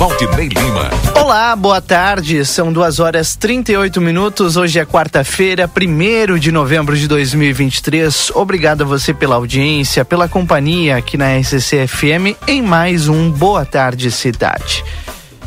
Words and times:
Valdinei 0.00 0.48
Lima. 0.48 0.88
Olá, 1.14 1.54
boa 1.54 1.78
tarde. 1.78 2.42
São 2.46 2.72
duas 2.72 3.00
horas 3.00 3.36
38 3.36 4.00
minutos. 4.00 4.56
Hoje 4.56 4.78
é 4.78 4.86
quarta-feira, 4.86 5.68
primeiro 5.68 6.40
de 6.40 6.50
novembro 6.50 6.96
de 6.96 7.06
2023. 7.06 8.32
Obrigado 8.34 8.80
a 8.80 8.86
você 8.86 9.12
pela 9.12 9.34
audiência, 9.34 10.02
pela 10.02 10.26
companhia 10.26 10.96
aqui 10.96 11.18
na 11.18 11.36
RCC 11.36 11.86
FM 11.86 12.34
em 12.48 12.62
mais 12.62 13.08
um 13.08 13.30
Boa 13.30 13.66
Tarde 13.66 14.10
Cidade. 14.10 14.82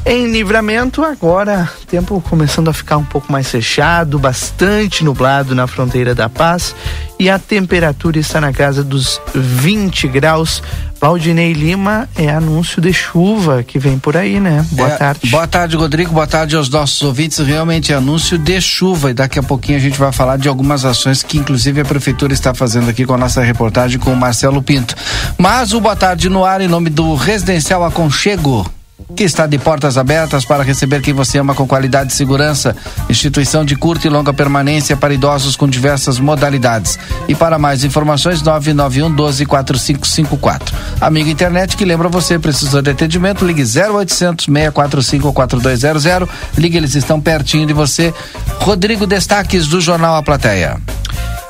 Em 0.05 0.30
livramento, 0.30 1.02
agora, 1.02 1.69
tempo 1.88 2.22
começando 2.30 2.67
a 2.67 2.73
ficar 2.73 2.97
um 2.97 3.05
pouco 3.05 3.31
mais 3.31 3.50
fechado, 3.50 4.19
bastante 4.19 5.02
nublado 5.02 5.55
na 5.55 5.66
fronteira 5.66 6.14
da 6.14 6.28
paz 6.28 6.75
e 7.17 7.30
a 7.30 7.39
temperatura 7.39 8.19
está 8.19 8.41
na 8.41 8.52
casa 8.52 8.83
dos 8.83 9.22
20 9.33 10.09
graus. 10.09 10.61
Valdinei 11.00 11.53
Lima 11.53 12.09
é 12.17 12.30
anúncio 12.30 12.81
de 12.81 12.91
chuva 12.91 13.63
que 13.63 13.80
vem 13.80 13.97
por 13.97 14.17
aí, 14.17 14.41
né? 14.41 14.66
Boa 14.72 14.89
É, 14.89 14.97
tarde. 14.97 15.30
Boa 15.30 15.47
tarde, 15.47 15.78
Rodrigo. 15.78 16.11
Boa 16.11 16.28
tarde 16.28 16.58
aos 16.58 16.67
nossos 16.69 17.02
ouvintes. 17.02 17.38
Realmente 17.39 17.94
é 17.94 17.95
anúncio 17.95 18.38
de 18.38 18.59
chuva 18.59 19.11
e 19.11 19.13
daqui 19.13 19.39
a 19.39 19.44
pouquinho 19.44 19.78
a 19.78 19.81
gente 19.81 19.97
vai 19.97 20.11
falar 20.11 20.38
de 20.38 20.50
algumas 20.50 20.83
ações 20.83 21.23
que 21.23 21.38
inclusive 21.38 21.80
a 21.80 21.85
prefeitura 21.85 22.33
está 22.33 22.53
fazendo 22.53 22.89
aqui 22.89 23.06
com 23.06 23.13
a 23.13 23.17
nossa 23.17 23.41
reportagem 23.41 23.97
com 24.00 24.11
o 24.11 24.17
Marcelo 24.17 24.61
Pinto. 24.61 24.95
Mas 25.38 25.72
o 25.72 25.80
boa 25.80 25.95
tarde 25.95 26.28
no 26.28 26.44
ar 26.44 26.59
em 26.59 26.67
nome 26.67 26.89
do 26.89 27.16
Residencial 27.16 27.85
Aconchego. 27.85 28.69
Que 29.16 29.23
está 29.23 29.45
de 29.45 29.59
portas 29.59 29.97
abertas 29.97 30.44
para 30.44 30.64
receber 30.64 31.02
quem 31.02 31.14
você 31.14 31.38
ama 31.38 31.53
com 31.53 31.67
qualidade 31.67 32.11
e 32.11 32.16
segurança. 32.16 32.75
Instituição 33.09 33.64
de 33.64 33.75
curta 33.75 34.08
e 34.08 34.09
longa 34.09 34.33
permanência 34.33 34.97
para 34.97 35.14
idosos 35.14 35.56
com 35.56 35.67
diversas 35.67 36.19
modalidades. 36.19 36.97
E 37.28 37.36
para 37.36 37.59
mais 37.59 37.84
informações, 37.84 38.41
991 38.41 39.16
12 39.16 39.45
4554. 39.45 40.75
Amigo 41.00 41.30
internet 41.30 41.78
que 41.78 41.86
lembra 41.86 42.09
você, 42.09 42.39
precisou 42.39 42.81
de 42.81 42.89
atendimento, 42.89 43.45
ligue 43.45 43.64
0800 43.64 44.45
645 44.45 45.31
4200. 45.31 46.30
Ligue, 46.58 46.78
eles 46.78 46.95
estão 46.95 47.22
pertinho 47.22 47.67
de 47.67 47.73
você. 47.73 48.14
Rodrigo 48.59 49.06
Destaques 49.06 49.67
do 49.67 49.80
Jornal 49.80 50.16
A 50.16 50.23
Plateia. 50.23 50.78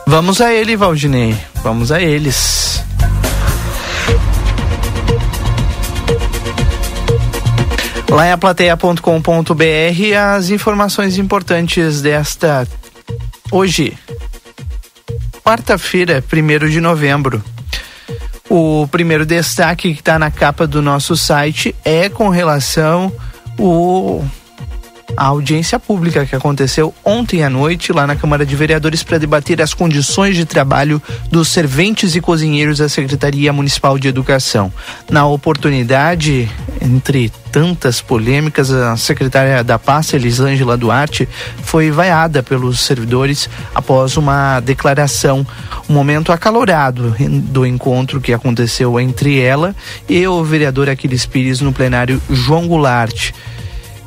Vamos 0.05 0.41
a 0.41 0.53
ele, 0.53 0.75
Valdinei. 0.75 1.37
Vamos 1.63 1.91
a 1.91 2.01
eles. 2.01 2.83
Lá 8.13 8.27
em 8.27 8.31
aplateia.com.br 8.31 10.15
as 10.35 10.51
informações 10.51 11.17
importantes 11.17 11.99
desta 11.99 12.67
hoje, 13.51 13.97
quarta-feira, 15.43 16.23
1 16.31 16.69
de 16.69 16.79
novembro. 16.79 17.43
O 18.47 18.87
primeiro 18.91 19.25
destaque 19.25 19.95
que 19.95 19.99
está 19.99 20.19
na 20.19 20.29
capa 20.29 20.67
do 20.67 20.79
nosso 20.79 21.17
site 21.17 21.75
é 21.83 22.07
com 22.07 22.29
relação 22.29 23.11
o 23.57 24.23
a 25.15 25.25
audiência 25.25 25.79
pública 25.79 26.25
que 26.25 26.35
aconteceu 26.35 26.93
ontem 27.03 27.43
à 27.43 27.49
noite 27.49 27.91
lá 27.91 28.07
na 28.07 28.15
Câmara 28.15 28.45
de 28.45 28.55
Vereadores 28.55 29.03
para 29.03 29.17
debater 29.17 29.61
as 29.61 29.73
condições 29.73 30.35
de 30.35 30.45
trabalho 30.45 31.01
dos 31.29 31.49
serventes 31.49 32.15
e 32.15 32.21
cozinheiros 32.21 32.79
da 32.79 32.89
Secretaria 32.89 33.53
Municipal 33.53 33.97
de 33.99 34.07
Educação. 34.07 34.71
Na 35.09 35.25
oportunidade, 35.27 36.49
entre 36.81 37.31
tantas 37.51 38.01
polêmicas, 38.01 38.71
a 38.71 38.97
secretária 38.97 39.63
da 39.63 39.77
pasta, 39.77 40.15
Elisângela 40.15 40.75
Duarte, 40.75 41.29
foi 41.61 41.91
vaiada 41.91 42.41
pelos 42.41 42.79
servidores 42.79 43.47
após 43.75 44.17
uma 44.17 44.59
declaração, 44.59 45.45
um 45.87 45.93
momento 45.93 46.31
acalorado 46.31 47.15
do 47.19 47.65
encontro 47.65 48.19
que 48.19 48.33
aconteceu 48.33 48.99
entre 48.99 49.39
ela 49.39 49.75
e 50.09 50.25
o 50.27 50.43
vereador 50.43 50.89
Aquiles 50.89 51.27
Pires 51.27 51.61
no 51.61 51.71
plenário 51.71 52.19
João 52.31 52.67
Goulart 52.67 53.31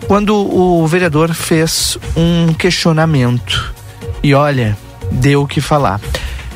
quando 0.06 0.34
o 0.34 0.86
vereador 0.86 1.32
fez 1.34 1.98
um 2.16 2.52
questionamento. 2.52 3.74
E 4.22 4.34
olha, 4.34 4.76
deu 5.10 5.42
o 5.42 5.46
que 5.46 5.60
falar. 5.60 6.00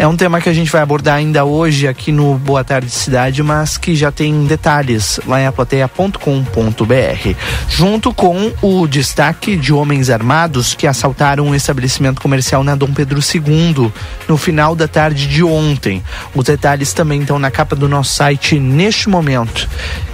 É 0.01 0.07
um 0.07 0.17
tema 0.17 0.41
que 0.41 0.49
a 0.49 0.53
gente 0.55 0.73
vai 0.73 0.81
abordar 0.81 1.17
ainda 1.17 1.45
hoje 1.45 1.87
aqui 1.87 2.11
no 2.11 2.39
Boa 2.39 2.65
Tarde 2.65 2.89
Cidade, 2.89 3.43
mas 3.43 3.77
que 3.77 3.95
já 3.95 4.11
tem 4.11 4.47
detalhes 4.47 5.21
lá 5.27 5.39
em 5.43 5.47
aplateia.com.br. 5.47 7.35
Junto 7.69 8.15
com 8.15 8.51
o 8.63 8.87
destaque 8.87 9.57
de 9.57 9.75
homens 9.75 10.09
armados 10.09 10.73
que 10.73 10.87
assaltaram 10.87 11.49
um 11.49 11.55
estabelecimento 11.55 12.19
comercial 12.19 12.65
na 12.65 12.75
Dom 12.75 12.95
Pedro 12.95 13.21
II 13.21 13.93
no 14.27 14.39
final 14.39 14.75
da 14.75 14.89
tarde 14.89 15.29
de 15.29 15.45
ontem. 15.45 16.03
Os 16.35 16.47
detalhes 16.47 16.95
também 16.95 17.21
estão 17.21 17.39
na 17.39 17.51
capa 17.51 17.77
do 17.77 17.87
nosso 17.87 18.15
site 18.15 18.59
neste 18.59 19.07
momento. 19.07 19.69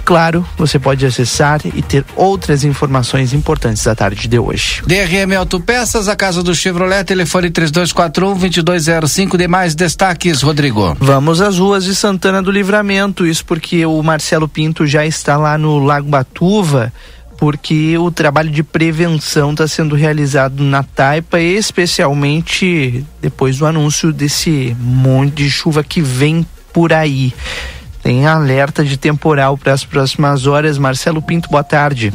Claro, 0.07 0.47
você 0.57 0.79
pode 0.79 1.05
acessar 1.05 1.59
e 1.65 1.81
ter 1.81 2.05
outras 2.15 2.63
informações 2.63 3.33
importantes 3.33 3.83
da 3.83 3.93
tarde 3.93 4.29
de 4.29 4.39
hoje. 4.39 4.81
DRM 4.87 5.35
Autopeças, 5.37 6.07
a 6.07 6.15
casa 6.15 6.41
do 6.41 6.55
Chevrolet, 6.55 7.03
telefone 7.03 7.49
3241-2205. 7.49 9.35
Demais 9.35 9.75
destaques, 9.75 10.41
Rodrigo. 10.41 10.95
Vamos 10.97 11.41
às 11.41 11.57
ruas 11.59 11.83
de 11.83 11.93
Santana 11.93 12.41
do 12.41 12.49
Livramento, 12.49 13.27
isso 13.27 13.43
porque 13.43 13.85
o 13.85 14.01
Marcelo 14.01 14.47
Pinto 14.47 14.87
já 14.87 15.05
está 15.05 15.35
lá 15.35 15.57
no 15.57 15.77
Lago 15.77 16.07
Batuva, 16.07 16.93
porque 17.37 17.97
o 17.97 18.09
trabalho 18.09 18.49
de 18.49 18.63
prevenção 18.63 19.51
está 19.51 19.67
sendo 19.67 19.93
realizado 19.93 20.63
na 20.63 20.83
Taipa, 20.83 21.37
especialmente 21.41 23.03
depois 23.21 23.57
do 23.57 23.65
anúncio 23.65 24.13
desse 24.13 24.73
monte 24.79 25.33
de 25.33 25.51
chuva 25.51 25.83
que 25.83 26.01
vem 26.01 26.47
por 26.71 26.93
aí. 26.93 27.33
Tem 28.07 28.25
alerta 28.25 28.85
de 28.85 28.95
temporal 28.95 29.57
para 29.57 29.73
as 29.73 29.83
próximas 29.83 30.47
horas. 30.47 30.77
Marcelo 30.77 31.21
Pinto, 31.21 31.49
boa 31.49 31.61
tarde. 31.61 32.13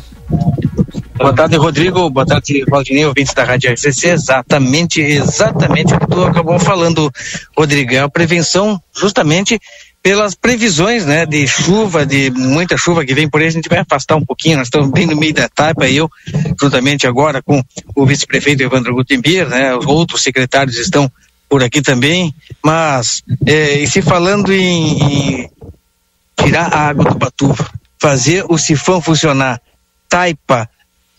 Boa 1.18 1.34
tarde, 1.34 1.54
Rodrigo. 1.58 2.08
Boa 2.08 2.24
tarde, 2.24 2.64
Valdinei, 2.66 3.04
ouvintes 3.04 3.34
da 3.34 3.44
Rádio 3.44 3.70
RCC. 3.70 4.08
Exatamente, 4.08 5.02
exatamente 5.02 5.92
o 5.92 6.00
que 6.00 6.06
tu 6.06 6.24
acabou 6.24 6.58
falando, 6.58 7.12
Rodrigo. 7.54 7.92
É 7.92 7.98
a 7.98 8.08
prevenção 8.08 8.80
justamente 8.96 9.60
pelas 10.02 10.34
previsões, 10.34 11.04
né, 11.04 11.26
de 11.26 11.46
chuva, 11.46 12.06
de 12.06 12.30
muita 12.30 12.78
chuva 12.78 13.04
que 13.04 13.12
vem 13.12 13.28
por 13.28 13.42
aí, 13.42 13.48
a 13.48 13.50
gente 13.50 13.68
vai 13.68 13.80
afastar 13.80 14.16
um 14.16 14.24
pouquinho, 14.24 14.56
nós 14.56 14.68
estamos 14.68 14.90
bem 14.90 15.06
no 15.06 15.14
meio 15.14 15.34
da 15.34 15.42
etapa, 15.42 15.86
eu, 15.90 16.10
juntamente 16.58 17.06
agora 17.06 17.42
com 17.42 17.62
o 17.94 18.06
vice-prefeito 18.06 18.62
Evandro 18.62 18.94
Gutenbier, 18.94 19.46
né, 19.46 19.76
os 19.76 19.84
outros 19.84 20.22
secretários 20.22 20.78
estão 20.78 21.12
por 21.50 21.62
aqui 21.62 21.82
também, 21.82 22.34
mas, 22.64 23.22
eh, 23.46 23.80
e 23.80 23.86
se 23.86 24.00
falando 24.00 24.50
em, 24.50 25.42
em 25.42 25.50
tirar 26.42 26.72
a 26.72 26.88
água 26.88 27.04
do 27.04 27.18
Batuva, 27.18 27.70
fazer 27.98 28.44
o 28.48 28.58
sifão 28.58 29.00
funcionar, 29.00 29.60
taipa, 30.08 30.68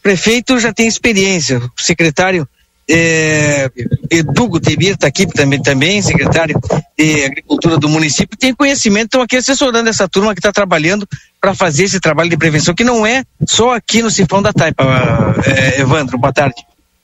prefeito 0.02 0.60
já 0.60 0.74
tem 0.74 0.88
experiência, 0.88 1.60
o 1.60 1.82
secretário 1.82 2.48
é, 2.90 3.72
Edu 4.12 4.48
Gutemir 4.50 4.94
está 4.94 5.08
aqui 5.08 5.26
também, 5.26 5.62
também, 5.62 6.02
secretário 6.02 6.60
de 6.98 7.24
Agricultura 7.24 7.78
do 7.78 7.88
município, 7.88 8.38
tem 8.38 8.54
conhecimento, 8.54 9.06
estão 9.06 9.22
aqui 9.22 9.38
assessorando 9.38 9.90
essa 9.90 10.08
turma 10.08 10.34
que 10.34 10.40
está 10.40 10.52
trabalhando 10.52 11.08
para 11.40 11.56
fazer 11.56 11.86
esse 11.86 12.00
trabalho 12.00 12.30
de 12.30 12.38
prevenção, 12.38 12.74
que 12.74 12.84
não 12.84 13.06
é 13.06 13.24
só 13.48 13.74
aqui 13.74 14.02
no 14.02 14.12
Cifrão 14.12 14.42
da 14.42 14.52
Taipa. 14.52 14.84
É, 15.46 15.80
Evandro, 15.80 16.18
boa 16.18 16.34
tarde. 16.34 16.56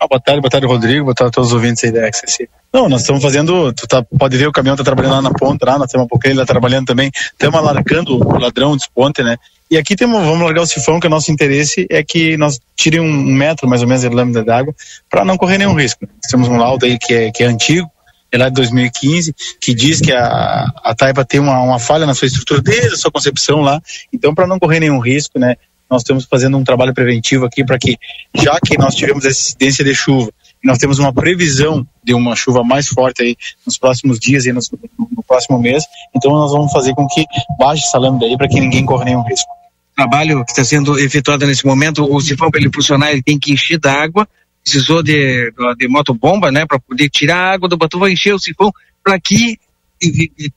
Ah, 0.02 0.08
boa 0.08 0.22
tarde, 0.22 0.40
boa 0.40 0.50
tarde, 0.50 0.66
Rodrigo, 0.66 1.04
boa 1.04 1.14
tarde 1.14 1.28
a 1.28 1.34
todos 1.34 1.50
os 1.50 1.54
ouvintes 1.54 1.84
aí 1.84 1.92
da 1.92 2.08
XCC. 2.08 2.48
Não, 2.72 2.88
nós 2.88 3.02
estamos 3.02 3.22
fazendo, 3.22 3.74
tu 3.74 3.86
tá, 3.86 4.02
pode 4.18 4.38
ver 4.38 4.48
o 4.48 4.52
caminhão 4.52 4.78
tá 4.78 4.84
trabalhando 4.84 5.16
lá 5.16 5.22
na 5.24 5.32
ponta, 5.32 5.66
lá, 5.66 5.78
nós 5.78 5.92
temos 5.92 6.06
um 6.06 6.08
pouquinho 6.08 6.38
lá 6.38 6.46
trabalhando 6.46 6.86
também, 6.86 7.12
estamos 7.14 7.60
alargando 7.60 8.16
o 8.16 8.40
ladrão, 8.40 8.78
desponte, 8.78 9.22
né? 9.22 9.36
E 9.70 9.78
aqui 9.78 9.98
temos, 9.98 10.24
vamos 10.24 10.40
largar 10.40 10.62
o 10.62 10.66
sifão, 10.66 11.02
que 11.02 11.08
o 11.08 11.10
nosso 11.10 11.30
interesse 11.34 11.86
é 11.90 12.02
que 12.02 12.38
nós 12.38 12.62
tirem 12.78 13.02
um 13.02 13.12
metro 13.12 13.68
mais 13.68 13.82
ou 13.82 13.90
menos 13.90 14.02
de 14.02 14.08
lâmina 14.08 14.42
d'água 14.42 14.74
para 15.10 15.26
não 15.26 15.36
correr 15.36 15.58
nenhum 15.58 15.74
risco. 15.74 16.08
Temos 16.30 16.48
um 16.48 16.56
laudo 16.56 16.86
aí 16.86 16.98
que 16.98 17.14
é, 17.14 17.32
que 17.32 17.44
é 17.44 17.48
antigo, 17.48 17.92
é 18.32 18.38
lá 18.38 18.48
de 18.48 18.56
2015, 18.56 19.36
que 19.60 19.74
diz 19.74 20.00
que 20.00 20.14
a, 20.14 20.66
a 20.82 20.96
Taipa 20.96 21.26
tem 21.26 21.42
uma, 21.42 21.60
uma 21.62 21.78
falha 21.78 22.06
na 22.06 22.14
sua 22.14 22.28
estrutura 22.28 22.62
desde 22.62 22.94
a 22.94 22.98
sua 22.98 23.12
concepção 23.12 23.60
lá, 23.60 23.82
então 24.14 24.34
para 24.34 24.48
não 24.48 24.60
correr 24.60 24.80
nenhum 24.80 25.00
risco, 25.00 25.38
né? 25.38 25.58
Nós 25.90 26.02
estamos 26.02 26.26
fazendo 26.26 26.58
um 26.58 26.64
trabalho 26.64 26.94
preventivo 26.94 27.46
aqui 27.46 27.64
para 27.66 27.78
que, 27.78 27.98
já 28.36 28.60
que 28.60 28.78
nós 28.78 28.94
tivemos 28.96 29.26
essa 29.26 29.42
incidência 29.42 29.84
de 29.84 29.96
chuva, 29.96 30.32
e 30.64 30.68
nós 30.68 30.78
temos 30.78 31.00
uma 31.00 31.14
previsão 31.14 31.88
de 32.04 32.14
uma 32.14 32.36
chuva 32.36 32.64
mais 32.64 32.88
forte 32.88 33.24
aí 33.24 33.38
nos 33.66 33.78
próximos 33.78 34.20
dias 34.20 34.46
e 34.46 34.52
no, 34.52 34.60
no 34.98 35.24
próximo 35.24 35.58
mês, 35.58 35.84
então 36.16 36.32
nós 36.32 36.52
vamos 36.52 36.72
fazer 36.72 36.94
com 36.94 37.08
que 37.08 37.26
baixe 37.58 37.86
essa 37.86 37.98
lâmina 37.98 38.26
aí 38.26 38.38
para 38.38 38.48
que 38.48 38.60
ninguém 38.60 38.86
corra 38.86 39.06
nenhum 39.06 39.24
risco. 39.24 39.50
Trabalho 39.96 40.46
que 40.46 40.52
está 40.52 40.64
sendo 40.64 40.98
efetuado 41.00 41.46
nesse 41.46 41.66
momento, 41.66 42.04
o 42.04 42.22
sifão 42.22 42.52
para 42.52 42.60
ele 42.60 42.72
funcionar, 42.74 43.12
ele 43.12 43.24
tem 43.24 43.40
que 43.40 43.52
encher 43.52 43.80
da 43.80 43.94
água, 43.94 44.28
precisou 44.64 45.02
de, 45.02 45.52
de 45.78 45.88
motobomba, 45.88 46.52
né, 46.52 46.66
para 46.66 46.80
poder 46.80 47.10
tirar 47.10 47.38
a 47.38 47.54
água 47.54 47.68
do 47.68 47.78
batuva, 47.78 48.12
encher 48.12 48.34
o 48.34 48.40
sifão, 48.40 48.72
para 49.04 49.20
que 49.20 49.58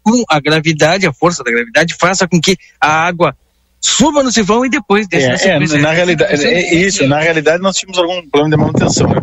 com 0.03 0.25
a 0.29 0.41
gravidade, 0.41 1.07
a 1.07 1.13
força 1.13 1.43
da 1.43 1.51
gravidade, 1.51 1.95
faça 1.99 2.29
com 2.29 2.41
que 2.41 2.57
a 2.81 2.89
água 2.89 3.37
suba 3.85 4.23
no 4.23 4.31
sifão 4.31 4.65
e 4.65 4.71
depois 4.71 5.09
desce 5.09 5.49
é, 5.49 5.59
na, 5.59 5.65
é, 5.65 5.79
na 5.79 5.91
realidade 5.93 6.45
é, 6.45 6.53
é, 6.53 6.75
isso 6.75 7.07
na 7.07 7.21
realidade 7.21 7.63
nós 7.63 7.77
tínhamos 7.77 7.99
algum 7.99 8.27
problema 8.29 8.51
de 8.51 8.57
manutenção 8.57 9.09
né? 9.09 9.17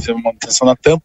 fizemos 0.00 0.20
uma 0.20 0.30
manutenção 0.30 0.66
na 0.66 0.74
tampa. 0.74 1.04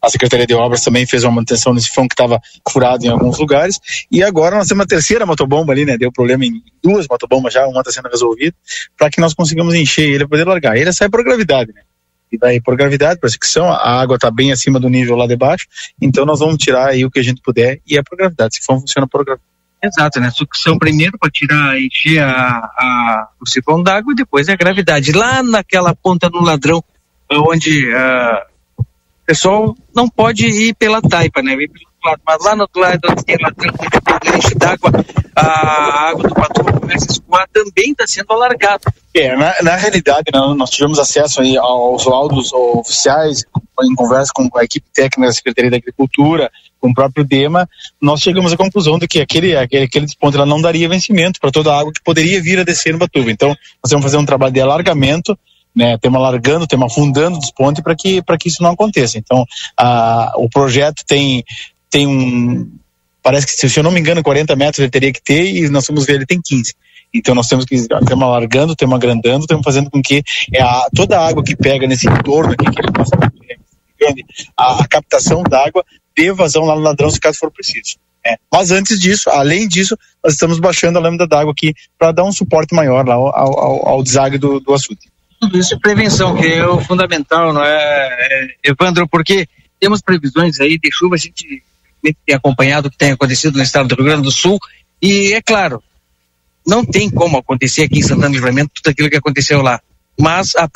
A 0.00 0.08
secretaria 0.08 0.46
de 0.46 0.54
obras 0.54 0.80
também 0.80 1.06
fez 1.06 1.24
uma 1.24 1.32
manutenção 1.32 1.74
nesse 1.74 1.88
sifão 1.88 2.08
que 2.08 2.14
estava 2.14 2.40
furado 2.68 3.04
em 3.04 3.08
alguns 3.08 3.38
lugares. 3.38 3.78
E 4.10 4.22
agora 4.22 4.56
nós 4.56 4.68
temos 4.68 4.82
uma 4.82 4.86
terceira 4.86 5.26
motobomba 5.26 5.72
ali 5.72 5.84
né? 5.84 5.98
Deu 5.98 6.12
problema 6.12 6.44
em 6.44 6.62
duas 6.82 7.06
motobombas 7.08 7.52
já 7.52 7.66
uma 7.66 7.80
está 7.80 7.90
sendo 7.90 8.08
resolvida 8.08 8.54
para 8.96 9.10
que 9.10 9.20
nós 9.20 9.34
consigamos 9.34 9.74
encher 9.74 10.08
ele 10.08 10.26
poder 10.26 10.46
largar. 10.46 10.76
Ele 10.76 10.92
sai 10.92 11.08
por 11.08 11.22
gravidade 11.22 11.72
né? 11.74 11.82
E 12.30 12.36
daí 12.36 12.60
por 12.60 12.76
gravidade, 12.76 13.20
por 13.20 13.30
fricção, 13.30 13.70
a 13.70 14.00
água 14.00 14.16
está 14.16 14.30
bem 14.30 14.50
acima 14.50 14.80
do 14.80 14.88
nível 14.88 15.14
lá 15.14 15.28
de 15.28 15.36
baixo, 15.36 15.68
então 16.02 16.26
nós 16.26 16.40
vamos 16.40 16.56
tirar 16.56 16.88
aí 16.88 17.04
o 17.04 17.10
que 17.10 17.20
a 17.20 17.22
gente 17.22 17.40
puder 17.40 17.80
e 17.86 17.96
é 17.96 18.02
por 18.02 18.18
gravidade, 18.18 18.56
se 18.56 18.64
for 18.64 18.80
funciona 18.80 19.06
por 19.06 19.24
gravidade. 19.24 19.55
Exato, 19.82 20.20
né? 20.20 20.30
Sucção 20.30 20.78
primeiro 20.78 21.18
para 21.18 21.30
tirar, 21.30 21.78
encher 21.80 22.22
a, 22.22 22.58
a, 22.58 23.28
o 23.40 23.46
sifão 23.46 23.82
d'água 23.82 24.12
e 24.12 24.16
depois 24.16 24.48
é 24.48 24.52
a 24.52 24.56
gravidade. 24.56 25.12
Lá 25.12 25.42
naquela 25.42 25.94
ponta 25.94 26.28
no 26.30 26.40
ladrão, 26.40 26.82
onde 27.30 27.86
uh, 27.92 28.40
o 28.78 28.84
pessoal 29.26 29.76
não 29.94 30.08
pode 30.08 30.46
ir 30.46 30.74
pela 30.74 31.00
taipa, 31.02 31.42
né? 31.42 31.52
Ir 31.52 31.68
pelo 31.68 31.86
lado, 32.04 32.20
mas 32.26 32.44
lá 32.44 32.56
no 32.56 32.62
outro 32.62 32.80
lado, 32.80 33.00
tem 33.24 33.36
ladrão, 33.40 33.74
onde 33.80 34.38
enche 34.38 34.54
d'água, 34.54 34.90
a 35.34 36.08
água 36.08 36.28
do 36.28 36.34
Patuba 36.34 36.72
começa 36.72 37.06
a 37.08 37.12
escoar, 37.12 37.48
também 37.52 37.90
está 37.90 38.06
sendo 38.06 38.32
alargado. 38.32 38.84
É, 39.14 39.36
na, 39.36 39.54
na 39.62 39.76
realidade, 39.76 40.26
né, 40.32 40.40
nós 40.56 40.70
tivemos 40.70 40.98
acesso 40.98 41.42
aí 41.42 41.56
aos 41.56 42.04
laudos 42.06 42.52
oficiais, 42.52 43.44
em 43.82 43.94
conversa 43.94 44.32
com 44.34 44.48
a 44.56 44.64
equipe 44.64 44.86
técnica 44.92 45.28
da 45.28 45.32
Secretaria 45.32 45.70
da 45.70 45.76
Agricultura, 45.76 46.50
com 46.80 46.90
o 46.90 46.94
próprio 46.94 47.24
DEMA, 47.24 47.68
nós 48.00 48.20
chegamos 48.20 48.52
à 48.52 48.56
conclusão 48.56 48.98
de 48.98 49.08
que 49.08 49.20
aquele, 49.20 49.56
aquele, 49.56 49.84
aquele 49.84 50.06
desponto 50.06 50.44
não 50.44 50.60
daria 50.60 50.88
vencimento 50.88 51.40
para 51.40 51.50
toda 51.50 51.72
a 51.72 51.78
água 51.78 51.92
que 51.92 52.02
poderia 52.02 52.40
vir 52.42 52.58
a 52.58 52.64
descer 52.64 52.92
no 52.92 52.98
Batuva. 52.98 53.30
Então, 53.30 53.48
nós 53.48 53.90
vamos 53.90 54.04
fazer 54.04 54.16
um 54.16 54.26
trabalho 54.26 54.52
de 54.52 54.60
alargamento, 54.60 55.38
né, 55.74 55.98
temos 55.98 56.18
alargando, 56.18 56.66
temos 56.66 56.92
afundando 56.92 57.36
o 57.36 57.40
desponte 57.40 57.82
para 57.82 57.94
que, 57.94 58.22
que 58.40 58.48
isso 58.48 58.62
não 58.62 58.70
aconteça. 58.70 59.18
Então, 59.18 59.44
a, 59.76 60.32
o 60.36 60.48
projeto 60.48 61.02
tem, 61.06 61.44
tem 61.90 62.06
um, 62.06 62.70
parece 63.22 63.46
que, 63.46 63.68
se 63.68 63.78
eu 63.78 63.82
não 63.82 63.90
me 63.90 64.00
engano, 64.00 64.22
40 64.22 64.54
metros 64.54 64.78
ele 64.78 64.90
teria 64.90 65.12
que 65.12 65.22
ter 65.22 65.44
e 65.44 65.68
nós 65.68 65.86
vamos 65.86 66.06
ver, 66.06 66.14
ele 66.14 66.26
tem 66.26 66.40
15. 66.40 66.74
Então 67.12 67.34
nós 67.34 67.48
temos 67.48 67.64
que 67.64 67.74
estamos 67.74 68.22
alargando, 68.22 68.72
estamos 68.72 68.94
agrandando, 68.94 69.40
estamos 69.40 69.64
fazendo 69.64 69.90
com 69.90 70.02
que 70.02 70.22
é 70.52 70.62
a, 70.62 70.86
toda 70.94 71.18
a 71.18 71.26
água 71.26 71.42
que 71.42 71.56
pega 71.56 71.86
nesse 71.86 72.08
entorno 72.08 72.52
aqui, 72.52 72.70
que 72.70 72.80
ele 72.80 72.92
passa 72.92 73.16
grande, 73.98 74.24
a, 74.56 74.82
a 74.82 74.88
captação 74.88 75.42
d'água 75.42 75.84
dê 76.16 76.32
vazão 76.32 76.64
lá 76.64 76.74
no 76.74 76.80
ladrão 76.80 77.10
se 77.10 77.20
caso 77.20 77.38
for 77.38 77.50
preciso. 77.50 77.96
É. 78.24 78.36
Mas 78.52 78.70
antes 78.72 78.98
disso, 78.98 79.30
além 79.30 79.68
disso, 79.68 79.96
nós 80.22 80.32
estamos 80.32 80.58
baixando 80.58 80.98
a 80.98 81.00
lâmina 81.00 81.26
d'água 81.28 81.52
aqui 81.52 81.72
para 81.96 82.10
dar 82.10 82.24
um 82.24 82.32
suporte 82.32 82.74
maior 82.74 83.06
lá 83.06 83.14
ao, 83.14 83.28
ao, 83.28 83.88
ao 83.88 84.02
do, 84.02 84.58
do 84.58 84.74
açude. 84.74 85.08
Tudo 85.40 85.58
isso 85.58 85.74
é 85.74 85.78
prevenção, 85.78 86.34
que 86.34 86.46
é 86.46 86.66
o 86.66 86.80
fundamental, 86.80 87.52
não 87.52 87.62
é, 87.62 87.68
é, 87.68 88.48
Evandro? 88.64 89.06
Porque 89.06 89.46
temos 89.78 90.00
previsões 90.00 90.58
aí 90.58 90.78
de 90.78 90.90
chuva, 90.90 91.14
a 91.14 91.18
gente 91.18 91.62
tem 92.02 92.34
acompanhado 92.34 92.88
o 92.88 92.90
que 92.90 92.96
tem 92.96 93.12
acontecido 93.12 93.56
no 93.56 93.62
estado 93.62 93.88
do 93.88 93.94
Rio 93.96 94.04
Grande 94.06 94.22
do 94.22 94.32
Sul, 94.32 94.58
e 95.00 95.34
é 95.34 95.42
claro, 95.42 95.82
não 96.66 96.84
tem 96.84 97.10
como 97.10 97.36
acontecer 97.36 97.82
aqui 97.82 97.98
em 97.98 98.02
Santana 98.02 98.30
do 98.30 98.34
Livramento 98.34 98.70
tudo 98.74 98.90
aquilo 98.90 99.10
que 99.10 99.16
aconteceu 99.16 99.62
lá 99.62 99.80
mas 100.18 100.54
a, 100.56 100.66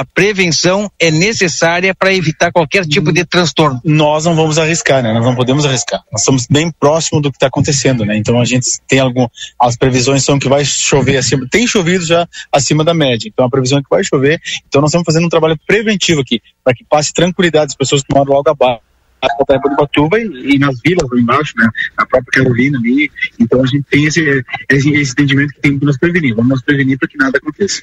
a 0.00 0.04
prevenção 0.04 0.90
é 0.98 1.10
necessária 1.10 1.94
para 1.94 2.14
evitar 2.14 2.50
qualquer 2.50 2.86
tipo 2.86 3.12
de 3.12 3.24
transtorno. 3.24 3.80
Nós 3.84 4.24
não 4.24 4.34
vamos 4.34 4.58
arriscar, 4.58 5.02
né? 5.02 5.12
Nós 5.12 5.24
não 5.24 5.34
podemos 5.34 5.64
arriscar. 5.64 6.02
Nós 6.10 6.22
estamos 6.22 6.46
bem 6.48 6.70
próximo 6.70 7.20
do 7.20 7.30
que 7.30 7.36
está 7.36 7.48
acontecendo, 7.48 8.04
né? 8.04 8.16
Então 8.16 8.40
a 8.40 8.44
gente 8.44 8.66
tem 8.88 9.00
algum, 9.00 9.26
as 9.60 9.76
previsões 9.76 10.24
são 10.24 10.38
que 10.38 10.48
vai 10.48 10.64
chover 10.64 11.16
acima, 11.16 11.46
tem 11.50 11.66
chovido 11.66 12.04
já 12.04 12.26
acima 12.50 12.84
da 12.84 12.94
média. 12.94 13.28
Então 13.28 13.44
a 13.44 13.50
previsão 13.50 13.78
é 13.78 13.82
que 13.82 13.90
vai 13.90 14.02
chover. 14.02 14.40
Então 14.66 14.80
nós 14.80 14.90
estamos 14.90 15.04
fazendo 15.04 15.26
um 15.26 15.30
trabalho 15.30 15.58
preventivo 15.66 16.20
aqui 16.20 16.40
para 16.64 16.74
que 16.74 16.84
passe 16.84 17.12
tranquilidade 17.12 17.70
as 17.70 17.76
pessoas 17.76 18.02
que 18.02 18.14
moram 18.14 18.32
logo 18.32 18.48
abaixo 18.48 18.80
a 19.22 19.44
Praia 19.44 19.60
de 19.60 19.76
Batuba 19.76 20.18
e, 20.18 20.54
e, 20.54 20.58
nas 20.58 20.80
vilas 20.80 21.08
lá 21.10 21.20
embaixo, 21.20 21.52
né? 21.56 21.68
A 21.96 22.06
própria 22.06 22.42
Carolina 22.42 22.78
ali. 22.78 23.10
Então 23.38 23.62
a 23.62 23.66
gente 23.66 23.84
tem 23.90 24.06
esse, 24.06 24.44
esse, 24.70 24.90
esse 24.94 25.12
entendimento 25.12 25.52
que 25.52 25.60
tem 25.60 25.78
que 25.78 25.84
nos 25.84 25.98
prevenir. 25.98 26.34
Vamos 26.34 26.50
nos 26.50 26.62
prevenir 26.62 26.98
para 26.98 27.08
que 27.08 27.18
nada 27.18 27.36
aconteça. 27.36 27.82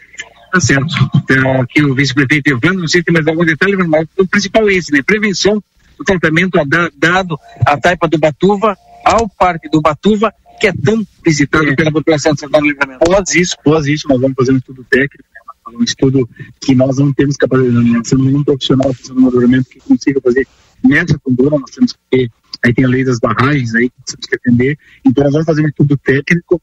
Tá 0.51 0.59
certo. 0.59 0.95
Então, 1.15 1.61
aqui 1.61 1.83
o 1.83 1.93
vice-prefeito 1.93 2.49
Evandro, 2.49 2.79
não 2.79 2.87
sei 2.87 3.01
se 3.01 3.05
tem 3.05 3.13
mais 3.13 3.27
algum 3.27 3.45
detalhe, 3.45 3.75
mas 3.75 4.07
o 4.17 4.27
principal 4.27 4.67
é 4.69 4.73
esse, 4.73 4.91
né? 4.91 5.01
Prevenção 5.05 5.61
do 5.97 6.03
tratamento 6.03 6.57
dado 6.95 7.37
à 7.65 7.77
taipa 7.77 8.07
do 8.07 8.17
Batuva, 8.17 8.77
ao 9.03 9.27
Parque 9.27 9.69
do 9.69 9.81
Batuva, 9.81 10.33
que 10.59 10.67
é 10.67 10.73
tão 10.73 11.05
visitado 11.23 11.75
pela 11.75 11.91
população 11.91 12.33
de 12.33 12.39
Santana 12.39 12.63
do 12.63 12.69
Livramento. 12.69 13.03
Após 13.03 13.35
isso, 13.35 13.55
após 13.59 13.85
isso, 13.87 14.07
nós 14.07 14.19
vamos 14.19 14.35
fazer 14.35 14.51
um 14.51 14.57
estudo 14.57 14.85
técnico, 14.89 15.23
né? 15.33 15.77
um 15.77 15.83
estudo 15.83 16.29
que 16.61 16.73
nós 16.73 16.97
não 16.97 17.13
temos 17.13 17.35
capacidade, 17.35 17.73
não 17.73 18.01
temos 18.01 18.25
nenhum 18.25 18.43
profissional 18.43 18.93
fazendo 18.93 19.21
um 19.21 19.29
livramento 19.29 19.69
que 19.69 19.79
consiga 19.79 20.21
fazer 20.21 20.47
nessa 20.83 21.19
fundura, 21.23 21.57
nós 21.57 21.71
temos 21.71 21.95
que 22.11 22.29
aí 22.63 22.73
tem 22.73 22.85
a 22.85 22.87
lei 22.87 23.03
das 23.03 23.19
barragens 23.19 23.75
aí 23.75 23.89
que 23.89 23.95
temos 24.05 24.25
que 24.25 24.35
atender. 24.35 24.79
Então 25.05 25.23
nós 25.23 25.33
vamos 25.33 25.45
fazer 25.45 25.63
um 25.63 25.67
estudo 25.67 25.97
técnico, 25.97 26.61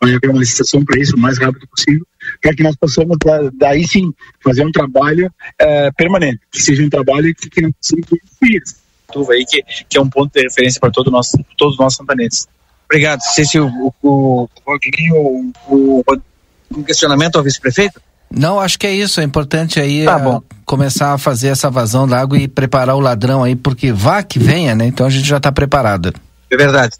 vai 0.00 0.14
haver 0.14 0.30
uma 0.30 0.40
licitação 0.40 0.84
para 0.84 1.00
isso 1.00 1.16
o 1.16 1.18
mais 1.18 1.38
rápido 1.38 1.66
possível, 1.68 2.06
para 2.42 2.54
que 2.54 2.62
nós 2.62 2.76
possamos 2.76 3.16
daí 3.54 3.86
sim 3.86 4.12
fazer 4.42 4.64
um 4.64 4.72
trabalho 4.72 5.32
é, 5.58 5.90
permanente, 5.92 6.40
que 6.50 6.62
seja 6.62 6.82
um 6.82 6.90
trabalho 6.90 7.34
que, 7.34 7.48
que 7.48 7.60
não 7.60 7.72
precise 7.72 8.02
de 8.02 8.20
aí 9.30 9.44
que, 9.44 9.62
que 9.88 9.98
é 9.98 10.00
um 10.00 10.08
ponto 10.08 10.32
de 10.32 10.42
referência 10.42 10.80
para 10.80 10.90
todo 10.90 11.10
nosso, 11.10 11.38
todos 11.56 11.74
os 11.74 11.80
nossos 11.80 11.96
santanenses. 11.96 12.48
Obrigado. 12.86 13.20
Se, 13.20 13.44
se 13.44 13.58
o, 13.58 13.92
o, 14.02 14.48
o, 15.68 16.04
o, 16.70 16.84
questionamento 16.84 17.36
ao 17.36 17.44
vice-prefeito? 17.44 18.00
Não, 18.30 18.58
acho 18.58 18.78
que 18.78 18.86
é 18.86 18.92
isso. 18.92 19.20
É 19.20 19.24
importante 19.24 19.80
aí 19.80 20.04
tá 20.04 20.16
uh, 20.16 20.44
começar 20.64 21.12
a 21.12 21.18
fazer 21.18 21.48
essa 21.48 21.70
vazão 21.70 22.06
da 22.06 22.20
água 22.20 22.38
e 22.38 22.48
preparar 22.48 22.96
o 22.96 23.00
ladrão 23.00 23.44
aí, 23.44 23.54
porque 23.54 23.92
vá 23.92 24.22
que 24.22 24.38
venha, 24.38 24.74
né? 24.74 24.86
Então 24.86 25.06
a 25.06 25.10
gente 25.10 25.26
já 25.26 25.36
está 25.36 25.52
preparado. 25.52 26.12
É 26.50 26.56
verdade. 26.56 26.96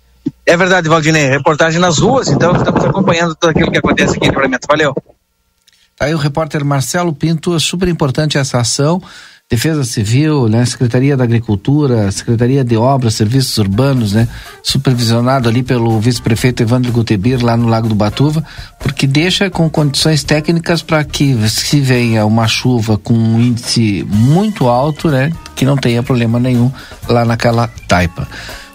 É 0.47 0.56
verdade, 0.56 0.88
Valdinei. 0.88 1.28
Reportagem 1.28 1.80
nas 1.80 1.99
ruas, 1.99 2.28
então 2.28 2.54
estamos 2.56 2.85
acompanhando 2.85 3.35
tudo 3.35 3.50
aquilo 3.50 3.71
que 3.71 3.78
acontece 3.78 4.16
aqui 4.16 4.26
em 4.26 4.30
Livramento. 4.30 4.66
Valeu. 4.68 4.94
Tá 5.97 6.06
aí 6.06 6.14
o 6.14 6.18
repórter 6.18 6.64
Marcelo 6.64 7.14
Pinto, 7.14 7.59
super 7.61 7.88
importante 7.88 8.37
essa 8.37 8.59
ação. 8.59 9.00
Defesa 9.54 9.84
Civil, 9.84 10.49
né, 10.49 10.66
Secretaria 10.66 11.16
da 11.16 11.23
Agricultura, 11.23 12.11
Secretaria 12.11 12.64
de 12.64 12.76
Obras, 12.76 13.14
Serviços 13.14 13.56
Urbanos, 13.56 14.12
né, 14.12 14.26
supervisionado 14.64 15.49
ali 15.49 15.62
pelo 15.62 16.00
vice-prefeito 16.00 16.64
Evandro 16.64 16.90
Gutebir 16.90 17.40
lá 17.40 17.56
no 17.56 17.68
Lago 17.68 17.88
do 17.88 17.94
Batuva, 17.94 18.42
porque 18.80 19.06
deixa 19.06 19.49
com 19.49 19.70
condições 19.70 20.25
técnicas 20.25 20.82
para 20.82 21.04
que 21.04 21.37
se 21.49 21.80
venha 21.80 22.26
uma 22.26 22.49
chuva 22.49 22.99
com 22.99 23.14
um 23.14 23.40
índice 23.40 24.04
muito 24.11 24.66
alto, 24.66 25.08
né, 25.08 25.32
que 25.54 25.64
não 25.64 25.76
tenha 25.76 26.02
problema 26.02 26.40
nenhum 26.40 26.68
lá 27.08 27.25
naquela 27.25 27.68
taipa. 27.87 28.26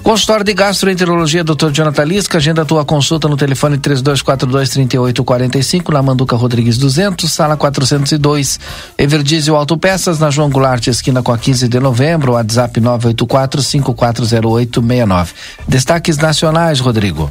Consultório 0.09 0.43
de 0.43 0.55
Gastroenterologia, 0.55 1.43
Dr. 1.43 1.69
Jonathan 1.71 2.03
Lisca, 2.03 2.39
agenda 2.39 2.65
tua 2.65 2.83
consulta 2.83 3.27
no 3.27 3.37
telefone 3.37 3.77
3242-3845, 3.77 5.93
na 5.93 6.01
Manduca 6.01 6.35
Rodrigues 6.35 6.79
200, 6.79 7.31
sala 7.31 7.55
402. 7.55 8.59
Everdizio 8.97 9.55
Autopeças, 9.55 10.17
na 10.17 10.31
João 10.31 10.49
Goulart, 10.49 10.87
esquina 10.87 11.21
com 11.21 11.31
a 11.31 11.37
15 11.37 11.67
de 11.67 11.79
novembro, 11.79 12.31
WhatsApp 12.31 12.81
984-540869. 12.81 15.27
Destaques 15.67 16.17
nacionais, 16.17 16.79
Rodrigo. 16.79 17.29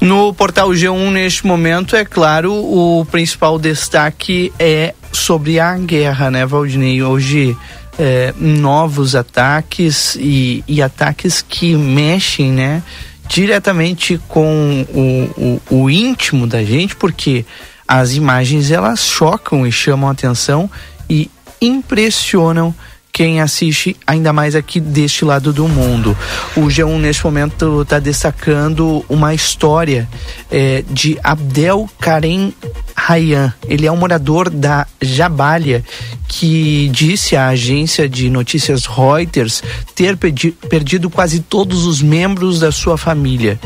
No 0.00 0.32
portal 0.32 0.70
G1, 0.70 1.10
neste 1.10 1.46
momento, 1.46 1.96
é 1.96 2.04
claro, 2.06 2.54
o 2.54 3.06
principal 3.10 3.58
destaque 3.58 4.50
é 4.58 4.94
sobre 5.12 5.60
a 5.60 5.76
guerra, 5.76 6.30
né, 6.30 6.46
Valdinei? 6.46 7.02
Hoje 7.02 7.54
é, 7.98 8.34
novos 8.36 9.14
ataques 9.14 10.16
e, 10.16 10.62
e, 10.66 10.82
ataques 10.82 11.42
que 11.42 11.74
mexem, 11.74 12.52
né, 12.52 12.82
diretamente 13.28 14.20
com 14.28 14.86
o, 14.88 15.60
o, 15.70 15.82
o, 15.82 15.90
íntimo 15.90 16.46
da 16.46 16.62
gente, 16.62 16.94
porque 16.94 17.44
as 17.86 18.14
imagens 18.14 18.70
elas 18.70 19.00
chocam 19.00 19.66
e 19.66 19.72
chamam 19.72 20.08
a 20.08 20.12
atenção 20.12 20.70
e 21.08 21.30
impressionam 21.60 22.74
quem 23.16 23.40
assiste 23.40 23.96
ainda 24.06 24.30
mais 24.30 24.54
aqui 24.54 24.78
deste 24.78 25.24
lado 25.24 25.50
do 25.50 25.66
mundo. 25.66 26.14
O 26.54 26.66
G1 26.66 26.98
neste 26.98 27.24
momento 27.24 27.80
está 27.80 27.98
destacando 27.98 29.02
uma 29.08 29.32
história 29.32 30.06
é, 30.50 30.84
de 30.90 31.18
Abdel 31.24 31.88
Karem 31.98 32.52
Rayan. 32.94 33.54
Ele 33.66 33.86
é 33.86 33.90
um 33.90 33.96
morador 33.96 34.50
da 34.50 34.86
Jabalia 35.00 35.82
que 36.28 36.90
disse 36.92 37.34
à 37.34 37.48
agência 37.48 38.06
de 38.06 38.28
notícias 38.28 38.84
Reuters 38.84 39.62
ter 39.94 40.18
perdido 40.18 41.08
quase 41.08 41.40
todos 41.40 41.86
os 41.86 42.02
membros 42.02 42.60
da 42.60 42.70
sua 42.70 42.98
família. 42.98 43.58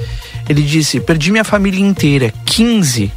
Ele 0.48 0.62
disse: 0.62 1.00
Perdi 1.00 1.32
minha 1.32 1.42
família 1.42 1.84
inteira, 1.84 2.32
15 2.46 3.10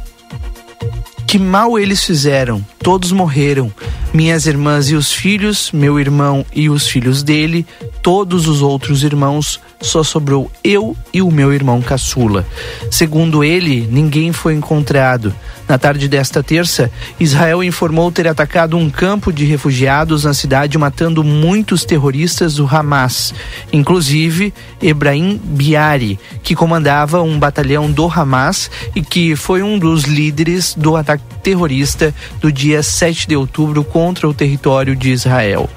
que 1.34 1.38
mal 1.40 1.76
eles 1.76 2.04
fizeram, 2.04 2.64
todos 2.78 3.10
morreram. 3.10 3.68
Minhas 4.12 4.46
irmãs 4.46 4.88
e 4.88 4.94
os 4.94 5.12
filhos, 5.12 5.72
meu 5.72 5.98
irmão 5.98 6.46
e 6.54 6.70
os 6.70 6.86
filhos 6.86 7.24
dele, 7.24 7.66
todos 8.00 8.46
os 8.46 8.62
outros 8.62 9.02
irmãos, 9.02 9.60
só 9.80 10.04
sobrou 10.04 10.48
eu 10.62 10.96
e 11.12 11.20
o 11.20 11.32
meu 11.32 11.52
irmão 11.52 11.82
caçula. 11.82 12.46
Segundo 12.88 13.42
ele, 13.42 13.84
ninguém 13.90 14.32
foi 14.32 14.54
encontrado. 14.54 15.34
Na 15.66 15.78
tarde 15.78 16.08
desta 16.08 16.42
terça, 16.42 16.90
Israel 17.18 17.64
informou 17.64 18.12
ter 18.12 18.28
atacado 18.28 18.76
um 18.76 18.90
campo 18.90 19.32
de 19.32 19.46
refugiados 19.46 20.24
na 20.24 20.34
cidade, 20.34 20.76
matando 20.76 21.24
muitos 21.24 21.84
terroristas 21.84 22.56
do 22.56 22.66
Hamas, 22.66 23.34
inclusive 23.72 24.52
Ebrahim 24.82 25.40
Biari, 25.42 26.18
que 26.42 26.54
comandava 26.54 27.22
um 27.22 27.38
batalhão 27.38 27.90
do 27.90 28.06
Hamas 28.06 28.70
e 28.94 29.02
que 29.02 29.34
foi 29.34 29.62
um 29.62 29.78
dos 29.78 30.04
líderes 30.04 30.74
do 30.74 30.96
ataque 30.96 31.24
terrorista 31.42 32.14
do 32.40 32.52
dia 32.52 32.82
7 32.82 33.28
de 33.28 33.36
outubro 33.36 33.82
contra 33.82 34.28
o 34.28 34.34
território 34.34 34.94
de 34.94 35.10
Israel. 35.12 35.68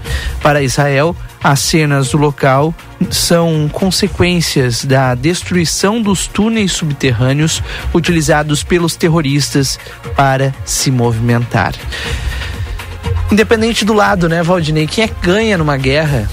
Para 0.42 0.62
Israel, 0.62 1.16
as 1.44 1.60
cenas 1.60 2.10
do 2.10 2.18
local 2.18 2.74
são 3.12 3.70
consequências 3.72 4.84
da 4.84 5.16
destruição 5.16 6.02
dos 6.02 6.28
túneis 6.28 6.72
subterrâneos 6.72 7.62
utilizados 7.94 8.64
pelos 8.64 8.96
terroristas 8.96 9.80
para 10.16 10.54
se 10.66 10.92
movimentar. 10.92 11.74
Independente 13.32 13.86
do 13.86 13.94
lado, 13.94 14.28
né, 14.30 14.42
Valdinei? 14.42 14.88
Quem 14.88 15.04
é 15.04 15.08
que 15.08 15.22
ganha 15.22 15.58
numa 15.58 15.78
guerra? 15.78 16.30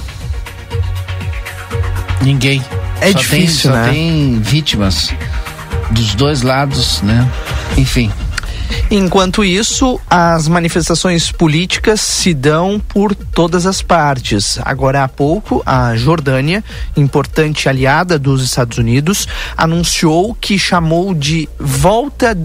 Ninguém. 2.23 2.65
É 3.01 3.13
só 3.13 3.19
difícil, 3.19 3.71
tem, 3.71 3.81
né? 3.81 3.87
Só 3.87 3.93
tem 3.93 4.41
vítimas 4.41 5.11
dos 5.91 6.15
dois 6.15 6.43
lados, 6.43 7.03
né? 7.03 7.29
Enfim. 7.77 8.11
Enquanto 8.91 9.45
isso, 9.45 10.01
as 10.09 10.47
manifestações 10.49 11.33
políticas 11.33 12.01
se 12.01 12.33
dão 12.33 12.81
por 12.81 13.15
todas 13.15 13.67
as 13.67 13.83
partes. 13.83 14.59
Agora 14.65 15.03
há 15.03 15.09
pouco, 15.09 15.63
a 15.65 15.97
Jordânia, 15.97 16.63
importante 16.97 17.69
aliada 17.69 18.19
dos 18.19 18.43
Estados 18.45 18.79
Unidos, 18.79 19.27
anunciou 19.57 20.35
que 20.35 20.59
chamou 20.59 21.15
de 21.15 21.49
volta 21.59 22.37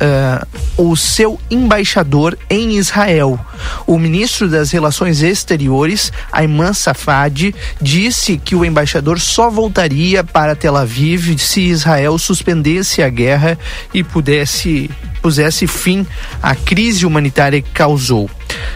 Uh, 0.00 0.46
o 0.90 0.96
seu 0.96 1.40
embaixador 1.50 2.38
em 2.48 2.76
Israel. 2.76 3.38
O 3.84 3.98
ministro 3.98 4.48
das 4.48 4.70
Relações 4.70 5.22
Exteriores, 5.22 6.12
Ayman 6.30 6.72
Safadi, 6.72 7.52
disse 7.80 8.38
que 8.38 8.54
o 8.54 8.64
embaixador 8.64 9.18
só 9.18 9.50
voltaria 9.50 10.22
para 10.22 10.54
Tel 10.54 10.76
Aviv 10.76 11.36
se 11.38 11.62
Israel 11.62 12.16
suspendesse 12.16 13.02
a 13.02 13.08
guerra 13.08 13.58
e 13.92 14.04
pudesse 14.04 14.88
pusesse 15.20 15.66
fim 15.66 16.06
à 16.40 16.54
crise 16.54 17.04
humanitária 17.04 17.60
que 17.60 17.70
causou. 17.70 18.30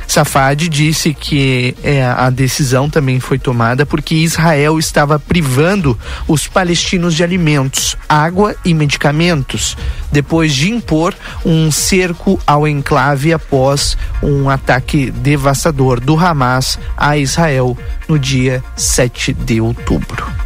Safadi 0.07 0.69
disse 0.69 1.15
que 1.15 1.75
é, 1.83 2.05
a 2.05 2.29
decisão 2.29 2.91
também 2.91 3.19
foi 3.21 3.39
tomada 3.39 3.87
porque 3.87 4.15
Israel 4.15 4.79
estava 4.79 5.19
privando 5.19 5.99
os 6.29 6.47
palestinos 6.47 7.15
de 7.15 7.25
alimentos, 7.25 7.97
água 8.09 8.55
e 8.65 8.75
medicamentos, 8.75 9.77
depois 10.13 10.55
de 10.55 10.71
impor 10.71 11.15
um 11.45 11.73
cerco 11.73 12.39
ao 12.47 12.69
enclave 12.69 13.33
após 13.33 13.97
um 14.23 14.49
ataque 14.49 15.11
devastador 15.11 15.99
do 15.99 16.17
Hamas 16.17 16.79
a 16.97 17.17
Israel 17.17 17.77
no 18.07 18.19
dia 18.19 18.63
7 18.77 19.33
de 19.33 19.61
outubro. 19.61 20.43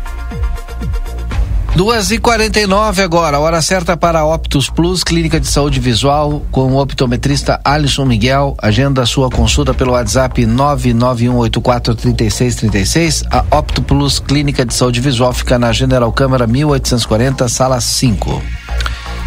Duas 1.77 2.11
e 2.11 2.19
quarenta 2.19 2.59
e 2.59 2.67
nove 2.67 3.03
agora, 3.03 3.39
hora 3.39 3.61
certa 3.61 3.99
para 3.99 4.25
Optus 4.25 4.71
Plus, 4.71 5.05
Clínica 5.05 5.39
de 5.39 5.47
Saúde 5.47 5.79
Visual, 5.79 6.43
com 6.51 6.73
o 6.73 6.81
optometrista 6.81 7.61
Alisson 7.63 8.07
Miguel. 8.07 8.57
Agenda 8.63 9.05
sua 9.05 9.29
consulta 9.29 9.75
pelo 9.75 9.93
WhatsApp 9.93 10.43
991843636. 10.47 13.27
A 13.31 13.45
Opto 13.55 13.83
Plus 13.83 14.19
Clínica 14.19 14.65
de 14.65 14.73
Saúde 14.73 15.03
Visual 15.03 15.35
fica 15.35 15.59
na 15.59 15.71
General 15.71 16.11
Câmara 16.11 16.47
1840, 16.47 17.47
sala 17.47 17.79
5. 17.79 18.43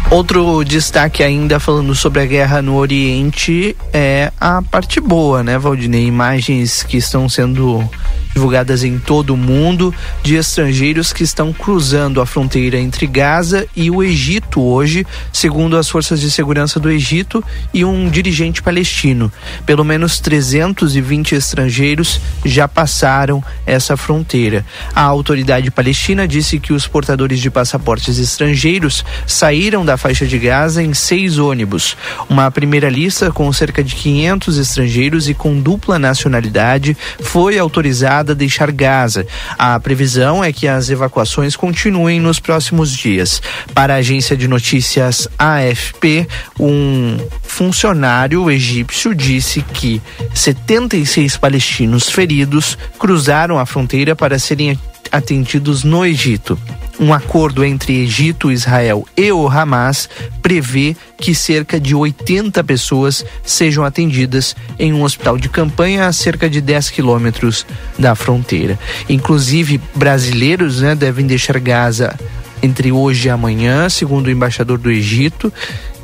Outro 0.08 0.64
destaque 0.64 1.22
ainda 1.22 1.60
falando 1.60 1.94
sobre 1.94 2.22
a 2.22 2.26
guerra 2.26 2.62
no 2.62 2.76
Oriente 2.76 3.76
é 3.92 4.32
a 4.40 4.62
parte 4.62 5.00
boa, 5.00 5.42
né, 5.42 5.58
Valdinei? 5.58 6.06
Imagens 6.06 6.82
que 6.82 6.96
estão 6.96 7.28
sendo 7.28 7.88
divulgadas 8.32 8.84
em 8.84 8.98
todo 8.98 9.34
o 9.34 9.36
mundo 9.36 9.94
de 10.22 10.36
estrangeiros 10.36 11.12
que 11.12 11.22
estão 11.22 11.52
cruzando 11.52 12.20
a 12.20 12.26
fronteira 12.26 12.78
entre 12.78 13.06
Gaza 13.06 13.66
e 13.74 13.90
o 13.90 14.02
Egito 14.02 14.60
hoje, 14.60 15.06
segundo 15.32 15.76
as 15.76 15.88
forças 15.88 16.20
de 16.20 16.30
segurança 16.30 16.78
do 16.78 16.90
Egito 16.90 17.42
e 17.74 17.84
um 17.84 18.08
dirigente 18.08 18.62
palestino. 18.62 19.32
Pelo 19.66 19.84
menos 19.84 20.20
320 20.20 21.34
estrangeiros 21.34 22.20
já 22.44 22.68
passaram 22.68 23.42
essa 23.66 23.96
fronteira. 23.96 24.64
A 24.94 25.02
autoridade 25.02 25.70
palestina 25.70 26.26
disse 26.26 26.60
que 26.60 26.72
os 26.72 26.86
portadores 26.86 27.40
de 27.40 27.50
passaportes 27.50 28.18
estrangeiros 28.18 29.04
saíram 29.26 29.84
da 29.84 29.89
faixa 29.96 30.26
de 30.26 30.38
Gaza 30.38 30.82
em 30.82 30.94
seis 30.94 31.38
ônibus. 31.38 31.96
Uma 32.28 32.50
primeira 32.50 32.88
lista 32.88 33.30
com 33.30 33.52
cerca 33.52 33.82
de 33.82 33.94
500 33.94 34.58
estrangeiros 34.58 35.28
e 35.28 35.34
com 35.34 35.60
dupla 35.60 35.98
nacionalidade 35.98 36.96
foi 37.20 37.58
autorizada 37.58 38.32
a 38.32 38.34
deixar 38.34 38.70
Gaza. 38.70 39.26
A 39.58 39.78
previsão 39.80 40.42
é 40.42 40.52
que 40.52 40.68
as 40.68 40.90
evacuações 40.90 41.56
continuem 41.56 42.20
nos 42.20 42.38
próximos 42.38 42.90
dias. 42.90 43.42
Para 43.74 43.94
a 43.94 43.98
agência 43.98 44.36
de 44.36 44.46
notícias 44.48 45.28
AFP, 45.38 46.26
um 46.58 47.18
funcionário 47.42 48.50
egípcio 48.50 49.14
disse 49.14 49.62
que 49.62 50.00
76 50.34 51.36
palestinos 51.36 52.08
feridos 52.08 52.78
cruzaram 52.98 53.58
a 53.58 53.66
fronteira 53.66 54.14
para 54.14 54.38
serem 54.38 54.78
atendidos 55.10 55.84
no 55.84 56.04
Egito. 56.04 56.58
Um 56.98 57.14
acordo 57.14 57.64
entre 57.64 58.02
Egito, 58.02 58.52
Israel 58.52 59.06
e 59.16 59.32
o 59.32 59.48
Hamas 59.48 60.08
prevê 60.42 60.94
que 61.16 61.34
cerca 61.34 61.80
de 61.80 61.94
80 61.94 62.62
pessoas 62.62 63.24
sejam 63.42 63.84
atendidas 63.84 64.54
em 64.78 64.92
um 64.92 65.02
hospital 65.02 65.38
de 65.38 65.48
campanha 65.48 66.06
a 66.06 66.12
cerca 66.12 66.48
de 66.48 66.60
10 66.60 66.90
quilômetros 66.90 67.66
da 67.98 68.14
fronteira. 68.14 68.78
Inclusive, 69.08 69.80
brasileiros 69.94 70.82
né, 70.82 70.94
devem 70.94 71.26
deixar 71.26 71.58
Gaza 71.58 72.14
entre 72.62 72.92
hoje 72.92 73.28
e 73.28 73.30
amanhã, 73.30 73.88
segundo 73.88 74.26
o 74.26 74.30
embaixador 74.30 74.76
do 74.76 74.90
Egito, 74.90 75.50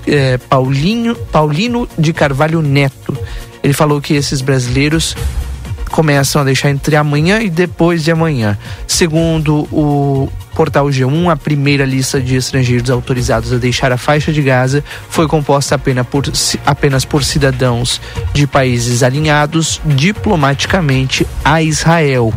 eh, 0.06 0.38
Paulinho, 0.48 1.14
Paulino 1.14 1.88
de 1.98 2.12
Carvalho 2.12 2.62
Neto. 2.62 3.16
Ele 3.62 3.74
falou 3.74 4.00
que 4.00 4.14
esses 4.14 4.40
brasileiros 4.40 5.16
começam 5.90 6.42
a 6.42 6.44
deixar 6.44 6.70
entre 6.70 6.96
amanhã 6.96 7.40
e 7.40 7.50
depois 7.50 8.04
de 8.04 8.10
amanhã. 8.10 8.58
Segundo 8.86 9.66
o 9.72 10.28
portal 10.54 10.86
G1, 10.86 11.30
a 11.30 11.36
primeira 11.36 11.84
lista 11.84 12.20
de 12.20 12.34
estrangeiros 12.34 12.90
autorizados 12.90 13.52
a 13.52 13.58
deixar 13.58 13.92
a 13.92 13.98
faixa 13.98 14.32
de 14.32 14.42
Gaza 14.42 14.82
foi 15.08 15.28
composta 15.28 15.74
apenas 15.74 16.06
por, 16.06 16.24
apenas 16.64 17.04
por 17.04 17.22
cidadãos 17.22 18.00
de 18.32 18.46
países 18.46 19.02
alinhados 19.02 19.80
diplomaticamente 19.84 21.26
a 21.44 21.62
Israel. 21.62 22.32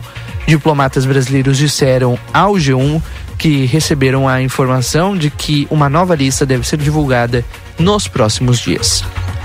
Diplomatas 0.46 1.06
brasileiros 1.06 1.58
disseram 1.58 2.18
ao 2.34 2.54
G1 2.54 3.02
que 3.38 3.66
receberam 3.66 4.28
a 4.28 4.42
informação 4.42 5.18
de 5.18 5.30
que 5.30 5.66
uma 5.72 5.90
nova 5.90 6.14
lista 6.14 6.46
deve 6.46 6.68
ser 6.68 6.78
divulgada 6.78 7.46
nos 7.80 8.06
próximos 8.06 8.60
dias. 8.60 9.04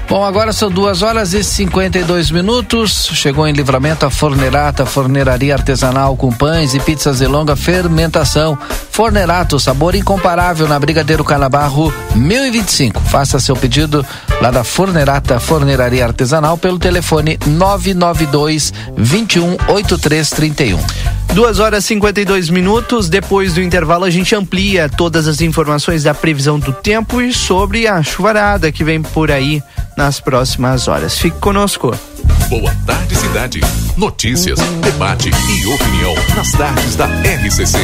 Bom, 0.09 0.23
agora 0.23 0.53
são 0.53 0.71
duas 0.71 1.03
horas 1.03 1.33
e 1.33 1.43
52 1.43 2.31
minutos. 2.31 3.09
Chegou 3.15 3.49
em 3.49 3.53
livramento 3.53 4.05
a 4.05 4.11
Fornerata, 4.11 4.85
forneraria 4.85 5.55
artesanal 5.55 6.17
com 6.17 6.31
pães 6.31 6.75
e 6.75 6.81
pizzas 6.81 7.19
de 7.19 7.27
longa 7.27 7.57
fermentação. 7.57 8.57
Fornerato, 8.91 9.59
sabor 9.59 9.95
incomparável 9.95 10.69
na 10.69 10.79
Brigadeiro 10.79 11.25
Canabarro 11.25 11.93
1025. 12.15 13.01
Faça 13.01 13.41
seu 13.41 13.57
pedido 13.57 14.05
lá 14.41 14.51
da 14.51 14.63
Fornerata, 14.63 15.41
forneraria 15.41 16.05
artesanal, 16.05 16.59
pelo 16.59 16.79
telefone 16.79 17.39
992 17.47 18.73
21 18.97 19.57
8331. 19.69 20.79
Duas 21.33 21.59
horas 21.59 21.83
e 21.85 21.89
52 21.89 22.51
minutos. 22.51 23.09
Depois 23.09 23.55
do 23.55 23.63
intervalo, 23.63 24.05
a 24.05 24.11
gente 24.11 24.37
amplia 24.37 24.89
todas 24.89 25.27
as 25.27 25.41
informações 25.41 26.05
da 26.05 26.15
previsão 26.15 26.61
do 26.61 26.73
tempo 26.73 27.21
e 27.21 27.33
sobre 27.33 27.89
a 27.89 28.01
chuvarada 28.03 28.71
que 28.71 28.85
vem 28.85 29.03
por 29.03 29.33
aí 29.33 29.61
nas 29.97 30.21
próximas 30.21 30.89
horas. 30.89 31.19
Fique 31.19 31.39
conosco. 31.39 31.95
Boa 32.49 32.75
tarde, 32.87 33.17
cidade. 33.17 33.61
Notícias, 33.97 34.59
debate 34.83 35.31
e 35.31 35.67
opinião 35.67 36.15
nas 36.37 36.53
tardes 36.53 36.97
da 36.97 37.07
RCC. 37.07 37.79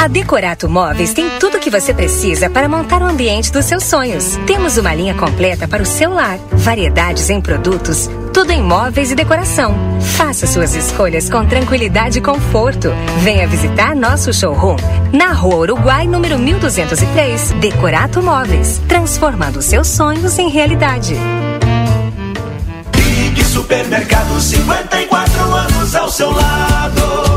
A 0.00 0.06
Decorato 0.06 0.68
Móveis 0.68 1.12
tem 1.12 1.28
tudo 1.38 1.58
o 1.58 1.60
que 1.60 1.70
você 1.70 1.92
precisa 1.92 2.48
para 2.48 2.68
montar 2.68 3.02
o 3.02 3.06
ambiente 3.06 3.52
dos 3.52 3.64
seus 3.64 3.84
sonhos. 3.84 4.36
Temos 4.46 4.78
uma 4.78 4.94
linha 4.94 5.14
completa 5.14 5.68
para 5.68 5.82
o 5.82 5.86
seu 5.86 6.12
lar, 6.12 6.38
variedades 6.52 7.28
em 7.30 7.40
produtos, 7.40 8.08
tudo 8.38 8.52
em 8.52 8.62
móveis 8.62 9.10
e 9.10 9.16
decoração. 9.16 9.74
Faça 10.16 10.46
suas 10.46 10.72
escolhas 10.76 11.28
com 11.28 11.44
tranquilidade 11.44 12.18
e 12.18 12.22
conforto. 12.22 12.88
Venha 13.18 13.48
visitar 13.48 13.96
nosso 13.96 14.32
showroom 14.32 14.76
na 15.12 15.32
Rua 15.32 15.56
Uruguai, 15.56 16.06
número 16.06 16.38
1203. 16.38 17.50
Decorato 17.60 18.22
Móveis, 18.22 18.80
transformando 18.86 19.60
seus 19.60 19.88
sonhos 19.88 20.38
em 20.38 20.48
realidade. 20.48 21.16
Ligue 22.94 23.42
Supermercado 23.42 24.40
54 24.40 25.42
anos 25.42 25.94
ao 25.96 26.08
seu 26.08 26.30
lado. 26.30 27.27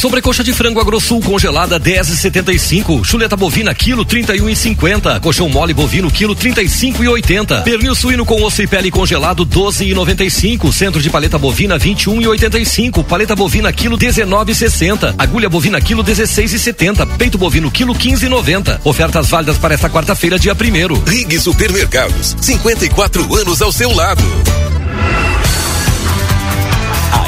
Sobrecoxa 0.00 0.42
de 0.42 0.54
frango 0.54 0.80
AgroSul 0.80 1.20
congelada 1.20 1.78
10,75. 1.78 3.04
Chuleta 3.04 3.36
bovina 3.36 3.74
quilo 3.74 4.02
31,50. 4.02 5.20
Colchão 5.20 5.46
mole 5.50 5.74
bovino 5.74 6.10
quilo 6.10 6.34
35,80. 6.34 7.62
Pernil 7.64 7.94
suíno 7.94 8.24
com 8.24 8.42
osso 8.42 8.62
e 8.62 8.66
pele 8.66 8.90
congelado 8.90 9.44
12,95. 9.44 10.72
Centro 10.72 11.02
de 11.02 11.10
paleta 11.10 11.36
bovina 11.36 11.78
21,85. 11.78 13.04
Paleta 13.04 13.36
bovina 13.36 13.70
quilo 13.74 13.98
19,60. 13.98 15.16
Agulha 15.18 15.50
bovina 15.50 15.78
quilo 15.82 16.02
16,70. 16.02 17.06
Peito 17.18 17.36
bovino 17.36 17.70
quilo 17.70 17.94
15,90. 17.94 18.80
Ofertas 18.82 19.28
válidas 19.28 19.58
para 19.58 19.74
esta 19.74 19.90
quarta-feira, 19.90 20.38
dia 20.38 20.54
primeiro. 20.54 20.94
Rig 21.06 21.38
Supermercados, 21.38 22.34
54 22.40 23.36
anos 23.36 23.60
ao 23.60 23.70
seu 23.70 23.94
lado 23.94 24.24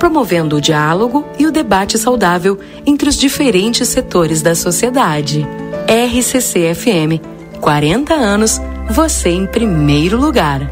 promovendo 0.00 0.56
o 0.56 0.60
diálogo 0.60 1.26
e 1.38 1.46
o 1.46 1.52
debate 1.52 1.98
saudável 1.98 2.58
entre 2.86 3.08
os 3.08 3.16
diferentes 3.16 3.86
setores 3.86 4.40
da 4.40 4.54
sociedade. 4.54 5.46
RCC 5.86 6.74
FM, 6.74 7.60
40 7.60 8.14
anos, 8.14 8.58
você 8.88 9.28
em 9.28 9.46
primeiro 9.46 10.18
lugar. 10.18 10.68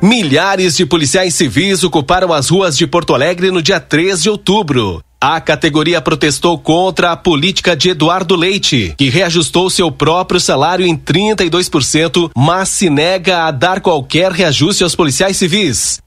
Milhares 0.00 0.76
de 0.76 0.86
policiais 0.86 1.34
civis 1.34 1.84
ocuparam 1.84 2.32
as 2.32 2.48
ruas 2.48 2.76
de 2.76 2.86
Porto 2.86 3.14
Alegre 3.14 3.50
no 3.50 3.62
dia 3.62 3.78
3 3.78 4.22
de 4.22 4.30
outubro. 4.30 5.02
A 5.20 5.40
categoria 5.40 6.02
protestou 6.02 6.58
contra 6.58 7.12
a 7.12 7.16
política 7.16 7.74
de 7.74 7.90
Eduardo 7.90 8.36
Leite, 8.36 8.94
que 8.98 9.08
reajustou 9.08 9.70
seu 9.70 9.90
próprio 9.90 10.38
salário 10.38 10.86
em 10.86 10.96
32%, 10.96 12.30
mas 12.36 12.68
se 12.68 12.90
nega 12.90 13.44
a 13.44 13.50
dar 13.50 13.80
qualquer 13.80 14.30
reajuste 14.32 14.82
aos 14.82 14.94
policiais 14.94 15.38
civis. 15.38 16.03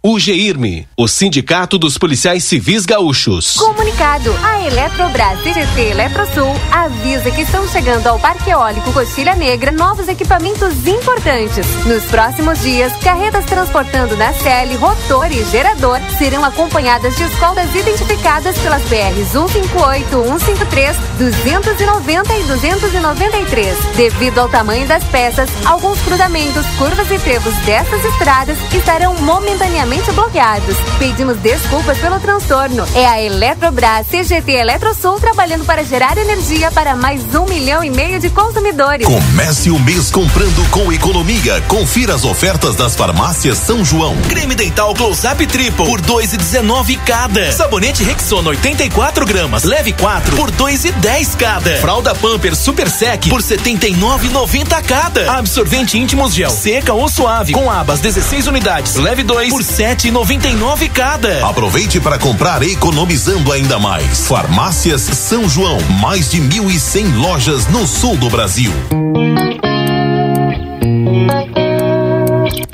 UGIRME, 0.00 0.86
o 0.96 1.08
Sindicato 1.08 1.76
dos 1.76 1.98
Policiais 1.98 2.44
Civis 2.44 2.86
Gaúchos. 2.86 3.56
Comunicado: 3.56 4.32
a 4.44 4.64
Eletrobras 4.64 5.42
CGT 5.42 5.90
Eletrosul 5.90 6.54
avisa 6.70 7.28
que 7.32 7.40
estão 7.40 7.66
chegando 7.66 8.06
ao 8.06 8.16
Parque 8.20 8.48
Eólico 8.48 8.92
Coxilha 8.92 9.34
Negra 9.34 9.72
novos 9.72 10.06
equipamentos 10.06 10.86
importantes. 10.86 11.66
Nos 11.84 12.04
próximos 12.04 12.62
dias, 12.62 12.92
carretas 13.02 13.44
transportando 13.46 14.16
na 14.16 14.32
CL, 14.34 14.76
rotor 14.76 15.32
e 15.32 15.44
gerador 15.46 15.98
serão 16.16 16.44
acompanhadas 16.44 17.16
de 17.16 17.24
escoltas 17.24 17.74
identificadas 17.74 18.56
pelas 18.58 18.82
BRs 18.82 19.32
158, 19.32 20.08
153, 20.38 20.96
290 21.18 22.38
e 22.38 22.42
293. 22.44 23.76
Devido 23.96 24.38
ao 24.38 24.48
tamanho 24.48 24.86
das 24.86 25.02
peças, 25.02 25.50
alguns 25.66 26.00
cruzamentos, 26.02 26.64
curvas 26.78 27.10
e 27.10 27.18
trevos 27.18 27.54
dessas 27.66 28.04
estradas 28.04 28.56
estarão 28.72 29.16
momentaneamente 29.16 29.87
bloqueados. 30.12 30.76
Pedimos 30.98 31.36
desculpas 31.38 31.98
pelo 31.98 32.20
transtorno. 32.20 32.86
É 32.94 33.06
a 33.06 33.20
Eletrobras 33.22 34.06
CGT 34.08 34.52
Eletrosul 34.52 35.18
trabalhando 35.18 35.64
para 35.64 35.82
gerar 35.82 36.18
energia 36.18 36.70
para 36.70 36.94
mais 36.94 37.22
um 37.34 37.46
milhão 37.46 37.82
e 37.82 37.90
meio 37.90 38.18
de 38.18 38.28
consumidores. 38.30 39.06
Comece 39.06 39.70
o 39.70 39.78
mês 39.78 40.10
comprando 40.10 40.70
com 40.70 40.92
economia. 40.92 41.60
Confira 41.68 42.14
as 42.14 42.24
ofertas 42.24 42.76
das 42.76 42.94
farmácias 42.94 43.58
São 43.58 43.84
João. 43.84 44.16
Creme 44.28 44.54
dental 44.54 44.94
Close 44.94 45.26
Up 45.26 45.46
Triple 45.46 45.86
por 45.86 46.00
dois 46.00 46.32
e 46.32 46.36
dezenove 46.36 46.96
cada. 47.06 47.50
Sabonete 47.52 48.04
Rexona 48.04 48.50
84 48.50 49.24
gramas, 49.24 49.64
leve 49.64 49.92
4 49.92 50.36
por 50.36 50.50
dois 50.50 50.84
e 50.84 50.92
dez 50.92 51.34
cada. 51.34 51.76
Fralda 51.78 52.14
Pamper 52.14 52.54
Super 52.54 52.90
Sec 52.90 53.28
por 53.28 53.42
setenta 53.42 53.86
e 53.86 53.96
nove 53.96 54.28
noventa 54.28 54.82
cada. 54.82 55.32
Absorvente 55.32 55.98
íntimos 55.98 56.34
gel 56.34 56.50
seca 56.50 56.92
ou 56.92 57.08
suave 57.08 57.52
com 57.52 57.70
abas 57.70 58.00
16 58.00 58.46
unidades, 58.46 58.96
leve 58.96 59.22
2 59.22 59.50
por 59.50 59.62
sete 59.78 60.10
noventa 60.10 60.48
e 60.48 60.56
nove 60.56 60.88
cada. 60.88 61.46
Aproveite 61.46 62.00
para 62.00 62.18
comprar 62.18 62.64
economizando 62.64 63.52
ainda 63.52 63.78
mais. 63.78 64.26
Farmácias 64.26 65.02
São 65.02 65.48
João, 65.48 65.78
mais 66.00 66.28
de 66.28 66.40
mil 66.40 66.68
e 66.68 66.80
cem 66.80 67.06
lojas 67.14 67.68
no 67.68 67.86
sul 67.86 68.16
do 68.16 68.28
Brasil. 68.28 68.72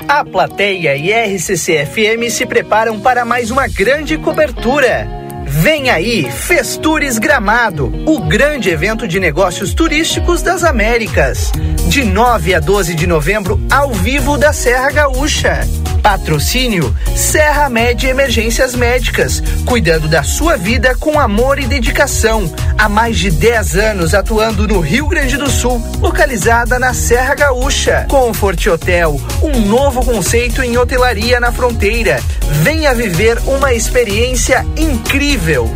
A 0.07 0.25
plateia 0.25 0.95
e 0.97 1.13
RCC 1.13 1.85
FM 1.85 2.27
se 2.31 2.43
preparam 2.43 2.99
para 2.99 3.23
mais 3.23 3.51
uma 3.51 3.67
grande 3.67 4.17
cobertura. 4.17 5.07
Vem 5.47 5.91
aí, 5.91 6.29
Festures 6.29 7.19
Gramado, 7.19 7.91
o 8.05 8.19
grande 8.19 8.69
evento 8.69 9.07
de 9.07 9.19
negócios 9.19 9.73
turísticos 9.73 10.41
das 10.41 10.63
Américas. 10.63 11.51
De 11.87 12.03
9 12.03 12.55
a 12.55 12.59
12 12.59 12.95
de 12.95 13.05
novembro, 13.05 13.61
ao 13.69 13.93
vivo 13.93 14.37
da 14.37 14.51
Serra 14.51 14.89
Gaúcha. 14.89 15.67
Patrocínio 16.01 16.95
Serra 17.15 17.67
Média 17.67 18.09
Emergências 18.09 18.75
Médicas, 18.75 19.41
cuidando 19.65 20.07
da 20.07 20.21
sua 20.21 20.55
vida 20.55 20.95
com 20.95 21.19
amor 21.19 21.57
e 21.57 21.65
dedicação. 21.65 22.51
Há 22.77 22.87
mais 22.87 23.17
de 23.17 23.31
10 23.31 23.75
anos 23.77 24.13
atuando 24.13 24.67
no 24.67 24.79
Rio 24.79 25.07
Grande 25.07 25.37
do 25.37 25.49
Sul, 25.49 25.81
localizada 25.99 26.77
na 26.77 26.93
Serra 26.93 27.33
Gaúcha. 27.33 28.05
Comfort 28.09 28.67
Hotel, 28.67 29.19
um 29.41 29.59
novo 29.61 30.03
conceito 30.05 30.61
em 30.61 30.77
hotelaria 30.77 31.39
na 31.39 31.51
fronteira. 31.51 32.21
Venha 32.61 32.93
viver 32.93 33.39
uma 33.47 33.73
experiência 33.73 34.63
incrível 34.77 35.34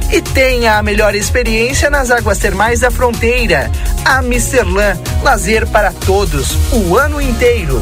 e 0.10 0.22
tenha 0.22 0.78
a 0.78 0.84
melhor 0.84 1.14
experiência 1.14 1.90
nas 1.90 2.12
águas 2.12 2.38
termais 2.38 2.80
da 2.80 2.90
fronteira. 2.90 3.70
Amsterlan, 4.06 4.98
lazer 5.22 5.68
para 5.68 5.92
todos, 5.92 6.56
o 6.72 6.98
ano 6.98 7.20
inteiro. 7.20 7.82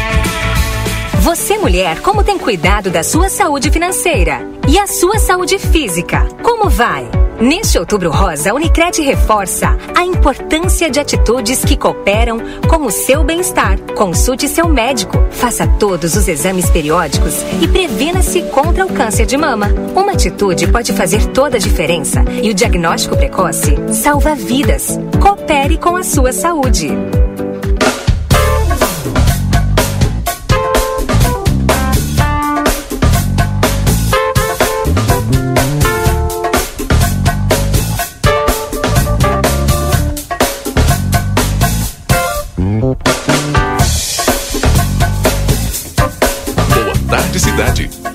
Você, 1.21 1.55
mulher, 1.59 2.01
como 2.01 2.23
tem 2.23 2.39
cuidado 2.39 2.89
da 2.89 3.03
sua 3.03 3.29
saúde 3.29 3.69
financeira? 3.69 4.41
E 4.67 4.79
a 4.79 4.87
sua 4.87 5.19
saúde 5.19 5.59
física? 5.59 6.27
Como 6.41 6.67
vai? 6.67 7.07
Neste 7.39 7.77
Outubro 7.77 8.09
Rosa, 8.09 8.49
a 8.49 8.53
Unicred 8.55 9.03
reforça 9.03 9.77
a 9.95 10.03
importância 10.03 10.89
de 10.89 10.99
atitudes 10.99 11.63
que 11.63 11.77
cooperam 11.77 12.39
com 12.67 12.87
o 12.87 12.89
seu 12.89 13.23
bem-estar. 13.23 13.79
Consulte 13.95 14.47
seu 14.47 14.67
médico, 14.67 15.15
faça 15.29 15.67
todos 15.67 16.15
os 16.15 16.27
exames 16.27 16.71
periódicos 16.71 17.35
e 17.61 17.67
previna-se 17.67 18.41
contra 18.43 18.83
o 18.83 18.91
câncer 18.91 19.27
de 19.27 19.37
mama. 19.37 19.67
Uma 19.95 20.13
atitude 20.13 20.71
pode 20.71 20.91
fazer 20.91 21.27
toda 21.27 21.57
a 21.57 21.59
diferença 21.59 22.25
e 22.41 22.49
o 22.49 22.53
diagnóstico 22.53 23.15
precoce 23.15 23.75
salva 23.93 24.33
vidas. 24.33 24.99
Coopere 25.21 25.77
com 25.77 25.95
a 25.95 26.03
sua 26.03 26.33
saúde. 26.33 26.89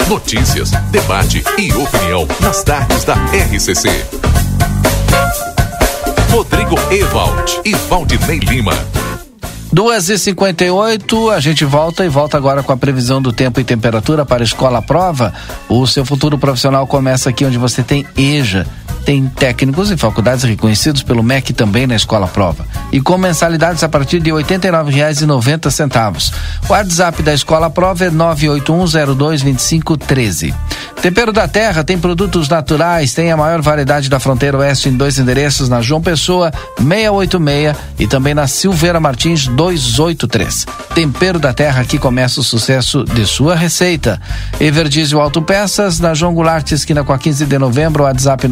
Notícias, 0.09 0.71
debate 0.93 1.43
e 1.59 1.73
opinião 1.73 2.29
nas 2.41 2.63
tardes 2.63 3.03
da 3.03 3.15
RCC. 3.15 3.89
Rodrigo 6.31 6.77
Ewald 6.93 7.61
e 7.65 7.75
Valdinei 7.75 8.39
Lima. 8.39 8.73
Duas 9.73 10.09
e 10.09 10.17
cinquenta 10.17 10.65
e 10.65 10.71
oito, 10.71 11.29
a 11.29 11.41
gente 11.41 11.65
volta 11.65 12.05
e 12.05 12.09
volta 12.09 12.37
agora 12.37 12.63
com 12.63 12.73
a 12.73 12.77
previsão 12.77 13.21
do 13.21 13.33
tempo 13.33 13.59
e 13.59 13.65
temperatura 13.65 14.25
para 14.25 14.43
a 14.43 14.45
Escola 14.45 14.81
Prova. 14.81 15.35
O 15.69 15.85
seu 15.89 16.05
futuro 16.05 16.39
profissional 16.39 16.87
começa 16.87 17.31
aqui 17.31 17.45
onde 17.45 17.59
você 17.59 17.83
tem 17.83 18.07
EJA. 18.17 18.65
Tem 19.07 19.27
técnicos 19.29 19.91
e 19.93 19.97
faculdades 19.97 20.43
reconhecidos 20.43 21.05
pelo 21.05 21.23
MEC 21.23 21.53
também 21.53 21.87
na 21.87 21.95
Escola 21.95 22.27
Prova. 22.27 22.67
E 22.91 23.01
com 23.01 23.17
mensalidades 23.17 23.85
a 23.85 23.89
partir 23.89 24.19
de 24.19 24.33
R$ 24.33 24.43
89,90. 24.43 26.33
O 26.69 26.73
WhatsApp 26.73 27.23
da 27.23 27.33
Escola 27.33 27.71
Prova 27.71 28.05
é 28.05 28.11
981022513. 28.11 30.53
Tempero 31.01 31.33
da 31.33 31.47
Terra 31.47 31.85
tem 31.85 31.97
produtos 31.97 32.49
naturais, 32.49 33.15
tem 33.15 33.31
a 33.31 33.37
maior 33.37 33.63
variedade 33.63 34.09
da 34.09 34.19
fronteira 34.19 34.59
oeste 34.59 34.89
em 34.89 34.97
dois 34.97 35.21
endereços, 35.21 35.69
na 35.69 35.81
João 35.81 36.03
Pessoa 36.03 36.53
686 36.79 37.77
e 37.99 38.09
também 38.09 38.35
na 38.35 38.49
Silveira 38.49 38.99
Martins 38.99 39.47
283. 39.47 40.67
Tempero 40.97 41.39
da 41.39 41.53
Terra, 41.53 41.83
aqui 41.83 41.97
começa 41.97 42.41
o 42.41 42.43
sucesso 42.43 43.05
de 43.05 43.25
sua 43.25 43.55
receita. 43.55 44.21
Everdizio 44.59 45.21
Autopeças, 45.21 46.01
na 46.01 46.13
João 46.13 46.35
Goulart, 46.35 46.73
esquina 46.73 47.05
com 47.05 47.13
a 47.13 47.19
15 47.19 47.47
de 47.47 47.57
novembro, 47.57 48.03
WhatsApp 48.03 48.49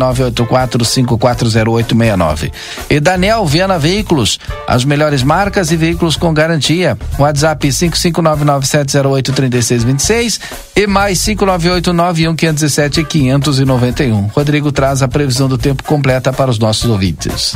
984540869. 0.46 2.52
E 2.90 3.00
Daniel 3.00 3.46
Viana 3.46 3.78
Veículos, 3.78 4.38
as 4.66 4.84
melhores 4.84 5.22
marcas 5.22 5.70
e 5.70 5.76
veículos 5.76 6.16
com 6.16 6.34
garantia. 6.34 6.98
WhatsApp 7.18 7.68
55997083626 7.68 10.40
e 10.76 10.86
mais 10.86 11.18
59891 11.20 12.36
517 12.36 13.04
591. 13.04 14.30
Rodrigo 14.34 14.72
traz 14.72 15.02
a 15.02 15.08
previsão 15.08 15.48
do 15.48 15.58
tempo 15.58 15.82
completa 15.84 16.32
para 16.32 16.50
os 16.50 16.58
nossos 16.58 16.90
ouvintes. 16.90 17.54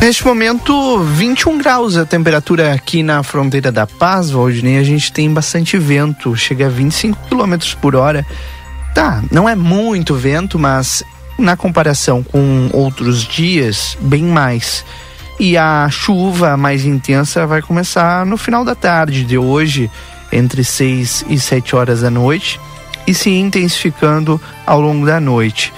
Neste 0.00 0.24
momento, 0.24 1.00
21 1.00 1.58
graus 1.58 1.96
a 1.96 2.04
temperatura 2.04 2.72
aqui 2.72 3.02
na 3.02 3.24
fronteira 3.24 3.72
da 3.72 3.88
Paz, 3.88 4.30
Valdinei. 4.30 4.78
A 4.78 4.84
gente 4.84 5.12
tem 5.12 5.32
bastante 5.32 5.76
vento, 5.78 6.36
chega 6.36 6.66
a 6.66 6.68
25 6.68 7.18
km 7.28 7.56
por 7.80 7.96
hora. 7.96 8.24
Tá, 8.96 9.22
não 9.30 9.46
é 9.46 9.54
muito 9.54 10.14
vento, 10.14 10.58
mas 10.58 11.04
na 11.38 11.54
comparação 11.54 12.22
com 12.22 12.70
outros 12.72 13.24
dias, 13.24 13.94
bem 14.00 14.22
mais. 14.22 14.86
E 15.38 15.54
a 15.54 15.86
chuva 15.90 16.56
mais 16.56 16.86
intensa 16.86 17.46
vai 17.46 17.60
começar 17.60 18.24
no 18.24 18.38
final 18.38 18.64
da 18.64 18.74
tarde 18.74 19.22
de 19.22 19.36
hoje, 19.36 19.90
entre 20.32 20.64
6 20.64 21.26
e 21.28 21.38
7 21.38 21.76
horas 21.76 22.00
da 22.00 22.08
noite, 22.08 22.58
e 23.06 23.12
se 23.12 23.28
intensificando 23.28 24.40
ao 24.64 24.80
longo 24.80 25.04
da 25.04 25.20
noite. 25.20 25.74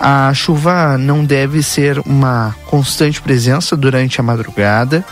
A 0.00 0.34
chuva 0.34 0.98
não 0.98 1.24
deve 1.24 1.62
ser 1.62 2.00
uma 2.00 2.52
constante 2.66 3.22
presença 3.22 3.76
durante 3.76 4.18
a 4.18 4.24
madrugada. 4.24 5.04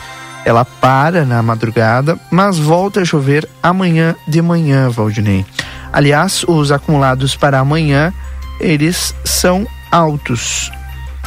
Ela 0.45 0.65
para 0.65 1.25
na 1.25 1.41
madrugada, 1.41 2.19
mas 2.33 2.59
volta 2.59 3.03
a 3.03 3.05
chover 3.05 3.49
amanhã 3.63 4.17
de 4.27 4.43
manhã, 4.43 4.91
Valdinei. 4.91 5.47
Aliás, 5.95 6.45
os 6.49 6.73
acumulados 6.73 7.37
para 7.37 7.61
amanhã, 7.61 8.13
eles 8.59 9.15
são 9.25 9.65
altos. 9.93 10.73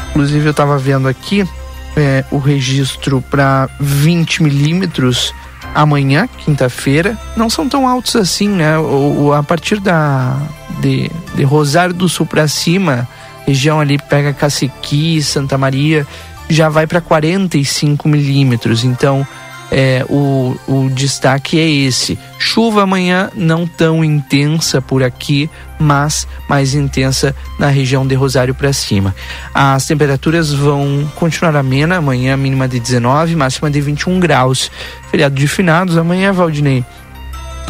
Inclusive, 0.10 0.46
eu 0.46 0.52
estava 0.52 0.78
vendo 0.78 1.08
aqui 1.08 1.48
é, 1.96 2.26
o 2.30 2.38
registro 2.38 3.22
para 3.22 3.70
20 3.80 4.44
milímetros 4.44 5.34
amanhã, 5.74 6.28
quinta-feira, 6.40 7.18
não 7.38 7.50
são 7.50 7.70
tão 7.70 7.88
altos 7.88 8.18
assim, 8.18 8.50
né? 8.50 8.78
O, 8.78 9.32
a 9.32 9.42
partir 9.42 9.80
da 9.80 10.38
de, 10.82 11.10
de 11.34 11.44
Rosário 11.46 11.94
do 11.94 12.10
Sul 12.10 12.26
para 12.26 12.46
cima, 12.50 13.08
região 13.46 13.80
ali 13.80 13.98
pega 13.98 14.34
Caciqui, 14.34 15.24
Santa 15.24 15.58
Maria, 15.58 16.06
já 16.50 16.68
vai 16.68 16.86
para 16.86 17.00
45 17.00 18.06
milímetros. 18.10 18.84
Então, 18.84 19.26
é, 19.72 20.06
o, 20.10 20.56
o 20.68 20.90
destaque 20.90 21.60
é 21.60 21.70
esse. 21.70 22.18
Chuva 22.40 22.84
amanhã 22.84 23.30
não 23.36 23.68
tão 23.68 24.04
intensa 24.04 24.82
por 24.82 25.04
aqui, 25.04 25.50
mas 25.80 26.28
mais 26.48 26.74
intensa 26.74 27.36
na 27.60 27.68
região 27.68 28.06
de 28.06 28.16
Rosário 28.16 28.56
para 28.56 28.72
cima. 28.72 29.16
As 29.54 29.86
temperaturas 29.86 30.54
vão 30.54 31.10
continuar 31.16 31.56
amena, 31.56 31.98
amanhã 31.98 32.38
mínima 32.38 32.68
de 32.68 32.80
19, 32.80 33.36
máxima 33.36 33.70
de 33.70 33.82
21 33.82 34.20
graus. 34.20 34.72
Feriado 35.12 35.36
de 35.36 35.48
finados 35.48 35.98
amanhã, 35.98 36.32
Valdinei. 36.32 36.86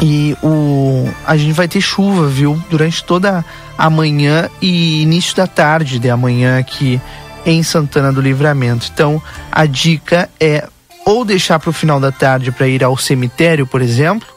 E 0.00 0.36
o 0.42 1.08
a 1.26 1.36
gente 1.36 1.52
vai 1.52 1.66
ter 1.66 1.80
chuva, 1.80 2.28
viu? 2.28 2.60
Durante 2.70 3.02
toda 3.02 3.44
a 3.76 3.90
manhã 3.90 4.48
e 4.62 5.02
início 5.02 5.34
da 5.34 5.46
tarde 5.46 5.98
de 5.98 6.08
amanhã 6.08 6.58
aqui 6.58 7.00
em 7.44 7.62
Santana 7.62 8.12
do 8.12 8.20
Livramento. 8.20 8.88
Então, 8.92 9.20
a 9.50 9.66
dica 9.66 10.28
é 10.38 10.68
ou 11.08 11.24
deixar 11.24 11.58
para 11.58 11.70
o 11.70 11.72
final 11.72 11.98
da 11.98 12.12
tarde 12.12 12.52
para 12.52 12.68
ir 12.68 12.84
ao 12.84 12.94
cemitério, 12.94 13.66
por 13.66 13.80
exemplo, 13.80 14.28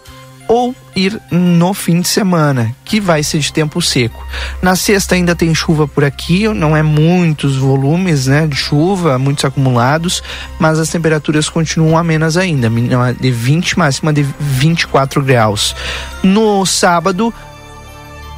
ou 0.48 0.74
ir 0.96 1.20
no 1.30 1.74
fim 1.74 2.00
de 2.00 2.08
semana, 2.08 2.74
que 2.86 2.98
vai 2.98 3.24
ser 3.24 3.40
de 3.40 3.52
tempo 3.52 3.82
seco. 3.82 4.26
Na 4.62 4.74
sexta 4.78 5.16
ainda 5.16 5.36
tem 5.36 5.54
chuva 5.54 5.86
por 5.86 6.06
aqui, 6.06 6.48
não 6.48 6.76
é 6.76 6.82
muitos 6.82 7.58
volumes, 7.58 8.28
né, 8.28 8.48
de 8.48 8.56
chuva, 8.56 9.20
muitos 9.20 9.44
acumulados, 9.44 10.24
mas 10.58 10.80
as 10.80 10.88
temperaturas 10.88 11.50
continuam 11.50 11.98
amenas 11.98 12.38
ainda, 12.38 12.70
mínima 12.70 13.14
de 13.14 13.32
20, 13.32 13.78
máxima 13.78 14.14
de 14.14 14.26
24 14.40 15.22
graus. 15.22 15.76
No 16.24 16.66
sábado 16.66 17.34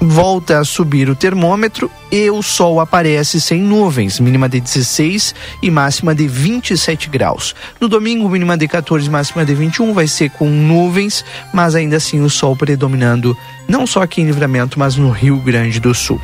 volta 0.08 0.60
a 0.60 0.66
subir 0.66 1.10
o 1.10 1.16
termômetro 1.16 1.90
e 2.12 2.30
o 2.30 2.42
sol 2.42 2.80
aparece 2.80 3.40
sem 3.40 3.62
nuvens, 3.62 4.20
mínima 4.20 4.50
de 4.50 4.60
16 4.60 5.34
e 5.62 5.72
máxima 5.72 6.14
de 6.14 6.28
27 6.28 7.10
graus. 7.10 7.56
No 7.80 7.88
domingo, 7.88 8.30
mínima 8.30 8.58
de 8.58 8.68
14, 8.68 9.10
máxima 9.10 9.46
de 9.46 9.56
21, 9.56 9.94
vai 9.94 10.08
ser 10.08 10.30
com 10.32 10.50
nuvens, 10.50 11.24
mas 11.54 11.76
ainda 11.76 11.98
assim 11.98 12.22
o 12.22 12.30
sol 12.30 12.56
predominando 12.56 13.38
não 13.68 13.88
só 13.88 14.02
aqui 14.02 14.22
em 14.22 14.26
Livramento, 14.26 14.78
mas 14.78 14.96
no 14.96 15.10
Rio 15.10 15.38
Grande 15.38 15.80
do 15.80 15.94
Sul. 15.94 16.20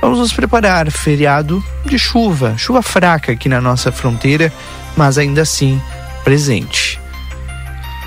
Vamos 0.00 0.18
nos 0.18 0.32
preparar, 0.32 0.90
feriado 0.90 1.62
de 1.84 1.98
chuva, 1.98 2.56
chuva 2.56 2.82
fraca 2.82 3.32
aqui 3.32 3.48
na 3.48 3.60
nossa 3.60 3.90
fronteira, 3.90 4.52
mas 4.96 5.18
ainda 5.18 5.42
assim 5.42 5.80
presente. 6.22 7.00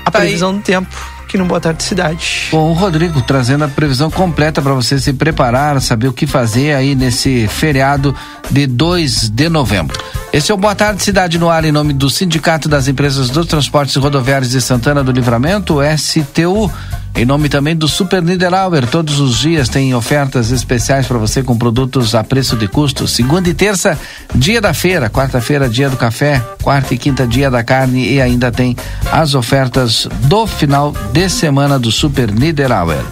A 0.04 0.10
Tá 0.10 0.20
previsão 0.20 0.56
do 0.56 0.62
tempo 0.62 1.17
aqui 1.28 1.36
no 1.36 1.44
Boa 1.44 1.60
Tarde 1.60 1.82
Cidade. 1.82 2.48
Bom, 2.50 2.72
Rodrigo 2.72 3.20
trazendo 3.20 3.62
a 3.62 3.68
previsão 3.68 4.10
completa 4.10 4.62
para 4.62 4.72
você 4.72 4.98
se 4.98 5.12
preparar, 5.12 5.78
saber 5.82 6.08
o 6.08 6.12
que 6.12 6.26
fazer 6.26 6.74
aí 6.74 6.94
nesse 6.94 7.46
feriado 7.48 8.16
de 8.50 8.66
2 8.66 9.28
de 9.28 9.50
novembro. 9.50 10.02
Esse 10.32 10.50
é 10.50 10.54
o 10.54 10.56
Boa 10.56 10.74
Tarde 10.74 11.02
Cidade 11.02 11.38
no 11.38 11.50
ar 11.50 11.66
em 11.66 11.72
nome 11.72 11.92
do 11.92 12.08
Sindicato 12.08 12.66
das 12.66 12.88
Empresas 12.88 13.28
dos 13.28 13.46
Transportes 13.46 13.94
Rodoviários 13.96 14.50
de 14.50 14.60
Santana 14.62 15.04
do 15.04 15.12
Livramento, 15.12 15.80
STU. 15.98 16.72
Em 17.14 17.24
nome 17.24 17.48
também 17.48 17.74
do 17.74 17.88
Super 17.88 18.22
Niederauer, 18.22 18.86
todos 18.86 19.18
os 19.18 19.38
dias 19.38 19.68
tem 19.68 19.92
ofertas 19.94 20.52
especiais 20.52 21.06
para 21.06 21.18
você 21.18 21.42
com 21.42 21.58
produtos 21.58 22.14
a 22.14 22.22
preço 22.22 22.56
de 22.56 22.68
custo. 22.68 23.08
Segunda 23.08 23.48
e 23.48 23.54
terça, 23.54 23.98
dia 24.34 24.60
da 24.60 24.72
feira. 24.72 25.10
Quarta-feira, 25.10 25.68
dia 25.68 25.90
do 25.90 25.96
café. 25.96 26.40
Quarta 26.62 26.94
e 26.94 26.98
quinta, 26.98 27.26
dia 27.26 27.50
da 27.50 27.64
carne. 27.64 28.12
E 28.12 28.20
ainda 28.20 28.52
tem 28.52 28.76
as 29.10 29.34
ofertas 29.34 30.06
do 30.24 30.46
final 30.46 30.94
de 31.12 31.28
semana 31.28 31.78
do 31.78 31.90
Super 31.90 32.30
Niederauer. 32.30 33.02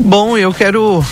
Bom, 0.00 0.38
eu 0.38 0.52
quero 0.54 1.04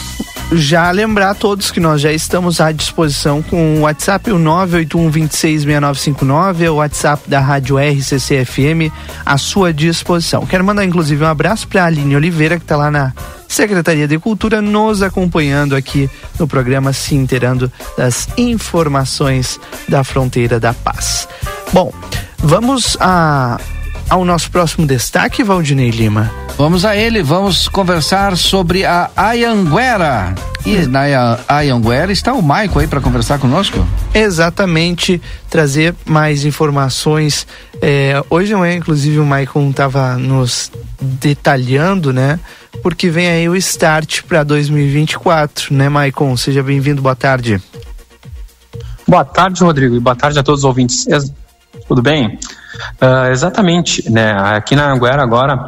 já 0.53 0.91
lembrar 0.91 1.31
a 1.31 1.35
todos 1.35 1.71
que 1.71 1.79
nós 1.79 2.01
já 2.01 2.11
estamos 2.13 2.61
à 2.61 2.73
disposição 2.73 3.41
com 3.43 3.77
o 3.77 3.83
WhatsApp, 3.83 4.33
o 4.33 4.39
981266959, 4.39 6.63
é 6.63 6.71
o 6.71 6.77
WhatsApp 6.77 7.29
da 7.29 7.41
Rádio 7.41 7.77
RCCFM, 7.79 8.91
à 9.25 9.37
sua 9.39 9.73
disposição. 9.73 10.45
Quero 10.47 10.65
mandar 10.65 10.85
inclusive 10.85 11.25
um 11.25 11.29
abraço 11.29 11.69
para 11.69 11.85
a 11.85 11.87
Aline 11.87 12.17
Oliveira, 12.17 12.57
que 12.57 12.65
está 12.65 12.77
lá 12.77 12.91
na 12.91 13.13
Secretaria 13.47 14.09
de 14.09 14.19
Cultura, 14.19 14.61
nos 14.61 15.03
acompanhando 15.03 15.77
aqui 15.77 16.11
no 16.39 16.49
programa, 16.49 16.93
se 16.93 17.15
inteirando 17.15 17.73
das 17.97 18.29
informações 18.37 19.59
da 19.89 20.05
fronteira 20.05 20.61
da 20.61 20.75
paz. 20.75 21.27
Bom, 21.73 21.93
vamos 22.39 22.97
a, 23.01 23.59
ao 24.11 24.25
nosso 24.25 24.51
próximo 24.51 24.87
destaque, 24.87 25.45
Valdinei 25.45 25.91
Lima. 25.91 26.31
Vamos 26.59 26.85
a 26.85 26.97
ele, 26.97 27.23
vamos 27.23 27.69
conversar 27.69 28.37
sobre 28.37 28.85
a 28.85 29.09
Ayanguera. 29.17 30.35
E 30.67 30.85
na 30.87 31.39
Ayanguera 31.49 32.13
está 32.13 32.35
o 32.35 32.43
Maico 32.43 32.81
aí 32.81 32.89
para 32.89 33.01
conversar 33.01 33.39
conosco? 33.39 33.87
Exatamente, 34.13 35.23
trazer 35.49 35.95
mais 36.05 36.45
informações. 36.45 37.47
É, 37.81 38.23
hoje 38.29 38.53
não 38.53 38.65
é, 38.65 38.75
inclusive, 38.75 39.21
o 39.21 39.25
Maicon 39.25 39.71
estava 39.71 40.19
nos 40.19 40.73
detalhando, 41.01 42.13
né? 42.13 42.39
Porque 42.83 43.09
vem 43.09 43.29
aí 43.29 43.49
o 43.49 43.55
start 43.55 44.23
para 44.25 44.43
2024, 44.43 45.73
né, 45.73 45.89
Maicon? 45.89 46.37
Seja 46.37 46.63
bem-vindo, 46.63 47.01
boa 47.01 47.17
tarde. 47.17 47.63
Boa 49.07 49.25
tarde, 49.25 49.63
Rodrigo, 49.63 49.95
e 49.95 50.01
boa 50.01 50.17
tarde 50.17 50.39
a 50.39 50.43
todos 50.43 50.61
os 50.61 50.65
ouvintes. 50.65 51.07
Tudo 51.87 52.03
bem? 52.03 52.39
Uh, 53.01 53.31
exatamente, 53.31 54.11
né? 54.11 54.33
Aqui 54.33 54.77
na 54.77 54.93
Anguera 54.93 55.23
agora 55.23 55.67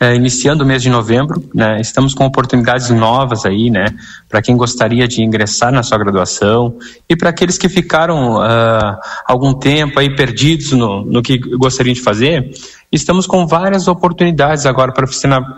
é, 0.00 0.14
iniciando 0.14 0.64
o 0.64 0.66
mês 0.66 0.82
de 0.82 0.88
novembro, 0.88 1.44
né, 1.54 1.78
estamos 1.78 2.14
com 2.14 2.24
oportunidades 2.24 2.88
novas 2.88 3.44
aí, 3.44 3.68
né, 3.68 3.84
para 4.30 4.40
quem 4.40 4.56
gostaria 4.56 5.06
de 5.06 5.22
ingressar 5.22 5.70
na 5.70 5.82
sua 5.82 5.98
graduação 5.98 6.78
e 7.06 7.14
para 7.14 7.28
aqueles 7.28 7.58
que 7.58 7.68
ficaram 7.68 8.36
uh, 8.36 8.96
algum 9.26 9.52
tempo 9.52 10.00
aí 10.00 10.16
perdidos 10.16 10.72
no, 10.72 11.04
no 11.04 11.22
que 11.22 11.36
gostariam 11.36 11.92
de 11.92 12.00
fazer, 12.00 12.50
estamos 12.90 13.26
com 13.26 13.46
várias 13.46 13.86
oportunidades 13.86 14.64
agora 14.64 14.90
para 14.90 15.04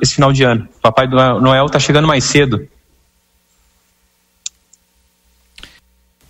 esse 0.02 0.14
final 0.14 0.32
de 0.32 0.42
ano. 0.42 0.68
Papai 0.82 1.06
Noel 1.06 1.66
está 1.66 1.78
chegando 1.78 2.08
mais 2.08 2.24
cedo. 2.24 2.66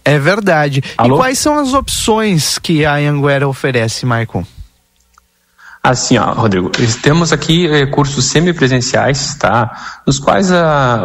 É 0.05 0.19
verdade. 0.19 0.83
Alô? 0.99 1.17
E 1.17 1.19
quais 1.19 1.39
são 1.39 1.59
as 1.59 1.73
opções 1.73 2.59
que 2.59 2.85
a 2.85 2.95
Anguera 2.97 3.49
oferece, 3.49 4.05
Michael? 4.05 4.47
Assim, 5.89 6.19
ó, 6.19 6.33
Rodrigo, 6.33 6.69
temos 7.01 7.33
aqui 7.33 7.69
eh, 7.69 7.87
cursos 7.87 8.25
semipresenciais, 8.25 9.37
tá? 9.37 10.01
Nos 10.05 10.19
quais 10.19 10.51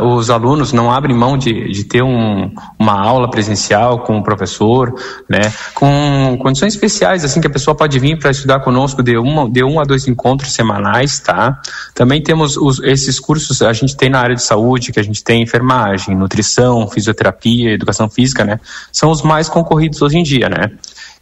os 0.02 0.32
alunos 0.32 0.74
não 0.74 0.92
abrem 0.92 1.16
mão 1.16 1.38
de, 1.38 1.72
de 1.72 1.84
ter 1.84 2.02
um, 2.02 2.52
uma 2.80 3.00
aula 3.00 3.30
presencial 3.30 4.00
com 4.00 4.18
o 4.18 4.24
professor, 4.24 4.92
né? 5.30 5.54
Com 5.76 6.36
condições 6.42 6.74
especiais, 6.74 7.24
assim, 7.24 7.40
que 7.40 7.46
a 7.46 7.50
pessoa 7.52 7.76
pode 7.76 8.00
vir 8.00 8.18
para 8.18 8.32
estudar 8.32 8.62
conosco 8.62 9.04
de, 9.04 9.16
uma, 9.20 9.48
de 9.48 9.64
um 9.64 9.80
a 9.80 9.84
dois 9.84 10.08
encontros 10.08 10.52
semanais, 10.52 11.20
tá? 11.20 11.62
Também 11.94 12.20
temos 12.20 12.58
os, 12.58 12.80
esses 12.80 13.20
cursos, 13.20 13.62
a 13.62 13.74
gente 13.74 13.96
tem 13.96 14.10
na 14.10 14.20
área 14.20 14.36
de 14.36 14.42
saúde, 14.42 14.92
que 14.92 15.00
a 15.00 15.04
gente 15.04 15.24
tem 15.24 15.44
enfermagem, 15.44 16.16
nutrição, 16.16 16.88
fisioterapia, 16.88 17.72
educação 17.72 18.10
física, 18.10 18.44
né? 18.44 18.60
São 18.92 19.12
os 19.12 19.22
mais 19.22 19.48
concorridos 19.48 20.02
hoje 20.02 20.18
em 20.18 20.24
dia, 20.24 20.50
né? 20.50 20.72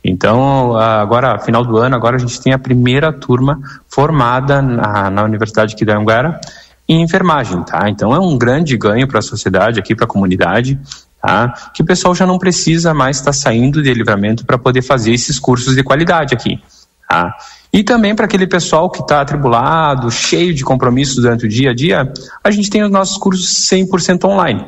Então, 0.03 0.75
agora, 0.77 1.37
final 1.39 1.63
do 1.63 1.77
ano, 1.77 1.95
agora 1.95 2.15
a 2.15 2.19
gente 2.19 2.39
tem 2.41 2.53
a 2.53 2.59
primeira 2.59 3.11
turma 3.11 3.59
formada 3.87 4.61
na, 4.61 5.09
na 5.09 5.23
Universidade 5.23 5.75
aqui 5.75 5.83
da 5.83 5.97
Anguera 5.97 6.39
em 6.87 7.03
enfermagem, 7.03 7.61
tá? 7.63 7.87
Então 7.87 8.15
é 8.15 8.19
um 8.19 8.37
grande 8.37 8.75
ganho 8.75 9.07
para 9.07 9.19
a 9.19 9.21
sociedade 9.21 9.79
aqui, 9.79 9.93
para 9.93 10.05
a 10.05 10.07
comunidade, 10.07 10.79
tá? 11.21 11.53
Que 11.73 11.83
o 11.83 11.85
pessoal 11.85 12.15
já 12.15 12.25
não 12.25 12.39
precisa 12.39 12.93
mais 12.93 13.17
estar 13.17 13.31
tá 13.31 13.33
saindo 13.33 13.83
de 13.83 13.93
livramento 13.93 14.43
para 14.45 14.57
poder 14.57 14.81
fazer 14.81 15.13
esses 15.13 15.37
cursos 15.37 15.75
de 15.75 15.83
qualidade 15.83 16.33
aqui, 16.33 16.59
tá? 17.07 17.35
E 17.71 17.83
também 17.83 18.15
para 18.15 18.25
aquele 18.25 18.47
pessoal 18.47 18.89
que 18.89 19.01
está 19.01 19.21
atribulado, 19.21 20.09
cheio 20.09 20.55
de 20.55 20.63
compromissos 20.63 21.17
durante 21.17 21.45
o 21.45 21.49
dia 21.49 21.69
a 21.69 21.75
dia, 21.75 22.11
a 22.43 22.49
gente 22.49 22.69
tem 22.71 22.81
os 22.81 22.89
nossos 22.89 23.17
cursos 23.17 23.47
100% 23.69 24.25
online 24.25 24.65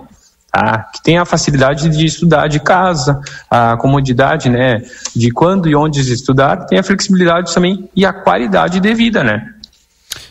tá? 0.51 0.89
que 0.93 1.01
tem 1.01 1.17
a 1.17 1.25
facilidade 1.25 1.89
de 1.89 2.05
estudar 2.05 2.47
de 2.47 2.59
casa, 2.59 3.19
a 3.49 3.77
comodidade 3.77 4.49
né, 4.49 4.83
de 5.15 5.31
quando 5.31 5.69
e 5.69 5.75
onde 5.75 6.01
estudar, 6.01 6.65
tem 6.65 6.77
a 6.77 6.83
flexibilidade 6.83 7.53
também 7.53 7.89
e 7.95 8.05
a 8.05 8.11
qualidade 8.11 8.79
de 8.79 8.93
vida, 8.93 9.23
né? 9.23 9.53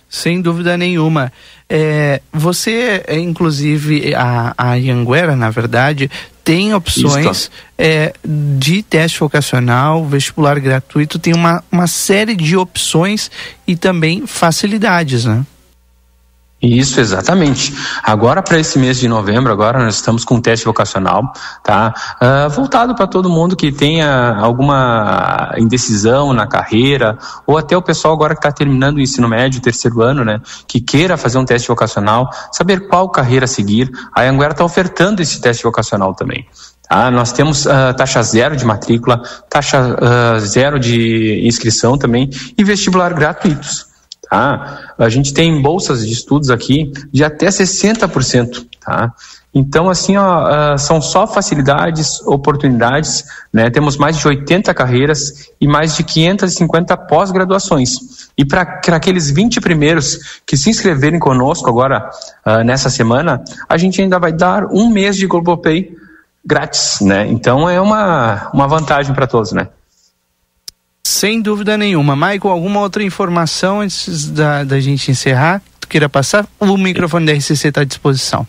Sem 0.08 0.42
dúvida 0.42 0.76
nenhuma. 0.76 1.32
É, 1.68 2.20
você, 2.32 3.04
é, 3.06 3.16
inclusive, 3.16 4.12
a, 4.12 4.52
a 4.58 4.74
Ianguera, 4.74 5.36
na 5.36 5.50
verdade, 5.50 6.10
tem 6.42 6.74
opções 6.74 7.48
é, 7.78 8.12
de 8.24 8.82
teste 8.82 9.20
vocacional, 9.20 10.04
vestibular 10.04 10.58
gratuito, 10.58 11.16
tem 11.16 11.32
uma, 11.32 11.62
uma 11.70 11.86
série 11.86 12.34
de 12.34 12.56
opções 12.56 13.30
e 13.68 13.76
também 13.76 14.26
facilidades, 14.26 15.24
né? 15.24 15.46
Isso, 16.62 17.00
exatamente. 17.00 17.74
Agora, 18.02 18.42
para 18.42 18.58
esse 18.58 18.78
mês 18.78 18.98
de 18.98 19.08
novembro, 19.08 19.50
agora 19.50 19.82
nós 19.82 19.94
estamos 19.94 20.26
com 20.26 20.34
um 20.34 20.40
teste 20.42 20.66
vocacional, 20.66 21.32
tá? 21.64 21.94
Uh, 22.20 22.50
voltado 22.50 22.94
para 22.94 23.06
todo 23.06 23.30
mundo 23.30 23.56
que 23.56 23.72
tenha 23.72 24.36
alguma 24.36 25.54
indecisão 25.56 26.34
na 26.34 26.46
carreira, 26.46 27.18
ou 27.46 27.56
até 27.56 27.74
o 27.74 27.80
pessoal 27.80 28.12
agora 28.12 28.34
que 28.34 28.40
está 28.40 28.52
terminando 28.52 28.96
o 28.96 29.00
ensino 29.00 29.26
médio, 29.26 29.58
terceiro 29.62 30.02
ano, 30.02 30.22
né? 30.22 30.38
Que 30.68 30.82
queira 30.82 31.16
fazer 31.16 31.38
um 31.38 31.46
teste 31.46 31.66
vocacional, 31.68 32.28
saber 32.52 32.88
qual 32.88 33.08
carreira 33.08 33.46
seguir. 33.46 33.90
A 34.14 34.22
Anguera 34.24 34.52
está 34.52 34.64
ofertando 34.64 35.22
esse 35.22 35.40
teste 35.40 35.62
vocacional 35.62 36.14
também. 36.14 36.46
Tá? 36.86 37.10
Nós 37.10 37.32
temos 37.32 37.64
uh, 37.64 37.94
taxa 37.96 38.22
zero 38.22 38.54
de 38.54 38.66
matrícula, 38.66 39.22
taxa 39.48 39.80
uh, 39.80 40.38
zero 40.40 40.78
de 40.78 41.40
inscrição 41.46 41.96
também 41.96 42.28
e 42.58 42.62
vestibular 42.62 43.14
gratuitos. 43.14 43.89
Tá? 44.30 44.92
A 44.96 45.08
gente 45.08 45.34
tem 45.34 45.60
bolsas 45.60 46.06
de 46.06 46.12
estudos 46.12 46.50
aqui 46.50 46.92
de 47.12 47.24
até 47.24 47.48
60%. 47.48 48.64
Tá? 48.80 49.12
Então, 49.52 49.90
assim, 49.90 50.16
ó, 50.16 50.74
uh, 50.74 50.78
são 50.78 51.02
só 51.02 51.26
facilidades, 51.26 52.24
oportunidades, 52.24 53.24
né? 53.52 53.68
Temos 53.68 53.96
mais 53.96 54.16
de 54.16 54.28
80 54.28 54.72
carreiras 54.72 55.50
e 55.60 55.66
mais 55.66 55.96
de 55.96 56.04
550 56.04 56.96
pós-graduações. 56.96 58.30
E 58.38 58.44
para 58.44 58.62
aqueles 58.94 59.28
20 59.28 59.60
primeiros 59.60 60.40
que 60.46 60.56
se 60.56 60.70
inscreverem 60.70 61.18
conosco 61.18 61.68
agora, 61.68 62.08
uh, 62.46 62.62
nessa 62.62 62.88
semana, 62.88 63.42
a 63.68 63.76
gente 63.76 64.00
ainda 64.00 64.20
vai 64.20 64.32
dar 64.32 64.66
um 64.66 64.88
mês 64.88 65.16
de 65.16 65.26
Globopay 65.26 65.96
grátis, 66.46 67.00
né? 67.00 67.26
Então 67.26 67.68
é 67.68 67.80
uma, 67.80 68.48
uma 68.54 68.68
vantagem 68.68 69.12
para 69.12 69.26
todos, 69.26 69.50
né? 69.50 69.66
Sem 71.10 71.42
dúvida 71.42 71.76
nenhuma. 71.76 72.14
Michael, 72.14 72.52
alguma 72.52 72.78
outra 72.78 73.02
informação 73.02 73.80
antes 73.80 74.30
da, 74.30 74.62
da 74.62 74.78
gente 74.78 75.10
encerrar? 75.10 75.60
Tu 75.80 75.88
queira 75.88 76.08
passar? 76.08 76.46
O 76.60 76.76
microfone 76.76 77.26
da 77.26 77.32
RCC 77.32 77.66
está 77.66 77.80
à 77.80 77.84
disposição. 77.84 78.46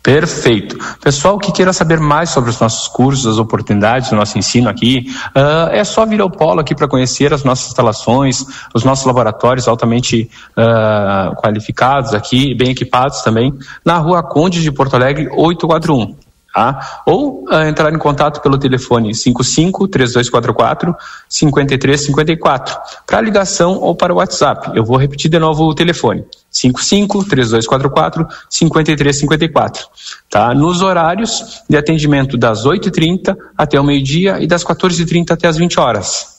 Perfeito. 0.00 0.78
Pessoal 1.02 1.36
que 1.36 1.50
queira 1.50 1.72
saber 1.72 1.98
mais 1.98 2.30
sobre 2.30 2.48
os 2.50 2.60
nossos 2.60 2.86
cursos, 2.86 3.26
as 3.26 3.38
oportunidades 3.38 4.10
do 4.10 4.14
nosso 4.14 4.38
ensino 4.38 4.68
aqui, 4.68 5.10
uh, 5.36 5.68
é 5.72 5.82
só 5.82 6.06
vir 6.06 6.20
ao 6.20 6.30
polo 6.30 6.60
aqui 6.60 6.76
para 6.76 6.86
conhecer 6.86 7.34
as 7.34 7.42
nossas 7.42 7.66
instalações, 7.66 8.44
os 8.72 8.84
nossos 8.84 9.04
laboratórios 9.04 9.66
altamente 9.66 10.30
uh, 10.56 11.34
qualificados 11.42 12.14
aqui, 12.14 12.54
bem 12.54 12.70
equipados 12.70 13.20
também, 13.22 13.52
na 13.84 13.98
rua 13.98 14.22
Conde 14.22 14.62
de 14.62 14.70
Porto 14.70 14.94
Alegre 14.94 15.28
841. 15.32 16.27
Tá? 16.52 17.02
Ou 17.06 17.44
uh, 17.44 17.62
entrar 17.68 17.92
em 17.92 17.98
contato 17.98 18.40
pelo 18.40 18.58
telefone 18.58 19.14
55 19.14 19.86
3244 19.86 20.96
5354 21.28 22.78
para 23.06 23.20
ligação 23.20 23.78
ou 23.78 23.94
para 23.94 24.12
o 24.12 24.16
WhatsApp. 24.16 24.70
Eu 24.74 24.84
vou 24.84 24.96
repetir 24.96 25.30
de 25.30 25.38
novo 25.38 25.64
o 25.64 25.74
telefone. 25.74 26.24
55 26.50 27.24
3244 27.24 28.26
5354. 28.48 29.86
Tá? 30.30 30.54
Nos 30.54 30.80
horários 30.80 31.62
de 31.68 31.76
atendimento 31.76 32.36
das 32.36 32.64
8h30 32.64 33.36
até 33.56 33.78
o 33.78 33.84
meio-dia 33.84 34.40
e 34.40 34.46
das 34.46 34.64
14h30 34.64 35.30
até 35.32 35.48
as 35.48 35.58
20 35.58 35.78
horas. 35.78 36.38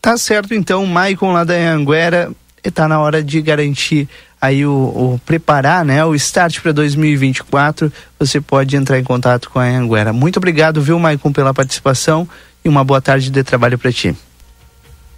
Tá 0.00 0.16
certo, 0.16 0.54
então, 0.54 0.86
Maicon 0.86 1.32
lá 1.32 1.42
da 1.42 1.54
Anguera, 1.54 2.30
está 2.62 2.86
na 2.86 3.00
hora 3.00 3.22
de 3.22 3.42
garantir 3.42 4.08
aí 4.46 4.64
o, 4.64 4.70
o, 4.72 5.20
preparar, 5.24 5.84
né, 5.84 6.04
o 6.04 6.14
start 6.14 6.60
para 6.60 6.72
2024, 6.72 7.92
você 8.18 8.40
pode 8.40 8.76
entrar 8.76 8.98
em 8.98 9.04
contato 9.04 9.50
com 9.50 9.58
a 9.58 9.64
Anguera. 9.64 10.12
Muito 10.12 10.38
obrigado, 10.38 10.80
viu, 10.80 10.98
Maicon, 10.98 11.32
pela 11.32 11.52
participação 11.52 12.28
e 12.64 12.68
uma 12.68 12.84
boa 12.84 13.00
tarde 13.00 13.30
de 13.30 13.42
trabalho 13.42 13.78
para 13.78 13.92
ti. 13.92 14.16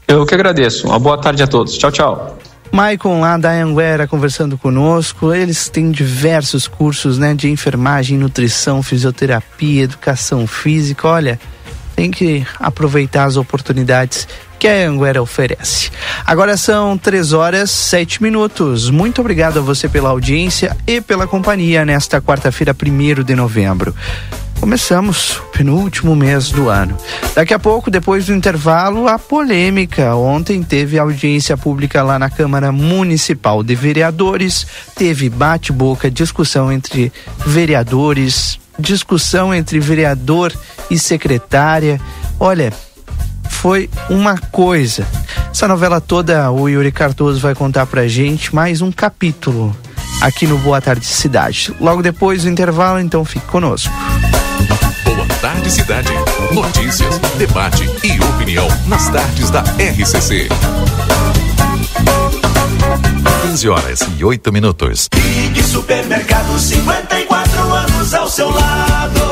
Eu 0.07 0.25
que 0.25 0.35
agradeço. 0.35 0.87
Uma 0.87 0.99
boa 0.99 1.21
tarde 1.21 1.43
a 1.43 1.47
todos. 1.47 1.77
Tchau, 1.77 1.93
tchau. 1.93 2.39
Maicon 2.73 3.21
lá 3.21 3.37
da 3.37 3.51
Anguera 3.51 4.07
conversando 4.07 4.57
conosco. 4.57 5.33
Eles 5.33 5.69
têm 5.69 5.91
diversos 5.91 6.67
cursos, 6.67 7.19
né, 7.19 7.35
de 7.35 7.51
enfermagem, 7.51 8.19
nutrição, 8.19 8.83
fisioterapia, 8.83 9.85
educação 9.85 10.47
física. 10.47 11.09
Olha, 11.09 11.39
tem 11.99 12.13
que 12.13 12.47
aproveitar 12.61 13.25
as 13.25 13.37
oportunidades 13.37 14.29
que 14.57 14.69
a 14.69 14.89
Anguera 14.89 15.21
oferece. 15.21 15.91
Agora 16.25 16.57
são 16.57 16.97
três 16.97 17.33
horas 17.33 17.73
sete 17.73 18.23
minutos. 18.23 18.89
Muito 18.89 19.21
obrigado 19.21 19.59
a 19.59 19.63
você 19.63 19.89
pela 19.89 20.11
audiência 20.11 20.77
e 20.87 21.01
pela 21.01 21.27
companhia 21.27 21.85
nesta 21.85 22.23
quarta-feira, 22.23 22.73
primeiro 22.73 23.25
de 23.25 23.35
novembro. 23.35 23.93
Começamos 24.61 25.39
o 25.39 25.43
penúltimo 25.47 26.15
mês 26.15 26.51
do 26.51 26.69
ano. 26.69 26.97
Daqui 27.35 27.53
a 27.53 27.59
pouco, 27.59 27.91
depois 27.91 28.27
do 28.27 28.33
intervalo, 28.33 29.09
a 29.09 29.19
polêmica. 29.19 30.15
Ontem 30.15 30.63
teve 30.63 31.01
audiência 31.01 31.57
pública 31.57 32.05
lá 32.05 32.17
na 32.17 32.31
Câmara 32.31 32.71
Municipal 32.71 33.65
de 33.65 33.75
Vereadores, 33.75 34.65
teve 34.95 35.29
bate-boca, 35.29 36.09
discussão 36.09 36.71
entre 36.71 37.13
vereadores, 37.45 38.61
discussão 38.79 39.55
entre 39.55 39.81
vereador 39.81 40.53
e 40.91 40.99
secretária. 40.99 42.01
Olha, 42.39 42.73
foi 43.49 43.91
uma 44.09 44.39
coisa. 44.39 45.07
Essa 45.51 45.67
novela 45.67 46.01
toda 46.01 46.51
o 46.51 46.69
Yuri 46.69 46.93
Cardoso 46.93 47.41
vai 47.41 47.55
contar 47.55 47.87
pra 47.87 48.07
gente 48.07 48.55
mais 48.55 48.81
um 48.81 48.93
capítulo 48.93 49.77
aqui 50.21 50.47
no 50.47 50.59
Boa 50.59 50.81
Tarde 50.81 51.07
Cidade. 51.07 51.75
Logo 51.81 52.03
depois 52.03 52.43
do 52.43 52.49
intervalo, 52.49 53.01
então 53.01 53.25
fique 53.25 53.47
conosco. 53.47 53.93
Boa 55.05 55.27
Tarde 55.41 55.71
Cidade. 55.71 56.09
Notícias, 56.53 57.19
debate 57.37 57.85
e 58.05 58.21
opinião 58.21 58.69
nas 58.87 59.09
tardes 59.09 59.51
da 59.51 59.61
RCC. 59.61 60.49
15 63.43 63.69
horas 63.69 64.01
e 64.19 64.25
8 64.25 64.53
minutos. 64.53 65.09
Ligue 65.15 65.63
Supermercado 65.63 66.59
54 66.59 67.73
anos 67.73 68.15
ao 68.15 68.29
seu 68.29 68.51
lado. 68.51 69.28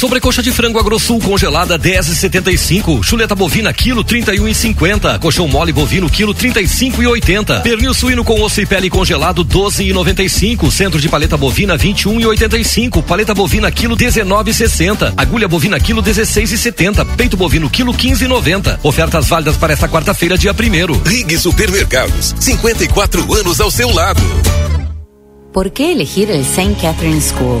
Sobrecoxa 0.00 0.42
de 0.42 0.50
frango 0.50 0.78
agrosul 0.78 1.20
congelada 1.20 1.78
10,75. 1.78 3.04
Chuleta 3.04 3.34
bovina 3.34 3.70
quilo 3.70 4.02
31,50. 4.02 5.18
Colchão 5.18 5.46
mole 5.46 5.74
bovino 5.74 6.08
quilo 6.08 6.34
35,80. 6.34 7.60
Pernil 7.60 7.92
suíno 7.92 8.24
com 8.24 8.40
osso 8.40 8.62
e 8.62 8.64
pele 8.64 8.88
congelado 8.88 9.44
12,95. 9.44 10.70
Centro 10.70 10.98
de 10.98 11.06
paleta 11.06 11.36
bovina 11.36 11.76
21,85. 11.76 13.02
Paleta 13.02 13.34
bovina 13.34 13.70
quilo 13.70 13.94
19,60. 13.94 15.12
Agulha 15.18 15.46
bovina 15.46 15.78
quilo 15.78 16.02
16,70. 16.02 17.04
Peito 17.14 17.36
bovino 17.36 17.68
quilo 17.68 17.92
15,90. 17.92 18.78
Ofertas 18.82 19.28
válidas 19.28 19.58
para 19.58 19.74
esta 19.74 19.86
quarta-feira, 19.86 20.38
dia 20.38 20.54
primeiro. 20.54 20.98
Rig 21.04 21.36
Supermercados, 21.36 22.34
54 22.40 23.34
anos 23.34 23.60
ao 23.60 23.70
seu 23.70 23.92
lado. 23.92 24.22
¿Por 25.52 25.70
qué 25.72 25.92
elegir 25.92 26.30
el 26.30 26.40
St. 26.40 26.74
Catherine 26.80 27.20
School? 27.20 27.60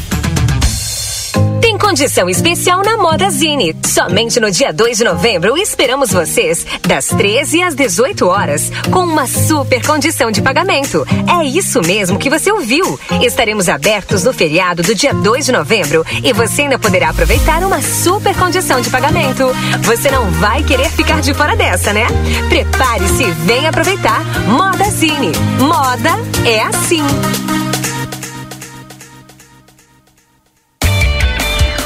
Tem 1.71 1.77
condição 1.77 2.29
especial 2.29 2.81
na 2.83 2.97
Moda 2.97 3.29
Zine. 3.29 3.73
Somente 3.87 4.41
no 4.41 4.51
dia 4.51 4.73
2 4.73 4.97
de 4.97 5.05
novembro 5.05 5.57
esperamos 5.57 6.11
vocês 6.11 6.65
das 6.85 7.07
13 7.07 7.61
às 7.61 7.73
18 7.73 8.27
horas 8.27 8.69
com 8.91 8.99
uma 8.99 9.25
super 9.25 9.81
condição 9.87 10.31
de 10.31 10.41
pagamento. 10.41 11.07
É 11.29 11.45
isso 11.45 11.79
mesmo 11.81 12.19
que 12.19 12.29
você 12.29 12.51
ouviu. 12.51 12.99
Estaremos 13.21 13.69
abertos 13.69 14.25
no 14.25 14.33
feriado 14.33 14.83
do 14.83 14.93
dia 14.93 15.13
2 15.13 15.45
de 15.45 15.53
novembro 15.53 16.05
e 16.21 16.33
você 16.33 16.63
ainda 16.63 16.77
poderá 16.77 17.11
aproveitar 17.11 17.63
uma 17.63 17.81
super 17.81 18.35
condição 18.35 18.81
de 18.81 18.89
pagamento. 18.89 19.47
Você 19.83 20.11
não 20.11 20.29
vai 20.29 20.63
querer 20.63 20.89
ficar 20.89 21.21
de 21.21 21.33
fora 21.33 21.55
dessa, 21.55 21.93
né? 21.93 22.05
Prepare-se 22.49 23.23
e 23.23 23.31
venha 23.31 23.69
aproveitar. 23.69 24.21
Moda 24.45 24.83
Zine. 24.91 25.31
Moda 25.57 26.19
é 26.45 26.63
assim. 26.63 27.60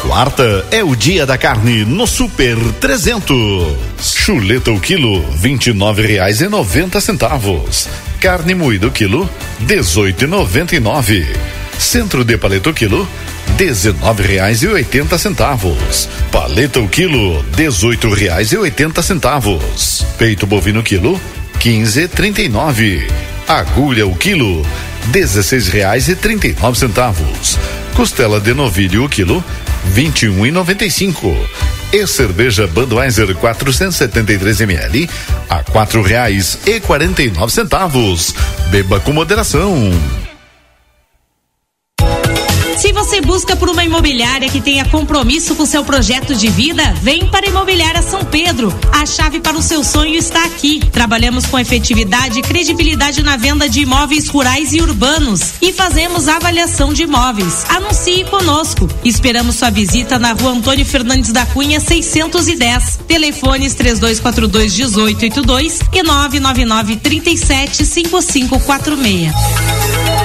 Quarta 0.07 0.63
é 0.69 0.83
o 0.83 0.95
dia 0.95 1.25
da 1.25 1.35
carne 1.35 1.83
no 1.83 2.05
Super 2.05 2.55
300. 2.79 3.75
Chuleta 3.99 4.71
o 4.71 4.79
quilo, 4.79 5.19
vinte 5.31 5.71
e 5.71 5.73
nove 5.73 6.05
reais 6.05 6.41
e 6.41 6.47
noventa 6.47 7.01
centavos. 7.01 7.89
Carne 8.21 8.53
moída 8.53 8.85
o 8.85 8.91
quilo, 8.91 9.27
dezoito 9.61 10.25
e 10.25 10.27
noventa 10.27 10.75
e 10.75 10.79
nove. 10.79 11.25
Centro 11.79 12.23
de 12.23 12.37
paleta 12.37 12.69
o 12.69 12.73
quilo, 12.73 13.07
dezenove 13.57 14.21
reais 14.21 14.61
e 14.61 14.67
oitenta 14.67 15.17
centavos. 15.17 16.07
Paleta 16.31 16.79
o 16.79 16.87
quilo, 16.87 17.43
dezoito 17.55 18.13
reais 18.13 18.51
e 18.51 18.57
oitenta 18.57 19.01
centavos. 19.01 20.05
Peito 20.19 20.45
bovino 20.45 20.83
quilo, 20.83 21.19
quinze 21.59 22.03
e 22.03 22.07
trinta 22.07 22.43
e 22.43 22.47
nove. 22.47 23.07
Agulha 23.47 24.05
o 24.05 24.15
quilo, 24.15 24.63
dezesseis 25.07 25.67
reais 25.67 26.07
e 26.07 26.15
trinta 26.15 26.47
e 26.47 26.53
nove 26.53 26.77
centavos. 26.77 27.57
Costela 27.95 28.39
de 28.39 28.53
novilho 28.53 29.05
o 29.05 29.09
quilo, 29.09 29.43
vinte 29.85 30.23
e 30.23 30.29
um 30.29 30.45
e 30.45 30.51
noventa 30.51 30.85
e 30.85 30.91
cinco. 30.91 31.35
E 31.93 32.05
cerveja 32.05 32.67
Budweiser 32.67 33.33
473 33.35 34.61
ml 34.61 35.09
a 35.49 35.63
quatro 35.63 36.01
reais 36.01 36.57
e 36.65 36.79
quarenta 36.79 37.21
e 37.21 37.29
nove 37.29 37.53
centavos. 37.53 38.33
Beba 38.69 38.99
com 38.99 39.13
moderação. 39.13 39.91
Se 42.77 42.91
você 42.91 43.21
busca 43.21 43.55
por 43.55 43.69
uma 43.69 43.83
imobiliária 43.83 44.49
que 44.49 44.59
tenha 44.59 44.85
compromisso 44.85 45.55
com 45.55 45.65
seu 45.65 45.83
projeto 45.83 46.35
de 46.35 46.49
vida, 46.49 46.93
vem 47.01 47.25
para 47.25 47.45
a 47.45 47.49
Imobiliária 47.49 48.01
São 48.01 48.23
Pedro. 48.25 48.73
A 48.91 49.05
chave 49.05 49.39
para 49.39 49.57
o 49.57 49.61
seu 49.61 49.83
sonho 49.83 50.15
está 50.15 50.43
aqui. 50.43 50.81
Trabalhamos 50.91 51.45
com 51.45 51.57
efetividade 51.57 52.39
e 52.39 52.41
credibilidade 52.41 53.23
na 53.23 53.37
venda 53.37 53.69
de 53.69 53.81
imóveis 53.81 54.27
rurais 54.27 54.73
e 54.73 54.81
urbanos 54.81 55.53
e 55.61 55.71
fazemos 55.71 56.27
avaliação 56.27 56.93
de 56.93 57.03
imóveis. 57.03 57.65
Anuncie 57.69 58.25
conosco. 58.25 58.89
Esperamos 59.03 59.55
sua 59.55 59.69
visita 59.69 60.19
na 60.19 60.33
Rua 60.33 60.51
Antônio 60.51 60.85
Fernandes 60.85 61.31
da 61.31 61.45
Cunha 61.45 61.79
610. 61.79 62.99
Telefones 63.07 63.73
3242 63.73 64.73
1882 64.73 65.79
e 65.93 66.03
999 66.03 66.97
37 66.97 67.85
5546. 67.85 70.24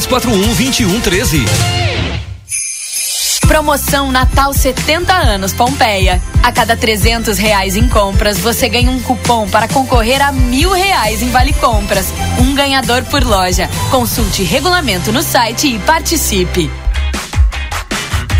3241 0.07 0.55
2113. 0.55 1.45
Promoção 3.47 4.11
Natal 4.11 4.53
70 4.53 5.13
anos 5.13 5.53
Pompeia. 5.53 6.21
A 6.41 6.51
cada 6.51 6.75
300 6.75 7.37
reais 7.37 7.75
em 7.75 7.87
compras, 7.87 8.39
você 8.39 8.69
ganha 8.69 8.89
um 8.89 9.01
cupom 9.01 9.47
para 9.49 9.67
concorrer 9.67 10.21
a 10.21 10.31
mil 10.31 10.71
reais 10.71 11.21
em 11.21 11.29
Vale 11.29 11.53
Compras. 11.53 12.07
Um 12.39 12.55
ganhador 12.55 13.03
por 13.03 13.23
loja. 13.23 13.69
Consulte 13.89 14.43
regulamento 14.43 15.11
no 15.11 15.21
site 15.21 15.67
e 15.67 15.79
participe. 15.79 16.71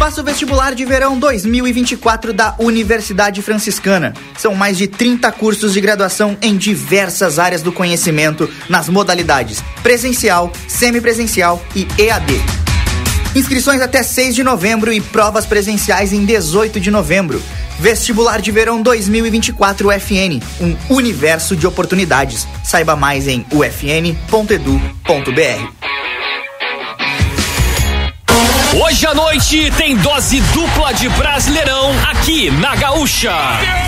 Faça 0.02 0.20
o 0.20 0.24
vestibular 0.24 0.74
de 0.74 0.84
verão 0.84 1.20
2024 1.20 2.34
da 2.34 2.56
Universidade 2.58 3.40
Franciscana. 3.44 4.16
São 4.36 4.56
mais 4.56 4.76
de 4.76 4.88
30 4.88 5.32
cursos 5.32 5.74
de 5.74 5.80
graduação 5.80 6.36
em 6.42 6.58
diversas 6.58 7.38
áreas 7.38 7.62
do 7.62 7.72
conhecimento, 7.72 8.50
nas 8.68 8.90
modalidades 8.90 9.64
presencial, 9.84 10.52
semipresencial 10.68 11.64
e 11.76 11.88
EAD. 12.02 12.34
Inscrições 13.36 13.80
até 13.80 14.02
6 14.02 14.34
de 14.34 14.44
novembro 14.44 14.92
e 14.92 15.00
provas 15.00 15.46
presenciais 15.46 16.12
em 16.12 16.26
18 16.26 16.80
de 16.80 16.90
novembro. 16.90 17.40
Vestibular 17.80 18.42
de 18.42 18.52
Verão 18.52 18.82
2024 18.82 19.90
UFN, 19.90 20.42
um 20.60 20.76
universo 20.96 21.56
de 21.56 21.68
oportunidades. 21.68 22.48
Saiba 22.64 22.96
mais 22.96 23.28
em 23.28 23.46
ufn.edu.br. 23.52 24.22
Hoje 28.74 29.06
à 29.06 29.14
noite 29.14 29.70
tem 29.72 29.98
dose 29.98 30.40
dupla 30.40 30.94
de 30.94 31.10
Brasileirão 31.10 31.92
aqui 32.10 32.50
na 32.50 32.74
Gaúcha. 32.74 33.34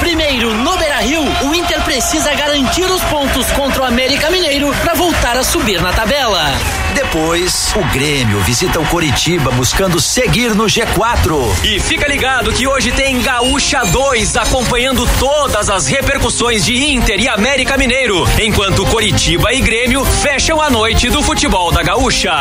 Primeiro, 0.01 0.53
no 0.55 0.77
Beira 0.77 0.97
Rio, 0.97 1.23
o 1.47 1.55
Inter 1.55 1.81
precisa 1.83 2.33
garantir 2.33 2.83
os 2.91 3.01
pontos 3.03 3.49
contra 3.53 3.83
o 3.83 3.85
América 3.85 4.29
Mineiro 4.29 4.73
para 4.83 4.93
voltar 4.93 5.37
a 5.37 5.43
subir 5.43 5.81
na 5.81 5.93
tabela. 5.93 6.51
Depois, 6.93 7.73
o 7.75 7.83
Grêmio 7.91 8.39
visita 8.41 8.79
o 8.79 8.85
Coritiba 8.85 9.49
buscando 9.51 9.99
seguir 9.99 10.53
no 10.53 10.65
G4. 10.65 11.63
E 11.63 11.79
fica 11.79 12.07
ligado 12.07 12.53
que 12.53 12.67
hoje 12.67 12.91
tem 12.91 13.19
Gaúcha 13.19 13.83
2 13.85 14.37
acompanhando 14.37 15.07
todas 15.19 15.69
as 15.69 15.87
repercussões 15.87 16.63
de 16.63 16.91
Inter 16.91 17.19
e 17.19 17.27
América 17.27 17.77
Mineiro, 17.77 18.27
enquanto 18.39 18.85
Coritiba 18.85 19.51
e 19.51 19.61
Grêmio 19.61 20.05
fecham 20.05 20.61
a 20.61 20.69
noite 20.69 21.09
do 21.09 21.23
futebol 21.23 21.71
da 21.71 21.81
Gaúcha. 21.81 22.31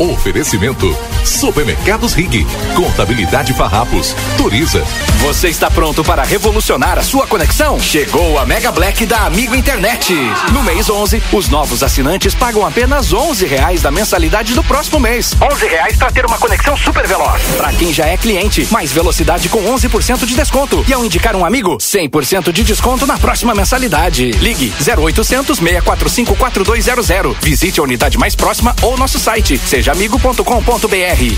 Oferecimento 0.00 0.96
Supermercados 1.24 2.12
Rig, 2.12 2.44
Contabilidade 2.74 3.54
Farrapos, 3.54 4.16
Turiza. 4.36 4.84
Você 5.20 5.48
está 5.48 5.70
pronto 5.70 6.02
para 6.02 6.24
revolucionar 6.24 6.98
a 6.98 7.02
sua 7.02 7.26
conexão? 7.28 7.78
Chegou 7.78 8.36
a 8.38 8.44
Mega 8.44 8.72
Black 8.72 9.06
da 9.06 9.26
Amigo 9.26 9.54
Internet. 9.54 10.12
No 10.52 10.64
mês 10.64 10.90
11, 10.90 11.22
os 11.32 11.48
novos 11.48 11.84
assinantes 11.84 12.34
pagam 12.34 12.66
apenas 12.66 13.12
11 13.12 13.46
reais 13.46 13.80
da 13.80 13.91
mensalidade 13.92 14.54
do 14.54 14.64
próximo 14.64 14.98
mês. 14.98 15.36
11 15.40 15.66
reais 15.66 15.96
para 15.96 16.10
ter 16.10 16.26
uma 16.26 16.38
conexão 16.38 16.76
super 16.76 17.06
veloz. 17.06 17.40
Para 17.56 17.72
quem 17.72 17.92
já 17.92 18.06
é 18.06 18.16
cliente, 18.16 18.66
mais 18.70 18.90
velocidade 18.90 19.48
com 19.48 19.62
11% 19.62 20.26
de 20.26 20.34
desconto. 20.34 20.84
E 20.88 20.92
ao 20.92 21.04
indicar 21.04 21.36
um 21.36 21.44
amigo, 21.44 21.76
100% 21.76 22.50
de 22.50 22.64
desconto 22.64 23.06
na 23.06 23.18
próxima 23.18 23.54
mensalidade. 23.54 24.32
Ligue 24.32 24.72
0800 24.80 25.58
645 25.58 26.36
4200. 26.36 27.36
Visite 27.40 27.80
a 27.80 27.82
unidade 27.82 28.18
mais 28.18 28.34
próxima 28.34 28.74
ou 28.82 28.96
nosso 28.96 29.18
site 29.18 29.58
sejaamigo.com.br. 29.58 30.42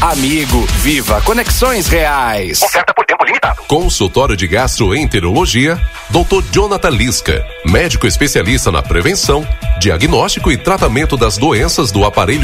Amigo, 0.01 0.67
viva 0.81 1.21
conexões 1.23 1.89
reais. 1.89 2.63
Oferta 2.63 2.95
por 2.95 3.05
tempo 3.05 3.25
limitado. 3.25 3.63
Consultório 3.67 4.37
de 4.37 4.47
Gastroenterologia, 4.47 5.81
Dr. 6.11 6.45
Jonathan 6.51 6.91
Lisca, 6.91 7.45
médico 7.65 8.07
especialista 8.07 8.71
na 8.71 8.83
prevenção, 8.83 9.47
diagnóstico 9.81 10.53
e 10.53 10.57
tratamento 10.57 11.17
das 11.17 11.37
doenças 11.37 11.91
do 11.91 12.05
aparelho 12.05 12.44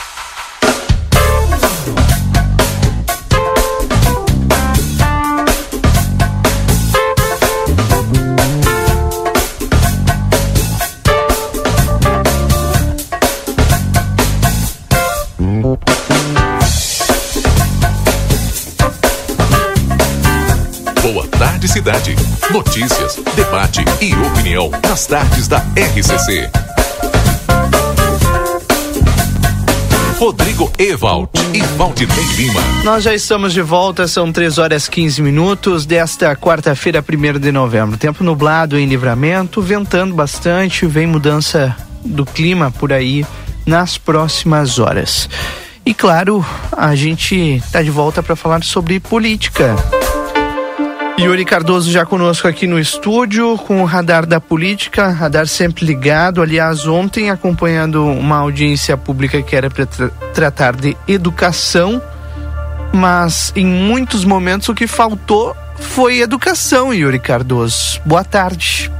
Cidade. 21.71 22.17
Notícias, 22.51 23.17
debate 23.33 23.79
e 24.01 24.13
opinião 24.13 24.69
nas 24.89 25.07
tardes 25.07 25.47
da 25.47 25.59
RCC. 25.73 26.49
Rodrigo 30.17 30.69
Ewald 30.77 31.29
e 31.53 31.61
Valdinei 31.77 32.25
Lima. 32.35 32.59
Nós 32.83 33.05
já 33.05 33.15
estamos 33.15 33.53
de 33.53 33.61
volta, 33.61 34.05
são 34.05 34.33
3 34.33 34.57
horas 34.57 34.89
15 34.89 35.21
minutos 35.21 35.85
desta 35.85 36.35
quarta-feira, 36.35 37.01
1 37.01 37.39
de 37.39 37.53
novembro. 37.53 37.97
Tempo 37.97 38.21
nublado 38.21 38.77
em 38.77 38.85
livramento, 38.85 39.61
ventando 39.61 40.13
bastante, 40.13 40.85
vem 40.85 41.07
mudança 41.07 41.73
do 42.03 42.25
clima 42.25 42.69
por 42.69 42.91
aí 42.91 43.25
nas 43.65 43.97
próximas 43.97 44.77
horas. 44.77 45.29
E 45.85 45.93
claro, 45.93 46.45
a 46.69 46.93
gente 46.95 47.33
está 47.65 47.81
de 47.81 47.89
volta 47.89 48.21
para 48.21 48.35
falar 48.35 48.61
sobre 48.61 48.99
política. 48.99 49.73
Yuri 51.21 51.45
Cardoso 51.45 51.91
já 51.91 52.03
conosco 52.03 52.47
aqui 52.47 52.65
no 52.65 52.79
estúdio 52.79 53.55
com 53.59 53.83
o 53.83 53.85
radar 53.85 54.25
da 54.25 54.41
política, 54.41 55.09
radar 55.09 55.45
sempre 55.45 55.85
ligado. 55.85 56.41
Aliás, 56.41 56.87
ontem 56.87 57.29
acompanhando 57.29 58.03
uma 58.03 58.37
audiência 58.37 58.97
pública 58.97 59.39
que 59.43 59.55
era 59.55 59.69
para 59.69 59.85
tra 59.85 60.09
tratar 60.33 60.75
de 60.75 60.97
educação, 61.07 62.01
mas 62.91 63.53
em 63.55 63.65
muitos 63.65 64.25
momentos 64.25 64.67
o 64.69 64.73
que 64.73 64.87
faltou 64.87 65.55
foi 65.75 66.21
educação, 66.21 66.91
Yuri 66.91 67.19
Cardoso. 67.19 68.01
Boa 68.03 68.23
tarde. 68.23 68.91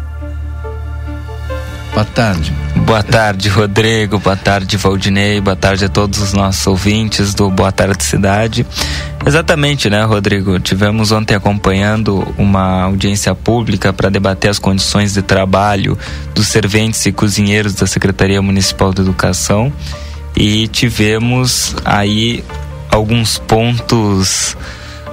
Boa 1.93 2.05
tarde. 2.05 2.53
Boa 2.91 3.03
tarde, 3.03 3.47
Rodrigo. 3.47 4.19
Boa 4.19 4.35
tarde, 4.35 4.75
Valdinei. 4.75 5.39
Boa 5.39 5.55
tarde 5.55 5.85
a 5.85 5.87
todos 5.87 6.19
os 6.19 6.33
nossos 6.33 6.67
ouvintes 6.67 7.33
do 7.33 7.49
Boa 7.49 7.71
Tarde 7.71 8.03
Cidade. 8.03 8.67
Exatamente, 9.25 9.89
né, 9.89 10.03
Rodrigo? 10.03 10.59
Tivemos 10.59 11.09
ontem 11.13 11.33
acompanhando 11.33 12.27
uma 12.37 12.81
audiência 12.81 13.33
pública 13.33 13.93
para 13.93 14.09
debater 14.09 14.51
as 14.51 14.59
condições 14.59 15.13
de 15.13 15.21
trabalho 15.21 15.97
dos 16.35 16.47
serventes 16.47 17.05
e 17.05 17.13
cozinheiros 17.13 17.75
da 17.75 17.87
Secretaria 17.87 18.41
Municipal 18.41 18.93
de 18.93 18.99
Educação 18.99 19.71
e 20.35 20.67
tivemos 20.67 21.73
aí 21.85 22.43
alguns 22.89 23.37
pontos, 23.37 24.57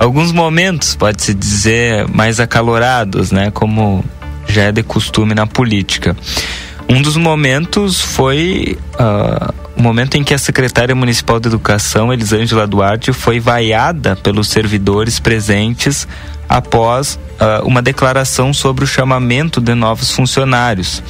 alguns 0.01 0.33
momentos, 0.33 0.97
pode-se 0.97 1.33
dizer, 1.33 2.09
mais 2.09 2.41
acalorados, 2.41 3.31
né, 3.31 3.53
como 3.53 4.05
já 4.49 4.63
é 4.63 4.73
de 4.73 4.83
costume 4.83 5.33
na 5.33 5.47
política. 5.47 6.17
Um 6.89 7.03
dos 7.03 7.17
momentos 7.19 8.01
foi 8.01 8.79
uh, 8.95 9.55
o 9.77 9.83
momento 9.83 10.17
em 10.17 10.25
que 10.25 10.33
a 10.33 10.39
secretária 10.39 10.95
municipal 10.95 11.39
de 11.39 11.47
educação, 11.47 12.11
Elisângela 12.11 12.67
Duarte, 12.67 13.13
foi 13.13 13.39
vaiada 13.39 14.17
pelos 14.17 14.49
servidores 14.49 15.21
presentes 15.21 16.09
após 16.49 17.19
uh, 17.41 17.67
uma 17.67 17.83
declaração 17.83 18.55
sobre 18.55 18.85
o 18.85 18.87
chamamento 18.87 19.61
de 19.61 19.75
novos 19.75 20.11
funcionários. 20.11 21.03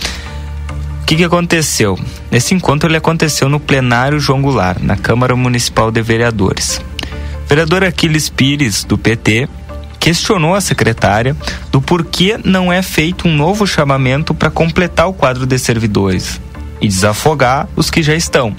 O 1.01 1.07
que, 1.07 1.15
que 1.15 1.25
aconteceu? 1.25 1.97
Esse 2.31 2.55
encontro 2.55 2.89
ele 2.89 2.97
aconteceu 2.97 3.49
no 3.49 3.61
plenário 3.61 4.19
João 4.19 4.43
Goulart, 4.43 4.83
na 4.83 4.97
Câmara 4.97 5.37
Municipal 5.37 5.93
de 5.93 6.03
Vereadores. 6.03 6.83
O 7.45 7.49
vereador 7.49 7.85
Aquiles 7.85 8.29
Pires, 8.29 8.83
do 8.83 8.99
PT, 8.99 9.49
questionou 9.99 10.55
a 10.55 10.61
secretária 10.61 11.37
do 11.71 11.81
porquê 11.81 12.39
não 12.45 12.73
é 12.73 12.83
feito 12.83 13.29
um 13.29 13.35
novo 13.35 13.67
chamamento 13.67 14.35
para 14.35 14.51
completar 14.51 15.09
o 15.09 15.13
quadro 15.13 15.47
de 15.47 15.59
servidores 15.59 16.41
e 16.81 16.89
desafogar 16.89 17.69
os 17.77 17.91
que 17.91 18.03
já 18.03 18.15
estão. 18.15 18.55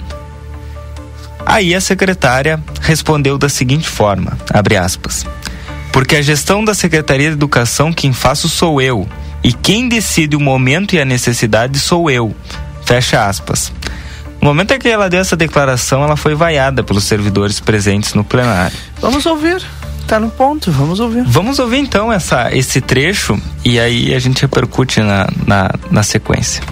Aí 1.44 1.74
a 1.74 1.80
secretária 1.80 2.62
respondeu 2.80 3.38
da 3.38 3.48
seguinte 3.48 3.88
forma, 3.88 4.38
abre 4.52 4.76
aspas, 4.76 5.26
porque 5.92 6.16
a 6.16 6.22
gestão 6.22 6.64
da 6.64 6.74
Secretaria 6.74 7.28
de 7.28 7.34
Educação 7.34 7.92
quem 7.92 8.12
faço 8.12 8.48
sou 8.48 8.80
eu, 8.80 9.08
e 9.42 9.52
quem 9.52 9.88
decide 9.88 10.36
o 10.36 10.40
momento 10.40 10.94
e 10.94 11.00
a 11.00 11.04
necessidade 11.04 11.78
sou 11.78 12.10
eu, 12.10 12.36
fecha 12.84 13.26
aspas. 13.26 13.72
No 14.40 14.48
momento 14.48 14.72
em 14.72 14.78
que 14.78 14.88
ela 14.88 15.08
deu 15.08 15.20
essa 15.20 15.36
declaração, 15.36 16.02
ela 16.02 16.16
foi 16.16 16.34
vaiada 16.34 16.82
pelos 16.82 17.04
servidores 17.04 17.60
presentes 17.60 18.14
no 18.14 18.24
plenário. 18.24 18.76
Vamos 19.00 19.26
ouvir 19.26 19.62
tá 20.06 20.18
no 20.20 20.30
ponto, 20.30 20.70
vamos 20.72 21.00
ouvir. 21.00 21.22
Vamos 21.26 21.58
ouvir 21.58 21.78
então 21.78 22.12
essa, 22.12 22.54
esse 22.54 22.80
trecho 22.80 23.40
e 23.64 23.78
aí 23.78 24.14
a 24.14 24.18
gente 24.18 24.42
repercute 24.42 25.00
na, 25.00 25.26
na, 25.46 25.70
na 25.90 26.02
sequência. 26.02 26.62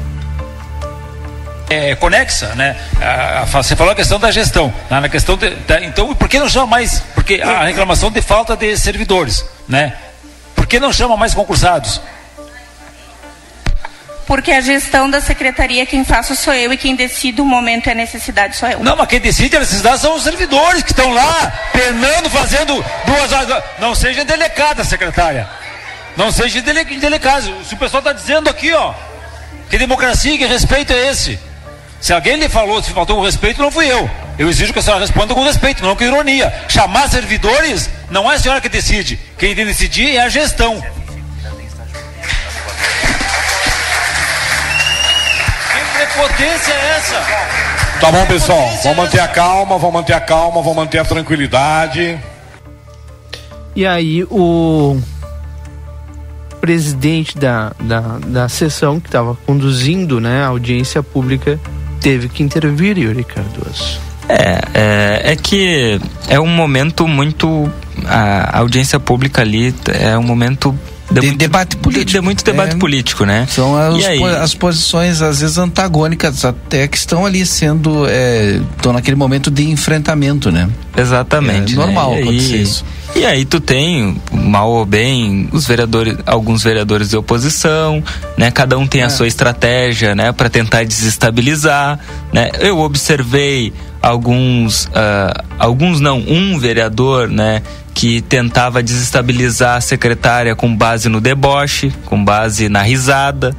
é, 1.70 1.94
conexa, 1.96 2.54
né? 2.54 2.76
A, 3.00 3.42
a, 3.42 3.44
você 3.44 3.76
falou 3.76 3.92
a 3.92 3.96
questão 3.96 4.18
da 4.18 4.30
gestão, 4.30 4.72
né? 4.90 5.00
na 5.00 5.08
questão 5.08 5.36
de, 5.36 5.50
da, 5.50 5.84
então 5.84 6.14
por 6.14 6.28
que 6.28 6.38
não 6.38 6.48
chama 6.48 6.66
mais? 6.66 7.02
Porque 7.14 7.40
a 7.42 7.64
reclamação 7.64 8.10
de 8.10 8.22
falta 8.22 8.56
de 8.56 8.76
servidores, 8.76 9.44
né? 9.68 9.94
Por 10.54 10.66
que 10.66 10.80
não 10.80 10.92
chama 10.92 11.16
mais 11.16 11.34
concursados? 11.34 12.00
Porque 14.28 14.52
a 14.52 14.60
gestão 14.60 15.08
da 15.08 15.22
secretaria, 15.22 15.86
quem 15.86 16.04
faço 16.04 16.36
sou 16.36 16.52
eu 16.52 16.70
e 16.70 16.76
quem 16.76 16.94
decide 16.94 17.40
o 17.40 17.46
momento 17.46 17.86
e 17.86 17.92
a 17.92 17.94
necessidade 17.94 18.56
sou 18.56 18.68
eu. 18.68 18.80
Não, 18.80 18.94
mas 18.94 19.08
quem 19.08 19.18
decide 19.18 19.56
a 19.56 19.60
necessidade 19.60 20.02
são 20.02 20.14
os 20.14 20.22
servidores 20.22 20.82
que 20.82 20.90
estão 20.90 21.14
lá, 21.14 21.50
penando, 21.72 22.28
fazendo 22.28 22.84
duas 23.06 23.32
horas. 23.32 23.64
Não 23.78 23.94
seja 23.94 24.26
delicada, 24.26 24.84
secretária. 24.84 25.48
Não 26.14 26.30
seja 26.30 26.60
delicada. 26.60 27.40
Se 27.66 27.72
o 27.72 27.78
pessoal 27.78 28.00
está 28.00 28.12
dizendo 28.12 28.50
aqui, 28.50 28.70
ó, 28.74 28.92
que 29.70 29.78
democracia 29.78 30.36
que 30.36 30.44
respeito 30.44 30.92
é 30.92 31.08
esse? 31.08 31.38
Se 31.98 32.12
alguém 32.12 32.36
lhe 32.36 32.50
falou, 32.50 32.82
se 32.82 32.92
faltou 32.92 33.16
com 33.16 33.22
respeito, 33.22 33.62
não 33.62 33.70
fui 33.70 33.90
eu. 33.90 34.10
Eu 34.38 34.50
exijo 34.50 34.74
que 34.74 34.78
a 34.78 34.82
senhora 34.82 35.00
responda 35.00 35.34
com 35.34 35.42
respeito, 35.42 35.82
não 35.82 35.96
com 35.96 36.04
ironia. 36.04 36.52
Chamar 36.68 37.08
servidores 37.08 37.88
não 38.10 38.30
é 38.30 38.34
a 38.34 38.38
senhora 38.38 38.60
que 38.60 38.68
decide. 38.68 39.18
Quem 39.38 39.54
tem 39.54 39.64
que 39.64 39.72
decidir 39.72 40.16
é 40.16 40.20
a 40.20 40.28
gestão. 40.28 40.84
Que 46.18 46.24
prepotência 46.24 46.72
é 46.72 46.96
essa? 46.96 48.00
Tá 48.00 48.10
bom, 48.10 48.26
pessoal. 48.26 48.68
Vamos 48.82 48.98
manter 48.98 49.20
a 49.20 49.28
calma, 49.28 49.78
vamos 49.78 49.94
manter 49.94 50.14
a 50.14 50.20
calma, 50.20 50.60
vamos 50.60 50.76
manter 50.76 50.98
a 50.98 51.04
tranquilidade. 51.04 52.18
E 53.76 53.86
aí 53.86 54.24
o 54.24 55.00
presidente 56.60 57.38
da, 57.38 57.72
da, 57.78 58.00
da 58.26 58.48
sessão 58.48 58.98
que 58.98 59.06
estava 59.06 59.36
conduzindo 59.46 60.20
né, 60.20 60.42
a 60.42 60.48
audiência 60.48 61.04
pública 61.04 61.58
teve 62.00 62.28
que 62.28 62.42
intervir, 62.42 62.98
Yuri 62.98 63.22
Cardoso. 63.22 64.00
É, 64.28 64.60
é, 64.74 65.32
é 65.32 65.36
que 65.36 66.00
é 66.28 66.40
um 66.40 66.48
momento 66.48 67.06
muito. 67.06 67.70
A 68.06 68.58
audiência 68.58 68.98
pública 68.98 69.42
ali 69.42 69.72
é 69.94 70.18
um 70.18 70.22
momento 70.24 70.76
de, 71.10 71.20
de 71.20 71.36
debate 71.36 71.76
político. 71.76 72.06
De, 72.06 72.12
de 72.12 72.20
muito 72.20 72.44
debate 72.44 72.74
é, 72.74 72.78
político, 72.78 73.24
né? 73.24 73.46
São 73.50 73.76
as, 73.76 74.04
as, 74.42 74.54
posições, 74.54 75.22
às 75.22 75.40
vezes, 75.40 75.58
antagônicas, 75.58 76.44
até 76.44 76.86
que 76.86 76.96
estão 76.96 77.24
ali 77.24 77.44
sendo. 77.46 78.06
estão 78.76 78.92
é, 78.92 78.94
naquele 78.94 79.16
momento 79.16 79.50
de 79.50 79.68
enfrentamento, 79.70 80.50
né? 80.50 80.68
Exatamente. 80.96 81.72
É 81.72 81.76
normal 81.76 82.12
né? 82.12 82.22
acontecer 82.22 82.56
isso. 82.56 82.84
E 83.16 83.24
aí 83.24 83.44
tu 83.44 83.58
tem, 83.58 84.20
mal 84.30 84.70
ou 84.70 84.84
bem, 84.84 85.48
os 85.50 85.66
vereadores, 85.66 86.16
alguns 86.26 86.62
vereadores 86.62 87.08
de 87.10 87.16
oposição, 87.16 88.02
né? 88.36 88.50
Cada 88.50 88.76
um 88.76 88.86
tem 88.86 89.02
a 89.02 89.06
é. 89.06 89.08
sua 89.08 89.26
estratégia, 89.26 90.14
né? 90.14 90.30
Para 90.30 90.48
tentar 90.50 90.84
desestabilizar, 90.84 91.98
né? 92.32 92.50
Eu 92.60 92.78
observei 92.78 93.72
alguns, 94.08 94.84
uh, 94.86 95.44
alguns 95.58 96.00
não, 96.00 96.18
um 96.18 96.58
vereador, 96.58 97.28
né? 97.28 97.62
Que 97.94 98.20
tentava 98.22 98.82
desestabilizar 98.82 99.76
a 99.76 99.80
secretária 99.80 100.54
com 100.54 100.74
base 100.74 101.08
no 101.08 101.20
deboche, 101.20 101.92
com 102.06 102.24
base 102.24 102.68
na 102.68 102.82
risada, 102.82 103.54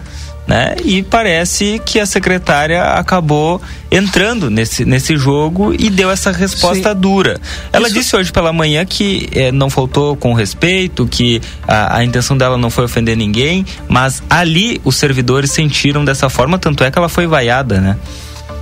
né? 0.48 0.76
E 0.84 1.04
parece 1.04 1.80
que 1.86 2.00
a 2.00 2.06
secretária 2.08 2.82
acabou 2.82 3.62
entrando 3.92 4.50
nesse, 4.50 4.84
nesse 4.84 5.16
jogo 5.16 5.76
e 5.78 5.92
deu 5.92 6.10
essa 6.10 6.32
resposta 6.32 6.94
Sim. 6.94 7.00
dura. 7.00 7.40
Ela 7.72 7.88
Isso... 7.88 7.96
disse 7.96 8.16
hoje 8.16 8.32
pela 8.32 8.52
manhã 8.52 8.84
que 8.84 9.30
eh, 9.32 9.52
não 9.52 9.70
faltou 9.70 10.16
com 10.16 10.34
respeito, 10.34 11.06
que 11.06 11.40
a, 11.68 11.98
a, 11.98 12.04
intenção 12.04 12.36
dela 12.36 12.58
não 12.58 12.72
foi 12.72 12.86
ofender 12.86 13.16
ninguém, 13.16 13.64
mas 13.88 14.24
ali 14.28 14.82
os 14.84 14.96
servidores 14.96 15.52
sentiram 15.52 16.04
dessa 16.04 16.30
forma, 16.30 16.58
tanto 16.58 16.84
é 16.84 16.90
que 16.90 16.98
ela 16.98 17.10
foi 17.10 17.28
vaiada, 17.28 17.80
né? 17.80 17.96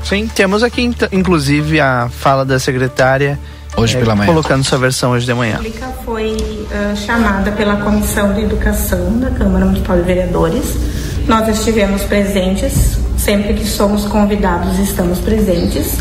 Sim, 0.03 0.27
temos 0.27 0.63
aqui 0.63 0.89
inclusive 1.11 1.79
a 1.79 2.09
fala 2.09 2.45
da 2.45 2.59
secretária 2.59 3.37
hoje 3.75 3.97
é, 3.97 3.99
pela 3.99 4.15
manhã. 4.15 4.27
Colocando 4.27 4.63
sua 4.63 4.77
versão 4.77 5.11
hoje 5.11 5.25
de 5.25 5.33
manhã. 5.33 5.55
A 5.55 5.57
pública 5.57 5.87
foi 6.05 6.31
uh, 6.31 6.95
chamada 6.95 7.51
pela 7.51 7.77
Comissão 7.77 8.33
de 8.33 8.41
Educação 8.41 9.19
da 9.19 9.29
Câmara 9.31 9.65
Municipal 9.65 9.97
de 9.97 10.03
Vereadores 10.03 10.97
nós 11.27 11.45
estivemos 11.49 12.03
presentes, 12.03 12.97
sempre 13.17 13.53
que 13.53 13.67
somos 13.67 14.05
convidados, 14.05 14.79
estamos 14.79 15.19
presentes. 15.19 15.97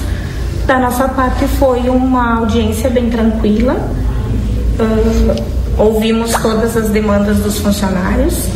Da 0.66 0.78
nossa 0.78 1.08
parte, 1.08 1.48
foi 1.58 1.88
uma 1.88 2.38
audiência 2.38 2.88
bem 2.88 3.10
tranquila. 3.10 3.74
Uh, 4.78 5.44
ouvimos 5.76 6.30
todas 6.30 6.76
as 6.76 6.90
demandas 6.90 7.38
dos 7.38 7.58
funcionários. 7.58 8.46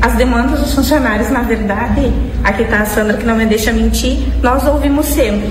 As 0.00 0.14
demandas 0.14 0.60
dos 0.60 0.74
funcionários, 0.74 1.30
na 1.30 1.42
verdade, 1.42 2.12
aqui 2.42 2.62
está 2.62 2.80
a 2.80 2.86
Sandra 2.86 3.16
que 3.16 3.24
não 3.26 3.36
me 3.36 3.46
deixa 3.46 3.72
mentir, 3.72 4.18
nós 4.42 4.66
ouvimos 4.66 5.06
sempre 5.06 5.50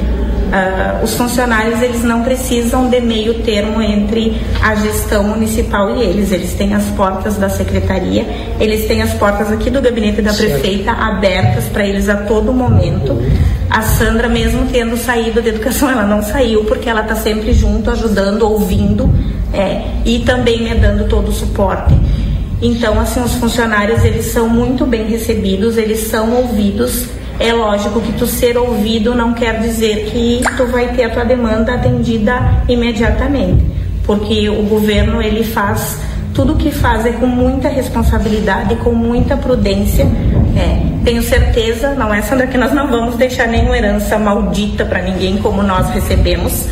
Uh, 0.51 1.01
os 1.01 1.13
funcionários 1.13 1.81
eles 1.81 2.03
não 2.03 2.23
precisam 2.23 2.89
de 2.89 2.99
meio 2.99 3.35
termo 3.35 3.81
entre 3.81 4.35
a 4.61 4.75
gestão 4.75 5.23
municipal 5.23 5.95
e 5.95 6.03
eles. 6.03 6.29
Eles 6.33 6.53
têm 6.55 6.73
as 6.73 6.83
portas 6.87 7.37
da 7.37 7.47
secretaria, 7.47 8.27
eles 8.59 8.85
têm 8.85 9.01
as 9.01 9.13
portas 9.13 9.49
aqui 9.49 9.69
do 9.69 9.81
gabinete 9.81 10.21
da 10.21 10.33
prefeita 10.33 10.91
abertas 10.91 11.69
para 11.69 11.85
eles 11.85 12.09
a 12.09 12.17
todo 12.17 12.51
momento. 12.51 13.17
A 13.69 13.81
Sandra, 13.81 14.27
mesmo 14.27 14.67
tendo 14.69 14.97
saído 14.97 15.41
da 15.41 15.47
educação, 15.47 15.89
ela 15.89 16.03
não 16.03 16.21
saiu 16.21 16.65
porque 16.65 16.89
ela 16.89 17.03
está 17.03 17.15
sempre 17.15 17.53
junto, 17.53 17.89
ajudando, 17.89 18.41
ouvindo 18.41 19.09
é, 19.53 19.83
e 20.03 20.19
também 20.19 20.63
me 20.63 20.75
dando 20.75 21.07
todo 21.07 21.29
o 21.29 21.31
suporte. 21.31 21.93
Então, 22.61 22.99
assim, 22.99 23.21
os 23.21 23.33
funcionários 23.35 24.03
eles 24.05 24.25
são 24.25 24.47
muito 24.47 24.85
bem 24.85 25.07
recebidos, 25.07 25.77
eles 25.77 26.07
são 26.07 26.33
ouvidos 26.35 27.09
é 27.41 27.53
lógico 27.53 27.99
que 28.01 28.13
tu 28.13 28.27
ser 28.27 28.55
ouvido 28.55 29.15
não 29.15 29.33
quer 29.33 29.59
dizer 29.59 30.11
que 30.11 30.41
tu 30.55 30.67
vai 30.67 30.89
ter 30.89 31.05
a 31.05 31.09
tua 31.09 31.25
demanda 31.25 31.73
atendida 31.73 32.39
imediatamente, 32.67 33.65
porque 34.03 34.47
o 34.47 34.61
governo 34.61 35.19
ele 35.19 35.43
faz 35.43 35.97
tudo 36.35 36.55
que 36.55 36.71
faz 36.71 37.03
é 37.03 37.11
com 37.11 37.25
muita 37.25 37.67
responsabilidade, 37.67 38.75
com 38.75 38.91
muita 38.91 39.35
prudência. 39.35 40.05
É, 40.55 40.81
tenho 41.03 41.23
certeza, 41.23 41.95
não 41.95 42.13
é 42.13 42.21
Sandra 42.21 42.45
que 42.45 42.59
nós 42.59 42.71
não 42.73 42.87
vamos 42.87 43.15
deixar 43.15 43.47
nenhuma 43.47 43.75
herança 43.75 44.19
maldita 44.19 44.85
para 44.85 45.01
ninguém 45.01 45.37
como 45.37 45.63
nós 45.63 45.89
recebemos 45.89 46.67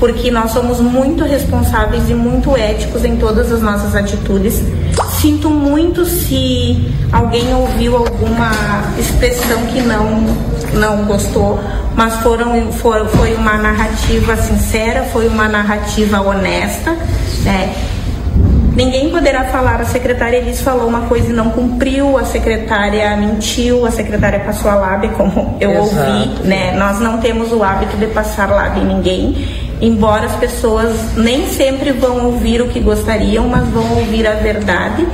porque 0.00 0.30
nós 0.30 0.50
somos 0.50 0.80
muito 0.80 1.22
responsáveis 1.22 2.08
e 2.08 2.14
muito 2.14 2.56
éticos 2.56 3.04
em 3.04 3.16
todas 3.16 3.52
as 3.52 3.60
nossas 3.60 3.94
atitudes. 3.94 4.62
Sinto 5.20 5.50
muito 5.50 6.06
se 6.06 6.90
alguém 7.12 7.54
ouviu 7.54 7.98
alguma 7.98 8.50
expressão 8.98 9.66
que 9.66 9.80
não 9.82 10.50
não 10.72 11.04
gostou, 11.04 11.58
mas 11.94 12.14
foram 12.22 12.70
for, 12.72 13.06
foi 13.08 13.34
uma 13.34 13.58
narrativa 13.58 14.36
sincera, 14.36 15.02
foi 15.12 15.26
uma 15.26 15.48
narrativa 15.48 16.20
honesta, 16.20 16.96
né? 17.42 17.74
Ninguém 18.74 19.10
poderá 19.10 19.44
falar, 19.46 19.80
a 19.80 19.84
secretária 19.84 20.36
Elis 20.36 20.60
falou 20.60 20.86
uma 20.86 21.02
coisa 21.02 21.28
e 21.28 21.32
não 21.32 21.50
cumpriu, 21.50 22.16
a 22.16 22.24
secretária 22.24 23.14
mentiu, 23.16 23.84
a 23.84 23.90
secretária 23.90 24.38
passou 24.40 24.70
a 24.70 24.76
lábia, 24.76 25.10
como 25.10 25.56
eu 25.60 25.72
Exato. 25.72 26.10
ouvi, 26.10 26.46
né? 26.46 26.72
Nós 26.78 27.00
não 27.00 27.18
temos 27.18 27.52
o 27.52 27.64
hábito 27.64 27.96
de 27.96 28.06
passar 28.06 28.48
lábia 28.48 28.80
em 28.80 28.86
ninguém 28.86 29.59
embora 29.80 30.26
as 30.26 30.36
pessoas 30.36 30.94
nem 31.16 31.48
sempre 31.48 31.92
vão 31.92 32.26
ouvir 32.26 32.60
o 32.60 32.68
que 32.68 32.80
gostariam, 32.80 33.48
mas 33.48 33.66
vão 33.68 33.98
ouvir 33.98 34.26
a 34.26 34.34
verdade, 34.34 35.06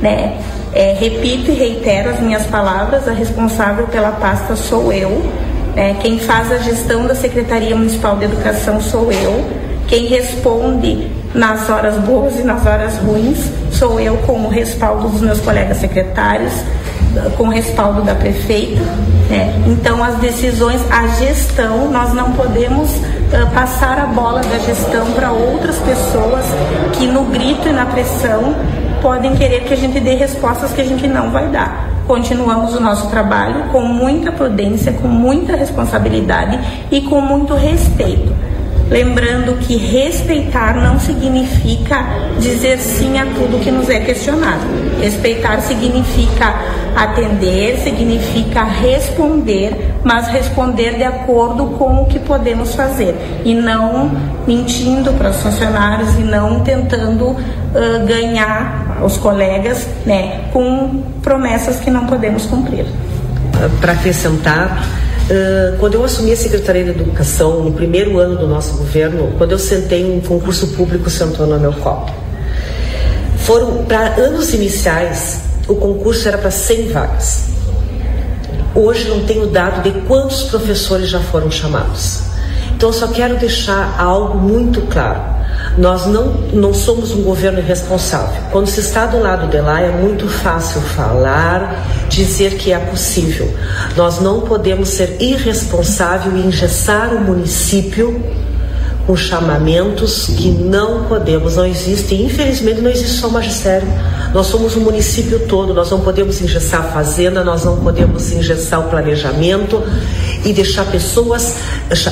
né? 0.00 0.38
É, 0.74 0.96
repito 0.98 1.50
e 1.50 1.54
reitero 1.54 2.10
as 2.10 2.20
minhas 2.20 2.46
palavras, 2.46 3.06
a 3.06 3.12
responsável 3.12 3.86
pela 3.88 4.12
pasta 4.12 4.56
sou 4.56 4.90
eu, 4.90 5.22
né? 5.74 5.96
quem 6.00 6.18
faz 6.18 6.50
a 6.50 6.58
gestão 6.58 7.06
da 7.06 7.14
Secretaria 7.14 7.76
Municipal 7.76 8.16
de 8.16 8.24
Educação 8.24 8.80
sou 8.80 9.12
eu, 9.12 9.44
quem 9.86 10.06
responde 10.06 11.10
nas 11.34 11.68
horas 11.68 11.98
boas 11.98 12.38
e 12.38 12.42
nas 12.42 12.64
horas 12.64 12.96
ruins 12.98 13.50
sou 13.70 14.00
eu 14.00 14.16
com 14.18 14.46
o 14.46 14.48
respaldo 14.48 15.08
dos 15.08 15.20
meus 15.20 15.40
colegas 15.40 15.76
secretários, 15.76 16.52
com 17.36 17.48
respaldo 17.48 18.02
da 18.02 18.14
prefeita. 18.14 18.80
Né? 19.28 19.54
Então, 19.66 20.02
as 20.02 20.16
decisões, 20.16 20.80
a 20.90 21.06
gestão, 21.18 21.90
nós 21.90 22.14
não 22.14 22.32
podemos 22.32 22.90
uh, 23.32 23.50
passar 23.52 23.98
a 23.98 24.06
bola 24.06 24.40
da 24.40 24.58
gestão 24.58 25.10
para 25.12 25.32
outras 25.32 25.78
pessoas 25.78 26.44
que, 26.92 27.06
no 27.06 27.24
grito 27.24 27.68
e 27.68 27.72
na 27.72 27.86
pressão, 27.86 28.54
podem 29.00 29.34
querer 29.34 29.64
que 29.64 29.74
a 29.74 29.76
gente 29.76 29.98
dê 29.98 30.14
respostas 30.14 30.72
que 30.72 30.80
a 30.80 30.84
gente 30.84 31.06
não 31.06 31.30
vai 31.30 31.48
dar. 31.48 31.88
Continuamos 32.06 32.74
o 32.74 32.80
nosso 32.80 33.08
trabalho 33.08 33.70
com 33.70 33.80
muita 33.82 34.30
prudência, 34.30 34.92
com 34.92 35.08
muita 35.08 35.56
responsabilidade 35.56 36.58
e 36.90 37.00
com 37.00 37.20
muito 37.20 37.54
respeito 37.54 38.51
Lembrando 38.90 39.58
que 39.58 39.76
respeitar 39.76 40.74
não 40.74 41.00
significa 41.00 42.04
dizer 42.38 42.78
sim 42.78 43.18
a 43.18 43.24
tudo 43.24 43.58
que 43.62 43.70
nos 43.70 43.88
é 43.88 44.00
questionado. 44.00 44.60
Respeitar 45.00 45.60
significa 45.60 46.54
atender, 46.94 47.78
significa 47.78 48.64
responder, 48.64 49.94
mas 50.04 50.28
responder 50.28 50.96
de 50.96 51.04
acordo 51.04 51.66
com 51.78 52.02
o 52.02 52.06
que 52.06 52.18
podemos 52.18 52.74
fazer 52.74 53.14
e 53.44 53.54
não 53.54 54.10
mentindo 54.46 55.12
para 55.14 55.30
os 55.30 55.36
funcionários 55.36 56.14
e 56.16 56.22
não 56.22 56.60
tentando 56.60 57.28
uh, 57.28 58.06
ganhar 58.06 58.98
os 59.02 59.16
colegas 59.16 59.86
né, 60.04 60.42
com 60.52 61.02
promessas 61.22 61.80
que 61.80 61.90
não 61.90 62.06
podemos 62.06 62.44
cumprir. 62.44 62.84
Para 63.80 63.92
acrescentar, 63.92 64.84
Quando 65.78 65.94
eu 65.94 66.04
assumi 66.04 66.32
a 66.32 66.36
Secretaria 66.36 66.84
de 66.84 66.90
Educação, 66.90 67.62
no 67.62 67.72
primeiro 67.72 68.18
ano 68.18 68.36
do 68.36 68.46
nosso 68.46 68.76
governo, 68.76 69.32
quando 69.38 69.52
eu 69.52 69.58
sentei 69.58 70.04
um 70.04 70.20
concurso 70.20 70.68
público 70.68 71.08
sentou 71.08 71.46
no 71.46 71.58
meu 71.58 71.72
colo. 71.72 72.06
Foram, 73.38 73.84
para 73.84 74.14
anos 74.16 74.52
iniciais, 74.52 75.40
o 75.66 75.74
concurso 75.74 76.28
era 76.28 76.38
para 76.38 76.50
100 76.50 76.88
vagas. 76.88 77.44
Hoje 78.74 79.08
não 79.08 79.24
tenho 79.24 79.46
dado 79.46 79.82
de 79.82 80.00
quantos 80.02 80.44
professores 80.44 81.08
já 81.08 81.20
foram 81.20 81.50
chamados. 81.50 82.20
Então, 82.74 82.88
eu 82.90 82.92
só 82.92 83.08
quero 83.08 83.36
deixar 83.38 83.96
algo 83.98 84.38
muito 84.38 84.82
claro. 84.82 85.20
Nós 85.76 86.06
não, 86.06 86.26
não 86.52 86.74
somos 86.74 87.12
um 87.12 87.22
governo 87.22 87.58
irresponsável. 87.58 88.42
Quando 88.50 88.66
se 88.66 88.80
está 88.80 89.06
do 89.06 89.18
lado 89.18 89.48
de 89.48 89.60
lá, 89.60 89.80
é 89.80 89.90
muito 89.90 90.28
fácil 90.28 90.80
falar, 90.80 91.86
dizer 92.08 92.56
que 92.56 92.72
é 92.72 92.78
possível. 92.78 93.52
Nós 93.96 94.20
não 94.20 94.42
podemos 94.42 94.90
ser 94.90 95.16
irresponsável 95.20 96.36
e 96.36 96.46
engessar 96.46 97.14
o 97.14 97.20
município 97.20 98.22
com 99.06 99.16
chamamentos 99.16 100.26
que 100.26 100.50
não 100.50 101.04
podemos, 101.04 101.56
não 101.56 101.66
existe. 101.66 102.14
Infelizmente, 102.14 102.80
não 102.80 102.90
existe 102.90 103.18
só 103.18 103.28
o 103.28 103.32
magistério. 103.32 103.88
Nós 104.32 104.46
somos 104.46 104.76
um 104.76 104.80
município 104.80 105.40
todo, 105.46 105.74
nós 105.74 105.90
não 105.90 106.00
podemos 106.00 106.40
engessar 106.40 106.80
a 106.80 106.84
fazenda, 106.84 107.44
nós 107.44 107.64
não 107.64 107.78
podemos 107.78 108.32
engessar 108.32 108.80
o 108.80 108.84
planejamento 108.84 109.82
e 110.44 110.52
deixar 110.52 110.86
pessoas 110.86 111.56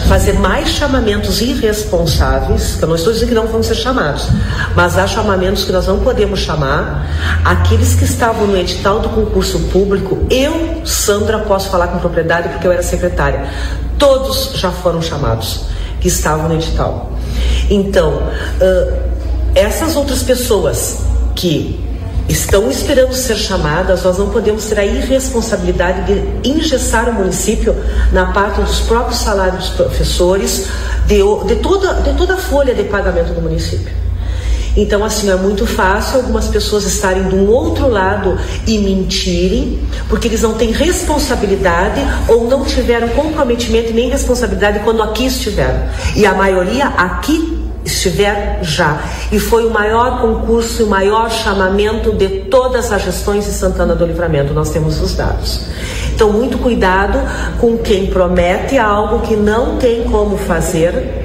fazer 0.09 0.35
mais 0.35 0.69
chamamentos 0.69 1.41
irresponsáveis, 1.41 2.77
que 2.77 2.85
eu 2.85 2.89
não 2.89 2.97
estou 2.97 3.13
dizendo 3.13 3.29
que 3.29 3.35
não 3.35 3.47
vão 3.47 3.63
ser 3.63 3.75
chamados, 3.75 4.29
mas 4.77 4.99
há 4.99 5.07
chamamentos 5.07 5.65
que 5.65 5.73
nós 5.73 5.87
não 5.87 6.01
podemos 6.01 6.41
chamar. 6.41 7.07
Aqueles 7.45 7.95
que 7.95 8.05
estavam 8.05 8.47
no 8.47 8.57
edital 8.57 9.01
do 9.01 9.09
concurso 9.09 9.59
público, 9.73 10.19
eu, 10.31 10.83
Sandra, 10.85 11.39
posso 11.41 11.71
falar 11.71 11.89
com 11.89 11.99
propriedade 11.99 12.49
porque 12.51 12.67
eu 12.67 12.73
era 12.73 12.83
secretária. 12.83 13.49
Todos 13.99 14.53
já 14.57 14.71
foram 14.71 15.01
chamados 15.01 15.71
que 16.01 16.09
estavam 16.09 16.49
no 16.49 16.55
edital. 16.55 17.13
Então, 17.69 18.23
essas 19.55 19.97
outras 19.97 20.23
pessoas 20.23 20.99
que 21.35 21.79
estão 22.29 22.71
esperando 22.71 23.13
ser 23.13 23.37
chamadas, 23.37 24.05
nós 24.05 24.19
não 24.19 24.31
podemos 24.31 24.65
ter 24.65 24.79
a 24.79 24.85
irresponsabilidade 24.85 26.07
de 26.07 26.49
engessar 26.49 27.09
o 27.09 27.13
município 27.13 27.75
na 28.13 28.27
parte 28.27 28.61
dos 28.61 28.81
próprios 28.81 29.19
salários 29.19 29.69
dos 29.69 29.77
professores, 29.77 30.67
de, 31.07 31.19
de, 31.47 31.57
toda, 31.57 31.95
de 31.95 32.17
toda 32.17 32.35
a 32.35 32.37
folha 32.37 32.75
de 32.75 32.85
pagamento 32.85 33.33
do 33.33 33.41
município. 33.41 33.93
Então, 34.77 35.05
assim, 35.05 35.31
é 35.31 35.37
muito 35.37 35.67
fácil 35.67 36.21
algumas 36.21 36.47
pessoas 36.49 36.85
estarem 36.85 37.29
de 37.29 37.35
um 37.35 37.49
outro 37.49 37.89
lado 37.89 38.39
e 38.67 38.79
mentirem, 38.79 39.79
porque 40.09 40.29
eles 40.29 40.43
não 40.43 40.55
têm 40.55 40.71
responsabilidade 40.71 42.01
ou 42.29 42.49
não 42.49 42.65
tiveram 42.65 43.09
comprometimento 43.09 43.93
nem 43.93 44.09
responsabilidade 44.09 44.81
quando 44.81 45.03
aqui 45.03 45.27
estiveram. 45.27 45.83
E 46.15 46.25
a 46.25 46.35
maioria 46.35 46.87
aqui 46.87 47.59
estiver 47.85 48.61
já. 48.63 49.03
E 49.33 49.39
foi 49.39 49.67
o 49.67 49.71
maior 49.71 50.21
concurso 50.21 50.83
e 50.83 50.85
o 50.85 50.89
maior 50.89 51.31
chamamento 51.31 52.13
de 52.13 52.29
todas 52.51 52.93
as 52.93 53.03
gestões 53.03 53.45
de 53.45 53.53
Santana 53.53 53.95
do 53.95 54.07
Livramento. 54.07 54.53
Nós 54.53 54.71
temos 54.71 55.01
os 55.01 55.15
dados. 55.15 55.67
Então, 56.15 56.33
muito 56.33 56.59
cuidado 56.59 57.19
com 57.59 57.79
quem 57.79 58.07
promete 58.07 58.77
algo 58.77 59.21
que 59.27 59.37
não 59.37 59.77
tem 59.79 60.05
como 60.05 60.37
fazer, 60.37 61.20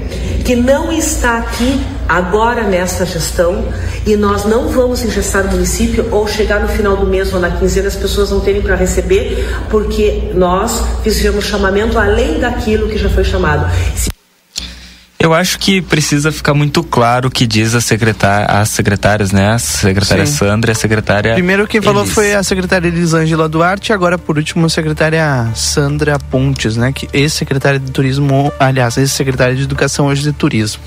que 0.46 0.54
não 0.54 0.92
está 0.92 1.38
aqui 1.38 1.84
agora 2.08 2.62
nesta 2.62 3.04
gestão 3.04 3.64
e 4.06 4.16
nós 4.16 4.44
não 4.44 4.68
vamos 4.68 5.02
engessar 5.02 5.44
o 5.44 5.50
município 5.50 6.06
ou 6.12 6.28
chegar 6.28 6.60
no 6.60 6.68
final 6.68 6.96
do 6.96 7.04
mês 7.04 7.34
ou 7.34 7.40
na 7.40 7.50
quinzena 7.50 7.88
as 7.88 7.96
pessoas 7.96 8.30
não 8.30 8.38
terem 8.38 8.62
para 8.62 8.76
receber 8.76 9.44
porque 9.68 10.30
nós 10.34 10.84
fizemos 11.02 11.46
chamamento 11.46 11.98
além 11.98 12.38
daquilo 12.38 12.88
que 12.88 12.96
já 12.96 13.08
foi 13.08 13.24
chamado. 13.24 13.68
Se 13.96 14.15
eu 15.18 15.32
acho 15.32 15.58
que 15.58 15.80
precisa 15.80 16.30
ficar 16.30 16.54
muito 16.54 16.82
claro 16.82 17.28
o 17.28 17.30
que 17.30 17.46
diz 17.46 17.74
a 17.74 17.80
secretária, 17.80 18.46
as 18.46 18.68
secretárias, 18.68 19.32
né? 19.32 19.50
A 19.50 19.58
secretária 19.58 20.26
Sim. 20.26 20.32
Sandra 20.32 20.70
e 20.70 20.72
a 20.72 20.74
secretária. 20.74 21.34
Primeiro 21.34 21.66
quem 21.66 21.80
falou 21.80 22.06
foi 22.06 22.34
a 22.34 22.42
secretária 22.42 22.88
Elisângela 22.88 23.48
Duarte, 23.48 23.90
e 23.90 23.92
agora 23.92 24.18
por 24.18 24.36
último 24.36 24.66
a 24.66 24.68
secretária 24.68 25.50
Sandra 25.54 26.18
Pontes, 26.18 26.76
né? 26.76 26.92
Que 26.92 27.08
ex-secretária 27.12 27.78
de 27.78 27.90
turismo, 27.90 28.52
aliás, 28.58 28.96
ex-secretária 28.96 29.56
de 29.56 29.62
educação 29.62 30.06
hoje 30.06 30.22
de 30.22 30.32
turismo. 30.32 30.82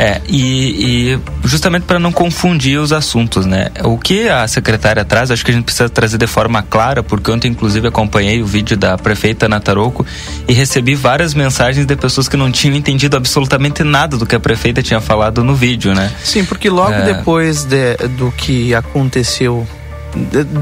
É, 0.00 0.20
e, 0.28 1.10
e 1.12 1.20
justamente 1.42 1.82
para 1.82 1.98
não 1.98 2.12
confundir 2.12 2.78
os 2.78 2.92
assuntos, 2.92 3.44
né? 3.44 3.68
O 3.82 3.98
que 3.98 4.28
a 4.28 4.46
secretária 4.46 5.04
traz, 5.04 5.28
acho 5.28 5.44
que 5.44 5.50
a 5.50 5.54
gente 5.54 5.64
precisa 5.64 5.88
trazer 5.88 6.18
de 6.18 6.26
forma 6.28 6.62
clara, 6.62 7.02
porque 7.02 7.28
ontem, 7.28 7.48
inclusive, 7.48 7.88
acompanhei 7.88 8.40
o 8.40 8.46
vídeo 8.46 8.76
da 8.76 8.96
prefeita 8.96 9.48
Nataroco 9.48 10.06
e 10.46 10.52
recebi 10.52 10.94
várias 10.94 11.34
mensagens 11.34 11.84
de 11.84 11.96
pessoas 11.96 12.28
que 12.28 12.36
não 12.36 12.52
tinham 12.52 12.76
entendido 12.76 13.16
absolutamente 13.16 13.82
nada 13.82 14.16
do 14.16 14.24
que 14.24 14.36
a 14.36 14.40
prefeita 14.40 14.80
tinha 14.84 15.00
falado 15.00 15.42
no 15.42 15.56
vídeo, 15.56 15.92
né? 15.92 16.12
Sim, 16.22 16.44
porque 16.44 16.70
logo 16.70 16.92
é... 16.92 17.14
depois 17.14 17.64
de, 17.64 17.96
do 18.16 18.30
que 18.30 18.72
aconteceu 18.76 19.66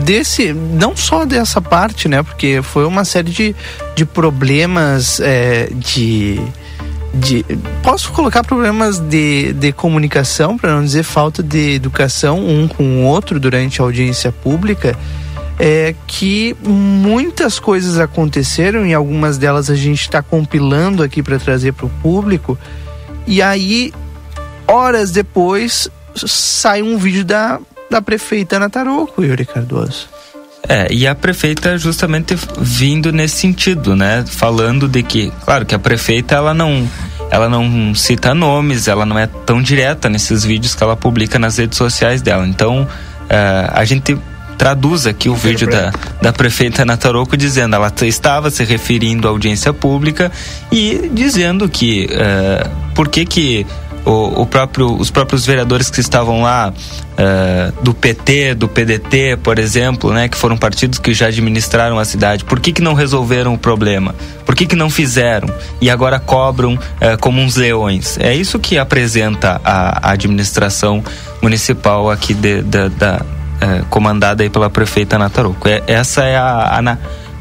desse 0.05 0.53
não 0.53 0.97
só 0.97 1.25
dessa 1.25 1.63
parte 1.63 2.09
né 2.09 2.21
porque 2.21 2.61
foi 2.63 2.85
uma 2.85 3.05
série 3.05 3.31
de, 3.31 3.57
de 3.95 4.05
problemas 4.05 5.21
é, 5.21 5.69
de 5.73 6.41
de 7.15 7.45
posso 7.83 8.13
colocar 8.13 8.45
problemas 8.45 8.99
de, 8.99 9.53
de 9.53 9.73
comunicação, 9.73 10.57
para 10.59 10.75
não 10.75 10.85
dizer 10.85 11.03
falta 11.03 11.43
de 11.43 11.75
educação 11.75 12.39
um 12.39 12.69
com 12.69 13.03
o 13.03 13.05
outro 13.05 13.41
durante 13.41 13.81
a 13.81 13.85
audiência 13.85 14.31
pública, 14.31 14.97
é 15.59 15.95
que 16.07 16.55
muitas 16.63 17.59
coisas 17.59 17.99
aconteceram 17.99 18.87
e 18.87 18.93
algumas 18.93 19.39
delas 19.39 19.71
a 19.71 19.75
gente 19.75 20.03
está 20.03 20.23
compilando 20.23 21.03
aqui 21.03 21.23
para 21.23 21.39
trazer 21.39 21.73
para 21.73 21.87
o 21.87 21.91
público. 22.03 22.59
E 23.27 23.41
aí, 23.41 23.93
horas 24.67 25.11
depois, 25.11 25.89
sai 26.15 26.83
um 26.83 26.99
vídeo 26.99 27.25
da, 27.25 27.59
da 27.91 28.03
prefeita 28.03 28.57
Ana 28.57 28.69
Taroco, 28.69 29.25
Yuri 29.25 29.47
Cardoso. 29.47 30.09
É, 30.69 30.93
e 30.93 31.07
a 31.07 31.15
prefeita 31.15 31.79
justamente 31.79 32.37
vindo 32.59 33.13
nesse 33.13 33.37
sentido, 33.37 33.95
né? 33.95 34.25
Falando 34.27 34.89
de 34.89 35.03
que, 35.03 35.33
claro 35.45 35.65
que 35.65 35.75
a 35.75 35.79
prefeita 35.79 36.35
ela 36.35 36.53
não 36.53 36.89
ela 37.31 37.49
não 37.49 37.95
cita 37.95 38.35
nomes, 38.35 38.89
ela 38.89 39.05
não 39.05 39.19
é 39.19 39.27
tão 39.27 39.61
direta 39.61 40.09
nesses 40.09 40.45
vídeos 40.45 40.75
que 40.75 40.83
ela 40.83 40.97
publica 40.97 41.39
nas 41.39 41.59
redes 41.59 41.77
sociais 41.77 42.23
dela. 42.23 42.47
Então, 42.47 42.83
uh, 42.83 43.71
a 43.73 43.85
gente 43.85 44.17
traduz 44.57 45.07
aqui 45.07 45.29
o 45.29 45.35
vídeo 45.35 45.69
da, 45.69 45.93
da 46.23 46.33
prefeita 46.33 46.85
Nataroco 46.85 47.37
dizendo 47.37 47.77
ela 47.77 47.93
estava 48.03 48.51
se 48.51 48.65
referindo 48.65 49.29
à 49.29 49.31
audiência 49.31 49.73
pública 49.73 50.33
e 50.73 51.11
dizendo 51.13 51.69
que 51.69 52.09
uh, 52.11 52.95
por 52.95 53.09
que 53.09 53.27
que 53.27 53.67
o, 54.07 54.43
o 54.43 54.47
próprio, 54.47 54.95
os 54.97 55.11
próprios 55.11 55.45
vereadores 55.45 55.91
que 55.91 56.01
estavam 56.01 56.41
lá 56.43 56.73
uh, 56.73 57.83
do 57.83 57.93
PT, 57.93 58.55
do 58.55 58.69
PDT, 58.69 59.37
por 59.43 59.59
exemplo, 59.59 60.13
né, 60.13 60.29
que 60.29 60.37
foram 60.39 60.57
partidos 60.57 61.01
que 61.01 61.13
já 61.13 61.27
administraram 61.27 61.99
a 61.99 62.05
cidade, 62.05 62.45
por 62.45 62.61
que, 62.61 62.73
que 62.73 62.81
não 62.81 62.95
resolveram 62.95 63.53
o 63.53 63.59
problema? 63.59 64.15
Por 64.45 64.55
que, 64.55 64.65
que 64.65 64.77
não 64.77 64.89
fizeram? 64.89 65.53
E 65.81 65.91
agora 65.91 66.21
cobram 66.21 66.75
uh, 66.75 67.19
como 67.21 67.43
uns 67.43 67.57
leões. 67.57 68.17
É 68.19 68.33
isso 68.33 68.61
que 68.61 68.79
apresenta 68.79 69.61
a, 69.65 70.09
a 70.09 70.13
administração 70.13 71.03
municipal 71.43 72.09
aqui 72.09 72.33
de, 72.33 72.63
de, 72.63 72.89
da, 72.91 73.21
uh, 73.21 73.85
comandada 73.87 74.45
aí 74.45 74.49
pela 74.49 74.71
prefeita 74.71 75.19
Nataroco. 75.19 75.69
É, 75.69 75.83
essa 75.89 76.23
é 76.23 76.37
a, 76.37 76.79
a 76.79 76.99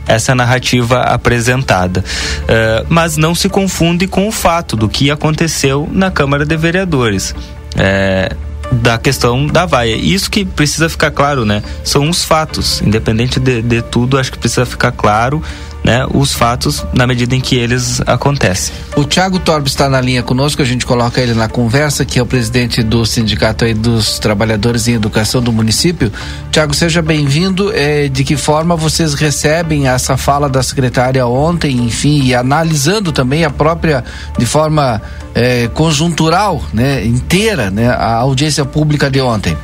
essa 0.08 0.36
narrativa 0.36 1.02
apresentada. 1.02 2.04
Uh, 2.44 2.86
mas 2.90 3.18
não 3.18 3.34
se 3.34 3.50
confunde 3.50 4.08
com 4.08 4.28
o 4.28 4.32
fato 4.32 4.76
do 4.76 4.88
que 4.88 5.10
aconteceu 5.12 5.88
na 5.92 6.12
Câmara 6.12 6.46
de 6.46 6.56
Vereadores. 6.56 7.36
É, 7.78 8.36
da 8.72 8.98
questão 8.98 9.46
da 9.46 9.66
vaia. 9.66 9.96
Isso 9.96 10.30
que 10.30 10.44
precisa 10.44 10.90
ficar 10.90 11.12
claro, 11.12 11.46
né? 11.46 11.62
São 11.84 12.10
os 12.10 12.24
fatos. 12.24 12.82
Independente 12.82 13.40
de, 13.40 13.62
de 13.62 13.82
tudo, 13.82 14.18
acho 14.18 14.32
que 14.32 14.38
precisa 14.38 14.66
ficar 14.66 14.92
claro 14.92 15.42
né, 15.86 16.04
os 16.12 16.34
fatos 16.34 16.84
na 16.94 17.06
medida 17.06 17.36
em 17.36 17.40
que 17.40 17.56
eles 17.56 18.02
acontecem. 18.08 18.74
O 18.98 19.04
Tiago 19.04 19.38
Torbe 19.38 19.70
está 19.70 19.88
na 19.88 20.02
linha 20.02 20.24
conosco, 20.24 20.62
a 20.64 20.66
gente 20.66 20.84
coloca 20.84 21.22
ele 21.22 21.36
na 21.36 21.48
conversa, 21.48 22.04
que 22.04 22.18
é 22.18 22.24
o 22.24 22.26
presidente 22.26 22.82
do 22.82 23.06
Sindicato 23.06 23.64
aí 23.66 23.74
dos 23.76 24.18
Trabalhadores 24.18 24.88
em 24.88 24.96
Educação 24.96 25.44
do 25.44 25.54
município. 25.54 26.12
Tiago, 26.52 26.74
seja 26.74 27.04
bem-vindo. 27.04 27.72
É, 27.72 28.08
de 28.08 28.24
que 28.24 28.36
forma 28.36 28.76
vocês 28.76 29.14
recebem 29.14 29.88
essa 29.88 30.18
fala 30.18 30.50
da 30.50 30.64
secretária 30.64 31.26
ontem, 31.28 31.78
enfim, 31.78 32.24
e 32.24 32.34
analisando 32.34 33.12
também 33.12 33.46
a 33.46 33.52
própria, 33.52 34.04
de 34.40 34.46
forma 34.46 35.00
é, 35.36 35.68
conjuntural, 35.68 36.64
né, 36.74 37.06
inteira, 37.06 37.70
né, 37.70 37.90
a 37.90 38.16
audiência 38.16 38.66
pública 38.66 39.12
de 39.12 39.22
ontem? 39.22 39.56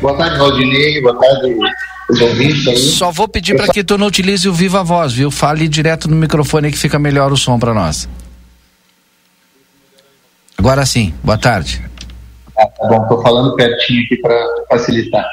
Boa 0.00 0.16
tarde, 0.16 0.38
Valdinei. 0.38 1.02
Boa 1.02 1.18
tarde, 1.18 1.56
os 2.08 2.20
ouvintes 2.20 2.66
aí. 2.66 2.76
Só 2.76 3.10
vou 3.10 3.28
pedir 3.28 3.56
para 3.56 3.68
que 3.68 3.82
tu 3.82 3.96
não 3.96 4.06
utilize 4.06 4.48
o 4.48 4.52
viva 4.52 4.82
voz, 4.82 5.12
viu? 5.12 5.30
Fale 5.30 5.68
direto 5.68 6.08
no 6.08 6.16
microfone 6.16 6.70
que 6.70 6.78
fica 6.78 6.98
melhor 6.98 7.32
o 7.32 7.36
som 7.36 7.58
para 7.58 7.72
nós. 7.74 8.08
Agora 10.56 10.84
sim, 10.86 11.12
boa 11.22 11.38
tarde. 11.38 11.84
Ah, 12.56 12.66
tá 12.66 12.86
bom, 12.86 13.08
tô 13.08 13.20
falando 13.20 13.56
pertinho 13.56 14.04
aqui 14.04 14.16
para 14.16 14.46
facilitar. 14.70 15.24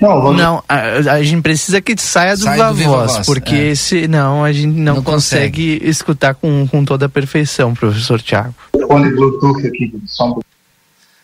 Não, 0.00 0.22
vamos... 0.22 0.36
não 0.36 0.64
a, 0.66 0.80
a, 1.12 1.22
gente 1.22 1.42
precisa 1.42 1.80
que 1.80 1.94
saia 2.00 2.34
do 2.36 2.42
Sai 2.42 2.56
viva 2.56 2.72
do 2.72 2.82
voz, 2.84 3.12
voz, 3.12 3.26
porque 3.26 3.54
é. 3.54 3.74
senão 3.74 4.42
a 4.42 4.50
gente 4.50 4.68
não, 4.68 4.96
não 4.96 5.02
consegue, 5.02 5.74
consegue, 5.74 5.90
escutar 5.90 6.34
com, 6.34 6.66
com 6.66 6.84
toda 6.84 7.04
a 7.06 7.08
perfeição, 7.08 7.74
professor 7.74 8.20
Tiago. 8.20 8.54
Fone 8.88 9.10
Bluetooth 9.10 9.66
aqui, 9.66 9.94
som 10.06 10.40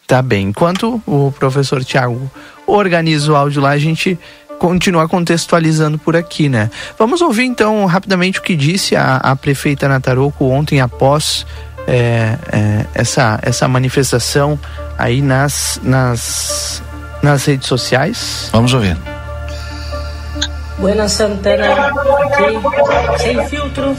Tá 0.07 0.20
bem. 0.20 0.49
Enquanto 0.49 1.01
o 1.07 1.32
professor 1.38 1.84
Tiago 1.84 2.30
organiza 2.66 3.32
o 3.32 3.36
áudio 3.36 3.62
lá, 3.62 3.70
a 3.70 3.78
gente 3.78 4.18
continua 4.61 5.09
contextualizando 5.09 5.99
por 5.99 6.15
aqui, 6.15 6.49
né? 6.51 6.71
Vamos 6.99 7.23
ouvir 7.23 7.45
então 7.45 7.87
rapidamente 7.87 8.39
o 8.39 8.43
que 8.43 8.55
disse 8.55 8.95
a, 8.95 9.17
a 9.17 9.35
prefeita 9.35 9.89
Nataroco 9.89 10.45
ontem 10.45 10.83
após 10.83 11.47
é, 11.89 12.37
é, 12.53 12.87
essa, 12.95 13.41
essa 13.43 13.67
manifestação 13.67 14.61
aí 14.99 15.23
nas, 15.23 15.81
nas, 15.83 16.83
nas 17.23 17.45
redes 17.47 17.67
sociais. 17.67 18.51
Vamos 18.53 18.75
ouvir. 18.75 18.97
Buena 20.79 21.09
Santana 21.09 21.89
aqui, 21.89 23.23
sem 23.23 23.49
filtro, 23.49 23.97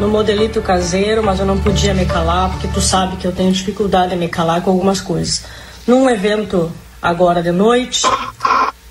no 0.00 0.08
modelito 0.08 0.62
caseiro, 0.62 1.22
mas 1.22 1.38
eu 1.38 1.44
não 1.44 1.58
podia 1.58 1.92
me 1.92 2.06
calar, 2.06 2.48
porque 2.50 2.68
tu 2.68 2.80
sabe 2.80 3.16
que 3.16 3.26
eu 3.26 3.32
tenho 3.32 3.52
dificuldade 3.52 4.14
em 4.14 4.18
me 4.18 4.28
calar 4.28 4.62
com 4.62 4.70
algumas 4.70 5.02
coisas. 5.02 5.44
Num 5.86 6.08
evento 6.08 6.72
agora 7.00 7.42
de 7.42 7.52
noite, 7.52 8.02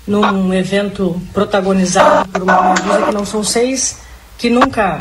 num 0.06 0.52
evento 0.52 1.20
protagonizado 1.32 2.28
por 2.28 2.42
uma 2.42 2.74
medusa 2.74 3.02
que 3.06 3.12
não 3.12 3.24
são 3.24 3.44
seis, 3.44 3.98
que 4.36 4.50
nunca, 4.50 4.98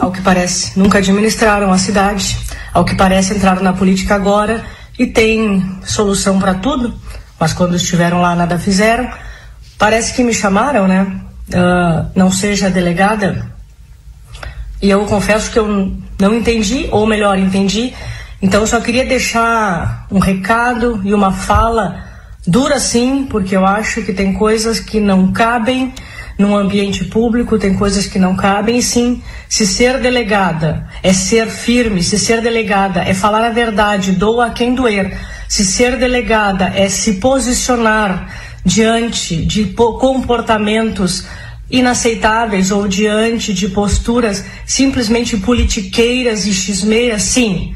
ao 0.00 0.10
que 0.10 0.20
parece, 0.20 0.78
nunca 0.78 0.98
administraram 0.98 1.72
a 1.72 1.78
cidade, 1.78 2.36
ao 2.72 2.84
que 2.84 2.94
parece 2.94 3.34
entraram 3.34 3.62
na 3.62 3.72
política 3.72 4.14
agora 4.14 4.64
e 4.98 5.06
tem 5.06 5.80
solução 5.84 6.38
para 6.38 6.54
tudo, 6.54 6.94
mas 7.38 7.52
quando 7.52 7.76
estiveram 7.76 8.20
lá 8.20 8.34
nada 8.34 8.58
fizeram. 8.58 9.10
Parece 9.78 10.14
que 10.14 10.22
me 10.22 10.32
chamaram, 10.32 10.86
né? 10.86 11.20
Uh, 11.48 12.10
não 12.14 12.30
seja 12.30 12.70
delegada. 12.70 13.50
E 14.80 14.90
eu 14.90 15.04
confesso 15.06 15.50
que 15.50 15.58
eu 15.58 15.92
não 16.20 16.34
entendi, 16.34 16.88
ou 16.90 17.06
melhor, 17.06 17.38
entendi. 17.38 17.92
Então 18.40 18.60
eu 18.60 18.66
só 18.66 18.80
queria 18.80 19.04
deixar 19.04 20.06
um 20.10 20.18
recado 20.18 21.00
e 21.04 21.14
uma 21.14 21.32
fala 21.32 22.11
dura 22.46 22.80
sim, 22.80 23.26
porque 23.28 23.56
eu 23.56 23.64
acho 23.64 24.02
que 24.02 24.12
tem 24.12 24.32
coisas 24.32 24.80
que 24.80 25.00
não 25.00 25.32
cabem 25.32 25.92
num 26.38 26.56
ambiente 26.56 27.04
público, 27.04 27.58
tem 27.58 27.74
coisas 27.74 28.06
que 28.06 28.18
não 28.18 28.34
cabem, 28.34 28.78
e 28.78 28.82
sim, 28.82 29.22
se 29.48 29.66
ser 29.66 30.00
delegada 30.00 30.88
é 31.02 31.12
ser 31.12 31.48
firme, 31.48 32.02
se 32.02 32.18
ser 32.18 32.40
delegada 32.40 33.00
é 33.02 33.14
falar 33.14 33.44
a 33.44 33.50
verdade, 33.50 34.12
doa 34.12 34.50
quem 34.50 34.74
doer, 34.74 35.16
se 35.48 35.64
ser 35.64 35.98
delegada 35.98 36.72
é 36.74 36.88
se 36.88 37.14
posicionar 37.14 38.28
diante 38.64 39.44
de 39.44 39.66
comportamentos 39.66 41.26
inaceitáveis 41.70 42.70
ou 42.70 42.86
diante 42.86 43.52
de 43.52 43.68
posturas 43.68 44.44
simplesmente 44.66 45.36
politiqueiras 45.38 46.46
e 46.46 46.52
xismeiras, 46.52 47.22
sim. 47.22 47.74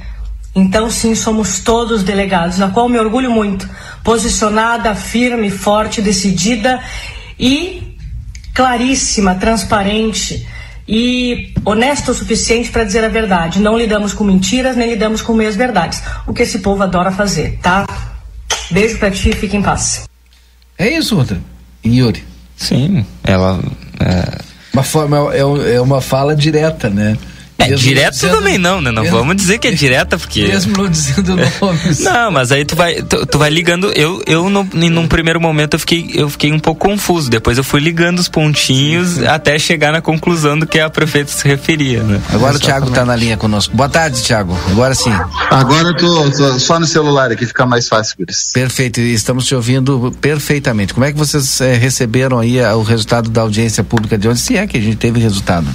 Então, 0.54 0.90
sim, 0.90 1.14
somos 1.14 1.60
todos 1.60 2.02
delegados, 2.02 2.56
na 2.56 2.70
qual 2.70 2.88
me 2.88 2.98
orgulho 2.98 3.30
muito, 3.30 3.68
posicionada, 4.07 4.94
firme, 4.94 5.50
forte, 5.50 6.00
decidida 6.00 6.80
e 7.36 7.98
claríssima, 8.54 9.34
transparente 9.34 10.46
e 10.86 11.52
honesta 11.64 12.12
o 12.12 12.14
suficiente 12.14 12.70
para 12.70 12.84
dizer 12.84 13.02
a 13.02 13.09
verdade. 13.09 13.59
Não 13.59 13.76
lidamos 13.76 14.14
com 14.14 14.22
mentiras, 14.22 14.76
nem 14.76 14.88
lidamos 14.88 15.22
com 15.22 15.34
meias 15.34 15.57
verdades. 15.57 16.00
O 16.24 16.32
que 16.32 16.42
esse 16.42 16.61
povo 16.61 16.84
adora 16.84 17.11
fazer, 17.11 17.59
tá? 17.61 17.84
Beijo 18.70 18.96
pra 18.96 19.11
ti 19.11 19.30
e 19.30 19.32
fique 19.32 19.57
em 19.57 19.62
paz. 19.62 20.04
É 20.78 20.88
isso, 20.88 21.16
Ruta. 21.16 21.40
Yuri. 21.84 22.22
Sim, 22.57 23.04
ela. 23.24 23.61
É... 23.98 24.38
Uma 24.72 24.84
forma, 24.84 25.34
é, 25.34 25.74
é 25.74 25.80
uma 25.80 26.00
fala 26.00 26.36
direta, 26.36 26.88
né? 26.88 27.18
É, 27.59 27.74
direta 27.74 28.11
dizendo, 28.11 28.36
também 28.36 28.59
não, 28.59 28.80
né? 28.80 28.90
Não 28.90 29.02
mesmo, 29.02 29.18
vamos 29.18 29.36
dizer 29.36 29.59
que 29.59 29.68
é 29.68 29.72
direta, 29.72 30.18
porque. 30.18 30.46
Mesmo 30.46 30.76
não 30.76 30.90
dizendo 30.90 31.36
nomes. 31.61 32.00
não, 32.00 32.30
mas 32.30 32.52
aí 32.52 32.64
tu 32.64 32.76
vai, 32.76 33.02
tu, 33.02 33.24
tu 33.24 33.38
vai 33.38 33.48
ligando. 33.48 33.90
Eu, 33.92 34.22
eu 34.26 34.50
no, 34.50 34.64
num 34.64 35.09
primeiro 35.09 35.40
momento, 35.40 35.74
eu 35.74 35.78
fiquei, 35.78 36.11
eu 36.14 36.28
fiquei 36.28 36.52
um 36.52 36.59
pouco 36.59 36.86
confuso. 36.86 37.30
Depois 37.30 37.57
eu 37.57 37.64
fui 37.64 37.80
ligando 37.80 38.18
os 38.18 38.28
pontinhos 38.28 39.09
sim, 39.09 39.20
sim. 39.20 39.26
até 39.26 39.59
chegar 39.59 39.92
na 39.92 40.02
conclusão 40.02 40.59
do 40.59 40.66
que 40.66 40.78
a 40.78 40.90
prefeita 40.90 41.30
se 41.32 41.48
referia, 41.48 42.02
né? 42.02 42.20
Agora 42.30 42.57
o 42.57 42.61
Thiago 42.61 42.90
tá 42.90 43.04
na 43.04 43.16
linha 43.16 43.36
conosco. 43.36 43.74
Boa 43.74 43.88
tarde, 43.88 44.22
Thiago. 44.22 44.57
Agora 44.70 44.94
sim. 44.94 45.12
Agora 45.50 45.88
eu 45.88 45.96
tô, 45.96 46.30
tô 46.30 46.59
só 46.59 46.78
no 46.78 46.86
celular 46.86 47.30
aqui, 47.30 47.46
fica 47.46 47.64
mais 47.64 47.88
fácil 47.88 48.16
por 48.16 48.28
isso. 48.28 48.52
Perfeito, 48.52 49.00
estamos 49.00 49.46
te 49.46 49.54
ouvindo 49.54 50.14
perfeitamente. 50.20 50.92
Como 50.92 51.07
é 51.07 51.12
que 51.12 51.18
vocês 51.18 51.61
é, 51.61 51.74
receberam 51.74 52.38
aí 52.38 52.61
a, 52.61 52.76
o 52.76 52.82
resultado 52.82 53.30
da 53.30 53.40
audiência 53.40 53.82
pública 53.82 54.18
de 54.18 54.28
onde? 54.28 54.40
Se 54.40 54.57
é 54.57 54.66
que 54.66 54.76
a 54.76 54.80
gente 54.80 54.96
teve 54.96 55.18
resultado. 55.20 55.66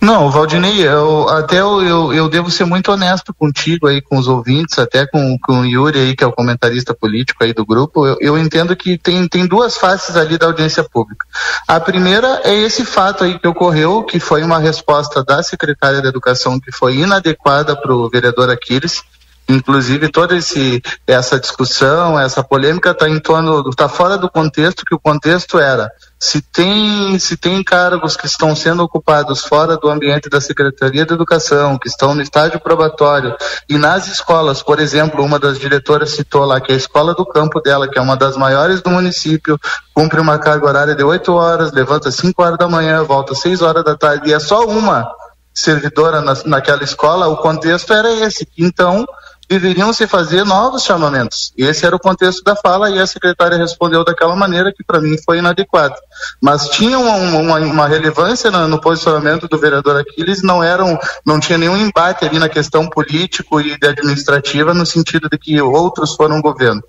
Não, 0.00 0.30
Valdinei, 0.30 0.80
eu, 0.80 1.28
até 1.28 1.60
eu, 1.60 1.82
eu, 1.82 2.12
eu, 2.14 2.28
devo 2.28 2.50
ser 2.50 2.64
muito 2.64 2.90
honesto 2.90 3.34
contigo 3.34 3.86
aí, 3.86 4.00
com 4.00 4.16
os 4.16 4.26
ouvintes, 4.26 4.78
até 4.78 5.06
com, 5.06 5.38
com 5.38 5.60
o 5.60 5.66
Yuri 5.66 5.98
aí, 5.98 6.16
que 6.16 6.24
é 6.24 6.26
o 6.26 6.32
comentarista 6.32 6.94
político 6.94 7.44
aí 7.44 7.52
do 7.52 7.66
grupo, 7.66 8.06
eu, 8.06 8.16
eu 8.18 8.38
entendo 8.38 8.74
que 8.74 8.96
tem, 8.96 9.28
tem 9.28 9.46
duas 9.46 9.76
faces 9.76 10.16
ali 10.16 10.38
da 10.38 10.46
audiência 10.46 10.82
pública. 10.82 11.26
A 11.68 11.78
primeira 11.78 12.40
é 12.44 12.54
esse 12.54 12.82
fato 12.82 13.24
aí 13.24 13.38
que 13.38 13.46
ocorreu, 13.46 14.02
que 14.02 14.18
foi 14.18 14.42
uma 14.42 14.58
resposta 14.58 15.22
da 15.22 15.42
secretária 15.42 16.00
da 16.00 16.08
Educação 16.08 16.58
que 16.58 16.72
foi 16.72 16.96
inadequada 16.96 17.76
para 17.76 17.94
o 17.94 18.08
vereador 18.08 18.48
Aquiles, 18.48 19.02
Inclusive 19.50 20.08
toda 20.12 20.36
esse, 20.36 20.80
essa 21.04 21.38
discussão, 21.38 22.18
essa 22.18 22.42
polêmica 22.42 22.92
está 22.92 23.08
em 23.08 23.18
torno, 23.18 23.68
está 23.68 23.88
fora 23.88 24.16
do 24.16 24.30
contexto 24.30 24.84
que 24.84 24.94
o 24.94 24.98
contexto 24.98 25.58
era 25.58 25.90
se 26.22 26.42
tem 26.42 27.18
se 27.18 27.34
tem 27.34 27.64
cargos 27.64 28.14
que 28.14 28.26
estão 28.26 28.54
sendo 28.54 28.82
ocupados 28.82 29.42
fora 29.42 29.78
do 29.78 29.88
ambiente 29.88 30.28
da 30.28 30.38
Secretaria 30.38 31.06
de 31.06 31.14
Educação, 31.14 31.78
que 31.78 31.88
estão 31.88 32.14
no 32.14 32.20
estágio 32.20 32.60
probatório 32.60 33.34
e 33.66 33.78
nas 33.78 34.06
escolas, 34.06 34.62
por 34.62 34.78
exemplo, 34.78 35.24
uma 35.24 35.38
das 35.38 35.58
diretoras 35.58 36.10
citou 36.10 36.44
lá 36.44 36.60
que 36.60 36.72
a 36.72 36.76
escola 36.76 37.14
do 37.14 37.24
campo 37.24 37.58
dela, 37.60 37.88
que 37.88 37.98
é 37.98 38.02
uma 38.02 38.18
das 38.18 38.36
maiores 38.36 38.82
do 38.82 38.90
município, 38.90 39.58
cumpre 39.94 40.20
uma 40.20 40.38
carga 40.38 40.66
horária 40.66 40.94
de 40.94 41.02
8 41.02 41.32
horas, 41.32 41.72
levanta 41.72 42.10
às 42.10 42.16
5 42.16 42.42
horas 42.42 42.58
da 42.58 42.68
manhã, 42.68 43.02
volta 43.02 43.32
às 43.32 43.40
6 43.40 43.62
horas 43.62 43.82
da 43.82 43.96
tarde 43.96 44.28
e 44.28 44.34
é 44.34 44.38
só 44.38 44.66
uma 44.66 45.10
servidora 45.54 46.20
na, 46.20 46.34
naquela 46.44 46.84
escola, 46.84 47.28
o 47.28 47.38
contexto 47.38 47.94
era 47.94 48.10
esse. 48.12 48.46
Então, 48.58 49.06
deveriam 49.50 49.92
se 49.92 50.06
fazer 50.06 50.44
novos 50.44 50.84
chamamentos. 50.84 51.52
Esse 51.58 51.84
era 51.84 51.96
o 51.96 51.98
contexto 51.98 52.44
da 52.44 52.54
fala 52.54 52.88
e 52.88 53.00
a 53.00 53.06
secretária 53.06 53.58
respondeu 53.58 54.04
daquela 54.04 54.36
maneira 54.36 54.72
que 54.72 54.84
para 54.84 55.00
mim 55.00 55.16
foi 55.24 55.38
inadequada. 55.38 55.96
Mas 56.40 56.68
tinha 56.68 56.96
uma, 56.96 57.16
uma, 57.16 57.58
uma 57.58 57.88
relevância 57.88 58.48
no, 58.48 58.68
no, 58.68 58.80
posicionamento 58.80 59.48
do 59.48 59.58
vereador 59.58 60.00
Aquiles, 60.00 60.40
não 60.40 60.62
eram, 60.62 60.96
não 61.26 61.40
tinha 61.40 61.58
nenhum 61.58 61.76
embate 61.76 62.24
ali 62.24 62.38
na 62.38 62.48
questão 62.48 62.88
político 62.88 63.60
e 63.60 63.76
administrativa 63.82 64.72
no 64.72 64.86
sentido 64.86 65.28
de 65.28 65.36
que 65.36 65.60
outros 65.60 66.14
foram 66.14 66.40
governo. 66.40 66.80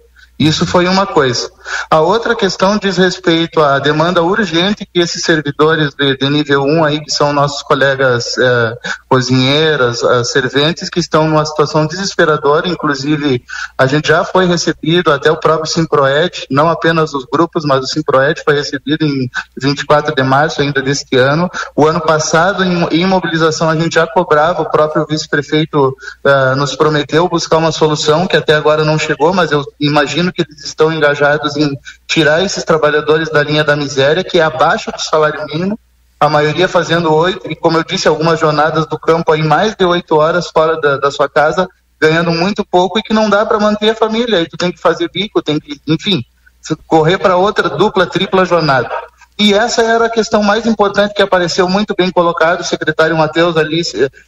Isso 0.41 0.65
foi 0.65 0.87
uma 0.87 1.05
coisa. 1.05 1.51
A 1.87 1.99
outra 1.99 2.35
questão 2.35 2.75
diz 2.79 2.97
respeito 2.97 3.61
à 3.61 3.77
demanda 3.77 4.23
urgente 4.23 4.87
que 4.91 4.99
esses 4.99 5.21
servidores 5.21 5.93
de, 5.93 6.17
de 6.17 6.29
nível 6.29 6.63
1 6.63 6.83
aí, 6.83 6.99
que 6.99 7.11
são 7.11 7.31
nossos 7.31 7.61
colegas 7.61 8.35
é, 8.39 8.73
cozinheiras, 9.07 10.01
é, 10.01 10.23
serventes, 10.23 10.89
que 10.89 10.99
estão 10.99 11.27
numa 11.27 11.45
situação 11.45 11.85
desesperadora, 11.85 12.67
inclusive 12.67 13.43
a 13.77 13.85
gente 13.85 14.07
já 14.07 14.23
foi 14.23 14.47
recebido, 14.47 15.11
até 15.11 15.29
o 15.31 15.37
próprio 15.37 15.71
Simproed, 15.71 16.47
não 16.49 16.69
apenas 16.69 17.13
os 17.13 17.23
grupos, 17.25 17.63
mas 17.63 17.83
o 17.83 17.87
Simproed 17.87 18.41
foi 18.43 18.55
recebido 18.55 19.05
em 19.05 19.29
24 19.55 20.15
de 20.15 20.23
março 20.23 20.59
ainda 20.59 20.81
deste 20.81 21.17
ano. 21.17 21.51
O 21.75 21.85
ano 21.85 22.01
passado, 22.01 22.63
em, 22.63 22.87
em 22.89 23.05
mobilização, 23.05 23.69
a 23.69 23.75
gente 23.75 23.93
já 23.93 24.07
cobrava, 24.07 24.63
o 24.63 24.71
próprio 24.71 25.05
vice-prefeito 25.07 25.95
é, 26.25 26.55
nos 26.55 26.75
prometeu 26.75 27.29
buscar 27.29 27.57
uma 27.57 27.71
solução 27.71 28.25
que 28.25 28.35
até 28.35 28.55
agora 28.55 28.83
não 28.83 28.97
chegou, 28.97 29.31
mas 29.35 29.51
eu 29.51 29.63
imagino 29.79 30.30
que 30.31 30.41
eles 30.41 30.63
estão 30.63 30.91
engajados 30.91 31.55
em 31.57 31.77
tirar 32.07 32.43
esses 32.43 32.63
trabalhadores 32.63 33.29
da 33.29 33.43
linha 33.43 33.63
da 33.63 33.75
miséria, 33.75 34.23
que 34.23 34.39
é 34.39 34.43
abaixo 34.43 34.91
do 34.91 34.99
salário 34.99 35.45
mínimo, 35.45 35.79
a 36.19 36.29
maioria 36.29 36.67
fazendo 36.67 37.13
oito, 37.13 37.51
e 37.51 37.55
como 37.55 37.77
eu 37.77 37.83
disse, 37.83 38.07
algumas 38.07 38.39
jornadas 38.39 38.85
do 38.85 38.99
campo 38.99 39.31
aí 39.31 39.41
mais 39.41 39.75
de 39.75 39.83
oito 39.83 40.15
horas 40.15 40.47
fora 40.47 40.79
da, 40.79 40.97
da 40.97 41.09
sua 41.09 41.27
casa, 41.27 41.67
ganhando 41.99 42.31
muito 42.31 42.63
pouco 42.63 42.99
e 42.99 43.03
que 43.03 43.13
não 43.13 43.29
dá 43.29 43.45
para 43.45 43.59
manter 43.59 43.89
a 43.89 43.95
família. 43.95 44.37
Aí 44.37 44.47
tu 44.47 44.57
tem 44.57 44.71
que 44.71 44.79
fazer 44.79 45.09
bico, 45.11 45.41
tem 45.41 45.59
que, 45.59 45.81
enfim, 45.87 46.23
correr 46.87 47.17
para 47.17 47.37
outra 47.37 47.69
dupla, 47.69 48.05
tripla 48.05 48.45
jornada. 48.45 48.89
E 49.39 49.53
essa 49.53 49.81
era 49.81 50.05
a 50.05 50.09
questão 50.09 50.43
mais 50.43 50.67
importante 50.67 51.13
que 51.13 51.21
apareceu 51.21 51.67
muito 51.67 51.93
bem 51.95 52.09
colocado. 52.11 52.61
O 52.61 52.63
secretário 52.63 53.17
Matheus 53.17 53.57
ali 53.57 53.81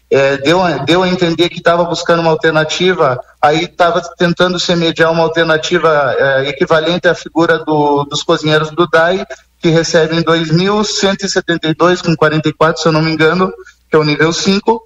é, 0.10 0.38
deu, 0.38 0.60
deu 0.86 1.04
a 1.04 1.08
entender 1.08 1.48
que 1.50 1.60
estava 1.60 1.84
buscando 1.84 2.22
uma 2.22 2.32
alternativa, 2.32 3.20
aí 3.42 3.66
estava 3.66 4.02
tentando 4.18 4.60
se 4.60 4.76
mediar 4.76 5.12
uma 5.12 5.24
alternativa 5.24 6.16
é, 6.18 6.50
equivalente 6.50 7.08
à 7.08 7.14
figura 7.14 7.60
do, 7.60 8.06
dos 8.06 8.24
cozinheiros 8.24 8.72
do 8.72 8.88
DAI, 8.88 9.24
que 9.60 9.70
recebem 9.70 10.24
2.172,44, 10.24 12.78
se 12.78 12.88
eu 12.88 12.92
não 12.92 13.02
me 13.02 13.12
engano, 13.12 13.54
que 13.90 13.96
é 13.96 14.00
o 14.00 14.04
nível 14.04 14.34
5, 14.34 14.82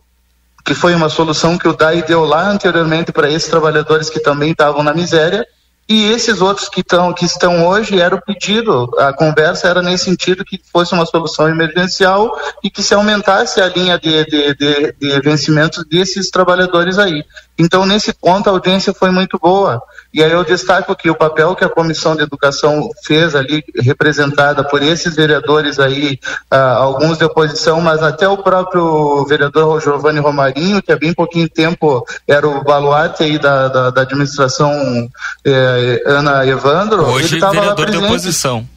que 0.65 0.76
foi 0.76 0.93
uma 0.93 1.07
solução 1.07 1.57
que 1.57 1.70
o 1.70 1.74
DAI 1.74 2.03
deu 2.03 2.26
lá 2.26 2.49
anteriormente 2.49 3.13
para 3.13 3.32
esses 3.32 3.49
trabalhadores 3.49 4.09
que 4.09 4.20
também 4.20 4.51
estavam 4.51 4.84
na 4.84 4.93
miséria, 4.93 5.47
e 5.90 6.12
esses 6.12 6.42
outros 6.42 6.68
que, 6.68 6.84
tão, 6.84 7.14
que 7.14 7.24
estão 7.24 7.66
hoje 7.66 8.00
era 8.00 8.14
o 8.14 8.22
pedido, 8.22 8.90
a 8.98 9.14
conversa 9.14 9.70
era 9.70 9.82
nesse 9.82 10.04
sentido 10.04 10.44
que 10.44 10.60
fosse 10.72 10.94
uma 10.94 11.06
solução 11.06 11.48
emergencial 11.48 12.38
e 12.62 12.70
que 12.70 12.84
se 12.84 12.94
aumentasse 12.94 13.62
a 13.62 13.70
linha 13.70 13.98
de, 13.98 14.26
de, 14.26 14.54
de, 14.56 14.92
de 15.00 15.22
vencimentos 15.22 15.86
desses 15.86 16.30
trabalhadores 16.30 17.00
aí. 17.00 17.24
Então, 17.58 17.86
nesse 17.86 18.14
ponto, 18.14 18.50
a 18.50 18.52
audiência 18.54 18.94
foi 18.94 19.12
muito 19.12 19.40
boa. 19.40 19.82
E 20.14 20.24
aí 20.24 20.32
eu 20.32 20.43
destaco 20.43 20.95
que 20.95 21.10
o 21.10 21.16
papel 21.16 21.55
que 21.55 21.64
a 21.64 21.70
Comissão 21.70 22.16
de 22.16 22.24
Educação 22.24 22.89
fez 23.03 23.36
ali, 23.36 23.64
representada 23.76 24.64
por 24.64 24.82
esses 24.82 25.16
vereadores 25.16 25.80
aí, 25.80 26.18
ah, 26.49 26.74
alguns 26.76 27.18
de 27.18 27.26
oposição, 27.26 27.82
mas 27.82 28.01
até 28.01 28.28
o 28.28 28.38
próprio 28.38 29.26
vereador 29.26 29.82
Giovanni 29.82 30.20
Romarinho, 30.20 30.82
que 30.82 30.91
há 30.91 30.97
bem 30.97 31.14
pouquinho 31.14 31.49
tempo 31.49 32.05
era 32.28 32.47
o 32.47 32.64
baluarte 32.64 33.24
aí 33.24 33.38
da, 33.38 33.68
da, 33.68 33.89
da 33.89 34.01
administração 34.01 35.10
eh, 35.45 36.03
Ana 36.05 36.45
Evandro. 36.47 37.03
Hoje 37.05 37.36
ele 37.36 37.41
tava 37.41 37.55
lá 37.55 37.60
vereador 37.76 37.89
de 37.91 37.97
oposição. 37.97 38.68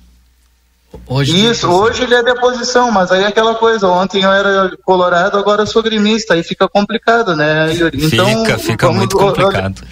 Hoje 1.07 1.47
Isso, 1.51 1.69
hoje 1.69 2.03
ele 2.03 2.15
é 2.15 2.23
de 2.23 2.31
oposição, 2.33 2.91
mas 2.91 3.13
aí 3.13 3.23
é 3.23 3.27
aquela 3.29 3.55
coisa, 3.55 3.87
ontem 3.87 4.23
eu 4.25 4.33
era 4.33 4.77
colorado, 4.85 5.39
agora 5.39 5.63
eu 5.63 5.67
sou 5.67 5.83
gremista, 5.83 6.35
aí 6.35 6.43
fica 6.43 6.69
complicado, 6.69 7.37
né, 7.37 7.73
Yuri? 7.73 8.05
Então, 8.07 8.45
fica, 8.45 8.59
fica 8.59 8.87
vamos- 8.87 8.99
muito 8.99 9.17
complicado. 9.17 9.83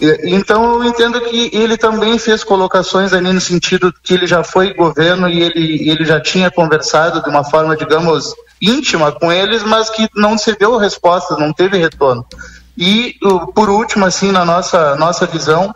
Então 0.00 0.74
eu 0.74 0.84
entendo 0.84 1.20
que 1.22 1.50
ele 1.52 1.76
também 1.76 2.18
fez 2.18 2.44
colocações 2.44 3.12
ali 3.12 3.32
no 3.32 3.40
sentido 3.40 3.92
que 4.02 4.14
ele 4.14 4.26
já 4.26 4.44
foi 4.44 4.72
governo 4.74 5.28
e 5.28 5.42
ele, 5.42 5.90
ele 5.90 6.04
já 6.04 6.20
tinha 6.20 6.50
conversado 6.50 7.22
de 7.22 7.28
uma 7.28 7.42
forma, 7.42 7.76
digamos, 7.76 8.34
íntima 8.62 9.10
com 9.10 9.32
eles, 9.32 9.62
mas 9.62 9.90
que 9.90 10.08
não 10.14 10.38
se 10.38 10.56
deu 10.56 10.76
resposta, 10.76 11.36
não 11.36 11.52
teve 11.52 11.76
retorno. 11.76 12.24
E 12.76 13.16
por 13.54 13.68
último, 13.68 14.06
assim, 14.06 14.30
na 14.30 14.44
nossa, 14.44 14.94
nossa 14.94 15.26
visão, 15.26 15.74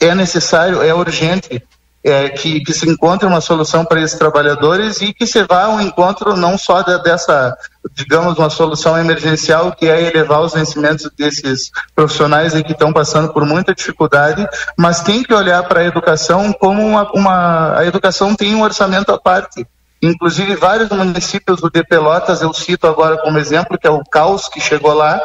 é 0.00 0.14
necessário, 0.14 0.82
é 0.82 0.94
urgente 0.94 1.62
é, 2.02 2.30
que, 2.30 2.60
que 2.60 2.72
se 2.72 2.88
encontre 2.88 3.26
uma 3.28 3.42
solução 3.42 3.84
para 3.84 4.00
esses 4.00 4.18
trabalhadores 4.18 5.02
e 5.02 5.12
que 5.12 5.26
se 5.26 5.42
vá 5.44 5.64
ao 5.64 5.80
encontro 5.80 6.34
não 6.34 6.56
só 6.56 6.80
de- 6.80 7.02
dessa, 7.02 7.54
digamos, 7.94 8.38
uma 8.38 8.50
solução 8.50 8.98
emergencial, 8.98 9.72
que 9.72 9.86
é 9.88 10.08
elevar 10.08 10.40
os 10.40 10.52
vencimentos 10.52 11.10
desses 11.16 11.70
profissionais 11.94 12.54
aí 12.54 12.62
que 12.62 12.72
estão 12.72 12.92
passando 12.92 13.32
por 13.32 13.44
muita 13.44 13.74
dificuldade, 13.74 14.46
mas 14.76 15.00
tem 15.00 15.22
que 15.22 15.32
olhar 15.32 15.62
para 15.64 15.80
a 15.80 15.84
educação 15.84 16.52
como 16.52 16.86
uma, 16.86 17.10
uma. 17.12 17.78
A 17.78 17.86
educação 17.86 18.34
tem 18.34 18.54
um 18.54 18.62
orçamento 18.62 19.10
à 19.12 19.18
parte. 19.18 19.66
Inclusive, 20.02 20.56
vários 20.56 20.88
municípios 20.90 21.60
do 21.60 21.70
de 21.70 21.84
Pelotas, 21.84 22.40
eu 22.40 22.52
cito 22.54 22.86
agora 22.86 23.18
como 23.18 23.38
exemplo, 23.38 23.78
que 23.78 23.86
é 23.86 23.90
o 23.90 24.02
caos 24.02 24.48
que 24.48 24.58
chegou 24.58 24.94
lá, 24.94 25.20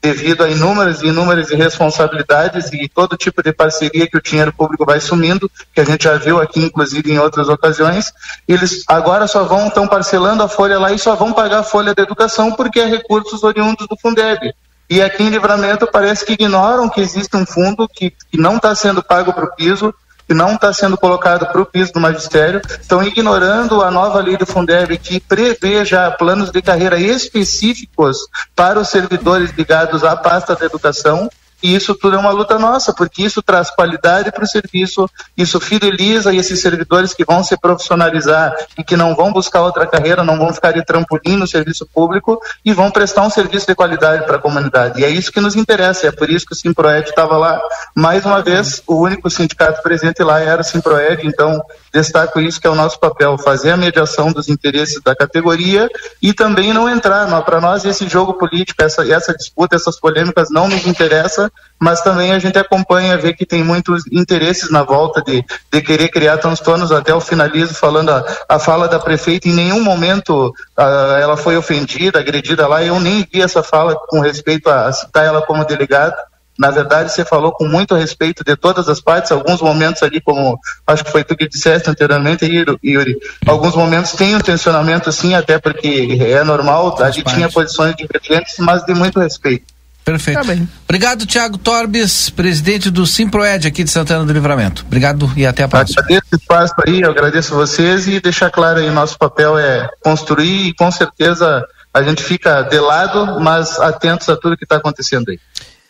devido 0.00 0.44
a 0.44 0.48
inúmeras 0.48 1.02
e 1.02 1.08
inúmeras 1.08 1.50
irresponsabilidades 1.50 2.72
e 2.72 2.88
todo 2.88 3.16
tipo 3.16 3.42
de 3.42 3.52
parceria 3.52 4.08
que 4.08 4.16
o 4.16 4.22
dinheiro 4.22 4.52
público 4.52 4.84
vai 4.84 5.00
sumindo, 5.00 5.50
que 5.74 5.80
a 5.80 5.84
gente 5.84 6.04
já 6.04 6.16
viu 6.16 6.40
aqui, 6.40 6.64
inclusive, 6.64 7.12
em 7.12 7.18
outras 7.18 7.48
ocasiões, 7.48 8.12
eles 8.46 8.84
agora 8.86 9.26
só 9.26 9.44
vão, 9.44 9.66
estão 9.66 9.88
parcelando 9.88 10.42
a 10.42 10.48
folha 10.48 10.78
lá 10.78 10.92
e 10.92 10.98
só 10.98 11.14
vão 11.14 11.32
pagar 11.32 11.60
a 11.60 11.64
folha 11.64 11.94
da 11.94 12.02
educação 12.02 12.52
porque 12.52 12.80
é 12.80 12.86
recursos 12.86 13.42
oriundos 13.42 13.86
do 13.88 13.96
Fundeb. 14.00 14.52
E 14.90 15.02
aqui 15.02 15.22
em 15.22 15.28
Livramento 15.28 15.86
parece 15.90 16.24
que 16.24 16.32
ignoram 16.32 16.88
que 16.88 17.00
existe 17.00 17.36
um 17.36 17.44
fundo 17.44 17.86
que, 17.86 18.10
que 18.10 18.38
não 18.38 18.56
está 18.56 18.74
sendo 18.74 19.02
pago 19.02 19.32
para 19.32 19.44
o 19.44 19.54
piso, 19.54 19.94
que 20.28 20.34
não 20.34 20.54
está 20.54 20.70
sendo 20.74 20.98
colocado 20.98 21.46
para 21.46 21.62
o 21.62 21.64
piso 21.64 21.94
do 21.94 22.00
magistério, 22.00 22.60
estão 22.68 23.02
ignorando 23.02 23.82
a 23.82 23.90
nova 23.90 24.20
lei 24.20 24.36
do 24.36 24.44
Fundeb 24.44 24.98
que 24.98 25.18
prevê 25.18 25.86
já 25.86 26.10
planos 26.10 26.50
de 26.50 26.60
carreira 26.60 27.00
específicos 27.00 28.18
para 28.54 28.78
os 28.78 28.90
servidores 28.90 29.50
ligados 29.56 30.04
à 30.04 30.14
pasta 30.14 30.54
da 30.54 30.66
educação. 30.66 31.30
E 31.62 31.74
isso 31.74 31.94
tudo 31.94 32.16
é 32.16 32.18
uma 32.18 32.30
luta 32.30 32.58
nossa, 32.58 32.92
porque 32.94 33.22
isso 33.22 33.42
traz 33.42 33.70
qualidade 33.70 34.30
para 34.30 34.44
o 34.44 34.46
serviço, 34.46 35.08
isso 35.36 35.58
fideliza 35.60 36.34
esses 36.34 36.60
servidores 36.60 37.12
que 37.14 37.24
vão 37.24 37.42
se 37.42 37.56
profissionalizar 37.56 38.54
e 38.76 38.84
que 38.84 38.96
não 38.96 39.14
vão 39.14 39.32
buscar 39.32 39.62
outra 39.62 39.86
carreira, 39.86 40.22
não 40.22 40.38
vão 40.38 40.52
ficar 40.52 40.72
de 40.72 40.84
trampolim 40.84 41.36
no 41.36 41.46
serviço 41.46 41.86
público 41.86 42.40
e 42.64 42.72
vão 42.72 42.90
prestar 42.90 43.22
um 43.22 43.30
serviço 43.30 43.66
de 43.66 43.74
qualidade 43.74 44.24
para 44.24 44.36
a 44.36 44.40
comunidade. 44.40 45.00
E 45.00 45.04
é 45.04 45.10
isso 45.10 45.32
que 45.32 45.40
nos 45.40 45.56
interessa, 45.56 46.06
é 46.06 46.12
por 46.12 46.30
isso 46.30 46.46
que 46.46 46.52
o 46.52 46.56
Simproed 46.56 47.08
estava 47.08 47.36
lá. 47.36 47.60
Mais 47.94 48.24
uma 48.24 48.40
vez, 48.40 48.82
o 48.86 48.96
único 48.96 49.28
sindicato 49.28 49.82
presente 49.82 50.22
lá 50.22 50.40
era 50.40 50.60
o 50.60 50.64
Simproed, 50.64 51.26
então 51.26 51.60
destaco 51.92 52.40
isso 52.40 52.60
que 52.60 52.66
é 52.66 52.70
o 52.70 52.74
nosso 52.74 53.00
papel, 53.00 53.36
fazer 53.38 53.72
a 53.72 53.76
mediação 53.76 54.32
dos 54.32 54.48
interesses 54.48 55.00
da 55.02 55.14
categoria 55.14 55.88
e 56.22 56.32
também 56.32 56.72
não 56.72 56.88
entrar. 56.88 57.18
Para 57.42 57.60
nós, 57.60 57.84
esse 57.84 58.08
jogo 58.08 58.34
político, 58.34 58.82
essa, 58.82 59.06
essa 59.10 59.34
disputa, 59.34 59.76
essas 59.76 59.98
polêmicas 59.98 60.48
não 60.50 60.68
nos 60.68 60.86
interessa, 60.86 61.47
mas 61.78 62.00
também 62.00 62.32
a 62.32 62.38
gente 62.38 62.58
acompanha, 62.58 63.16
vê 63.16 63.32
que 63.32 63.46
tem 63.46 63.62
muitos 63.62 64.02
interesses 64.10 64.70
na 64.70 64.82
volta 64.82 65.22
de, 65.22 65.44
de 65.72 65.80
querer 65.80 66.08
criar 66.08 66.38
transtornos. 66.38 66.90
Até 66.90 67.14
o 67.14 67.20
finalizo 67.20 67.74
falando 67.74 68.10
a, 68.10 68.24
a 68.48 68.58
fala 68.58 68.88
da 68.88 68.98
prefeita, 68.98 69.48
em 69.48 69.54
nenhum 69.54 69.82
momento 69.82 70.52
ah, 70.76 71.18
ela 71.20 71.36
foi 71.36 71.56
ofendida, 71.56 72.18
agredida 72.18 72.66
lá. 72.66 72.82
Eu 72.82 72.98
nem 72.98 73.26
vi 73.32 73.40
essa 73.40 73.62
fala 73.62 73.96
com 74.08 74.20
respeito 74.20 74.68
a, 74.68 74.86
a 74.86 74.92
citar 74.92 75.24
ela 75.24 75.42
como 75.42 75.64
delegada. 75.64 76.16
Na 76.58 76.72
verdade, 76.72 77.12
você 77.12 77.24
falou 77.24 77.52
com 77.52 77.68
muito 77.68 77.94
respeito 77.94 78.42
de 78.42 78.56
todas 78.56 78.88
as 78.88 79.00
partes, 79.00 79.30
alguns 79.30 79.62
momentos 79.62 80.02
ali, 80.02 80.20
como 80.20 80.58
acho 80.84 81.04
que 81.04 81.12
foi 81.12 81.22
tu 81.22 81.36
que 81.36 81.48
disseste 81.48 81.88
anteriormente, 81.88 82.44
Yuri, 82.44 82.76
Yuri 82.84 83.16
alguns 83.46 83.76
momentos 83.76 84.10
tem 84.12 84.34
um 84.34 84.40
tensionamento 84.40 85.12
sim, 85.12 85.36
até 85.36 85.60
porque 85.60 86.18
é 86.20 86.42
normal, 86.42 87.00
a 87.00 87.10
gente 87.12 87.32
tinha 87.32 87.48
posições 87.48 87.94
divergentes, 87.94 88.56
mas 88.58 88.84
de 88.84 88.92
muito 88.92 89.20
respeito. 89.20 89.77
Perfeito. 90.08 90.68
Obrigado, 90.84 91.26
Tiago 91.26 91.58
Torbes, 91.58 92.30
presidente 92.30 92.90
do 92.90 93.06
Simproed 93.06 93.68
aqui 93.68 93.84
de 93.84 93.90
Santana 93.90 94.24
do 94.24 94.32
Livramento. 94.32 94.82
Obrigado 94.86 95.30
e 95.36 95.44
até 95.44 95.64
a 95.64 95.68
próxima. 95.68 96.00
Agradeço 96.00 96.26
o 96.32 96.36
espaço 96.36 96.74
aí, 96.86 97.02
eu 97.02 97.10
agradeço 97.10 97.54
vocês 97.54 98.08
e 98.08 98.18
deixar 98.18 98.50
claro 98.50 98.80
aí, 98.80 98.90
nosso 98.90 99.18
papel 99.18 99.58
é 99.58 99.86
construir 100.02 100.68
e 100.68 100.74
com 100.74 100.90
certeza 100.90 101.62
a 101.92 102.02
gente 102.02 102.22
fica 102.22 102.62
de 102.62 102.80
lado, 102.80 103.38
mas 103.38 103.78
atentos 103.78 104.26
a 104.30 104.36
tudo 104.36 104.56
que 104.56 104.64
está 104.64 104.76
acontecendo 104.76 105.28
aí. 105.28 105.38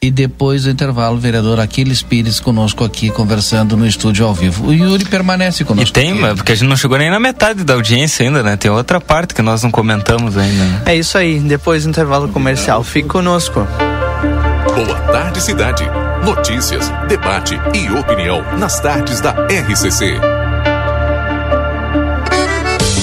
E 0.03 0.11
depois 0.11 0.65
do 0.65 0.71
intervalo, 0.71 1.17
o 1.17 1.21
vereador 1.21 1.61
Aquiles 1.61 2.03
Pires 2.03 2.41
conosco 2.41 2.85
aqui, 2.85 3.11
conversando 3.11 3.77
no 3.77 3.87
estúdio 3.87 4.27
ao 4.27 4.35
vivo. 4.35 4.67
O 4.67 4.73
Yuri 4.73 5.05
permanece 5.05 5.65
conosco. 5.65 5.91
E 5.91 5.93
tem, 5.93 6.15
mas 6.15 6.35
porque 6.35 6.53
a 6.53 6.55
gente 6.57 6.69
não 6.69 6.77
chegou 6.77 6.99
nem 6.99 7.11
na 7.11 7.21
metade 7.21 7.63
da 7.63 7.75
audiência 7.75 8.25
ainda, 8.25 8.43
né? 8.43 8.57
Tem 8.57 8.71
outra 8.71 9.01
parte 9.01 9.35
que 9.35 9.43
nós 9.43 9.63
não 9.63 9.71
comentamos 9.71 10.37
ainda. 10.37 10.65
Né? 10.65 10.83
É 10.87 10.97
isso 10.97 11.19
aí, 11.19 11.39
depois 11.39 11.85
do 11.85 11.91
intervalo 11.91 12.29
comercial. 12.29 12.83
Fique 12.83 13.09
conosco. 13.09 13.67
Boa 14.79 15.01
tarde, 15.11 15.43
cidade. 15.43 15.85
Notícias, 16.23 16.89
debate 17.09 17.61
e 17.75 17.91
opinião 17.99 18.43
nas 18.59 18.79
tardes 18.79 19.21
da 19.21 19.33
RCC. 19.33 20.21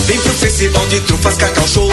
Vem 0.05 0.21
pro 0.21 0.31
Festival 0.35 0.87
de 0.87 1.01
Trufas 1.01 1.35
Cacau 1.35 1.67
Show. 1.67 1.91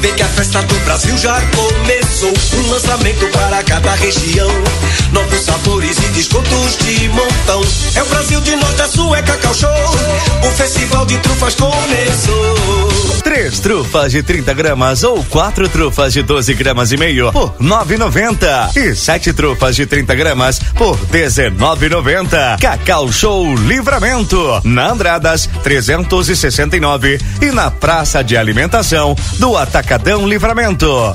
Vem 0.00 0.12
que 0.12 0.24
a 0.24 0.26
festa 0.26 0.60
do 0.62 0.74
Brasil 0.80 1.16
já 1.18 1.40
começou. 1.54 1.95
Um 2.26 2.70
lançamento 2.70 3.26
para 3.28 3.62
cada 3.62 3.94
região. 3.94 4.50
Novos 5.12 5.42
sabores 5.42 5.96
e 5.98 6.08
descontos 6.08 6.76
de 6.78 7.08
montão. 7.10 7.62
É 7.94 8.02
o 8.02 8.06
Brasil 8.06 8.40
de 8.40 8.56
norte 8.56 8.82
a 8.82 8.88
sul, 8.88 9.14
é 9.14 9.22
Cacau 9.22 9.54
Show. 9.54 9.70
O 10.42 10.50
Festival 10.56 11.06
de 11.06 11.16
Trufas 11.18 11.54
começou. 11.54 12.96
Três 13.22 13.60
trufas 13.60 14.10
de 14.10 14.22
30 14.22 14.54
gramas 14.54 15.04
ou 15.04 15.22
quatro 15.24 15.68
trufas 15.68 16.12
de 16.12 16.22
12 16.22 16.54
gramas 16.54 16.90
e 16.90 16.96
meio 16.96 17.30
por 17.32 17.54
9,90 17.60 18.76
e 18.76 18.94
sete 18.94 19.32
trufas 19.32 19.76
de 19.76 19.86
30 19.86 20.14
gramas 20.14 20.58
por 20.74 20.96
19,90. 21.08 22.60
Cacau 22.60 23.10
Show 23.12 23.54
Livramento 23.54 24.60
na 24.64 24.90
Andradas 24.90 25.48
369 25.62 27.20
e 27.42 27.46
na 27.52 27.70
Praça 27.70 28.22
de 28.24 28.36
Alimentação 28.36 29.14
do 29.38 29.56
Atacadão 29.56 30.28
Livramento. 30.28 31.14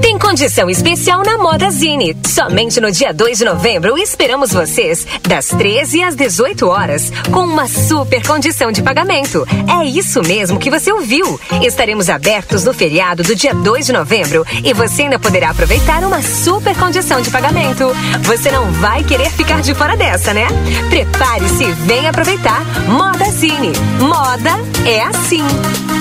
Tem 0.00 0.18
condição 0.18 0.70
especial 0.70 1.22
na 1.22 1.38
Moda 1.38 1.70
Zine. 1.70 2.16
Somente 2.26 2.80
no 2.80 2.90
dia 2.90 3.12
2 3.12 3.38
de 3.38 3.44
novembro 3.44 3.98
esperamos 3.98 4.52
vocês 4.52 5.06
das 5.26 5.48
13 5.48 6.02
às 6.02 6.14
18 6.14 6.66
horas 6.66 7.12
com 7.30 7.40
uma 7.40 7.66
super 7.66 8.26
condição 8.26 8.72
de 8.72 8.82
pagamento. 8.82 9.46
É 9.68 9.84
isso 9.84 10.22
mesmo 10.22 10.58
que 10.58 10.70
você 10.70 10.92
ouviu. 10.92 11.38
Estaremos 11.62 12.08
abertos 12.08 12.64
no 12.64 12.72
feriado 12.72 13.22
do 13.22 13.34
dia 13.34 13.54
2 13.54 13.86
de 13.86 13.92
novembro 13.92 14.46
e 14.64 14.72
você 14.72 15.02
ainda 15.02 15.18
poderá 15.18 15.50
aproveitar 15.50 16.02
uma 16.04 16.22
super 16.22 16.76
condição 16.76 17.20
de 17.20 17.30
pagamento. 17.30 17.84
Você 18.22 18.50
não 18.50 18.70
vai 18.72 19.04
querer 19.04 19.30
ficar 19.30 19.60
de 19.60 19.74
fora 19.74 19.96
dessa, 19.96 20.32
né? 20.32 20.46
Prepare-se 20.88 21.64
e 21.64 21.72
venha 21.72 22.10
aproveitar. 22.10 22.64
Moda 22.86 23.30
Zine. 23.30 23.72
Moda 24.00 24.50
é 24.86 25.02
assim. 25.02 25.97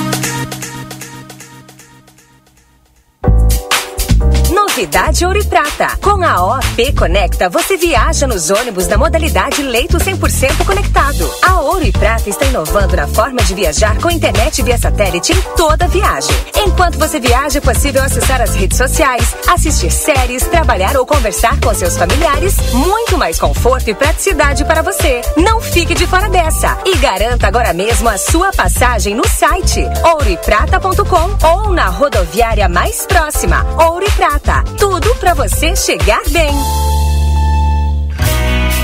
Novidade 4.77 5.25
Ouro 5.25 5.39
e 5.39 5.43
Prata. 5.43 5.97
Com 6.03 6.23
a 6.23 6.55
OP 6.55 6.93
Conecta, 6.93 7.49
você 7.49 7.75
viaja 7.77 8.27
nos 8.27 8.51
ônibus 8.51 8.85
da 8.85 8.95
modalidade 8.95 9.63
leito 9.63 9.97
100% 9.97 10.63
conectado. 10.67 11.27
A 11.41 11.61
Ouro 11.61 11.83
e 11.83 11.91
Prata 11.91 12.29
está 12.29 12.45
inovando 12.45 12.95
na 12.95 13.07
forma 13.07 13.41
de 13.41 13.55
viajar 13.55 13.99
com 13.99 14.11
internet 14.11 14.61
via 14.61 14.77
satélite 14.77 15.33
em 15.33 15.41
toda 15.55 15.87
viagem. 15.87 16.29
Enquanto 16.57 16.99
você 16.99 17.19
viaja, 17.19 17.57
é 17.57 17.61
possível 17.61 18.03
acessar 18.03 18.39
as 18.39 18.53
redes 18.53 18.77
sociais, 18.77 19.35
assistir 19.47 19.89
séries, 19.89 20.45
trabalhar 20.45 20.95
ou 20.95 21.07
conversar 21.07 21.59
com 21.59 21.73
seus 21.73 21.97
familiares. 21.97 22.55
Muito 22.71 23.17
mais 23.17 23.39
conforto 23.39 23.89
e 23.89 23.95
praticidade 23.95 24.63
para 24.63 24.83
você. 24.83 25.21
Não 25.37 25.59
fique 25.59 25.95
de 25.95 26.05
fora 26.05 26.29
dessa 26.29 26.77
e 26.85 26.95
garanta 26.97 27.47
agora 27.47 27.73
mesmo 27.73 28.07
a 28.09 28.17
sua 28.19 28.51
passagem 28.51 29.15
no 29.15 29.27
site 29.27 29.83
ouroeprata.com 30.03 31.47
ou 31.47 31.73
na 31.73 31.87
rodoviária 31.87 32.69
mais 32.69 33.07
próxima. 33.07 33.65
Ouro 33.89 34.05
e 34.05 34.11
Prata. 34.11 34.66
Tudo 34.77 35.15
para 35.15 35.33
você 35.33 35.75
chegar 35.75 36.21
bem. 36.29 36.96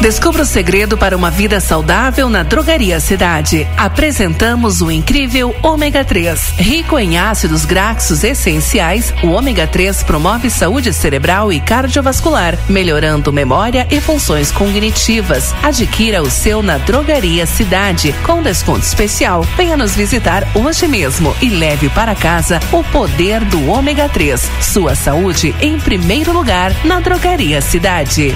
Descubra 0.04 0.42
o 0.42 0.46
segredo 0.46 0.98
para 0.98 1.16
uma 1.16 1.32
vida 1.32 1.62
saudável 1.62 2.28
na 2.28 2.44
Drogaria 2.44 3.00
Cidade. 3.00 3.66
Apresentamos 3.78 4.82
o 4.82 4.92
incrível 4.92 5.56
Ômega 5.64 6.04
3. 6.04 6.56
Rico 6.58 7.00
em 7.00 7.18
ácidos 7.18 7.64
graxos 7.64 8.22
essenciais, 8.22 9.14
o 9.24 9.28
Ômega 9.28 9.66
3 9.66 10.04
promove 10.04 10.50
saúde 10.50 10.92
cerebral 10.92 11.54
e 11.54 11.62
cardiovascular, 11.62 12.60
melhorando 12.68 13.32
memória 13.32 13.88
e 13.90 14.02
funções 14.02 14.52
cognitivas. 14.52 15.56
Adquira 15.64 16.22
o 16.22 16.30
seu 16.30 16.62
na 16.62 16.78
Drogaria 16.80 17.46
Cidade, 17.46 18.14
com 18.26 18.44
desconto 18.44 18.86
especial. 18.86 19.44
Venha 19.56 19.78
nos 19.78 19.96
visitar 19.96 20.46
hoje 20.54 20.86
mesmo 20.86 21.34
e 21.42 21.48
leve 21.48 21.88
para 21.88 22.14
casa 22.14 22.60
o 22.74 22.84
poder 22.84 23.40
do 23.46 23.70
Ômega 23.70 24.10
3. 24.10 24.52
Sua 24.62 24.96
saúde 24.96 25.56
em 25.62 25.80
primeiro 25.80 26.34
lugar 26.34 26.76
na 26.84 27.00
Drogaria 27.00 27.62
Cidade. 27.62 28.36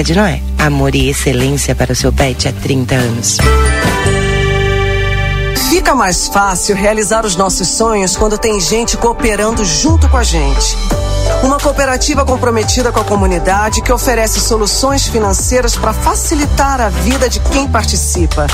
de 0.00 0.14
Noé. 0.14 0.40
Amor 0.58 0.94
e 0.94 1.10
excelência 1.10 1.74
para 1.74 1.92
o 1.92 1.96
seu 1.96 2.12
pet 2.12 2.48
há 2.48 2.52
30 2.52 2.94
anos. 2.94 3.38
Fica 5.68 5.94
mais 5.94 6.28
fácil 6.28 6.76
realizar 6.76 7.26
os 7.26 7.34
nossos 7.34 7.66
sonhos 7.66 8.16
quando 8.16 8.38
tem 8.38 8.60
gente 8.60 8.96
cooperando 8.96 9.64
junto 9.64 10.08
com 10.08 10.16
a 10.16 10.22
gente. 10.22 10.76
Uma 11.42 11.58
cooperativa 11.58 12.24
comprometida 12.24 12.92
com 12.92 13.00
a 13.00 13.04
comunidade 13.04 13.82
que 13.82 13.92
oferece 13.92 14.40
soluções 14.40 15.06
financeiras 15.06 15.76
para 15.76 15.92
facilitar 15.92 16.80
a 16.80 16.88
vida 16.88 17.28
de 17.28 17.40
quem 17.40 17.68
participa. 17.68 18.46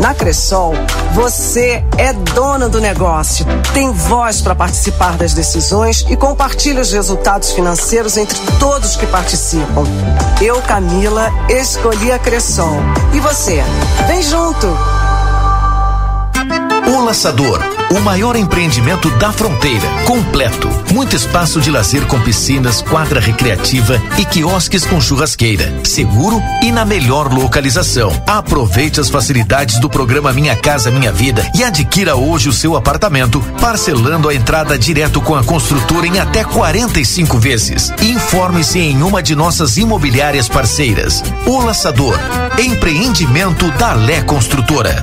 Na 0.00 0.12
Cressol, 0.14 0.74
você 1.12 1.82
é 1.96 2.12
dono 2.12 2.68
do 2.68 2.80
negócio, 2.80 3.46
tem 3.72 3.90
voz 3.92 4.40
para 4.40 4.54
participar 4.54 5.16
das 5.16 5.32
decisões 5.32 6.04
e 6.08 6.16
compartilha 6.16 6.80
os 6.80 6.92
resultados 6.92 7.52
financeiros 7.52 8.16
entre 8.16 8.38
todos 8.58 8.96
que 8.96 9.06
participam. 9.06 9.84
Eu, 10.40 10.60
Camila, 10.62 11.32
escolhi 11.48 12.12
a 12.12 12.18
Cressol. 12.18 12.76
E 13.12 13.20
você? 13.20 13.62
Vem 14.06 14.22
junto! 14.22 14.66
O 16.86 17.02
Laçador, 17.02 17.60
o 17.90 18.00
maior 18.00 18.36
empreendimento 18.36 19.08
da 19.12 19.32
fronteira. 19.32 19.88
Completo. 20.06 20.68
Muito 20.92 21.16
espaço 21.16 21.58
de 21.58 21.70
lazer 21.70 22.06
com 22.06 22.20
piscinas, 22.20 22.82
quadra 22.82 23.18
recreativa 23.20 24.00
e 24.18 24.24
quiosques 24.24 24.84
com 24.84 25.00
churrasqueira. 25.00 25.72
Seguro 25.82 26.42
e 26.62 26.70
na 26.70 26.84
melhor 26.84 27.32
localização. 27.32 28.12
Aproveite 28.26 29.00
as 29.00 29.08
facilidades 29.08 29.78
do 29.78 29.88
programa 29.88 30.32
Minha 30.32 30.54
Casa 30.56 30.90
Minha 30.90 31.10
Vida 31.10 31.50
e 31.54 31.64
adquira 31.64 32.16
hoje 32.16 32.50
o 32.50 32.52
seu 32.52 32.76
apartamento, 32.76 33.40
parcelando 33.60 34.28
a 34.28 34.34
entrada 34.34 34.78
direto 34.78 35.22
com 35.22 35.34
a 35.34 35.42
construtora 35.42 36.06
em 36.06 36.18
até 36.18 36.44
45 36.44 37.38
vezes. 37.38 37.90
Informe-se 38.02 38.78
em 38.78 39.02
uma 39.02 39.22
de 39.22 39.34
nossas 39.34 39.78
imobiliárias 39.78 40.50
parceiras. 40.50 41.22
O 41.46 41.60
Laçador, 41.60 42.18
empreendimento 42.58 43.70
da 43.72 43.94
Lé 43.94 44.20
Construtora. 44.20 45.02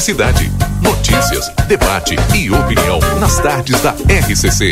Cidade. 0.00 0.50
Notícias, 0.80 1.50
debate 1.66 2.14
e 2.34 2.50
opinião 2.50 3.00
nas 3.18 3.40
tardes 3.40 3.80
da 3.80 3.90
RCC. 3.90 4.70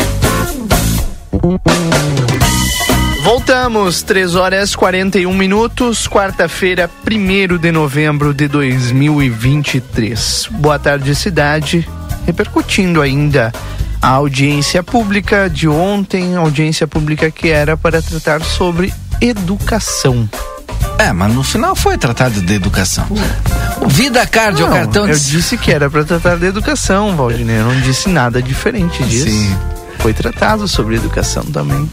Voltamos, 3.25 4.03
3 4.03 4.37
horas 4.37 4.77
41 4.77 5.35
minutos, 5.35 6.07
quarta-feira, 6.07 6.89
1 7.05 7.59
de 7.59 7.73
novembro 7.73 8.33
de 8.33 8.47
2023. 8.47 10.49
Boa 10.53 10.79
tarde, 10.79 11.15
cidade. 11.15 11.89
Repercutindo 12.25 13.03
ainda 13.03 13.53
a 14.01 14.09
audiência 14.09 14.83
pública 14.83 15.51
de 15.51 15.69
ontem, 15.69 16.37
audiência 16.37 16.87
pública 16.87 17.31
que 17.31 17.49
era 17.49 17.77
para 17.77 18.01
tratar 18.01 18.43
sobre 18.43 18.93
educação. 19.21 20.29
É, 20.99 21.13
mas 21.13 21.33
no 21.33 21.43
final 21.43 21.77
foi 21.77 21.99
tratado 21.99 22.41
de 22.41 22.55
educação. 22.55 23.07
Vida 23.87 24.27
Card, 24.27 24.63
o 24.63 24.67
Não, 24.67 24.73
cartão 24.73 25.07
de... 25.07 25.13
Eu 25.13 25.19
disse 25.19 25.57
que 25.59 25.71
era 25.71 25.91
para 25.91 26.05
tratar 26.05 26.37
de 26.37 26.47
educação, 26.47 27.15
Valdinei. 27.17 27.59
Eu 27.59 27.65
não 27.65 27.81
disse 27.81 28.09
nada 28.09 28.43
diferente 28.43 29.03
disso. 29.05 29.29
Sim. 29.29 29.57
Foi 29.99 30.15
tratado 30.15 30.67
sobre 30.67 30.97
educação 30.97 31.45
também. 31.45 31.89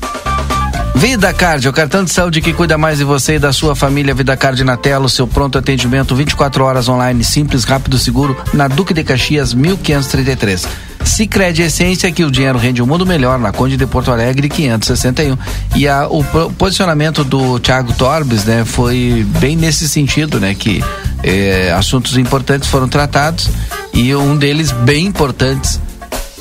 Vida 0.96 1.34
Card, 1.34 1.68
o 1.68 1.74
cartão 1.74 2.04
de 2.04 2.12
saúde 2.12 2.40
que 2.40 2.54
cuida 2.54 2.78
mais 2.78 2.98
de 3.00 3.04
você 3.04 3.36
e 3.36 3.40
da 3.40 3.52
sua 3.52 3.76
família. 3.76 4.14
Vida 4.14 4.38
Card 4.38 4.64
na 4.64 4.78
tela, 4.78 5.06
o 5.06 5.10
seu 5.10 5.28
pronto 5.28 5.58
atendimento 5.58 6.16
24 6.16 6.64
horas 6.64 6.88
online, 6.88 7.24
simples, 7.24 7.66
rápido, 7.66 7.98
seguro, 7.98 8.38
na 8.54 8.68
Duque 8.68 8.94
de 8.94 9.04
Caxias, 9.04 9.54
1533. 9.54 10.66
Sicredi 11.04 11.62
Essência, 11.62 12.12
que 12.12 12.24
o 12.24 12.32
dinheiro 12.32 12.58
rende 12.58 12.82
um 12.82 12.86
mundo 12.86 13.06
melhor, 13.06 13.38
na 13.40 13.52
Conde 13.52 13.78
de 13.78 13.86
Porto 13.86 14.12
Alegre, 14.12 14.50
561. 14.50 15.38
E 15.76 15.88
a, 15.88 16.08
o 16.08 16.24
posicionamento 16.58 17.24
do 17.24 17.60
Thiago 17.60 17.94
Torbes, 17.94 18.46
né, 18.46 18.64
foi 18.66 19.26
bem 19.40 19.56
nesse 19.56 19.88
sentido, 19.88 20.40
né, 20.40 20.56
que 20.56 20.84
eh, 21.24 21.74
assuntos 21.76 22.18
importantes 22.18 22.68
foram 22.68 22.88
tratados 22.88 23.50
e 23.94 24.14
um 24.16 24.36
deles 24.36 24.72
bem 24.72 25.06
importantes 25.06 25.80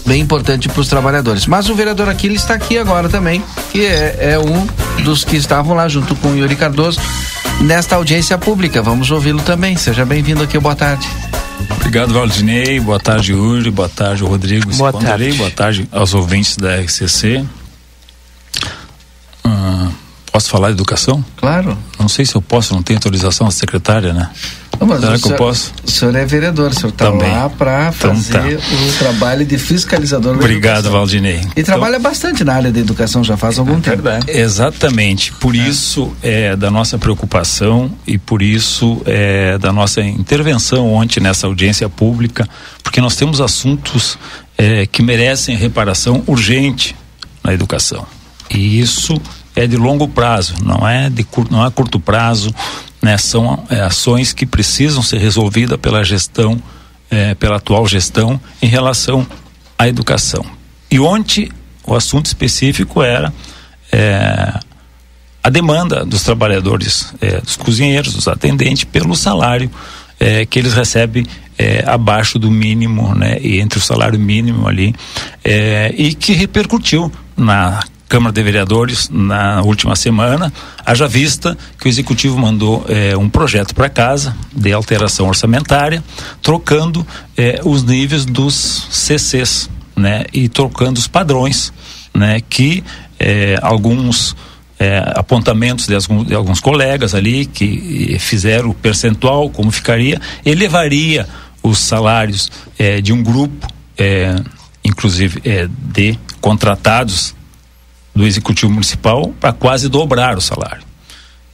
bem 0.05 0.21
importante 0.21 0.69
para 0.69 0.81
os 0.81 0.89
trabalhadores. 0.89 1.47
Mas 1.47 1.69
o 1.69 1.75
vereador 1.75 2.09
Aquiles 2.09 2.43
está 2.43 2.55
aqui 2.55 2.79
agora 2.79 3.09
também, 3.09 3.43
que 3.71 3.87
é, 3.87 4.33
é, 4.33 4.39
um 4.39 4.67
dos 5.03 5.25
que 5.25 5.37
estavam 5.37 5.77
lá 5.77 5.89
junto 5.89 6.15
com 6.17 6.29
o 6.29 6.37
Yuri 6.37 6.57
Cardoso 6.57 7.01
nesta 7.61 7.97
audiência 7.97 8.37
pública. 8.37 8.83
Vamos 8.83 9.11
ouvi-lo 9.11 9.41
também. 9.43 9.77
Seja 9.77 10.05
bem-vindo 10.05 10.43
aqui, 10.43 10.59
boa 10.59 10.75
tarde. 10.75 11.09
Obrigado, 11.77 12.13
Valdinei. 12.15 12.81
Boa 12.81 12.99
tarde, 12.99 13.33
Yuri. 13.33 13.71
Boa 13.71 13.89
tarde, 13.89 14.23
Rodrigo. 14.23 14.73
Boa 14.75 14.93
tarde. 14.93 15.33
Boa 15.33 15.51
tarde 15.51 15.89
aos 15.93 16.15
ouvintes 16.15 16.57
da 16.57 16.77
RCC. 16.81 17.45
Ah, 19.45 19.89
posso 20.31 20.49
falar 20.49 20.69
de 20.69 20.75
educação? 20.75 21.25
Claro. 21.37 21.77
Não 21.99 22.09
sei 22.09 22.25
se 22.25 22.35
eu 22.35 22.43
posso, 22.43 22.75
não 22.75 22.83
tenho 22.83 22.97
autorização 22.99 23.47
da 23.47 23.53
secretária, 23.53 24.13
né? 24.13 24.31
Não, 24.83 24.89
mas 24.89 25.01
Será 25.01 25.13
o 25.13 25.15
que 25.15 25.23
senhor, 25.23 25.35
eu 25.35 25.39
posso? 25.39 25.73
O 25.85 25.91
senhor 25.91 26.17
é 26.17 26.27
vereador, 26.27 26.71
o 26.71 26.75
senhor 26.75 26.89
está 26.91 27.09
lá 27.09 27.49
para 27.49 27.93
Então 27.97 28.17
fazer 28.17 28.59
tá. 28.59 28.65
o 28.67 28.99
trabalho 28.99 29.47
de 29.47 29.57
fiscalizador 29.57 30.35
Obrigado. 30.35 30.91
Valdinei. 30.91 31.37
Então, 31.37 31.53
E 31.57 31.63
trabalha 31.63 31.99
bastante 31.99 32.43
na 32.43 32.55
área 32.55 32.73
da 32.73 32.81
educação 32.81 33.23
já 33.23 33.37
faz 33.37 33.59
algum 33.59 33.81
tempo. 33.81 34.03
Exatamente. 34.27 35.33
Por 35.33 35.55
isso 35.55 36.13
é 36.23 36.57
da 36.57 36.71
nossa 36.71 36.99
preocupação 36.99 37.93
e 38.07 38.19
por 38.19 38.43
isso 38.43 39.01
é 39.07 39.57
da 39.59 39.73
nossa 39.73 40.01
intervenção 40.03 40.93
ontem 40.93 41.21
nessa 41.21 41.47
audiência 41.47 41.89
pública, 41.89 42.49
porque 42.83 43.01
nós 43.01 43.15
temos 43.15 43.41
assuntos 43.41 44.19
é, 44.59 44.87
que 44.87 45.03
merecem 45.03 45.57
reparação 45.57 46.23
urgente 46.27 46.97
na 47.45 47.55
educação. 47.55 48.05
E 48.51 48.81
isso 48.81 49.21
é 49.55 49.67
de 49.67 49.77
longo 49.77 50.09
prazo, 50.09 50.55
não 50.63 50.87
é 50.87 51.09
de 51.09 51.25
cur, 51.25 51.47
não 51.51 51.65
é 51.65 51.71
curto 51.71 52.01
prazo, 52.01 52.55
né? 53.03 53.19
São 53.19 53.65
é, 53.69 53.81
ações 53.81 54.33
que 54.33 54.47
precisam 54.47 55.03
ser 55.03 55.19
resolvidas 55.19 55.79
pela 55.79 56.05
gestão, 56.05 56.63
é, 57.11 57.35
pela 57.35 57.57
atual 57.57 57.87
gestão 57.87 58.41
em 58.63 58.67
relação 58.67 59.27
à 59.79 59.89
educação. 59.89 60.45
E 60.91 61.01
ontem 61.01 61.51
o 61.85 61.95
assunto 61.95 62.27
específico 62.27 63.03
era 63.03 63.33
é, 63.91 64.53
a 65.43 65.51
demanda 65.51 66.05
dos 66.05 66.23
trabalhadores, 66.23 67.13
é, 67.21 67.41
dos 67.41 67.57
cozinheiros, 67.57 68.15
dos 68.15 68.29
atendentes, 68.29 68.85
pelo 68.85 69.17
salário 69.17 69.71
é, 70.21 70.47
que 70.47 70.59
eles 70.59 70.73
recebem 70.73 71.27
é, 71.59 71.83
abaixo 71.87 72.39
do 72.39 72.51
mínimo, 72.51 73.15
né, 73.15 73.39
e 73.41 73.61
entre 73.61 73.79
o 73.79 73.83
salário 73.83 74.19
mínimo 74.19 74.69
ali, 74.69 74.95
e 75.97 76.15
que 76.15 76.33
repercutiu 76.33 77.13
na 77.37 77.83
Câmara 78.13 78.31
de 78.31 78.43
Vereadores 78.43 79.09
na 79.11 79.63
última 79.63 79.97
semana, 79.97 80.53
haja 80.85 81.09
vista 81.09 81.57
que 81.81 81.87
o 81.87 81.89
Executivo 81.89 82.39
mandou 82.39 82.85
é, 82.87 83.17
um 83.17 83.27
projeto 83.27 83.75
para 83.75 83.89
casa 83.89 84.37
de 84.55 84.71
alteração 84.71 85.29
orçamentária, 85.29 86.05
trocando 86.43 87.07
é, 87.35 87.63
os 87.65 87.83
níveis 87.83 88.27
dos 88.27 88.87
CCs, 88.91 89.71
né, 89.97 90.27
e 90.31 90.47
trocando 90.47 91.01
os 91.01 91.09
padrões, 91.09 91.73
né, 92.15 92.43
que 92.51 92.85
é, 93.19 93.59
alguns 93.63 94.37
apontamentos 95.15 95.87
de 95.87 95.95
alguns, 95.95 96.27
de 96.27 96.35
alguns 96.35 96.61
colegas 96.61 97.15
ali 97.15 97.47
que 97.47 98.15
eh, 98.15 98.19
fizeram 98.19 98.71
o 98.71 98.75
percentual, 98.75 99.49
como 99.49 99.71
ficaria, 99.71 100.21
elevaria 100.45 101.29
os 101.63 101.79
salários 101.79 102.51
eh, 102.77 103.01
de 103.01 103.13
um 103.13 103.23
grupo, 103.23 103.65
eh, 103.97 104.35
inclusive 104.85 105.41
eh, 105.45 105.69
de 105.71 106.19
contratados 106.41 107.33
do 108.15 108.27
Executivo 108.27 108.73
Municipal, 108.73 109.35
para 109.41 109.53
quase 109.53 109.89
dobrar 109.89 110.37
o 110.37 110.41
salário. 110.41 110.83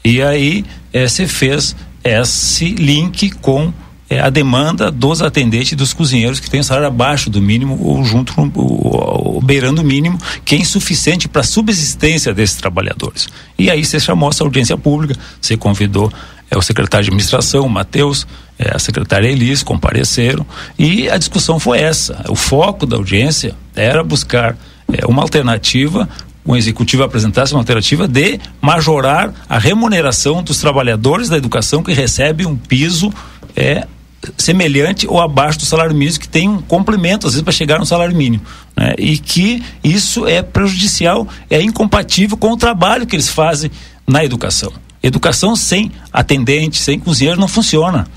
E 0.05 0.23
aí 0.23 0.65
eh, 0.93 1.09
se 1.09 1.27
fez 1.27 1.77
esse 2.03 2.71
link 2.71 3.31
com 3.31 3.73
eh, 4.11 4.21
a 4.21 4.31
demanda 4.31 4.91
dos 4.91 5.21
atendentes 5.21 5.73
e 5.73 5.77
dos 5.77 5.93
cozinheiros 5.93 6.41
que 6.41 6.49
têm 6.49 6.63
salário 6.63 6.89
abaixo 6.89 7.29
do 7.29 7.43
mínimo 7.43 7.79
ou 7.83 8.03
junto 8.05 8.33
com 8.33 9.41
beirando 9.43 9.83
o 9.83 9.85
mínimo, 9.85 10.19
que 10.45 10.55
é 10.55 10.59
insuficiente 10.59 11.29
para 11.29 11.43
a 11.43 11.45
subsistência 11.45 12.33
desses 12.33 12.57
trabalhadores. 12.57 13.29
E 13.59 13.71
aí 13.71 13.85
você 13.85 14.01
chamou 14.01 14.31
essa 14.31 14.45
audiência 14.45 14.77
pública, 14.77 15.19
você 15.41 15.57
convidou 15.57 16.13
é, 16.51 16.57
o 16.57 16.63
secretário 16.63 17.05
de 17.05 17.11
administração, 17.11 17.67
o 17.67 17.71
Matheus, 17.71 18.27
é, 18.59 18.75
a 18.75 18.79
secretária 18.79 19.29
Elis, 19.29 19.63
compareceram 19.63 20.47
e 20.79 21.09
a 21.09 21.17
discussão 21.17 21.61
foi 21.61 21.79
essa. 21.81 22.25
O 22.29 22.35
foco 22.35 22.87
da 22.87 22.97
audiência 22.97 23.55
era 23.75 24.03
buscar 24.03 24.57
é, 24.93 25.07
uma 25.07 25.23
alternativa 25.23 26.09
o 26.49 26.57
executivo 26.57 27.03
apresentasse 27.03 27.53
uma 27.53 27.61
alternativa 27.61 28.09
de 28.09 28.41
majorar 28.59 29.35
a 29.47 29.59
remuneração 29.59 30.43
dos 30.43 30.57
trabalhadores 30.57 31.29
da 31.29 31.37
educação 31.37 31.83
que 31.83 31.93
recebem 31.93 32.47
um 32.47 32.57
piso 32.57 33.13
é, 33.55 33.87
semelhante 34.35 35.07
ou 35.07 35.21
abaixo 35.21 35.59
do 35.59 35.67
salário 35.67 35.95
mínimo, 35.95 36.19
que 36.19 36.27
tem 36.27 36.49
um 36.49 36.63
complemento, 36.63 37.27
às 37.27 37.35
vezes, 37.35 37.45
para 37.45 37.53
chegar 37.53 37.79
no 37.79 37.85
salário 37.85 38.17
mínimo. 38.17 38.43
Né? 38.75 38.95
E 38.97 39.19
que 39.19 39.63
isso 39.85 40.27
é 40.27 40.41
prejudicial, 40.41 41.29
é 41.51 41.61
incompatível 41.61 42.39
com 42.39 42.51
o 42.53 42.57
trabalho 42.57 43.07
que 43.07 43.15
eles 43.15 43.29
fazem 43.29 43.71
na 44.07 44.25
educação. 44.25 44.73
Educação 45.03 45.55
sem 45.55 45.93
atendente, 46.11 46.79
sem 46.79 46.99
cozinheiro, 46.99 47.39
não 47.39 47.47
funciona. 47.47 48.09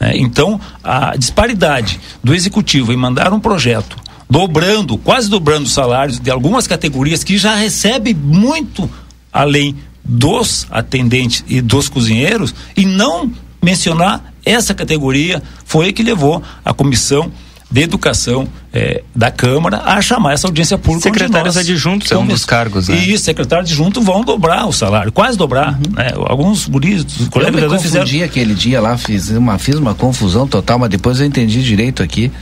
né? 0.00 0.14
Então, 0.16 0.60
a 0.82 1.16
disparidade 1.16 2.00
do 2.22 2.34
executivo 2.34 2.92
em 2.92 2.96
mandar 2.96 3.32
um 3.32 3.38
projeto 3.38 3.96
dobrando, 4.30 4.96
quase 4.96 5.28
dobrando 5.28 5.66
os 5.66 5.72
salários 5.72 6.20
de 6.20 6.30
algumas 6.30 6.66
categorias 6.66 7.24
que 7.24 7.36
já 7.36 7.54
recebem 7.56 8.14
muito 8.14 8.88
além 9.32 9.74
dos 10.04 10.66
atendentes 10.70 11.44
e 11.48 11.60
dos 11.60 11.88
cozinheiros 11.88 12.54
e 12.76 12.86
não 12.86 13.30
mencionar 13.62 14.32
essa 14.44 14.72
categoria 14.72 15.42
foi 15.64 15.92
que 15.92 16.02
levou 16.02 16.42
a 16.64 16.72
comissão 16.72 17.30
de 17.70 17.82
educação 17.82 18.48
eh, 18.72 19.04
da 19.14 19.30
Câmara 19.30 19.82
a 19.84 20.02
chamar 20.02 20.32
essa 20.32 20.48
audiência 20.48 20.76
pública. 20.76 21.08
Secretários 21.08 21.56
adjuntos 21.56 22.10
é 22.10 22.16
um 22.16 22.26
dos 22.26 22.44
cargos, 22.44 22.88
né? 22.88 22.96
E 22.96 23.16
secretários 23.16 23.70
adjuntos 23.70 24.04
vão 24.04 24.22
dobrar 24.22 24.66
o 24.66 24.72
salário, 24.72 25.12
quase 25.12 25.38
dobrar. 25.38 25.78
Né? 25.92 26.12
Alguns 26.16 26.66
guris, 26.66 27.04
os 27.04 27.20
Eu 27.20 27.30
colegas 27.30 27.54
me 27.54 27.68
confundi 27.68 27.82
fizeram. 27.82 28.24
aquele 28.24 28.54
dia 28.54 28.80
lá, 28.80 28.98
fiz 28.98 29.30
uma, 29.30 29.56
fiz 29.56 29.76
uma 29.76 29.94
confusão 29.94 30.48
total, 30.48 30.80
mas 30.80 30.90
depois 30.90 31.20
eu 31.20 31.26
entendi 31.26 31.62
direito 31.62 32.02
aqui. 32.02 32.32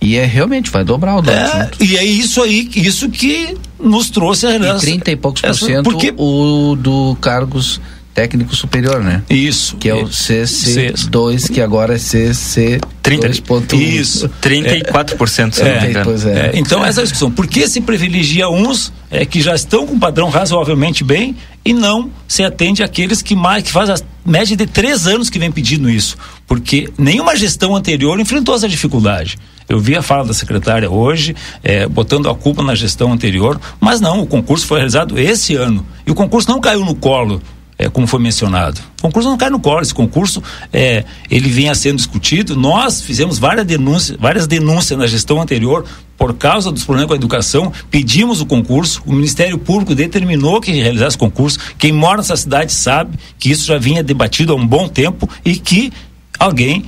E 0.00 0.16
é 0.16 0.24
realmente, 0.24 0.70
vai 0.70 0.84
dobrar 0.84 1.16
o 1.16 1.22
dobro. 1.22 1.40
É, 1.40 1.70
e 1.80 1.96
é 1.96 2.04
isso 2.04 2.42
aí, 2.42 2.68
isso 2.76 3.08
que 3.08 3.56
nos 3.80 4.10
trouxe 4.10 4.46
a 4.46 4.56
E 4.56 4.78
30 4.80 5.10
e 5.10 5.16
poucos 5.16 5.42
por 5.42 5.54
cento 5.54 5.84
porque 5.84 6.14
o 6.16 6.76
do 6.76 7.16
cargos 7.20 7.80
técnico 8.16 8.56
superior, 8.56 9.04
né? 9.04 9.22
Isso. 9.28 9.76
Que 9.76 9.90
é 9.90 9.94
o 9.94 10.04
CC2, 10.08 11.52
que 11.52 11.60
agora 11.60 11.96
é 11.96 11.98
CC 11.98 12.80
30, 13.02 13.28
2.1. 13.28 13.78
Isso. 13.78 14.26
34%, 14.40 15.52
se 15.52 15.60
eu 15.60 15.66
não 15.66 15.82
me 15.82 15.88
engano. 15.90 16.04
pois 16.06 16.24
é. 16.24 16.46
É, 16.46 16.52
então 16.54 16.82
essa 16.82 17.00
é 17.00 17.02
a 17.02 17.04
discussão. 17.04 17.30
Por 17.30 17.46
que 17.46 17.68
se 17.68 17.82
privilegia 17.82 18.48
uns 18.48 18.90
é, 19.10 19.26
que 19.26 19.42
já 19.42 19.54
estão 19.54 19.86
com 19.86 19.96
um 19.96 19.98
padrão 19.98 20.30
razoavelmente 20.30 21.04
bem 21.04 21.36
e 21.62 21.74
não 21.74 22.10
se 22.26 22.42
atende 22.42 22.82
àqueles 22.82 23.20
que 23.20 23.36
mais 23.36 23.62
que 23.62 23.70
faz 23.70 23.90
a 23.90 23.96
média 24.24 24.56
de 24.56 24.66
três 24.66 25.06
anos 25.06 25.28
que 25.28 25.38
vem 25.38 25.52
pedindo 25.52 25.90
isso? 25.90 26.16
Porque 26.46 26.88
nenhuma 26.96 27.36
gestão 27.36 27.76
anterior 27.76 28.18
enfrentou 28.18 28.54
essa 28.54 28.66
dificuldade. 28.66 29.36
Eu 29.68 29.80
vi 29.80 29.96
a 29.96 30.02
fala 30.02 30.24
da 30.24 30.34
secretária 30.34 30.90
hoje, 30.90 31.34
é, 31.62 31.86
botando 31.86 32.28
a 32.28 32.34
culpa 32.34 32.62
na 32.62 32.74
gestão 32.74 33.12
anterior, 33.12 33.60
mas 33.80 34.00
não, 34.00 34.20
o 34.20 34.26
concurso 34.26 34.66
foi 34.66 34.78
realizado 34.78 35.18
esse 35.18 35.54
ano. 35.54 35.84
E 36.06 36.10
o 36.10 36.14
concurso 36.14 36.48
não 36.48 36.60
caiu 36.60 36.84
no 36.84 36.94
colo 36.94 37.40
é, 37.78 37.88
como 37.88 38.06
foi 38.06 38.20
mencionado. 38.20 38.80
O 38.98 39.02
concurso 39.02 39.28
não 39.28 39.36
cai 39.36 39.50
no 39.50 39.60
colo, 39.60 39.82
esse 39.82 39.92
concurso 39.92 40.42
é, 40.72 41.04
ele 41.30 41.48
vinha 41.48 41.74
sendo 41.74 41.96
discutido. 41.96 42.56
Nós 42.56 43.02
fizemos 43.02 43.38
várias 43.38 43.66
denúncias, 43.66 44.16
várias 44.18 44.46
denúncias 44.46 44.98
na 44.98 45.06
gestão 45.06 45.40
anterior 45.40 45.84
por 46.16 46.34
causa 46.34 46.72
dos 46.72 46.84
problemas 46.84 47.08
com 47.08 47.12
a 47.12 47.16
educação, 47.16 47.72
pedimos 47.90 48.40
o 48.40 48.46
concurso, 48.46 49.02
o 49.04 49.12
Ministério 49.12 49.58
Público 49.58 49.94
determinou 49.94 50.62
que 50.62 50.72
realizasse 50.72 51.16
o 51.16 51.18
concurso. 51.18 51.58
Quem 51.76 51.92
mora 51.92 52.16
nessa 52.16 52.36
cidade 52.36 52.72
sabe 52.72 53.18
que 53.38 53.50
isso 53.50 53.66
já 53.66 53.76
vinha 53.76 54.02
debatido 54.02 54.54
há 54.54 54.56
um 54.56 54.66
bom 54.66 54.88
tempo 54.88 55.28
e 55.44 55.56
que 55.56 55.92
alguém 56.38 56.86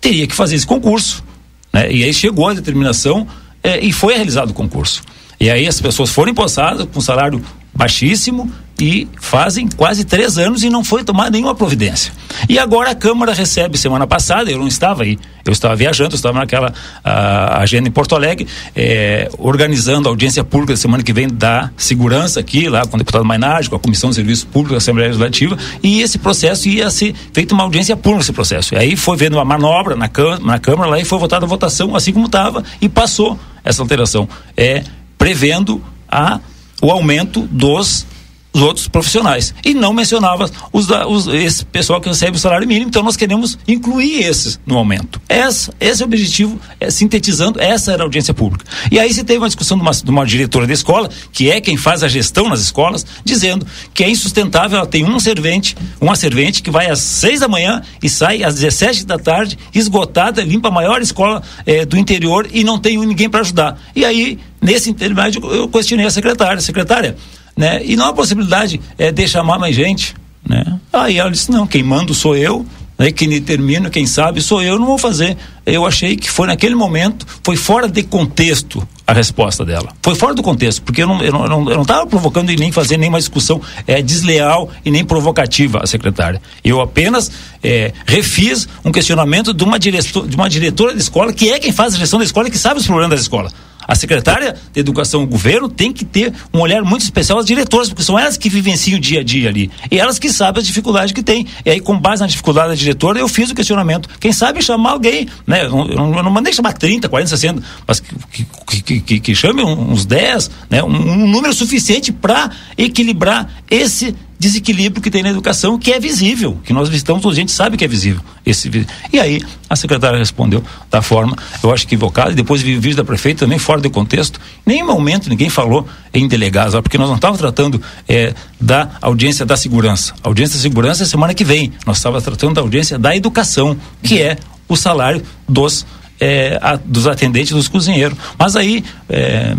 teria 0.00 0.28
que 0.28 0.34
fazer 0.34 0.54
esse 0.54 0.66
concurso. 0.66 1.24
Né? 1.72 1.92
E 1.92 2.04
aí 2.04 2.12
chegou 2.12 2.48
a 2.48 2.54
determinação 2.54 3.26
é, 3.62 3.78
e 3.84 3.92
foi 3.92 4.14
realizado 4.14 4.50
o 4.50 4.54
concurso. 4.54 5.02
E 5.40 5.50
aí 5.50 5.66
as 5.66 5.80
pessoas 5.80 6.10
foram 6.10 6.32
empossadas 6.32 6.86
com 6.92 7.00
salário 7.00 7.42
baixíssimo 7.74 8.50
e 8.80 9.08
fazem 9.20 9.68
quase 9.68 10.04
três 10.04 10.38
anos 10.38 10.62
e 10.62 10.70
não 10.70 10.84
foi 10.84 11.02
tomada 11.02 11.30
nenhuma 11.30 11.54
providência. 11.54 12.12
E 12.48 12.58
agora 12.58 12.90
a 12.90 12.94
Câmara 12.94 13.32
recebe, 13.32 13.76
semana 13.76 14.06
passada, 14.06 14.50
eu 14.50 14.58
não 14.58 14.68
estava 14.68 15.02
aí, 15.02 15.18
eu 15.44 15.52
estava 15.52 15.74
viajando, 15.74 16.14
eu 16.14 16.16
estava 16.16 16.38
naquela 16.38 16.72
a, 17.02 17.60
agenda 17.60 17.88
em 17.88 17.90
Porto 17.90 18.14
Alegre, 18.14 18.46
eh, 18.76 19.28
organizando 19.38 20.08
a 20.08 20.12
audiência 20.12 20.44
pública 20.44 20.76
semana 20.76 21.02
que 21.02 21.12
vem 21.12 21.26
da 21.26 21.70
segurança 21.76 22.38
aqui, 22.38 22.68
lá 22.68 22.86
com 22.86 22.96
o 22.96 22.98
deputado 22.98 23.24
Mainardi, 23.24 23.68
com 23.68 23.76
a 23.76 23.80
Comissão 23.80 24.10
de 24.10 24.16
Serviços 24.16 24.44
Públicos 24.44 24.72
da 24.72 24.78
Assembleia 24.78 25.08
Legislativa, 25.08 25.58
e 25.82 26.00
esse 26.00 26.18
processo 26.18 26.68
ia 26.68 26.88
ser 26.90 27.14
feita 27.32 27.54
uma 27.54 27.64
audiência 27.64 27.96
pública 27.96 28.22
esse 28.22 28.32
processo. 28.32 28.74
E 28.74 28.78
aí 28.78 28.96
foi 28.96 29.16
vendo 29.16 29.34
uma 29.34 29.44
manobra 29.44 29.96
na, 29.96 30.08
na 30.40 30.58
Câmara 30.58 30.90
lá 30.90 31.00
e 31.00 31.04
foi 31.04 31.18
votada 31.18 31.44
a 31.44 31.48
votação 31.48 31.96
assim 31.96 32.12
como 32.12 32.26
estava 32.26 32.62
e 32.80 32.88
passou 32.88 33.38
essa 33.64 33.82
alteração. 33.82 34.28
É 34.56 34.84
prevendo 35.16 35.82
a, 36.08 36.38
o 36.80 36.90
aumento 36.90 37.40
dos 37.50 38.06
os 38.52 38.62
outros 38.62 38.88
profissionais. 38.88 39.54
E 39.64 39.74
não 39.74 39.92
mencionava 39.92 40.50
os, 40.72 40.88
os, 40.90 41.26
esse 41.28 41.64
pessoal 41.64 42.00
que 42.00 42.08
recebe 42.08 42.36
o 42.36 42.40
salário 42.40 42.66
mínimo, 42.66 42.88
então 42.88 43.02
nós 43.02 43.16
queremos 43.16 43.58
incluir 43.66 44.22
esses 44.22 44.58
no 44.66 44.76
aumento. 44.76 45.20
Essa, 45.28 45.72
esse 45.78 46.02
é 46.02 46.04
o 46.04 46.08
objetivo, 46.08 46.60
é, 46.80 46.90
sintetizando, 46.90 47.60
essa 47.60 47.92
era 47.92 48.02
a 48.02 48.06
audiência 48.06 48.32
pública. 48.32 48.64
E 48.90 48.98
aí 48.98 49.12
se 49.12 49.22
teve 49.24 49.38
uma 49.38 49.48
discussão 49.48 49.76
de 49.76 49.82
uma, 49.82 49.92
de 49.92 50.10
uma 50.10 50.26
diretora 50.26 50.66
da 50.66 50.72
escola, 50.72 51.08
que 51.32 51.50
é 51.50 51.60
quem 51.60 51.76
faz 51.76 52.02
a 52.02 52.08
gestão 52.08 52.48
nas 52.48 52.60
escolas, 52.60 53.04
dizendo 53.24 53.66
que 53.92 54.02
é 54.02 54.10
insustentável, 54.10 54.78
ela 54.78 54.86
tem 54.86 55.04
um 55.04 55.18
servente, 55.20 55.76
uma 56.00 56.16
servente 56.16 56.62
que 56.62 56.70
vai 56.70 56.90
às 56.90 57.00
seis 57.00 57.40
da 57.40 57.48
manhã 57.48 57.82
e 58.02 58.08
sai 58.08 58.42
às 58.42 58.54
17 58.54 59.06
da 59.06 59.18
tarde, 59.18 59.58
esgotada, 59.74 60.42
limpa 60.42 60.68
a 60.68 60.70
maior 60.70 61.00
escola 61.00 61.42
eh, 61.66 61.84
do 61.84 61.96
interior 61.96 62.48
e 62.52 62.64
não 62.64 62.78
tem 62.78 62.98
ninguém 62.98 63.28
para 63.28 63.40
ajudar. 63.40 63.80
E 63.94 64.04
aí, 64.04 64.38
nesse 64.60 64.90
intermédio, 64.90 65.44
eu 65.52 65.68
questionei 65.68 66.06
a 66.06 66.10
secretária, 66.10 66.60
secretária, 66.60 67.16
né? 67.58 67.80
E 67.84 67.96
não 67.96 68.06
há 68.06 68.12
possibilidade 68.12 68.80
é, 68.96 69.10
de 69.10 69.26
chamar 69.26 69.58
mais 69.58 69.74
gente, 69.74 70.14
né? 70.48 70.78
Aí 70.92 71.18
ela 71.18 71.28
disse, 71.28 71.50
não, 71.50 71.66
quem 71.66 71.82
mando 71.82 72.14
sou 72.14 72.36
eu, 72.36 72.64
né? 72.96 73.10
quem 73.10 73.28
determina, 73.28 73.90
quem 73.90 74.06
sabe 74.06 74.40
sou 74.40 74.62
eu, 74.62 74.78
não 74.78 74.86
vou 74.86 74.96
fazer. 74.96 75.36
Eu 75.66 75.84
achei 75.84 76.14
que 76.14 76.30
foi 76.30 76.46
naquele 76.46 76.76
momento, 76.76 77.26
foi 77.42 77.56
fora 77.56 77.88
de 77.88 78.04
contexto 78.04 78.86
a 79.04 79.12
resposta 79.12 79.64
dela. 79.64 79.88
Foi 80.00 80.14
fora 80.14 80.34
do 80.34 80.42
contexto, 80.42 80.82
porque 80.82 81.02
eu 81.02 81.08
não 81.08 81.16
estava 81.16 81.34
eu 81.34 81.48
não, 81.48 81.70
eu 81.70 81.84
não, 81.84 82.06
provocando 82.06 82.52
e 82.52 82.56
nem 82.56 82.70
fazer 82.70 82.96
nenhuma 82.96 83.18
discussão 83.18 83.60
é, 83.88 84.00
desleal 84.00 84.70
e 84.84 84.90
nem 84.92 85.04
provocativa 85.04 85.80
a 85.82 85.86
secretária. 85.88 86.40
Eu 86.62 86.80
apenas 86.80 87.28
é, 87.60 87.92
refiz 88.06 88.68
um 88.84 88.92
questionamento 88.92 89.52
de 89.52 89.64
uma, 89.64 89.80
de 89.80 90.36
uma 90.36 90.48
diretora 90.48 90.94
de 90.94 91.00
escola, 91.00 91.32
que 91.32 91.50
é 91.50 91.58
quem 91.58 91.72
faz 91.72 91.94
a 91.94 91.98
gestão 91.98 92.20
da 92.20 92.24
escola 92.24 92.46
e 92.46 92.52
que 92.52 92.58
sabe 92.58 92.78
os 92.78 92.86
problemas 92.86 93.18
da 93.18 93.22
escola. 93.22 93.50
A 93.88 93.94
secretária 93.94 94.54
de 94.70 94.80
Educação, 94.80 95.22
o 95.22 95.26
governo, 95.26 95.66
tem 95.66 95.90
que 95.90 96.04
ter 96.04 96.30
um 96.52 96.60
olhar 96.60 96.82
muito 96.82 97.00
especial 97.02 97.38
às 97.38 97.46
diretoras, 97.46 97.88
porque 97.88 98.02
são 98.02 98.18
elas 98.18 98.36
que 98.36 98.50
vivenciam 98.50 98.98
o 98.98 99.00
dia 99.00 99.20
a 99.20 99.24
dia 99.24 99.48
ali. 99.48 99.70
E 99.90 99.98
elas 99.98 100.18
que 100.18 100.30
sabem 100.30 100.60
as 100.60 100.66
dificuldades 100.66 101.12
que 101.12 101.22
tem. 101.22 101.46
E 101.64 101.70
aí, 101.70 101.80
com 101.80 101.98
base 101.98 102.20
na 102.20 102.28
dificuldade 102.28 102.68
da 102.68 102.74
diretora, 102.74 103.18
eu 103.18 103.26
fiz 103.26 103.50
o 103.50 103.54
questionamento. 103.54 104.06
Quem 104.20 104.30
sabe 104.30 104.60
chamar 104.62 104.90
alguém, 104.90 105.26
né? 105.46 105.64
Eu 105.64 105.70
não, 105.70 106.14
eu 106.16 106.22
não 106.22 106.30
mandei 106.30 106.52
chamar 106.52 106.74
30, 106.74 107.08
40, 107.08 107.30
60, 107.30 107.62
mas 107.86 108.00
que, 108.00 108.46
que, 108.82 109.00
que, 109.00 109.20
que 109.20 109.34
chame 109.34 109.64
uns 109.64 110.04
10, 110.04 110.50
né? 110.68 110.82
Um, 110.82 110.88
um 110.88 111.26
número 111.26 111.54
suficiente 111.54 112.12
para 112.12 112.50
equilibrar 112.76 113.50
esse 113.70 114.14
desequilíbrio 114.38 115.02
que 115.02 115.10
tem 115.10 115.22
na 115.22 115.30
educação, 115.30 115.78
que 115.78 115.92
é 115.92 115.98
visível, 115.98 116.58
que 116.64 116.72
nós 116.72 116.88
visitamos, 116.88 117.26
a 117.26 117.34
gente 117.34 117.50
sabe 117.50 117.76
que 117.76 117.84
é 117.84 117.88
visível. 117.88 118.20
Esse, 118.46 118.86
e 119.12 119.18
aí 119.18 119.42
a 119.68 119.74
secretária 119.74 120.18
respondeu 120.18 120.62
da 120.90 121.02
forma, 121.02 121.36
eu 121.62 121.72
acho 121.72 121.84
equivocada, 121.84 122.30
e 122.30 122.34
depois 122.34 122.62
vi 122.62 122.76
o 122.76 122.80
vídeo 122.80 122.96
da 122.96 123.04
prefeita 123.04 123.40
também 123.40 123.58
fora 123.58 123.80
de 123.80 123.90
contexto. 123.90 124.40
Em 124.66 124.70
nenhum 124.70 124.86
momento 124.86 125.28
ninguém 125.28 125.50
falou 125.50 125.86
em 126.14 126.28
delegados, 126.28 126.74
porque 126.80 126.96
nós 126.96 127.08
não 127.08 127.16
estávamos 127.16 127.40
tratando 127.40 127.82
é, 128.08 128.32
da 128.60 128.90
audiência 129.02 129.44
da 129.44 129.56
segurança. 129.56 130.14
A 130.22 130.28
audiência 130.28 130.56
da 130.56 130.62
segurança 130.62 131.02
é 131.02 131.06
semana 131.06 131.34
que 131.34 131.44
vem. 131.44 131.72
Nós 131.84 131.96
estávamos 131.96 132.24
tratando 132.24 132.54
da 132.54 132.60
audiência 132.60 132.98
da 132.98 133.16
educação, 133.16 133.76
que 134.02 134.22
é 134.22 134.38
o 134.68 134.76
salário 134.76 135.22
dos, 135.48 135.84
é, 136.20 136.58
a, 136.62 136.76
dos 136.76 137.06
atendentes, 137.06 137.52
dos 137.52 137.66
cozinheiros. 137.66 138.16
Mas 138.38 138.54
aí. 138.54 138.84
É, 139.08 139.56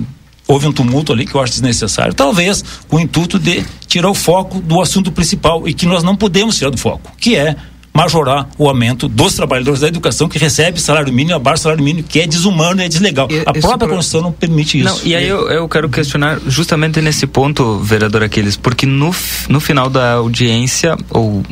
houve 0.49 0.67
um 0.67 0.73
tumulto 0.73 1.13
ali 1.13 1.27
que 1.27 1.35
eu 1.35 1.41
acho 1.41 1.53
desnecessário, 1.53 2.11
talvez 2.11 2.65
com 2.87 2.97
o 2.97 2.99
intuito 2.99 3.37
de 3.37 3.63
tirar 3.85 4.09
o 4.09 4.15
foco 4.15 4.59
do 4.59 4.81
assunto 4.81 5.11
principal 5.11 5.67
e 5.67 5.73
que 5.75 5.85
nós 5.85 6.03
não 6.03 6.15
podemos 6.15 6.57
tirar 6.57 6.71
do 6.71 6.77
foco, 6.77 7.11
que 7.19 7.35
é 7.35 7.55
majorar 7.93 8.49
o 8.57 8.67
aumento 8.67 9.07
dos 9.07 9.35
trabalhadores 9.35 9.81
da 9.81 9.87
educação 9.87 10.27
que 10.27 10.39
recebe 10.39 10.79
salário 10.79 11.13
mínimo, 11.13 11.35
abaixo 11.35 11.63
salário 11.63 11.83
mínimo, 11.83 12.07
que 12.07 12.19
é 12.19 12.25
desumano 12.25 12.81
e 12.81 12.85
é 12.85 12.87
deslegal. 12.87 13.27
E, 13.29 13.41
a 13.41 13.53
própria 13.53 13.77
pro... 13.77 13.89
Constituição 13.89 14.21
não 14.21 14.31
permite 14.31 14.79
isso. 14.79 14.89
Não, 14.89 14.99
e 15.03 15.15
aí 15.15 15.27
eu, 15.27 15.49
eu 15.49 15.67
quero 15.69 15.87
questionar 15.89 16.39
justamente 16.47 16.99
nesse 17.01 17.27
ponto, 17.27 17.77
vereador 17.79 18.23
Aquiles, 18.23 18.57
porque 18.57 18.85
no, 18.85 19.13
no 19.49 19.59
final 19.59 19.89
da 19.89 20.13
audiência, 20.13 20.97
ou 21.09 21.43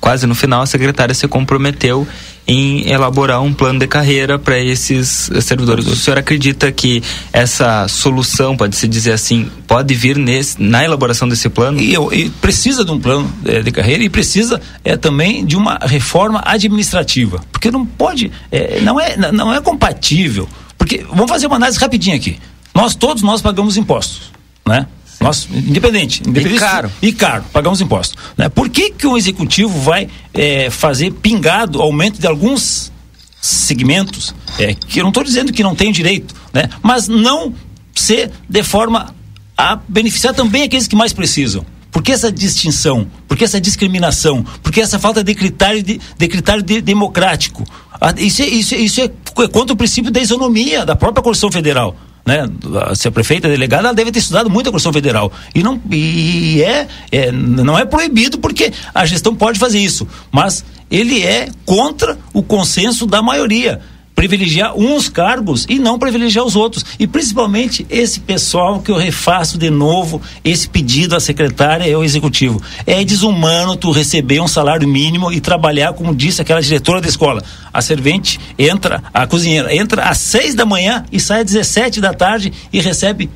quase 0.00 0.26
no 0.26 0.34
final, 0.34 0.62
a 0.62 0.66
secretária 0.66 1.14
se 1.14 1.26
comprometeu 1.26 2.06
em 2.46 2.88
elaborar 2.90 3.42
um 3.42 3.52
plano 3.52 3.78
de 3.78 3.86
carreira 3.86 4.38
para 4.38 4.58
esses 4.58 5.30
servidores. 5.40 5.86
O 5.86 5.96
senhor 5.96 6.18
acredita 6.18 6.70
que 6.70 7.02
essa 7.32 7.88
solução, 7.88 8.56
pode 8.56 8.76
se 8.76 8.86
dizer 8.86 9.12
assim, 9.12 9.50
pode 9.66 9.94
vir 9.94 10.16
nesse, 10.16 10.60
na 10.62 10.84
elaboração 10.84 11.28
desse 11.28 11.48
plano? 11.48 11.80
E, 11.80 11.94
e 11.94 12.30
precisa 12.30 12.84
de 12.84 12.90
um 12.90 13.00
plano 13.00 13.30
é, 13.46 13.60
de 13.60 13.70
carreira 13.70 14.02
e 14.02 14.08
precisa 14.08 14.60
é, 14.84 14.96
também 14.96 15.44
de 15.44 15.56
uma 15.56 15.78
reforma 15.82 16.42
administrativa, 16.44 17.40
porque 17.50 17.70
não 17.70 17.86
pode, 17.86 18.30
é, 18.52 18.80
não, 18.80 19.00
é, 19.00 19.16
não 19.32 19.52
é 19.52 19.60
compatível. 19.60 20.48
Porque 20.76 21.04
vamos 21.08 21.30
fazer 21.30 21.46
uma 21.46 21.56
análise 21.56 21.78
rapidinha 21.78 22.16
aqui. 22.16 22.38
Nós 22.74 22.94
todos 22.94 23.22
nós 23.22 23.40
pagamos 23.40 23.76
impostos, 23.76 24.32
né? 24.66 24.86
Nós, 25.20 25.48
independente, 25.50 26.22
independente. 26.26 26.56
E 26.56 26.60
caro. 26.60 26.92
E 27.00 27.12
caro, 27.12 27.44
pagamos 27.52 27.80
impostos. 27.80 28.16
Né? 28.36 28.48
Por 28.48 28.68
que, 28.68 28.90
que 28.90 29.06
o 29.06 29.16
executivo 29.16 29.80
vai 29.80 30.08
é, 30.32 30.68
fazer 30.70 31.12
pingado 31.12 31.80
aumento 31.80 32.20
de 32.20 32.26
alguns 32.26 32.92
segmentos, 33.40 34.34
é, 34.58 34.74
que 34.74 35.00
eu 35.00 35.02
não 35.02 35.10
estou 35.10 35.22
dizendo 35.22 35.52
que 35.52 35.62
não 35.62 35.74
tem 35.74 35.92
direito, 35.92 36.34
né? 36.52 36.68
mas 36.82 37.08
não 37.08 37.54
ser 37.94 38.30
de 38.48 38.62
forma 38.62 39.14
a 39.56 39.76
beneficiar 39.88 40.34
também 40.34 40.62
aqueles 40.62 40.88
que 40.88 40.96
mais 40.96 41.12
precisam. 41.12 41.64
Por 41.90 42.02
que 42.02 42.10
essa 42.10 42.32
distinção? 42.32 43.06
Por 43.28 43.36
que 43.36 43.44
essa 43.44 43.60
discriminação? 43.60 44.42
Por 44.62 44.72
que 44.72 44.80
essa 44.80 44.98
falta 44.98 45.22
de 45.22 45.32
critério, 45.34 45.82
de, 45.82 46.00
de 46.18 46.28
critério 46.28 46.62
de, 46.62 46.80
democrático? 46.80 47.64
Ah, 48.00 48.12
isso, 48.16 48.42
é, 48.42 48.46
isso, 48.46 48.74
é, 48.74 48.78
isso 48.78 49.00
é 49.00 49.08
contra 49.48 49.74
o 49.74 49.76
princípio 49.76 50.10
da 50.10 50.20
isonomia 50.20 50.84
da 50.84 50.96
própria 50.96 51.22
Constituição 51.22 51.52
Federal 51.52 51.96
né? 52.24 52.48
Se 52.94 53.08
a 53.08 53.12
prefeita 53.12 53.48
delegada, 53.48 53.88
ela 53.88 53.94
deve 53.94 54.10
ter 54.10 54.18
estudado 54.18 54.48
muito 54.48 54.68
a 54.68 54.72
Constituição 54.72 54.92
Federal. 54.92 55.32
E 55.54 55.62
não 55.62 55.80
e 55.90 56.62
é, 56.62 56.88
é, 57.12 57.30
não 57.32 57.78
é 57.78 57.84
proibido 57.84 58.38
porque 58.38 58.72
a 58.94 59.04
gestão 59.04 59.34
pode 59.34 59.58
fazer 59.58 59.78
isso, 59.78 60.06
mas 60.32 60.64
ele 60.90 61.22
é 61.22 61.48
contra 61.64 62.18
o 62.32 62.42
consenso 62.42 63.06
da 63.06 63.22
maioria 63.22 63.80
privilegiar 64.14 64.76
uns 64.76 65.08
cargos 65.08 65.66
e 65.68 65.78
não 65.78 65.98
privilegiar 65.98 66.44
os 66.44 66.56
outros. 66.56 66.84
E 66.98 67.06
principalmente 67.06 67.86
esse 67.90 68.20
pessoal 68.20 68.80
que 68.80 68.90
eu 68.90 68.96
refaço 68.96 69.58
de 69.58 69.70
novo 69.70 70.22
esse 70.44 70.68
pedido 70.68 71.16
à 71.16 71.20
secretária 71.20 71.86
e 71.86 71.92
ao 71.92 72.04
executivo. 72.04 72.62
É 72.86 73.02
desumano 73.04 73.76
tu 73.76 73.90
receber 73.90 74.40
um 74.40 74.48
salário 74.48 74.86
mínimo 74.86 75.32
e 75.32 75.40
trabalhar, 75.40 75.92
como 75.92 76.14
disse 76.14 76.40
aquela 76.40 76.62
diretora 76.62 77.00
da 77.00 77.08
escola. 77.08 77.42
A 77.72 77.82
servente 77.82 78.38
entra, 78.58 79.02
a 79.12 79.26
cozinheira 79.26 79.74
entra 79.74 80.04
às 80.04 80.18
seis 80.18 80.54
da 80.54 80.64
manhã 80.64 81.04
e 81.10 81.18
sai 81.18 81.40
às 81.40 81.46
17 81.46 82.00
da 82.00 82.14
tarde 82.14 82.52
e 82.72 82.80
recebe 82.80 83.28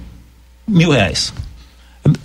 mil 0.66 0.90
reais 0.90 1.32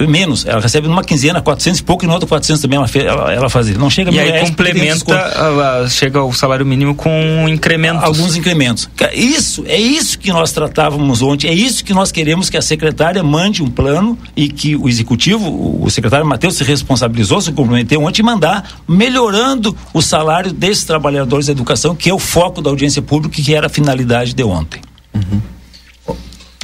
menos, 0.08 0.46
ela 0.46 0.62
recebe 0.62 0.88
numa 0.88 1.04
quinzena 1.04 1.42
400 1.42 1.80
e 1.80 1.84
pouco 1.84 2.04
e 2.04 2.08
no 2.08 2.14
outro 2.14 2.28
400 2.28 2.62
também 2.62 2.78
ela, 2.78 2.88
ela, 2.96 3.34
ela 3.34 3.50
fazia. 3.50 3.78
Não 3.78 3.90
chega 3.90 4.12
a 4.12 4.14
E 4.14 4.20
aí 4.20 4.32
reais, 4.32 4.50
complementa, 4.50 5.16
a, 5.16 5.80
a, 5.82 5.90
chega 5.90 6.24
o 6.24 6.34
salário 6.34 6.66
mínimo 6.66 6.96
com 6.96 7.10
incrementos. 7.48 8.04
Alguns 8.04 8.36
incrementos. 8.36 8.90
Isso, 9.14 9.64
é 9.68 9.78
isso 9.78 10.20
que 10.20 10.32
nós 10.32 10.52
tratávamos 10.52 11.22
ontem, 11.22 11.48
é 11.48 11.54
isso 11.54 11.84
que 11.84 11.94
nós 11.94 12.12
queremos 12.12 12.50
que 12.50 12.58
a 12.58 12.62
secretária 12.62 13.24
mande 13.24 13.64
um 13.64 13.70
plano 13.70 14.18
e 14.36 14.50
que 14.50 14.76
o 14.76 14.88
executivo, 14.88 15.82
o 15.84 15.90
secretário 15.90 16.26
Matheus 16.26 16.56
se 16.56 16.64
responsabilizou, 16.64 17.42
se 17.42 17.52
comprometeu 17.52 18.04
ontem 18.04 18.22
em 18.22 18.26
mandar, 18.26 18.82
melhorando 18.88 19.76
o 19.94 20.02
salário 20.02 20.54
desses 20.54 20.84
trabalhadores 20.84 21.48
da 21.48 21.52
educação, 21.52 21.96
que 21.96 22.10
é 22.10 22.14
o 22.14 22.20
foco 22.20 22.62
da 22.62 22.70
audiência 22.70 23.02
pública 23.02 23.42
que 23.42 23.54
era 23.54 23.68
a 23.68 23.70
finalidade 23.70 24.34
de 24.34 24.44
ontem. 24.44 24.82
Uhum. 25.14 25.42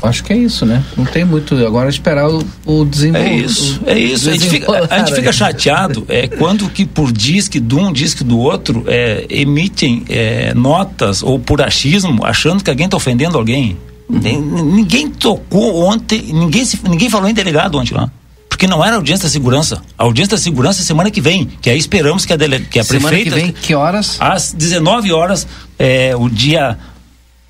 Acho 0.01 0.23
que 0.23 0.33
é 0.33 0.37
isso, 0.37 0.65
né? 0.65 0.83
Não 0.95 1.05
tem 1.05 1.25
muito. 1.25 1.55
Agora 1.65 1.89
esperar 1.89 2.29
o, 2.29 2.45
o 2.65 2.85
desenvolvimento. 2.85 3.41
É 3.41 3.45
isso, 3.45 3.81
é 3.85 3.99
isso. 3.99 4.29
A 4.29 4.33
gente 4.33 4.49
fica, 4.49 4.87
a 4.89 4.99
gente 4.99 5.13
fica 5.13 5.31
chateado 5.31 6.05
é, 6.07 6.27
quando 6.27 6.69
que 6.69 6.85
por 6.85 7.11
disque 7.11 7.59
de 7.59 7.75
um, 7.75 7.91
disque 7.91 8.23
do 8.23 8.37
outro, 8.37 8.83
é, 8.87 9.25
emitem 9.29 10.03
é, 10.09 10.53
notas 10.53 11.21
ou 11.21 11.39
por 11.39 11.61
achismo, 11.61 12.25
achando 12.25 12.63
que 12.63 12.69
alguém 12.69 12.85
está 12.85 12.97
ofendendo 12.97 13.37
alguém. 13.37 13.77
Ninguém 14.09 15.07
tocou 15.09 15.83
ontem, 15.83 16.33
ninguém, 16.33 16.65
se, 16.65 16.79
ninguém 16.83 17.09
falou 17.09 17.29
em 17.29 17.33
delegado 17.33 17.77
ontem 17.77 17.93
lá. 17.93 18.09
Porque 18.49 18.67
não 18.67 18.83
era 18.83 18.95
audiência 18.95 19.23
da 19.23 19.29
segurança. 19.29 19.81
A 19.97 20.03
audiência 20.03 20.35
da 20.35 20.41
segurança 20.41 20.81
é 20.81 20.83
semana 20.83 21.11
que 21.11 21.21
vem, 21.21 21.45
que 21.61 21.69
aí 21.69 21.77
esperamos 21.77 22.25
que 22.25 22.33
a, 22.33 22.35
dele, 22.35 22.59
que 22.59 22.79
a 22.79 22.83
semana 22.83 23.07
prefeita. 23.07 23.35
Semana 23.35 23.53
que 23.53 23.53
vem, 23.53 23.61
que 23.67 23.75
horas? 23.75 24.17
Às 24.19 24.51
19 24.51 25.13
horas, 25.13 25.47
é, 25.77 26.15
o 26.15 26.27
dia 26.27 26.77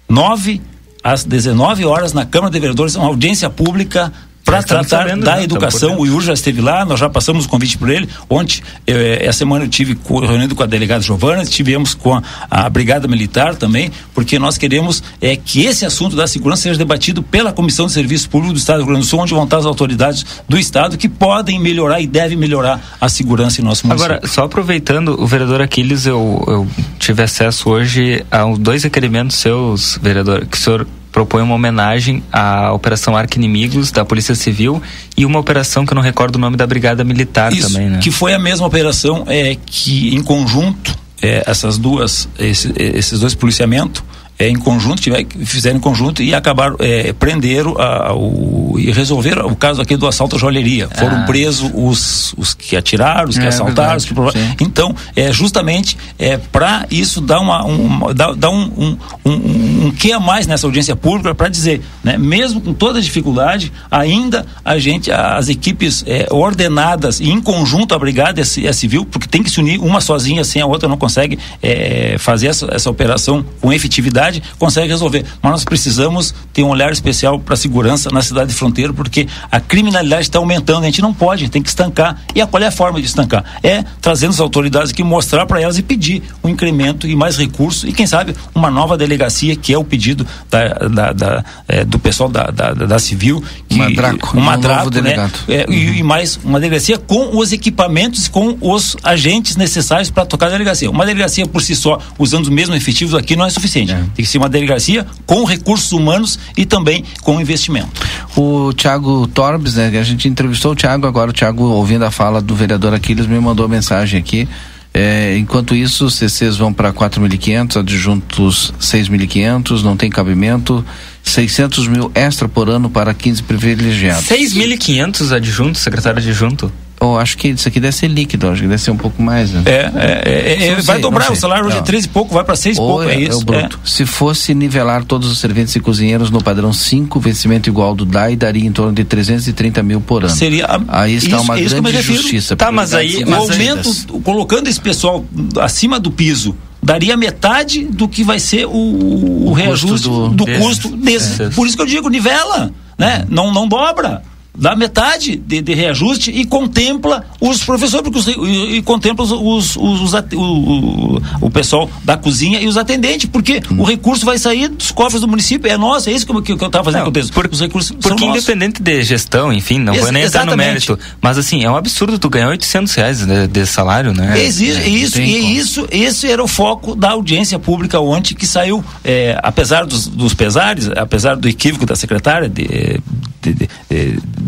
9 0.07 0.61
às 1.03 1.23
19 1.23 1.85
horas 1.85 2.13
na 2.13 2.25
Câmara 2.25 2.51
de 2.51 2.59
Vereadores, 2.59 2.95
uma 2.95 3.07
audiência 3.07 3.49
pública 3.49 4.11
para 4.43 4.63
tratar 4.63 5.15
da 5.17 5.35
né? 5.35 5.43
educação. 5.43 5.99
O 5.99 6.05
Iur 6.05 6.21
já 6.21 6.33
esteve 6.33 6.61
lá, 6.61 6.83
nós 6.85 6.99
já 6.99 7.09
passamos 7.09 7.45
o 7.45 7.49
convite 7.49 7.77
por 7.77 7.89
ele. 7.89 8.09
Ontem, 8.29 8.61
eu, 8.87 8.97
eh, 8.97 9.25
essa 9.25 9.39
semana 9.39 9.65
eu 9.65 9.69
tive 9.69 9.97
reunido 10.05 10.55
com 10.55 10.63
a 10.63 10.65
delegada 10.65 11.01
Giovana, 11.01 11.45
tivemos 11.45 11.93
com 11.93 12.15
a, 12.15 12.23
a, 12.49 12.69
Brigada 12.69 13.07
Militar 13.07 13.55
também, 13.55 13.91
porque 14.13 14.39
nós 14.39 14.57
queremos 14.57 15.03
é, 15.21 15.35
que 15.35 15.65
esse 15.65 15.85
assunto 15.85 16.15
da 16.15 16.27
segurança 16.27 16.63
seja 16.63 16.77
debatido 16.77 17.21
pela 17.21 17.53
Comissão 17.53 17.85
de 17.85 17.91
Serviço 17.91 18.29
Público 18.29 18.53
do 18.53 18.59
Estado 18.59 18.77
do 18.77 18.83
Rio 18.83 18.87
Grande 18.93 19.05
do 19.05 19.09
Sul, 19.09 19.19
onde 19.19 19.33
vão 19.33 19.43
estar 19.43 19.57
as 19.57 19.65
autoridades 19.65 20.25
do 20.47 20.57
Estado 20.57 20.97
que 20.97 21.07
podem 21.07 21.59
melhorar 21.59 22.01
e 22.01 22.07
devem 22.07 22.37
melhorar 22.37 22.97
a 22.99 23.07
segurança 23.07 23.61
em 23.61 23.63
nosso 23.63 23.85
município. 23.85 24.15
Agora, 24.15 24.27
só 24.27 24.45
aproveitando, 24.45 25.21
o 25.21 25.27
vereador 25.27 25.61
Aquiles, 25.61 26.05
eu, 26.05 26.43
eu 26.47 26.67
tive 26.97 27.23
acesso 27.23 27.69
hoje 27.69 28.25
a 28.31 28.43
dois 28.57 28.83
requerimentos 28.83 29.37
seus, 29.37 29.97
vereador, 30.01 30.45
que 30.45 30.57
o 30.57 30.59
senhor 30.59 30.87
propõe 31.11 31.41
uma 31.41 31.55
homenagem 31.55 32.23
à 32.31 32.71
Operação 32.71 33.15
Arca 33.15 33.37
Inimigos 33.37 33.91
da 33.91 34.05
Polícia 34.05 34.35
Civil 34.35 34.81
e 35.17 35.25
uma 35.25 35.39
operação 35.39 35.85
que 35.85 35.93
eu 35.93 35.95
não 35.95 36.01
recordo 36.01 36.35
o 36.35 36.39
nome 36.39 36.55
da 36.55 36.67
Brigada 36.67 37.03
Militar 37.03 37.51
Isso, 37.51 37.67
também, 37.67 37.89
né? 37.89 37.99
Que 37.99 38.11
foi 38.11 38.33
a 38.33 38.39
mesma 38.39 38.65
operação 38.65 39.23
é, 39.27 39.57
que, 39.65 40.15
em 40.15 40.21
conjunto, 40.21 40.97
é, 41.21 41.43
essas 41.45 41.77
duas, 41.77 42.29
esse, 42.37 42.73
esses 42.77 43.19
dois 43.19 43.35
policiamentos 43.35 44.03
é, 44.39 44.47
em 44.47 44.55
conjunto, 44.55 45.01
tiver, 45.01 45.25
fizeram 45.43 45.77
em 45.77 45.81
conjunto 45.81 46.23
e 46.23 46.33
acabaram, 46.33 46.77
é, 46.79 47.11
prenderam 47.11 47.75
a, 47.77 48.13
o, 48.15 48.75
e 48.79 48.89
resolveram 48.89 49.47
o 49.47 49.55
caso 49.55 49.81
aqui 49.81 49.97
do 49.97 50.07
assalto 50.07 50.37
à 50.37 50.39
joalheria. 50.39 50.87
Ah. 50.89 50.97
Foram 50.97 51.25
presos 51.25 51.69
os, 51.75 52.33
os 52.37 52.53
que 52.53 52.77
atiraram, 52.77 53.27
os 53.27 53.37
que 53.37 53.43
é, 53.43 53.49
assaltaram, 53.49 53.97
os 53.97 54.05
que 54.05 54.13
Então, 54.61 54.95
é 55.13 55.29
justamente 55.33 55.97
é, 56.17 56.37
para 56.37 56.85
isso 56.89 57.19
dar, 57.19 57.41
uma, 57.41 57.65
um, 57.65 58.13
dar, 58.13 58.33
dar 58.33 58.49
um, 58.49 58.71
um, 58.77 58.97
um, 59.25 59.87
um 59.87 59.91
que 59.91 60.13
a 60.13 60.19
mais 60.21 60.47
nessa 60.47 60.65
audiência 60.65 60.95
pública 60.95 61.35
para 61.35 61.49
dizer, 61.49 61.81
né, 62.01 62.17
mesmo 62.17 62.61
com 62.61 62.73
toda 62.73 62.99
a 62.99 63.01
dificuldade, 63.01 63.73
ainda 63.91 64.45
a 64.63 64.79
gente, 64.79 65.11
as 65.11 65.49
equipes 65.49 66.03
é, 66.07 66.27
ordenadas 66.31 67.19
e 67.19 67.29
em 67.29 67.41
conjunto 67.41 67.93
a 67.93 67.99
brigada 67.99 68.39
é, 68.39 68.43
é, 68.43 68.71
civil, 68.71 69.05
porque 69.05 69.27
tem 69.27 69.43
que 69.43 69.49
se 69.49 69.59
unir, 69.59 69.81
uma 69.81 69.99
sozinha 69.99 70.45
sem 70.45 70.61
a 70.61 70.65
outra 70.65 70.87
não 70.87 70.97
consegue 70.97 71.37
é, 71.61 72.15
fazer 72.17 72.47
essa, 72.47 72.69
essa 72.71 72.89
operação 72.89 73.43
com 73.59 73.73
efetividade 73.73 74.28
cidade 74.29 74.43
consegue 74.57 74.87
resolver. 74.87 75.25
Mas 75.41 75.51
nós 75.51 75.63
precisamos 75.63 76.33
ter 76.53 76.63
um 76.63 76.69
olhar 76.69 76.91
especial 76.91 77.39
para 77.39 77.55
a 77.55 77.57
segurança 77.57 78.09
na 78.11 78.21
cidade 78.21 78.49
de 78.49 78.55
fronteira, 78.55 78.93
porque 78.93 79.27
a 79.51 79.59
criminalidade 79.59 80.23
está 80.23 80.39
aumentando. 80.39 80.83
A 80.83 80.85
gente 80.85 81.01
não 81.01 81.13
pode, 81.13 81.49
tem 81.49 81.61
que 81.61 81.69
estancar. 81.69 82.21
E 82.33 82.41
a 82.41 82.47
qual 82.47 82.61
é 82.61 82.67
a 82.67 82.71
forma 82.71 82.99
de 82.99 83.07
estancar? 83.07 83.43
É 83.63 83.83
trazendo 84.01 84.31
as 84.31 84.39
autoridades 84.39 84.91
aqui, 84.91 85.03
mostrar 85.03 85.45
para 85.45 85.61
elas 85.61 85.77
e 85.77 85.81
pedir 85.81 86.21
um 86.43 86.49
incremento 86.49 87.07
e 87.07 87.15
mais 87.15 87.37
recursos 87.37 87.83
e, 87.83 87.91
quem 87.91 88.05
sabe, 88.05 88.35
uma 88.53 88.69
nova 88.69 88.97
delegacia, 88.97 89.55
que 89.55 89.73
é 89.73 89.77
o 89.77 89.83
pedido 89.83 90.25
da, 90.49 90.67
da, 90.73 91.13
da 91.13 91.45
é, 91.67 91.83
do 91.83 91.97
pessoal 91.97 92.29
da, 92.29 92.45
da, 92.45 92.73
da 92.73 92.99
Civil. 92.99 93.43
Que, 93.67 93.75
um 93.75 93.77
madraco, 93.79 94.37
um 94.37 95.01
né? 95.01 95.31
É, 95.47 95.65
uhum. 95.67 95.73
e, 95.73 95.99
e, 95.99 96.03
mais 96.03 96.39
uma 96.43 96.59
delegacia 96.59 96.97
com 96.97 97.37
os 97.37 97.51
equipamentos, 97.51 98.27
com 98.27 98.57
os 98.61 98.95
agentes 99.03 99.55
necessários 99.55 100.09
para 100.09 100.25
tocar 100.25 100.47
a 100.47 100.49
delegacia. 100.49 100.89
Uma 100.89 101.05
delegacia 101.05 101.45
por 101.45 101.61
si 101.61 101.75
só, 101.75 101.99
usando 102.17 102.43
os 102.43 102.49
mesmos 102.49 102.75
efetivos 102.77 103.15
aqui, 103.15 103.35
não 103.35 103.45
é 103.45 103.49
suficiente. 103.49 103.91
É. 103.91 104.03
Tem 104.19 104.25
que 104.25 104.29
ser 104.29 104.37
uma 104.37 104.49
delegacia 104.49 105.07
com 105.25 105.45
recursos 105.45 105.93
humanos 105.93 106.37
e 106.57 106.65
também 106.65 107.05
com 107.21 107.39
investimento. 107.39 107.89
O 108.35 108.73
Tiago 108.73 109.25
Torbes, 109.27 109.75
né, 109.75 109.97
a 109.97 110.03
gente 110.03 110.27
entrevistou 110.27 110.73
o 110.73 110.75
Tiago, 110.75 111.07
agora 111.07 111.29
o 111.29 111.33
Tiago, 111.33 111.63
ouvindo 111.63 112.03
a 112.03 112.11
fala 112.11 112.41
do 112.41 112.53
vereador 112.53 112.93
Aquiles, 112.93 113.27
me 113.27 113.39
mandou 113.39 113.65
mensagem 113.69 114.19
aqui. 114.19 114.45
É, 114.93 115.37
enquanto 115.37 115.73
isso, 115.73 116.07
os 116.07 116.15
CCs 116.15 116.57
vão 116.57 116.73
para 116.73 116.91
4.500, 116.91 117.79
adjuntos 117.79 118.73
6.500, 118.81 119.83
não 119.83 119.95
tem 119.95 120.09
cabimento. 120.09 120.83
600 121.23 121.87
mil 121.87 122.11
extra 122.13 122.49
por 122.49 122.69
ano 122.69 122.89
para 122.89 123.13
15 123.13 123.43
privilegiados. 123.43 124.25
6.500 124.25 125.33
adjuntos, 125.33 125.81
secretário 125.81 126.19
adjunto? 126.19 126.69
Oh, 127.01 127.17
acho 127.17 127.37
que 127.37 127.47
isso 127.47 127.65
aqui 127.65 127.79
deve 127.79 127.95
ser 127.95 128.09
líquido, 128.09 128.49
acho 128.49 128.61
que 128.61 128.67
deve 128.67 128.81
ser 128.81 128.91
um 128.91 128.97
pouco 128.97 129.21
mais, 129.21 129.51
né? 129.51 129.63
É, 129.65 129.71
é, 129.71 130.21
é, 130.25 130.67
é 130.67 130.75
vai 130.75 130.95
sei, 130.95 131.01
dobrar, 131.01 131.31
o 131.31 131.35
salário 131.35 131.67
hoje 131.67 131.77
é 131.77 131.81
13 131.81 132.05
e 132.05 132.09
pouco, 132.09 132.33
vai 132.33 132.43
para 132.43 132.57
6 132.57 132.75
e 132.75 132.79
pouco, 132.79 133.03
é, 133.03 133.15
é 133.15 133.21
isso. 133.21 133.31
É 133.31 133.35
o 133.35 133.45
bruto. 133.45 133.79
Se 133.85 134.05
fosse 134.05 134.53
nivelar 134.53 135.05
todos 135.05 135.31
os 135.31 135.39
serventes 135.39 135.73
e 135.77 135.79
cozinheiros 135.79 136.29
no 136.29 136.43
padrão 136.43 136.73
5, 136.73 137.17
vencimento 137.21 137.69
igual 137.69 137.95
do 137.95 138.05
DAI, 138.05 138.35
daria 138.35 138.67
em 138.67 138.71
torno 138.71 138.91
de 138.91 139.05
330 139.05 139.81
mil 139.81 140.01
por 140.01 140.25
ano. 140.25 140.35
Seria. 140.35 140.67
Aí 140.89 141.15
está 141.15 141.37
isso, 141.37 141.45
uma 141.45 141.59
isso 141.59 141.81
grande 141.81 142.01
justiça. 142.01 142.57
Tá, 142.57 142.69
mas 142.69 142.93
aí. 142.93 143.23
O 143.23 143.33
aumento, 143.33 143.89
colocando 144.21 144.67
esse 144.67 144.81
pessoal 144.81 145.23
acima 145.61 146.01
do 146.01 146.11
piso, 146.11 146.53
daria 146.83 147.15
metade 147.15 147.85
do 147.85 148.09
que 148.09 148.25
vai 148.25 148.39
ser 148.39 148.65
o, 148.65 148.71
o, 148.71 149.47
o 149.47 149.53
reajuste 149.53 150.09
do, 150.09 150.29
do 150.29 150.45
custo 150.45 150.89
desse. 150.97 151.49
Por 151.51 151.65
isso 151.65 151.77
que 151.77 151.81
eu 151.81 151.87
digo, 151.87 152.09
nivela, 152.09 152.71
né? 152.97 153.25
Não, 153.29 153.53
não 153.53 153.69
dobra 153.69 154.21
dá 154.59 154.75
metade 154.75 155.37
de, 155.37 155.61
de, 155.61 155.73
reajuste 155.73 156.31
e 156.31 156.45
contempla 156.45 157.25
os 157.39 157.63
professores 157.63 158.03
porque 158.03 158.19
os, 158.19 158.27
e, 158.27 158.77
e, 158.77 158.81
contempla 158.81 159.25
os, 159.25 159.31
os, 159.31 159.75
os 159.77 160.13
o, 160.13 160.37
o, 160.37 161.21
o, 161.41 161.49
pessoal 161.49 161.89
da 162.03 162.17
cozinha 162.17 162.59
e 162.59 162.67
os 162.67 162.77
atendentes, 162.77 163.29
porque 163.31 163.61
hum. 163.71 163.79
o 163.79 163.83
recurso 163.83 164.25
vai 164.25 164.37
sair 164.37 164.67
dos 164.67 164.91
cofres 164.91 165.21
do 165.21 165.27
município, 165.27 165.71
é 165.71 165.77
nosso, 165.77 166.09
é 166.09 166.13
isso 166.13 166.25
que, 166.25 166.31
eu, 166.31 166.41
que 166.41 166.51
eu 166.51 166.67
estava 166.67 166.83
fazendo 166.83 167.05
não, 167.05 167.11
com 167.11 167.19
o 167.19 167.31
por, 167.31 167.49
Os 167.51 167.61
recursos 167.61 167.95
Porque 167.99 168.25
independente 168.25 168.81
de 168.81 169.01
gestão, 169.03 169.53
enfim, 169.53 169.79
não 169.79 169.93
Ex 169.93 170.03
vou 170.03 170.11
nem 170.11 170.23
entrar 170.23 170.45
no 170.45 170.57
mérito, 170.57 170.99
mas 171.21 171.37
assim, 171.37 171.63
é 171.63 171.71
um 171.71 171.77
absurdo 171.77 172.19
tu 172.19 172.29
ganhar 172.29 172.49
800 172.49 172.93
reais 172.93 173.25
de, 173.25 173.47
de 173.47 173.65
salário, 173.65 174.13
né? 174.13 174.41
Existe, 174.41 174.81
é, 174.81 174.89
isso, 174.89 175.21
e 175.21 175.57
isso, 175.57 175.87
esse 175.89 176.29
era 176.29 176.43
o 176.43 176.47
foco 176.47 176.95
da 176.95 177.11
audiência 177.11 177.57
pública 177.57 177.99
ontem 177.99 178.35
que 178.35 178.45
saiu, 178.45 178.83
é, 179.03 179.39
apesar 179.41 179.85
dos, 179.85 180.07
dos 180.07 180.33
pesares, 180.33 180.89
apesar 180.89 181.35
do 181.35 181.47
equívoco 181.47 181.85
da 181.85 181.95
secretária 181.95 182.49
de 182.49 182.99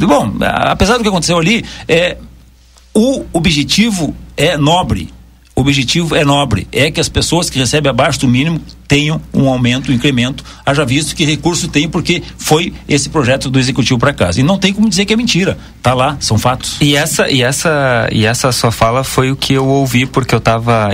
bom, 0.08 0.34
apesar 0.42 0.98
do 0.98 1.04
que 1.04 1.10
aconteceu 1.10 1.38
ali, 1.38 1.64
é, 1.88 2.18
o 2.94 3.26
objetivo 3.34 4.16
é 4.36 4.58
nobre. 4.58 5.10
O 5.54 5.62
objetivo 5.62 6.16
é 6.16 6.24
nobre, 6.24 6.66
é 6.72 6.90
que 6.90 7.00
as 7.00 7.10
pessoas 7.10 7.50
que 7.50 7.60
recebem 7.60 7.90
abaixo 7.90 8.22
do 8.22 8.28
mínimo 8.28 8.60
tenham 8.88 9.22
um 9.34 9.50
aumento, 9.50 9.92
um 9.92 9.94
incremento, 9.94 10.44
haja 10.66 10.86
visto 10.86 11.14
que 11.14 11.26
recurso 11.26 11.68
tem, 11.68 11.90
porque 11.90 12.24
foi 12.38 12.74
esse 12.88 13.10
projeto 13.10 13.50
do 13.50 13.60
executivo 13.60 14.00
para 14.00 14.14
casa. 14.14 14.40
E 14.40 14.44
não 14.44 14.58
tem 14.58 14.74
como 14.74 14.90
dizer 14.90 15.06
que 15.06 15.14
é 15.14 15.16
mentira. 15.16 15.58
Tá 15.84 15.94
lá, 15.94 16.16
são 16.22 16.38
fatos. 16.38 16.78
E 16.80 16.96
essa 16.96 17.30
e 17.30 17.44
essa 17.44 18.08
e 18.12 18.26
essa 18.26 18.52
sua 18.54 18.72
fala 18.72 19.04
foi 19.04 19.30
o 19.30 19.36
que 19.36 19.54
eu 19.54 19.68
ouvi 19.68 20.06
porque 20.06 20.34
eu 20.34 20.40
estava 20.40 20.90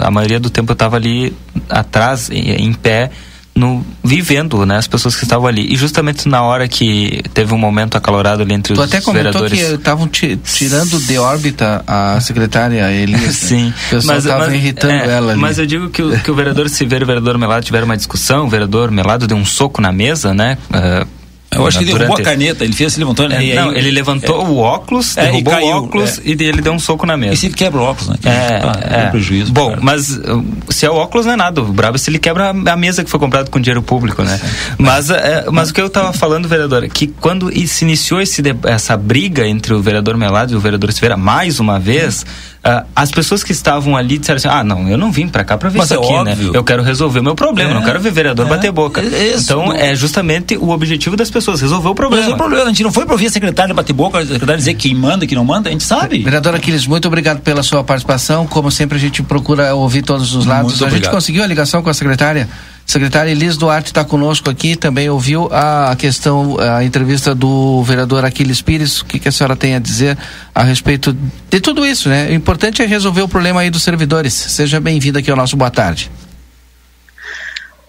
a 0.00 0.10
maioria 0.10 0.40
do 0.40 0.50
tempo 0.50 0.72
eu 0.72 0.74
estava 0.74 0.96
ali 0.96 1.32
atrás 1.70 2.28
em, 2.28 2.50
em 2.50 2.72
pé 2.72 3.10
no 3.54 3.84
vivendo, 4.02 4.64
né, 4.64 4.78
as 4.78 4.86
pessoas 4.86 5.14
que 5.14 5.24
estavam 5.24 5.46
ali. 5.46 5.72
E 5.72 5.76
justamente 5.76 6.28
na 6.28 6.42
hora 6.42 6.66
que 6.66 7.22
teve 7.34 7.52
um 7.52 7.58
momento 7.58 7.96
acalorado 7.96 8.42
ali 8.42 8.54
entre 8.54 8.74
tu 8.74 8.80
os 8.80 8.88
até 8.88 9.00
comentou 9.00 9.46
que 9.46 9.56
estavam 9.56 10.08
tirando 10.08 10.98
de 11.00 11.18
órbita 11.18 11.84
a 11.86 12.20
secretária 12.20 12.90
Elias. 12.90 13.22
Né? 13.22 13.32
Sim. 13.32 13.64
Né? 13.64 13.74
O 13.86 13.90
pessoal 13.90 14.18
estava 14.18 14.56
irritando 14.56 14.94
é, 14.94 15.10
ela 15.10 15.32
ali. 15.32 15.40
Mas 15.40 15.58
eu 15.58 15.66
digo 15.66 15.90
que 15.90 16.02
o, 16.02 16.18
que 16.18 16.30
o 16.30 16.34
vereador 16.34 16.68
Silveira 16.68 17.02
e 17.02 17.04
o 17.04 17.06
vereador 17.06 17.38
Melado 17.38 17.64
tiveram 17.64 17.84
uma 17.84 17.96
discussão, 17.96 18.46
o 18.46 18.48
vereador 18.48 18.90
Melado 18.90 19.26
deu 19.26 19.36
um 19.36 19.44
soco 19.44 19.80
na 19.80 19.92
mesa, 19.92 20.32
né? 20.32 20.56
Uh, 20.70 21.06
eu 21.54 21.66
acho 21.66 21.78
que 21.78 21.84
ele 21.84 21.92
derrubou 21.92 22.18
a 22.18 22.22
caneta, 22.22 22.64
ele 22.64 22.72
fez 22.72 22.92
se 22.92 22.98
levantando. 22.98 23.34
É, 23.34 23.54
não, 23.54 23.72
ele 23.72 23.90
levantou 23.90 24.42
é, 24.42 24.48
o 24.48 24.56
óculos, 24.56 25.16
é, 25.16 25.26
derrubou 25.26 25.52
caiu, 25.52 25.68
o 25.68 25.84
óculos 25.84 26.18
é. 26.18 26.22
e 26.24 26.30
ele 26.32 26.62
deu 26.62 26.72
um 26.72 26.78
soco 26.78 27.06
na 27.06 27.16
mesa. 27.16 27.34
E 27.34 27.36
se 27.36 27.46
ele 27.46 27.54
quebra 27.54 27.80
o 27.80 27.84
óculos, 27.84 28.08
né? 28.08 28.16
É, 28.24 28.60
ah, 28.62 29.06
é, 29.06 29.10
prejuízo. 29.10 29.52
Bom, 29.52 29.70
cara. 29.70 29.80
mas 29.82 30.10
uh, 30.10 30.44
se 30.70 30.86
é 30.86 30.90
o 30.90 30.94
óculos 30.94 31.26
não 31.26 31.34
é 31.34 31.36
nada. 31.36 31.60
O 31.60 31.72
brabo 31.72 31.96
é 31.96 31.98
se 31.98 32.10
ele 32.10 32.18
quebra 32.18 32.50
a 32.50 32.76
mesa 32.76 33.04
que 33.04 33.10
foi 33.10 33.20
comprada 33.20 33.50
com 33.50 33.60
dinheiro 33.60 33.82
público, 33.82 34.22
né? 34.22 34.40
Mas, 34.78 35.10
é, 35.10 35.46
mas 35.50 35.70
o 35.70 35.74
que 35.74 35.80
eu 35.80 35.86
estava 35.86 36.12
falando, 36.12 36.48
vereador, 36.48 36.88
que 36.88 37.06
quando 37.06 37.50
se 37.66 37.84
iniciou 37.84 38.20
esse, 38.20 38.42
essa 38.64 38.96
briga 38.96 39.46
entre 39.46 39.74
o 39.74 39.80
vereador 39.80 40.16
Melado 40.16 40.52
e 40.52 40.56
o 40.56 40.60
vereador 40.60 40.92
Silveira, 40.92 41.16
mais 41.16 41.60
uma 41.60 41.78
vez. 41.78 42.24
Hum 42.26 42.51
Uh, 42.64 42.86
as 42.94 43.10
pessoas 43.10 43.42
que 43.42 43.50
estavam 43.50 43.96
ali 43.96 44.18
disseram 44.18 44.36
assim: 44.36 44.46
ah, 44.48 44.62
não, 44.62 44.88
eu 44.88 44.96
não 44.96 45.10
vim 45.10 45.26
para 45.26 45.42
cá 45.42 45.58
para 45.58 45.68
ver 45.68 45.78
Mas 45.78 45.90
isso 45.90 45.94
é 45.94 45.96
aqui, 45.96 46.12
né? 46.12 46.30
óbvio. 46.30 46.52
né? 46.52 46.58
Eu 46.58 46.62
quero 46.62 46.80
resolver 46.80 47.18
o 47.18 47.22
meu 47.22 47.34
problema, 47.34 47.72
é, 47.72 47.74
não 47.74 47.82
quero 47.82 47.98
ver 47.98 48.12
vereador 48.12 48.46
é, 48.46 48.48
bater 48.48 48.70
boca. 48.70 49.00
É, 49.00 49.34
então, 49.36 49.66
não... 49.66 49.72
é 49.72 49.96
justamente 49.96 50.56
o 50.56 50.70
objetivo 50.70 51.16
das 51.16 51.28
pessoas, 51.28 51.60
resolver 51.60 51.88
o 51.88 51.94
problema. 51.94 52.22
Resolver 52.22 52.40
o 52.40 52.46
problema. 52.46 52.66
A 52.66 52.72
gente 52.72 52.84
não 52.84 52.92
foi 52.92 53.04
para 53.04 53.14
ouvir 53.14 53.26
a 53.26 53.30
secretária 53.30 53.74
bater 53.74 53.92
boca, 53.92 54.18
a 54.18 54.22
secretária 54.22 54.56
dizer 54.56 54.74
quem 54.74 54.94
manda, 54.94 55.26
quem 55.26 55.36
não 55.36 55.44
manda, 55.44 55.70
a 55.70 55.72
gente 55.72 55.82
sabe. 55.82 56.20
Vereador 56.22 56.54
Aquiles, 56.54 56.86
muito 56.86 57.08
obrigado 57.08 57.40
pela 57.40 57.64
sua 57.64 57.82
participação. 57.82 58.46
Como 58.46 58.70
sempre, 58.70 58.96
a 58.96 59.00
gente 59.00 59.24
procura 59.24 59.74
ouvir 59.74 60.02
todos 60.02 60.32
os 60.32 60.46
lados. 60.46 60.70
Muito 60.70 60.84
a 60.84 60.86
obrigado. 60.86 61.04
gente 61.06 61.12
conseguiu 61.12 61.42
a 61.42 61.46
ligação 61.48 61.82
com 61.82 61.90
a 61.90 61.94
secretária? 61.94 62.48
Secretária 62.86 63.30
Elis 63.30 63.56
Duarte 63.56 63.90
está 63.90 64.04
conosco 64.04 64.50
aqui, 64.50 64.76
também 64.76 65.08
ouviu 65.08 65.48
a 65.52 65.94
questão, 65.96 66.56
a 66.58 66.84
entrevista 66.84 67.34
do 67.34 67.82
vereador 67.82 68.24
Aquiles 68.24 68.60
Pires. 68.60 69.00
O 69.00 69.06
que, 69.06 69.18
que, 69.18 69.28
a 69.28 69.32
senhora 69.32 69.56
tem 69.56 69.74
a 69.74 69.78
dizer 69.78 70.18
a 70.54 70.62
respeito 70.62 71.16
de 71.48 71.60
tudo 71.60 71.86
isso, 71.86 72.08
né? 72.08 72.28
O 72.28 72.32
importante 72.32 72.82
é 72.82 72.86
resolver 72.86 73.22
o 73.22 73.28
problema 73.28 73.60
aí 73.60 73.70
dos 73.70 73.82
servidores. 73.82 74.34
Seja 74.34 74.80
bem-vindo 74.80 75.18
aqui 75.18 75.30
ao 75.30 75.36
nosso 75.36 75.56
Boa 75.56 75.70
Tarde. 75.70 76.10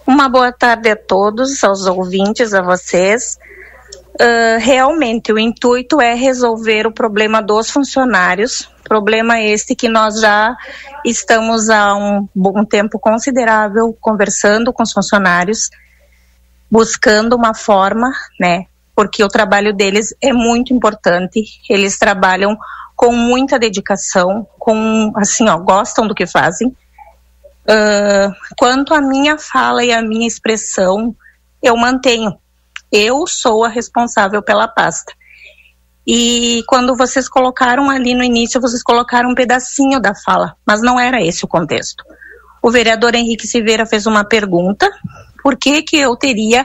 Uma 0.06 0.28
boa 0.28 0.52
tarde 0.52 0.90
a 0.90 0.96
todos, 0.96 1.64
aos 1.64 1.86
ouvintes, 1.86 2.52
a 2.52 2.60
vocês. 2.60 3.38
Uh, 4.14 4.58
realmente, 4.60 5.32
o 5.32 5.38
intuito 5.38 6.00
é 6.00 6.14
resolver 6.14 6.86
o 6.86 6.92
problema 6.92 7.42
dos 7.42 7.70
funcionários, 7.70 8.68
Problema 8.84 9.40
este 9.40 9.74
que 9.74 9.88
nós 9.88 10.20
já 10.20 10.54
estamos 11.06 11.70
há 11.70 11.96
um 11.96 12.28
bom 12.34 12.64
tempo 12.66 12.98
considerável 12.98 13.96
conversando 13.98 14.74
com 14.74 14.82
os 14.82 14.92
funcionários, 14.92 15.70
buscando 16.70 17.34
uma 17.34 17.54
forma, 17.54 18.12
né, 18.38 18.66
porque 18.94 19.24
o 19.24 19.28
trabalho 19.28 19.72
deles 19.72 20.14
é 20.20 20.34
muito 20.34 20.74
importante. 20.74 21.42
Eles 21.68 21.98
trabalham 21.98 22.58
com 22.94 23.10
muita 23.16 23.58
dedicação, 23.58 24.46
com 24.58 25.12
assim, 25.16 25.48
ó, 25.48 25.56
gostam 25.58 26.06
do 26.06 26.14
que 26.14 26.26
fazem. 26.26 26.68
Uh, 26.68 28.34
quanto 28.58 28.92
à 28.92 29.00
minha 29.00 29.38
fala 29.38 29.82
e 29.82 29.92
à 29.92 30.02
minha 30.02 30.28
expressão, 30.28 31.16
eu 31.62 31.74
mantenho. 31.74 32.38
Eu 32.96 33.26
sou 33.26 33.64
a 33.64 33.68
responsável 33.68 34.40
pela 34.40 34.68
pasta. 34.68 35.12
E 36.06 36.62
quando 36.68 36.96
vocês 36.96 37.28
colocaram 37.28 37.90
ali 37.90 38.14
no 38.14 38.22
início, 38.22 38.60
vocês 38.60 38.84
colocaram 38.84 39.30
um 39.30 39.34
pedacinho 39.34 39.98
da 39.98 40.14
fala, 40.14 40.54
mas 40.64 40.80
não 40.80 41.00
era 41.00 41.20
esse 41.20 41.44
o 41.44 41.48
contexto. 41.48 42.04
O 42.62 42.70
vereador 42.70 43.16
Henrique 43.16 43.48
Silveira 43.48 43.84
fez 43.84 44.06
uma 44.06 44.22
pergunta: 44.24 44.88
por 45.42 45.56
que 45.56 45.82
que 45.82 45.96
eu 45.96 46.14
teria 46.14 46.64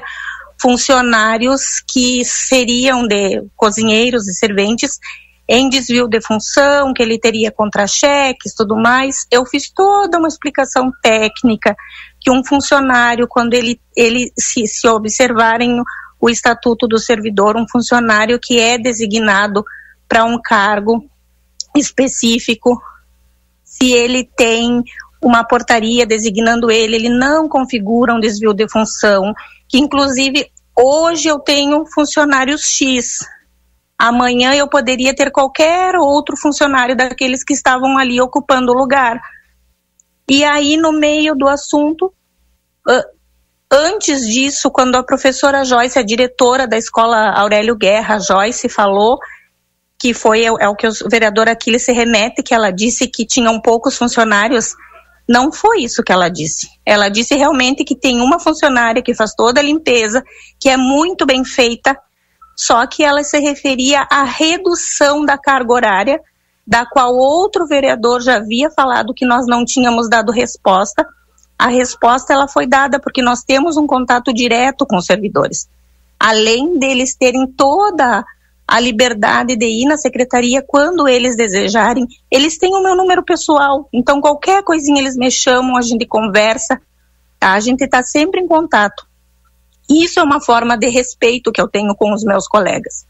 funcionários 0.62 1.82
que 1.88 2.24
seriam 2.24 3.08
de 3.08 3.44
cozinheiros 3.56 4.28
e 4.28 4.36
serventes 4.36 5.00
em 5.48 5.68
desvio 5.68 6.08
de 6.08 6.22
função, 6.22 6.94
que 6.94 7.02
ele 7.02 7.18
teria 7.18 7.52
contra-cheques, 7.52 8.54
tudo 8.54 8.76
mais. 8.76 9.26
Eu 9.32 9.44
fiz 9.48 9.72
toda 9.72 10.20
uma 10.20 10.28
explicação 10.28 10.92
técnica 11.02 11.76
que 12.22 12.30
um 12.30 12.44
funcionário, 12.44 13.28
quando 13.28 13.56
ele, 13.56 13.82
ele 13.98 14.32
se, 14.38 14.68
se 14.68 14.88
observarem 14.88 15.82
o 16.20 16.30
estatuto 16.30 16.88
do 16.88 17.00
servidor, 17.00 17.56
um 17.56 17.68
funcionário 17.68 18.40
que 18.40 18.60
é 18.60 18.78
designado 18.78 19.64
para 20.08 20.26
um 20.26 20.40
cargo 20.42 21.08
específico, 21.76 22.82
se 23.64 23.92
ele 23.92 24.30
tem 24.36 24.84
uma 25.22 25.44
portaria 25.44 26.06
designando 26.06 26.72
ele, 26.72 26.96
ele 26.96 27.10
não 27.10 27.48
configura 27.48 28.14
um 28.14 28.20
desvio 28.20 28.54
de 28.54 28.68
função, 28.68 29.34
que 29.68 29.78
inclusive 29.78 30.52
hoje 30.76 31.28
eu 31.28 31.40
tenho 31.40 31.86
funcionários 31.86 32.64
X, 32.64 33.20
amanhã 33.98 34.56
eu 34.56 34.68
poderia 34.68 35.14
ter 35.14 35.30
qualquer 35.32 35.96
outro 35.96 36.38
funcionário 36.38 36.96
daqueles 36.96 37.44
que 37.44 37.54
estavam 37.54 37.98
ali 37.98 38.20
ocupando 38.20 38.72
o 38.72 38.76
lugar. 38.76 39.20
E 40.30 40.44
aí, 40.44 40.78
no 40.78 40.92
meio 40.92 41.36
do 41.36 41.48
assunto, 41.48 42.14
antes 43.72 44.28
disso, 44.28 44.72
quando 44.72 44.96
a 44.96 45.04
professora 45.04 45.64
Joyce, 45.64 46.00
a 46.00 46.04
diretora 46.04 46.68
da 46.68 46.78
escola 46.78 47.32
Aurélio 47.32 47.76
Guerra, 47.76 48.20
Joyce, 48.20 48.70
falou 48.70 49.20
que 50.00 50.14
foi 50.14 50.46
é, 50.46 50.68
o 50.68 50.76
que 50.76 50.88
o 50.88 50.92
vereador 51.10 51.50
Aquiles 51.50 51.84
se 51.84 51.92
remete, 51.92 52.42
que 52.42 52.54
ela 52.54 52.72
disse 52.72 53.08
que 53.08 53.26
tinham 53.26 53.62
poucos 53.62 53.98
funcionários 53.98 54.76
não 55.30 55.52
foi 55.52 55.82
isso 55.82 56.02
que 56.02 56.12
ela 56.12 56.28
disse. 56.28 56.68
Ela 56.84 57.08
disse 57.08 57.36
realmente 57.36 57.84
que 57.84 57.96
tem 57.96 58.20
uma 58.20 58.40
funcionária 58.40 59.00
que 59.00 59.14
faz 59.14 59.36
toda 59.36 59.60
a 59.60 59.64
limpeza, 59.64 60.24
que 60.60 60.68
é 60.68 60.76
muito 60.76 61.24
bem 61.24 61.46
feita, 61.46 61.96
só 62.58 62.88
que 62.88 63.04
ela 63.04 63.24
se 63.24 63.38
referia 63.38 64.08
à 64.12 64.24
redução 64.24 65.24
da 65.24 65.38
carga 65.38 65.72
horária, 65.72 66.20
da 66.66 66.84
qual 66.84 67.16
outro 67.16 67.68
vereador 67.68 68.22
já 68.22 68.38
havia 68.38 68.72
falado 68.72 69.14
que 69.14 69.24
nós 69.24 69.46
não 69.46 69.64
tínhamos 69.64 70.10
dado 70.10 70.32
resposta. 70.32 71.08
A 71.60 71.68
resposta 71.68 72.34
ela 72.34 72.48
foi 72.48 72.66
dada 72.66 73.02
porque 73.02 73.22
nós 73.22 73.42
temos 73.44 73.76
um 73.76 73.86
contato 73.86 74.34
direto 74.34 74.86
com 74.86 74.96
os 74.96 75.06
servidores. 75.06 75.68
Além 76.18 76.80
deles 76.80 77.16
terem 77.16 77.46
toda 77.46 78.24
a 78.66 78.80
liberdade 78.80 79.58
de 79.58 79.66
ir 79.66 79.86
na 79.86 79.98
secretaria 79.98 80.64
quando 80.66 81.08
eles 81.08 81.36
desejarem. 81.36 82.08
Eles 82.30 82.58
têm 82.58 82.74
o 82.74 82.84
meu 82.84 82.96
número 82.96 83.24
pessoal, 83.24 83.90
então 83.92 84.22
qualquer 84.22 84.64
coisinha 84.64 85.02
eles 85.02 85.18
me 85.18 85.32
chamam, 85.32 85.76
a 85.76 85.82
gente 85.82 86.06
conversa, 86.06 86.80
tá? 87.40 87.54
a 87.54 87.60
gente 87.60 87.84
está 87.84 88.04
sempre 88.04 88.40
em 88.40 88.48
contato. 88.48 89.08
Isso 89.90 90.20
é 90.20 90.24
uma 90.24 90.40
forma 90.40 90.78
de 90.78 90.88
respeito 90.88 91.52
que 91.52 91.60
eu 91.60 91.68
tenho 91.68 91.96
com 91.96 92.14
os 92.14 92.24
meus 92.24 92.48
colegas. 92.48 93.08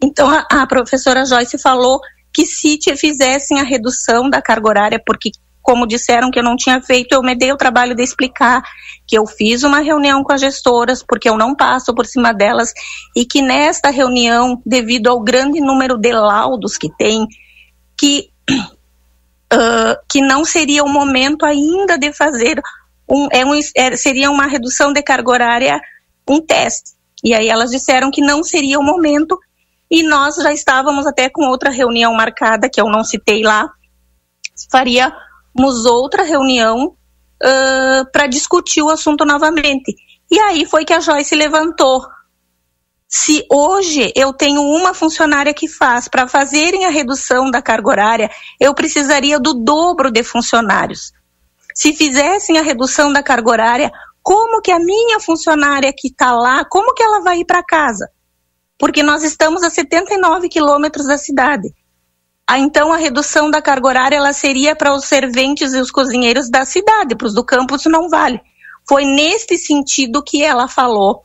Então 0.00 0.30
a, 0.30 0.46
a 0.48 0.66
professora 0.66 1.26
Joyce 1.26 1.58
falou 1.58 2.00
que 2.32 2.46
se 2.46 2.78
te 2.78 2.94
fizessem 2.96 3.58
a 3.58 3.64
redução 3.64 4.30
da 4.30 4.40
carga 4.40 4.68
horária, 4.68 5.02
porque 5.04 5.30
como 5.66 5.84
disseram 5.84 6.30
que 6.30 6.38
eu 6.38 6.44
não 6.44 6.54
tinha 6.54 6.80
feito, 6.80 7.12
eu 7.12 7.22
me 7.22 7.34
dei 7.34 7.50
o 7.50 7.56
trabalho 7.56 7.92
de 7.92 8.00
explicar 8.00 8.62
que 9.04 9.18
eu 9.18 9.26
fiz 9.26 9.64
uma 9.64 9.80
reunião 9.80 10.22
com 10.22 10.32
as 10.32 10.40
gestoras, 10.40 11.02
porque 11.02 11.28
eu 11.28 11.36
não 11.36 11.56
passo 11.56 11.92
por 11.92 12.06
cima 12.06 12.32
delas, 12.32 12.72
e 13.16 13.24
que 13.24 13.42
nesta 13.42 13.90
reunião, 13.90 14.62
devido 14.64 15.08
ao 15.08 15.20
grande 15.20 15.60
número 15.60 15.98
de 15.98 16.12
laudos 16.12 16.78
que 16.78 16.88
tem, 16.96 17.26
que, 17.98 18.30
uh, 19.52 19.96
que 20.08 20.20
não 20.20 20.44
seria 20.44 20.84
o 20.84 20.88
momento 20.88 21.44
ainda 21.44 21.98
de 21.98 22.12
fazer 22.12 22.62
um, 23.08 23.26
é 23.32 23.44
um, 23.44 23.58
é, 23.74 23.96
seria 23.96 24.30
uma 24.30 24.46
redução 24.46 24.92
de 24.92 25.02
carga 25.02 25.30
horária, 25.30 25.80
um 26.28 26.40
teste. 26.40 26.92
E 27.24 27.34
aí 27.34 27.48
elas 27.48 27.72
disseram 27.72 28.12
que 28.12 28.20
não 28.20 28.44
seria 28.44 28.78
o 28.78 28.84
momento, 28.84 29.36
e 29.90 30.04
nós 30.04 30.36
já 30.36 30.52
estávamos 30.52 31.08
até 31.08 31.28
com 31.28 31.48
outra 31.48 31.70
reunião 31.70 32.14
marcada, 32.14 32.68
que 32.68 32.80
eu 32.80 32.88
não 32.88 33.02
citei 33.02 33.42
lá, 33.42 33.68
faria 34.70 35.12
outra 35.64 36.22
reunião 36.22 36.96
uh, 37.42 38.10
para 38.12 38.26
discutir 38.26 38.82
o 38.82 38.90
assunto 38.90 39.24
novamente. 39.24 39.94
E 40.30 40.38
aí 40.40 40.66
foi 40.66 40.84
que 40.84 40.92
a 40.92 41.00
Joyce 41.00 41.34
levantou. 41.34 42.02
Se 43.08 43.46
hoje 43.50 44.12
eu 44.16 44.32
tenho 44.32 44.60
uma 44.62 44.92
funcionária 44.92 45.54
que 45.54 45.68
faz 45.68 46.08
para 46.08 46.26
fazerem 46.26 46.84
a 46.84 46.90
redução 46.90 47.50
da 47.50 47.62
carga 47.62 47.88
horária, 47.88 48.30
eu 48.60 48.74
precisaria 48.74 49.38
do 49.38 49.54
dobro 49.54 50.10
de 50.10 50.24
funcionários. 50.24 51.12
Se 51.72 51.92
fizessem 51.92 52.58
a 52.58 52.62
redução 52.62 53.12
da 53.12 53.22
carga 53.22 53.50
horária, 53.50 53.92
como 54.22 54.60
que 54.60 54.72
a 54.72 54.78
minha 54.78 55.20
funcionária 55.20 55.92
que 55.96 56.08
está 56.08 56.32
lá, 56.32 56.64
como 56.64 56.94
que 56.94 57.02
ela 57.02 57.20
vai 57.20 57.38
ir 57.38 57.44
para 57.44 57.62
casa? 57.62 58.10
Porque 58.76 59.02
nós 59.02 59.22
estamos 59.22 59.62
a 59.62 59.70
79 59.70 60.48
quilômetros 60.48 61.06
da 61.06 61.16
cidade. 61.16 61.72
Ah, 62.48 62.58
então 62.58 62.92
a 62.92 62.96
redução 62.96 63.50
da 63.50 63.60
carga 63.60 63.88
horária 63.88 64.16
ela 64.16 64.32
seria 64.32 64.76
para 64.76 64.94
os 64.94 65.06
serventes 65.06 65.74
e 65.74 65.80
os 65.80 65.90
cozinheiros 65.90 66.48
da 66.48 66.64
cidade, 66.64 67.16
para 67.16 67.26
os 67.26 67.34
do 67.34 67.44
campus 67.44 67.84
não 67.86 68.08
vale. 68.08 68.40
Foi 68.88 69.04
nesse 69.04 69.58
sentido 69.58 70.22
que 70.22 70.44
ela 70.44 70.68
falou. 70.68 71.24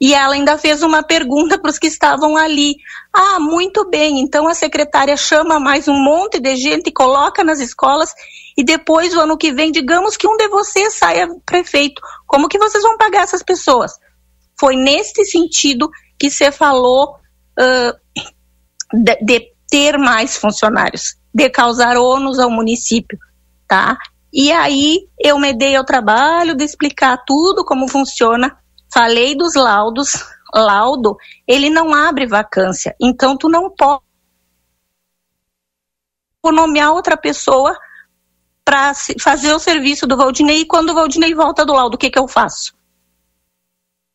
E 0.00 0.14
ela 0.14 0.34
ainda 0.34 0.56
fez 0.56 0.82
uma 0.82 1.02
pergunta 1.02 1.58
para 1.58 1.70
os 1.70 1.78
que 1.78 1.86
estavam 1.86 2.36
ali. 2.36 2.74
Ah, 3.12 3.38
muito 3.38 3.88
bem, 3.88 4.18
então 4.18 4.48
a 4.48 4.54
secretária 4.54 5.16
chama 5.16 5.60
mais 5.60 5.86
um 5.86 5.94
monte 5.94 6.40
de 6.40 6.56
gente 6.56 6.90
coloca 6.90 7.44
nas 7.44 7.60
escolas 7.60 8.14
e 8.60 8.64
depois, 8.64 9.14
o 9.14 9.20
ano 9.20 9.38
que 9.38 9.52
vem, 9.52 9.72
digamos 9.72 10.18
que 10.18 10.28
um 10.28 10.36
de 10.36 10.48
vocês 10.48 10.94
saia 10.94 11.28
prefeito. 11.46 12.02
Como 12.26 12.48
que 12.48 12.58
vocês 12.58 12.82
vão 12.82 12.96
pagar 12.98 13.22
essas 13.22 13.42
pessoas? 13.42 13.92
Foi 14.58 14.76
nesse 14.76 15.24
sentido 15.24 15.90
que 16.18 16.30
você 16.30 16.52
falou 16.52 17.16
uh, 17.58 18.22
de, 18.92 19.16
de 19.22 19.52
ter 19.70 19.96
mais 19.96 20.36
funcionários, 20.36 21.16
de 21.32 21.48
causar 21.48 21.96
ônus 21.96 22.38
ao 22.38 22.50
município, 22.50 23.18
tá? 23.68 23.96
E 24.32 24.50
aí 24.50 25.08
eu 25.18 25.38
me 25.38 25.52
dei 25.52 25.76
ao 25.76 25.84
trabalho 25.84 26.54
de 26.54 26.64
explicar 26.64 27.22
tudo 27.24 27.64
como 27.64 27.88
funciona, 27.88 28.56
falei 28.92 29.36
dos 29.36 29.54
laudos, 29.54 30.12
laudo, 30.52 31.16
ele 31.46 31.70
não 31.70 31.94
abre 31.94 32.26
vacância, 32.26 32.94
então 33.00 33.36
tu 33.36 33.48
não 33.48 33.70
pode 33.70 34.02
nomear 36.44 36.92
outra 36.92 37.16
pessoa 37.16 37.76
para 38.64 38.92
fazer 39.20 39.52
o 39.52 39.58
serviço 39.58 40.06
do 40.06 40.16
Valdinei 40.16 40.60
e 40.60 40.66
quando 40.66 40.90
o 40.90 40.94
Valdinei 40.94 41.34
volta 41.34 41.64
do 41.64 41.72
laudo, 41.72 41.94
o 41.94 41.98
que 41.98 42.10
que 42.10 42.18
eu 42.18 42.28
faço? 42.28 42.74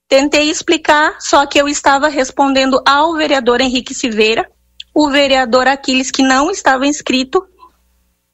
Tentei 0.08 0.50
explicar, 0.50 1.20
só 1.20 1.46
que 1.46 1.60
eu 1.60 1.68
estava 1.68 2.08
respondendo 2.08 2.82
ao 2.86 3.16
vereador 3.16 3.60
Henrique 3.60 3.94
Silveira, 3.94 4.50
o 4.96 5.10
vereador 5.10 5.68
Aquiles, 5.68 6.10
que 6.10 6.24
não 6.24 6.50
estava 6.50 6.88
inscrito, 6.88 7.46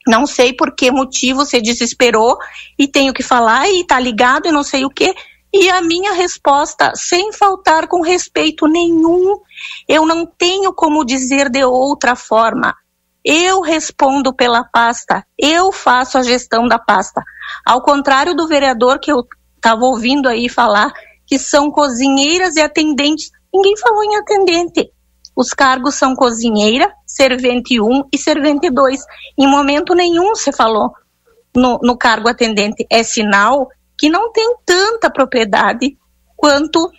não 0.08 0.28
sei 0.28 0.54
por 0.54 0.76
que 0.76 0.92
motivo 0.92 1.44
se 1.44 1.60
desesperou 1.60 2.38
e 2.78 2.88
tenho 2.88 3.14
que 3.14 3.24
falar 3.24 3.68
e 3.68 3.84
tá 3.84 4.00
ligado 4.00 4.48
e 4.48 4.52
não 4.52 4.64
sei 4.64 4.86
o 4.86 4.90
que. 4.90 5.14
E 5.52 5.70
a 5.70 5.82
minha 5.82 6.14
resposta, 6.14 6.94
sem 6.96 7.34
faltar 7.34 7.88
com 7.88 8.02
respeito 8.02 8.68
nenhum, 8.68 9.38
eu 9.88 10.06
não 10.06 10.26
tenho 10.26 10.72
como 10.72 11.04
dizer 11.04 11.50
de 11.50 11.64
outra 11.64 12.16
forma. 12.16 12.76
Eu 13.26 13.62
respondo 13.62 14.34
pela 14.34 14.64
pasta, 14.64 15.26
eu 15.38 15.72
faço 15.72 16.18
a 16.18 16.24
gestão 16.24 16.68
da 16.68 16.80
pasta. 16.80 17.22
Ao 17.66 17.82
contrário 17.82 18.36
do 18.36 18.48
vereador 18.48 19.00
que 19.00 19.12
eu 19.12 19.28
estava 19.56 19.84
ouvindo 19.84 20.30
aí 20.30 20.48
falar, 20.48 20.92
que 21.28 21.38
são 21.38 21.70
cozinheiras 21.70 22.56
e 22.56 22.62
atendentes, 22.62 23.30
ninguém 23.54 23.78
falou 23.78 24.04
em 24.04 24.16
atendente. 24.16 24.92
Os 25.36 25.52
cargos 25.52 25.96
são 25.96 26.16
cozinheira, 26.16 26.92
servente 27.06 27.80
1 27.80 28.10
e 28.12 28.18
servente 28.18 28.70
2. 28.70 29.02
Em 29.38 29.48
momento 29.48 29.96
nenhum 29.96 30.36
se 30.36 30.52
falou 30.52 30.92
no, 31.56 31.80
no 31.82 31.98
cargo 31.98 32.30
atendente. 32.30 32.86
É 32.90 33.04
sinal 33.04 33.70
que 33.98 34.10
não 34.10 34.32
tem 34.32 34.56
tanta 34.66 35.10
propriedade 35.10 35.98
quanto 36.36 36.92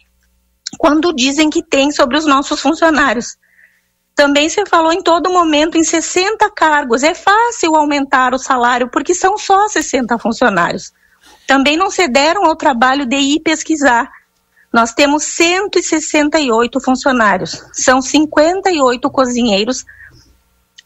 quando 0.79 1.13
dizem 1.13 1.51
que 1.51 1.63
tem 1.63 1.91
sobre 1.91 2.17
os 2.17 2.25
nossos 2.25 2.61
funcionários. 2.61 3.37
Também 4.15 4.49
se 4.49 4.65
falou 4.67 4.93
em 4.93 5.03
todo 5.03 5.31
momento 5.31 5.77
em 5.77 5.85
60 5.85 6.51
cargos. 6.51 7.03
É 7.03 7.15
fácil 7.15 7.75
aumentar 7.77 8.35
o 8.35 8.39
salário 8.39 8.91
porque 8.91 9.15
são 9.15 9.37
só 9.37 9.69
60 9.69 10.19
funcionários. 10.19 10.93
Também 11.47 11.77
não 11.77 11.91
se 11.91 12.09
deram 12.09 12.47
ao 12.47 12.57
trabalho 12.57 13.05
de 13.05 13.17
ir 13.17 13.41
pesquisar 13.41 14.11
Nós 14.73 14.93
temos 14.93 15.25
168 15.25 16.81
funcionários, 16.81 17.63
são 17.73 18.01
58 18.01 19.11
cozinheiros, 19.11 19.85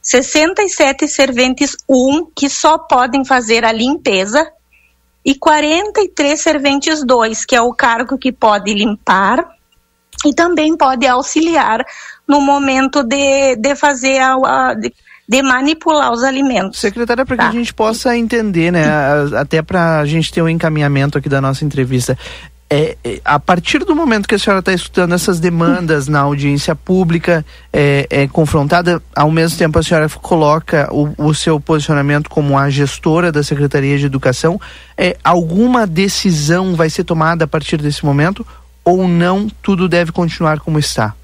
67 0.02 1.06
serventes 1.08 1.76
1 1.88 2.30
que 2.34 2.48
só 2.48 2.78
podem 2.78 3.24
fazer 3.24 3.64
a 3.64 3.72
limpeza 3.72 4.46
e 5.24 5.34
43 5.34 6.40
serventes 6.40 7.04
2, 7.04 7.44
que 7.44 7.56
é 7.56 7.60
o 7.60 7.72
cargo 7.74 8.16
que 8.16 8.30
pode 8.30 8.72
limpar 8.72 9.44
e 10.24 10.32
também 10.34 10.76
pode 10.76 11.06
auxiliar 11.06 11.84
no 12.26 12.40
momento 12.40 13.02
de, 13.02 13.56
de 13.56 13.74
fazer 13.74 14.18
a, 14.18 14.34
a 14.34 14.74
de, 14.74 14.92
de 15.28 15.42
manipular 15.42 16.12
os 16.12 16.22
alimentos. 16.22 16.78
Secretária, 16.78 17.26
para 17.26 17.36
Tá. 17.36 17.42
que 17.44 17.56
a 17.56 17.58
gente 17.58 17.74
possa 17.74 18.16
entender, 18.16 18.70
né, 18.70 18.84
até 19.36 19.62
para 19.62 20.00
a 20.00 20.06
gente 20.06 20.32
ter 20.32 20.42
um 20.42 20.48
encaminhamento 20.48 21.18
aqui 21.18 21.28
da 21.28 21.40
nossa 21.40 21.64
entrevista, 21.64 22.16
é, 22.68 22.97
é, 23.05 23.20
a 23.24 23.38
partir 23.38 23.84
do 23.84 23.94
momento 23.94 24.26
que 24.28 24.34
a 24.34 24.38
senhora 24.38 24.59
está 24.59 24.72
escutando 24.72 25.14
essas 25.14 25.38
demandas 25.38 26.09
na 26.09 26.20
audiência 26.20 26.74
pública, 26.74 27.47
é, 27.72 28.06
é 28.10 28.26
confrontada, 28.26 29.01
ao 29.14 29.30
mesmo 29.30 29.56
tempo 29.56 29.78
a 29.78 29.82
senhora 29.82 30.09
coloca 30.09 30.88
o, 30.93 31.14
o 31.16 31.34
seu 31.34 31.60
posicionamento 31.60 32.28
como 32.28 32.59
a 32.59 32.68
gestora 32.68 33.30
da 33.30 33.43
Secretaria 33.43 33.97
de 33.97 34.06
Educação, 34.06 34.60
é, 34.97 35.16
alguma 35.22 35.86
decisão 35.86 36.74
vai 36.74 36.90
ser 36.90 37.05
tomada 37.05 37.44
a 37.44 37.48
partir 37.48 37.76
desse 37.76 38.05
momento 38.05 38.44
ou 38.84 39.06
não, 39.06 39.48
tudo 39.62 39.88
deve 39.88 40.10
continuar 40.10 40.60
como 40.60 40.78
está? 40.78 41.14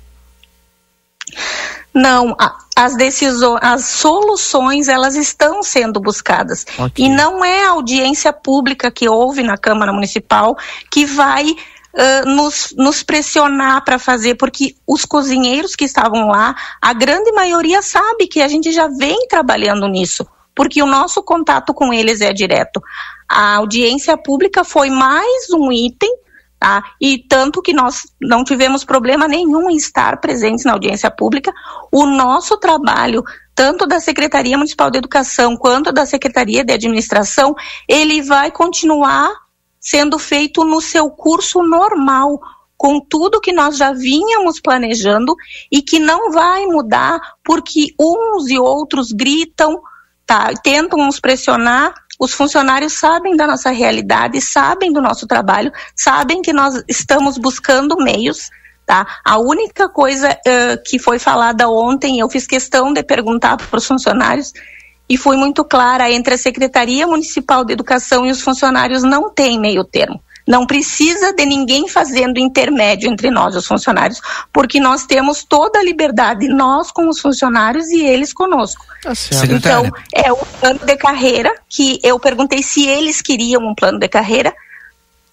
Não, 1.95 2.35
as 2.75 2.97
decisões, 2.97 3.61
as 3.63 3.85
soluções, 3.85 4.89
elas 4.89 5.15
estão 5.15 5.63
sendo 5.63 6.01
buscadas. 6.01 6.65
Ok. 6.79 7.05
E 7.05 7.09
não 7.09 7.45
é 7.45 7.67
a 7.67 7.71
audiência 7.71 8.33
pública 8.33 8.91
que 8.91 9.09
houve 9.09 9.43
na 9.43 9.59
Câmara 9.59 9.93
Municipal 9.93 10.57
que 10.91 11.05
vai 11.05 11.55
ãh, 11.95 12.25
nos, 12.25 12.75
nos 12.77 13.03
pressionar 13.03 13.85
para 13.85 13.99
fazer, 13.99 14.37
porque 14.37 14.75
os 14.87 15.05
cozinheiros 15.05 15.77
que 15.77 15.85
estavam 15.85 16.29
lá, 16.29 16.55
a 16.81 16.95
grande 16.95 17.31
maioria 17.33 17.83
sabe 17.83 18.27
que 18.27 18.41
a 18.41 18.49
gente 18.49 18.73
já 18.73 18.89
vem 18.89 19.27
trabalhando 19.29 19.87
nisso, 19.87 20.27
porque 20.55 20.83
o 20.83 20.87
nosso 20.87 21.23
contato 21.23 21.75
com 21.75 21.93
eles 21.93 22.23
é 22.23 22.33
direto. 22.33 22.83
A 23.29 23.57
audiência 23.57 24.17
pública 24.17 24.65
foi 24.65 24.89
mais 24.89 25.51
um 25.51 25.71
item 25.71 26.22
Tá? 26.63 26.81
E 27.01 27.19
tanto 27.19 27.61
que 27.61 27.73
nós 27.73 28.03
não 28.21 28.45
tivemos 28.45 28.85
problema 28.85 29.27
nenhum 29.27 29.69
em 29.69 29.75
estar 29.75 30.21
presentes 30.21 30.65
na 30.65 30.75
audiência 30.75 31.11
pública, 31.11 31.53
o 31.91 32.07
nosso 32.07 32.57
trabalho, 32.57 33.25
tanto 33.53 33.85
da 33.85 33.99
Secretaria 33.99 34.57
Municipal 34.57 34.89
de 34.89 34.99
Educação 34.99 35.57
quanto 35.57 35.91
da 35.91 36.07
Secretaria 36.07 36.65
de 36.65 36.73
Administração, 36.73 37.53
ele 37.89 38.23
vai 38.23 38.53
continuar 38.53 39.29
sendo 39.81 40.21
feito 40.21 40.63
no 40.63 40.81
seu 40.81 41.11
curso 41.11 41.65
normal, 41.65 42.39
com 42.77 43.01
tudo 43.01 43.41
que 43.41 43.53
nós 43.53 43.77
já 43.77 43.93
vínhamos 43.93 44.61
planejando 44.61 45.35
e 45.69 45.83
que 45.83 45.99
não 45.99 46.31
vai 46.31 46.65
mudar 46.67 47.21
porque 47.43 47.89
uns 47.99 48.49
e 48.49 48.57
outros 48.57 49.11
gritam, 49.11 49.83
tá? 50.25 50.53
tentam 50.63 51.05
nos 51.05 51.19
pressionar. 51.19 51.93
Os 52.23 52.33
funcionários 52.33 53.01
sabem 53.01 53.35
da 53.35 53.49
nossa 53.49 53.71
realidade, 53.71 54.41
sabem 54.41 54.93
do 54.93 55.03
nosso 55.03 55.27
trabalho, 55.27 55.73
sabem 55.93 56.41
que 56.41 56.53
nós 56.53 56.81
estamos 56.89 57.37
buscando 57.37 57.97
meios. 57.97 58.49
Tá? 58.87 59.05
A 59.25 59.41
única 59.41 59.89
coisa 59.89 60.39
eh, 60.47 60.77
que 60.77 61.01
foi 61.01 61.19
falada 61.19 61.69
ontem, 61.69 62.21
eu 62.21 62.31
fiz 62.31 62.47
questão 62.47 62.93
de 62.93 63.03
perguntar 63.03 63.57
para 63.57 63.77
os 63.77 63.85
funcionários, 63.85 64.53
e 65.09 65.17
fui 65.17 65.37
muito 65.37 65.65
clara 65.65 66.13
entre 66.13 66.35
a 66.35 66.39
Secretaria 66.39 67.09
Municipal 67.09 67.65
de 67.65 67.73
Educação 67.73 68.25
e 68.25 68.31
os 68.31 68.41
funcionários 68.41 69.03
não 69.03 69.29
tem 69.29 69.59
meio 69.59 69.83
termo. 69.83 70.23
Não 70.47 70.67
precisa 70.67 71.33
de 71.33 71.45
ninguém 71.45 71.89
fazendo 71.89 72.39
intermédio 72.39 73.11
entre 73.11 73.31
nós, 73.31 73.55
os 73.55 73.67
funcionários, 73.67 74.21
porque 74.53 74.81
nós 74.81 75.07
temos 75.07 75.45
toda 75.45 75.79
a 75.79 75.85
liberdade, 75.85 76.49
nós 76.49 76.91
com 76.91 77.09
os 77.09 77.21
funcionários 77.21 77.89
e 77.89 78.05
eles 78.05 78.33
conosco. 78.33 78.85
Secretária. 79.15 79.89
Então, 79.89 79.91
é 80.13 80.33
o 80.33 80.37
plano 80.37 80.81
de 80.85 80.97
carreira, 80.97 81.55
que 81.69 82.01
eu 82.03 82.19
perguntei 82.19 82.63
se 82.63 82.87
eles 82.87 83.23
queriam 83.23 83.63
um 83.63 83.75
plano 83.75 83.99
de 83.99 84.09
carreira, 84.09 84.53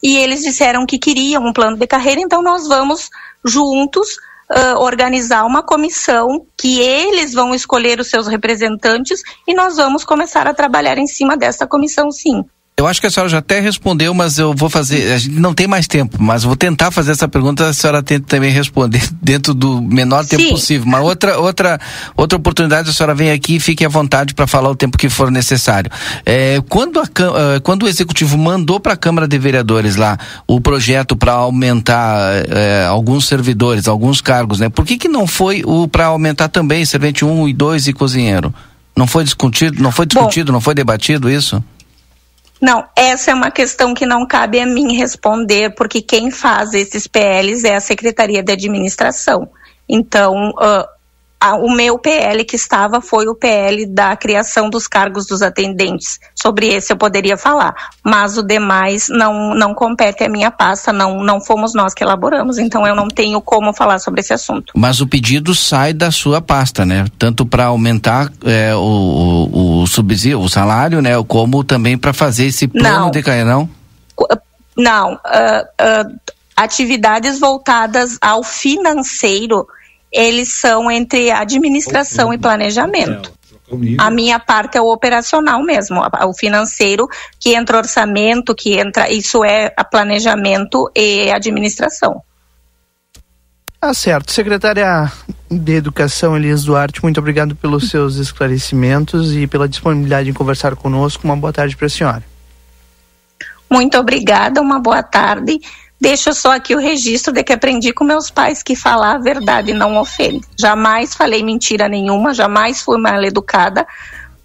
e 0.01 0.17
eles 0.17 0.41
disseram 0.41 0.85
que 0.85 0.97
queriam 0.97 1.45
um 1.45 1.53
plano 1.53 1.75
de 1.75 1.85
carreira, 1.85 2.21
então 2.21 2.41
nós 2.41 2.67
vamos 2.67 3.09
juntos 3.43 4.07
ah, 4.49 4.79
organizar 4.79 5.45
uma 5.45 5.61
comissão 5.61 6.45
que 6.57 6.79
eles 6.79 7.33
vão 7.33 7.53
escolher 7.53 7.99
os 7.99 8.09
seus 8.09 8.27
representantes 8.27 9.21
e 9.47 9.53
nós 9.53 9.75
vamos 9.75 10.03
começar 10.03 10.47
a 10.47 10.55
trabalhar 10.55 10.97
em 10.97 11.05
cima 11.05 11.37
dessa 11.37 11.67
comissão, 11.67 12.11
sim. 12.11 12.43
Eu 12.79 12.87
acho 12.87 13.01
que 13.01 13.07
a 13.07 13.09
senhora 13.09 13.27
já 13.27 13.39
até 13.39 13.59
respondeu, 13.59 14.13
mas 14.13 14.39
eu 14.39 14.53
vou 14.53 14.69
fazer. 14.69 15.11
A 15.11 15.17
gente 15.17 15.37
não 15.37 15.53
tem 15.53 15.67
mais 15.67 15.85
tempo, 15.85 16.15
mas 16.17 16.45
vou 16.45 16.55
tentar 16.55 16.91
fazer 16.91 17.11
essa 17.11 17.27
pergunta. 17.27 17.67
A 17.67 17.73
senhora 17.73 18.01
tenta 18.01 18.25
também 18.25 18.49
responder 18.51 19.03
dentro 19.21 19.53
do 19.53 19.81
menor 19.81 20.25
tempo 20.25 20.43
Sim. 20.43 20.49
possível. 20.51 20.87
Uma 20.87 21.01
outra, 21.01 21.37
outra, 21.37 21.77
outra 22.15 22.37
oportunidade, 22.37 22.89
a 22.89 22.93
senhora 22.93 23.13
vem 23.13 23.31
aqui 23.31 23.57
e 23.57 23.59
fique 23.59 23.83
à 23.83 23.89
vontade 23.89 24.33
para 24.33 24.47
falar 24.47 24.69
o 24.69 24.75
tempo 24.77 24.97
que 24.97 25.09
for 25.09 25.29
necessário. 25.29 25.91
É, 26.25 26.61
quando, 26.69 27.01
a, 27.01 27.03
ah, 27.03 27.59
quando 27.61 27.83
o 27.83 27.87
executivo 27.87 28.37
mandou 28.37 28.79
para 28.79 28.93
a 28.93 28.97
Câmara 28.97 29.27
de 29.27 29.37
Vereadores 29.37 29.97
lá 29.97 30.17
o 30.47 30.61
projeto 30.61 31.17
para 31.17 31.33
aumentar 31.33 32.45
eh, 32.47 32.85
alguns 32.87 33.27
servidores, 33.27 33.89
alguns 33.89 34.21
cargos, 34.21 34.57
né? 34.57 34.69
Por 34.69 34.85
que, 34.85 34.97
que 34.97 35.09
não 35.09 35.27
foi 35.27 35.63
o 35.65 35.85
para 35.85 36.05
aumentar 36.05 36.47
também 36.47 36.85
servente 36.85 37.25
1 37.25 37.49
e 37.49 37.53
2 37.53 37.87
e 37.87 37.93
cozinheiro? 37.93 38.53
Não 38.95 39.05
foi 39.05 39.25
discutido, 39.25 39.83
não 39.83 39.91
foi 39.91 40.05
discutido, 40.05 40.53
não 40.53 40.61
foi 40.61 40.73
debatido 40.73 41.29
isso? 41.29 41.61
Não, 42.61 42.85
essa 42.95 43.31
é 43.31 43.33
uma 43.33 43.51
questão 43.51 43.93
que 43.93 44.05
não 44.05 44.27
cabe 44.27 44.59
a 44.59 44.65
mim 44.65 44.95
responder, 44.95 45.73
porque 45.75 46.01
quem 46.01 46.29
faz 46.29 46.73
esses 46.73 47.07
PLs 47.07 47.63
é 47.63 47.75
a 47.75 47.81
Secretaria 47.81 48.43
de 48.43 48.51
Administração. 48.51 49.49
Então, 49.87 50.53
ah, 50.59 50.87
a- 51.39 51.55
o 51.55 51.71
meu 51.71 51.97
PL 51.97 52.43
que 52.43 52.55
estava 52.55 52.99
foi 53.01 53.27
o 53.27 53.35
PL 53.35 53.85
da 53.85 54.15
criação 54.15 54.69
dos 54.69 54.87
cargos 54.87 55.25
dos 55.25 55.41
atendentes. 55.41 56.19
Sobre 56.35 56.67
esse 56.67 56.91
eu 56.91 56.97
poderia 56.97 57.37
falar, 57.37 57.73
mas 58.03 58.37
o 58.37 58.43
demais 58.43 59.07
não, 59.09 59.53
não 59.55 59.73
compete 59.73 60.23
à 60.23 60.29
minha 60.29 60.51
pasta, 60.51 60.91
não, 60.91 61.23
não 61.23 61.39
fomos 61.39 61.73
nós 61.73 61.93
que 61.93 62.03
elaboramos, 62.03 62.57
então 62.57 62.85
eu 62.85 62.95
não 62.95 63.07
tenho 63.07 63.39
como 63.41 63.73
falar 63.73 63.99
sobre 63.99 64.21
esse 64.21 64.33
assunto. 64.33 64.73
Mas 64.75 64.99
o 64.99 65.07
pedido 65.07 65.55
sai 65.55 65.93
da 65.93 66.11
sua 66.11 66.41
pasta, 66.41 66.85
né? 66.85 67.05
Tanto 67.17 67.45
para 67.45 67.65
aumentar 67.65 68.29
é, 68.43 68.75
o, 68.75 68.79
o, 69.51 69.81
o 69.83 69.87
subsídio, 69.87 70.39
o 70.41 70.49
salário, 70.49 71.01
né? 71.01 71.11
Como 71.27 71.63
também 71.63 71.97
para 71.97 72.11
fazer 72.13 72.45
esse 72.47 72.67
plano 72.67 72.99
Não. 73.05 73.11
de 73.11 73.21
carreira, 73.23 73.49
não? 73.49 73.69
Não, 74.75 75.19
ah, 75.25 75.65
ah, 75.77 76.05
atividades 76.55 77.39
voltadas 77.39 78.17
ao 78.21 78.43
financeiro, 78.43 79.67
eles 80.11 80.59
são 80.59 80.89
entre 80.89 81.31
administração 81.31 82.33
e 82.33 82.37
planejamento. 82.37 83.31
A 83.99 84.09
minha 84.09 84.39
parte 84.39 84.77
é 84.77 84.81
o 84.81 84.91
operacional 84.91 85.61
mesmo, 85.61 86.01
o 86.01 86.33
financeiro, 86.33 87.07
que 87.39 87.53
entra 87.53 87.77
orçamento, 87.77 88.55
que 88.55 88.79
entra, 88.79 89.11
isso 89.11 89.43
é 89.43 89.71
a 89.77 89.83
planejamento 89.83 90.89
e 90.95 91.29
administração. 91.31 92.23
Tá 93.79 93.93
certo. 93.93 94.31
Secretária 94.31 95.09
de 95.49 95.73
Educação, 95.73 96.35
Elias 96.35 96.63
Duarte, 96.63 97.01
muito 97.01 97.19
obrigado 97.19 97.55
pelos 97.55 97.89
seus 97.89 98.15
esclarecimentos 98.15 99.33
e 99.33 99.47
pela 99.47 99.69
disponibilidade 99.69 100.29
em 100.29 100.33
conversar 100.33 100.75
conosco. 100.75 101.23
Uma 101.23 101.37
boa 101.37 101.53
tarde 101.53 101.77
para 101.77 101.85
a 101.85 101.89
senhora. 101.89 102.23
Muito 103.69 103.97
obrigada, 103.97 104.59
uma 104.61 104.79
boa 104.79 105.03
tarde. 105.03 105.61
Deixo 106.01 106.33
só 106.33 106.53
aqui 106.53 106.73
o 106.73 106.79
registro 106.79 107.33
de 107.33 107.43
que 107.43 107.51
aprendi 107.51 107.91
com 107.91 108.05
meus 108.05 108.31
pais 108.31 108.63
que 108.63 108.75
falar 108.75 109.15
a 109.15 109.19
verdade 109.19 109.73
não 109.73 109.97
ofende. 109.97 110.45
Jamais 110.57 111.13
falei 111.13 111.43
mentira 111.43 111.89
nenhuma, 111.89 112.33
jamais 112.33 112.81
fui 112.81 112.97
mal 112.97 113.21
educada, 113.21 113.85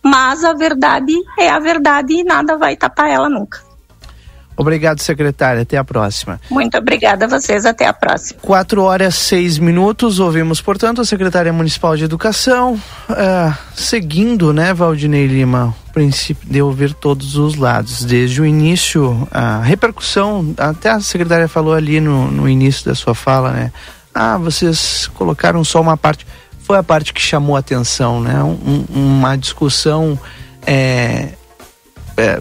mas 0.03 0.43
a 0.43 0.53
verdade 0.53 1.15
é 1.39 1.49
a 1.49 1.61
verdade 1.61 2.13
e 2.13 2.25
nada 2.25 2.59
vai 2.59 2.77
tapar 2.77 3.09
ela 3.09 3.29
nunca. 3.29 3.74
Obrigado, 4.57 5.01
secretária. 5.01 5.63
Até 5.63 5.77
a 5.77 5.85
próxima. 5.85 6.41
Muito 6.51 6.77
obrigada 6.79 7.25
a 7.25 7.29
vocês, 7.29 7.67
até 7.67 7.87
a 7.87 7.93
próxima. 7.93 8.39
4 8.41 8.83
horas 8.83 9.15
seis 9.17 9.59
minutos. 9.59 10.21
Ouvimos, 10.21 10.61
portanto, 10.61 11.01
a 11.01 11.05
secretária 11.05 11.53
municipal 11.53 11.97
de 11.97 12.05
Educação. 12.05 12.81
ah, 13.09 13.57
seguindo, 13.75 14.53
né, 14.53 14.73
Valdinei 14.73 15.27
Lima, 15.27 15.75
o 15.89 15.93
princípio 15.93 16.49
de 16.49 16.63
ouvir 16.63 16.95
todos 16.95 17.37
os 17.37 17.57
lados. 17.57 18.05
Desde 18.05 18.41
o 18.41 18.47
início, 18.47 19.27
a 19.31 19.61
repercussão, 19.61 20.55
até 20.57 20.91
a 20.91 21.01
secretária 21.01 21.49
falou 21.49 21.75
ali 21.75 22.01
no, 22.01 22.31
no 22.31 22.49
início 22.49 22.85
da 22.85 22.95
sua 22.95 23.15
fala, 23.15 23.51
né? 23.51 23.73
Ah, 24.15 24.39
vocês 24.39 25.11
colocaram 25.15 25.65
só 25.65 25.81
uma 25.81 25.97
parte. 25.97 26.25
Foi 26.61 26.79
a 26.79 26.83
parte 26.83 27.13
que 27.13 27.21
chamou 27.21 27.57
a 27.57 27.59
atenção, 27.59 28.21
né? 28.21 28.41
Um- 28.43 28.85
uma 28.89 29.37
discussão. 29.37 30.17
é, 30.67 31.31
é, 32.17 32.41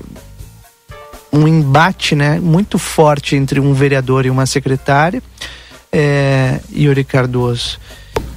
um 1.34 1.48
embate 1.48 2.16
né, 2.16 2.40
muito 2.40 2.78
forte 2.78 3.36
entre 3.36 3.60
um 3.60 3.74
vereador 3.74 4.26
e 4.26 4.30
uma 4.30 4.46
secretária, 4.46 5.22
é, 5.92 6.60
Yuri 6.72 7.04
Cardoso. 7.04 7.80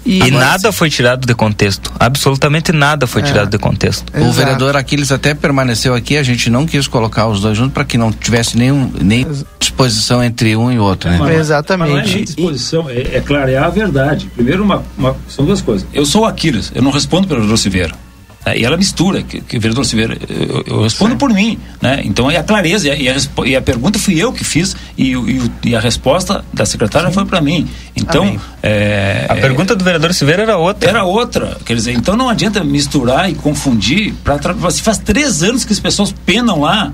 E, 0.05 0.21
e 0.21 0.31
nada 0.31 0.71
foi 0.71 0.89
tirado 0.89 1.27
de 1.27 1.35
contexto. 1.35 1.93
Absolutamente 1.99 2.73
nada 2.73 3.09
foi 3.09 3.23
é. 3.23 3.25
tirado 3.25 3.51
de 3.51 3.59
contexto. 3.59 4.05
O 4.17 4.31
vereador 4.31 4.77
Aquiles 4.77 5.11
até 5.11 5.35
permaneceu 5.35 5.95
aqui, 5.95 6.17
a 6.17 6.23
gente 6.23 6.49
não 6.49 6.65
quis 6.65 6.87
colocar 6.87 7.27
os 7.27 7.41
dois 7.41 7.59
juntos 7.59 7.75
para 7.75 7.85
que 7.85 7.99
não 7.99 8.13
tivesse 8.13 8.57
nenhum, 8.57 8.91
nem 9.03 9.27
disposição 9.59 10.23
entre 10.23 10.57
um 10.57 10.71
e 10.71 10.79
outro. 10.79 11.11
Né? 11.11 11.19
Mas, 11.19 11.41
Exatamente. 11.41 11.91
Mas 11.93 12.13
não 12.13 12.21
é 12.21 12.25
disposição, 12.25 12.89
é, 12.89 13.17
é 13.17 13.21
claro, 13.21 13.51
é 13.51 13.59
a 13.59 13.69
verdade. 13.69 14.31
Primeiro, 14.33 14.63
uma, 14.63 14.85
uma, 14.97 15.17
são 15.29 15.45
duas 15.45 15.61
coisas. 15.61 15.87
Eu 15.93 16.07
sou 16.07 16.23
o 16.23 16.25
Aquiles, 16.25 16.71
eu 16.73 16.83
não 16.83 16.93
respondo 16.93 17.27
pelo 17.27 17.41
vereador 17.41 17.59
Silveira. 17.59 17.93
É, 17.93 18.06
e 18.55 18.65
ela 18.65 18.77
mistura, 18.77 19.23
que, 19.23 19.41
que 19.41 19.57
o 19.57 19.61
vereador 19.61 19.85
Silveira, 19.85 20.17
eu, 20.29 20.65
eu 20.67 20.83
respondo 20.83 21.13
Sim. 21.13 21.19
por 21.19 21.31
mim, 21.33 21.59
né? 21.81 22.03
Então 22.05 22.31
é 22.31 22.37
a 22.37 22.43
clareza, 22.43 22.89
e 22.89 23.09
a, 23.09 23.17
e 23.45 23.57
a, 23.57 23.63
pergunta 23.63 23.99
fui 23.99 24.23
eu 24.23 24.33
que 24.33 24.45
fiz, 24.45 24.77
e, 24.97 25.15
e, 25.15 25.51
e 25.65 25.75
a 25.75 25.81
resposta 25.81 26.45
da 26.53 26.67
secretária 26.67 27.09
Sim. 27.09 27.15
foi 27.15 27.25
para 27.25 27.41
mim. 27.41 27.69
Então. 27.97 28.39
É, 28.63 29.27
a 29.29 29.35
pergunta 29.37 29.75
do 29.75 29.83
vereador 29.83 30.13
Silveira 30.13 30.43
era 30.43 30.59
outra. 30.59 30.89
Era 30.89 31.05
outra. 31.05 31.57
Quer 31.65 31.75
dizer, 31.75 31.93
então 31.93 32.17
não 32.17 32.29
adianta 32.29 32.63
misturar 32.63 33.31
e 33.31 33.35
confundir. 33.35 34.13
Pra, 34.23 34.39
se 34.71 34.83
faz 34.83 34.99
três 34.99 35.43
anos 35.43 35.65
que 35.65 35.73
as 35.73 35.81
pessoas 35.81 36.13
penam 36.25 36.61
lá, 36.61 36.93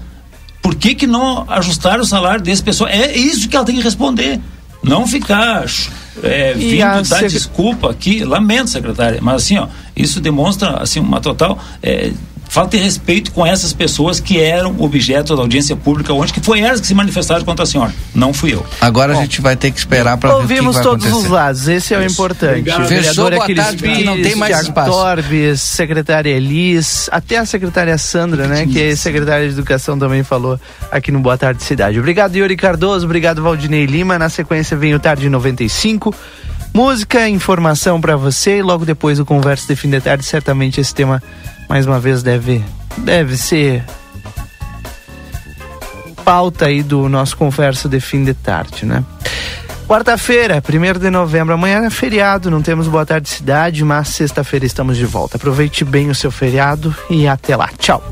por 0.63 0.75
que, 0.75 0.95
que 0.95 1.07
não 1.07 1.45
ajustaram 1.51 2.03
o 2.03 2.07
salário 2.07 2.43
desse 2.43 2.63
pessoal? 2.63 2.89
É 2.89 3.17
isso 3.17 3.49
que 3.49 3.57
ela 3.57 3.67
tem 3.67 3.75
que 3.75 3.83
responder. 3.83 4.41
Não 4.83 5.07
ficar 5.07 5.65
é, 6.23 6.53
vindo 6.55 7.09
dar 7.09 7.27
desculpa 7.29 7.91
aqui, 7.91 8.25
lamento, 8.25 8.71
secretária, 8.71 9.19
mas 9.23 9.43
assim, 9.43 9.59
ó, 9.59 9.69
isso 9.97 10.21
demonstra 10.21 10.83
assim 10.83 11.01
uma 11.01 11.21
total 11.21 11.59
é, 11.83 12.13
falta 12.53 12.77
de 12.77 12.83
respeito 12.83 13.33
com 13.33 13.47
essas 13.47 13.73
pessoas 13.73 14.21
que 14.21 14.39
eram 14.39 14.79
objeto 14.79 15.35
da 15.35 15.41
audiência 15.41 15.75
pública 15.75 16.13
onde 16.13 16.35
que 16.35 16.41
foi 16.41 16.61
elas 16.61 16.83
que 16.83 16.87
se 16.87 16.95
manifestaram 16.95 17.47
contra 17.47 17.63
a 17.63 17.67
senhora, 17.67 17.95
não 18.15 18.35
fui 18.35 18.53
eu. 18.53 18.65
Agora 18.79 19.15
Bom, 19.15 19.21
a 19.21 19.23
gente 19.23 19.41
vai 19.41 19.57
ter 19.57 19.71
que 19.71 19.79
esperar 19.79 20.19
para 20.19 20.29
ver 20.29 20.35
o 20.35 20.37
que 20.37 20.43
Ouvimos 20.43 20.79
todos 20.81 21.11
os 21.11 21.29
lados, 21.29 21.67
esse 21.67 21.95
é 21.95 21.99
o 21.99 22.05
importante. 22.05 22.71
Obrigado. 22.71 22.89
Fechou, 22.89 23.31
boa 23.31 23.55
tarde, 23.55 23.83
Pires, 23.83 24.05
não 24.05 24.21
tem 24.21 24.37
mais 24.37 24.61
espaço. 24.61 24.91
Torbes, 24.91 25.63
secretária 25.63 26.29
Elis, 26.29 27.09
até 27.11 27.39
a 27.39 27.47
secretária 27.47 27.97
Sandra, 27.97 28.47
né, 28.47 28.67
que 28.67 28.83
é 28.83 28.95
secretária 28.97 29.47
de 29.49 29.55
Educação 29.55 29.99
também 29.99 30.23
falou 30.23 30.61
aqui 30.91 31.11
no 31.11 31.21
Boa 31.21 31.39
Tarde 31.39 31.63
Cidade. 31.63 31.99
Obrigado, 31.99 32.37
Yuri 32.37 32.57
Cardoso, 32.57 33.07
obrigado, 33.07 33.43
Valdinei 33.43 33.87
Lima. 33.87 34.19
Na 34.19 34.29
sequência 34.29 34.77
vem 34.77 34.95
o 34.95 35.01
Tarde 35.01 35.27
95. 35.31 36.15
Música, 36.75 37.29
informação 37.29 38.01
para 38.01 38.17
você 38.17 38.59
e 38.59 38.63
logo 38.63 38.85
depois 38.85 39.21
o 39.21 39.25
Conversa 39.25 39.67
de 39.69 39.77
Fim 39.77 39.91
de 39.91 40.01
Tarde, 40.01 40.25
certamente 40.25 40.81
esse 40.81 40.95
tema 40.95 41.23
mais 41.69 41.87
uma 41.87 42.01
vez 42.01 42.23
deve 42.23 42.65
deve 42.99 43.37
ser 43.37 43.85
pauta 46.25 46.67
aí 46.67 46.83
do 46.83 47.09
nosso 47.09 47.37
conversa 47.37 47.89
de 47.89 48.01
fim 48.01 48.25
de 48.25 48.35
tarde, 48.35 48.87
né? 48.87 49.05
Quarta-feira, 49.89 50.63
1 50.63 50.99
de 50.99 51.11
novembro, 51.11 51.53
amanhã 51.53 51.85
é 51.85 51.91
feriado, 51.91 52.51
não 52.51 52.63
temos 52.63 52.89
Boa 52.89 53.05
Tarde 53.05 53.29
Cidade, 53.29 53.85
mas 53.85 54.09
sexta-feira 54.09 54.65
estamos 54.65 54.97
de 54.97 55.05
volta. 55.05 55.37
Aproveite 55.37 55.85
bem 55.85 56.09
o 56.09 56.15
seu 56.15 56.31
feriado 56.31 56.95
e 57.11 57.27
até 57.29 57.57
lá. 57.57 57.69
Tchau. 57.79 58.03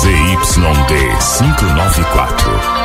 ZYD 0.00 0.94
594, 1.38 2.59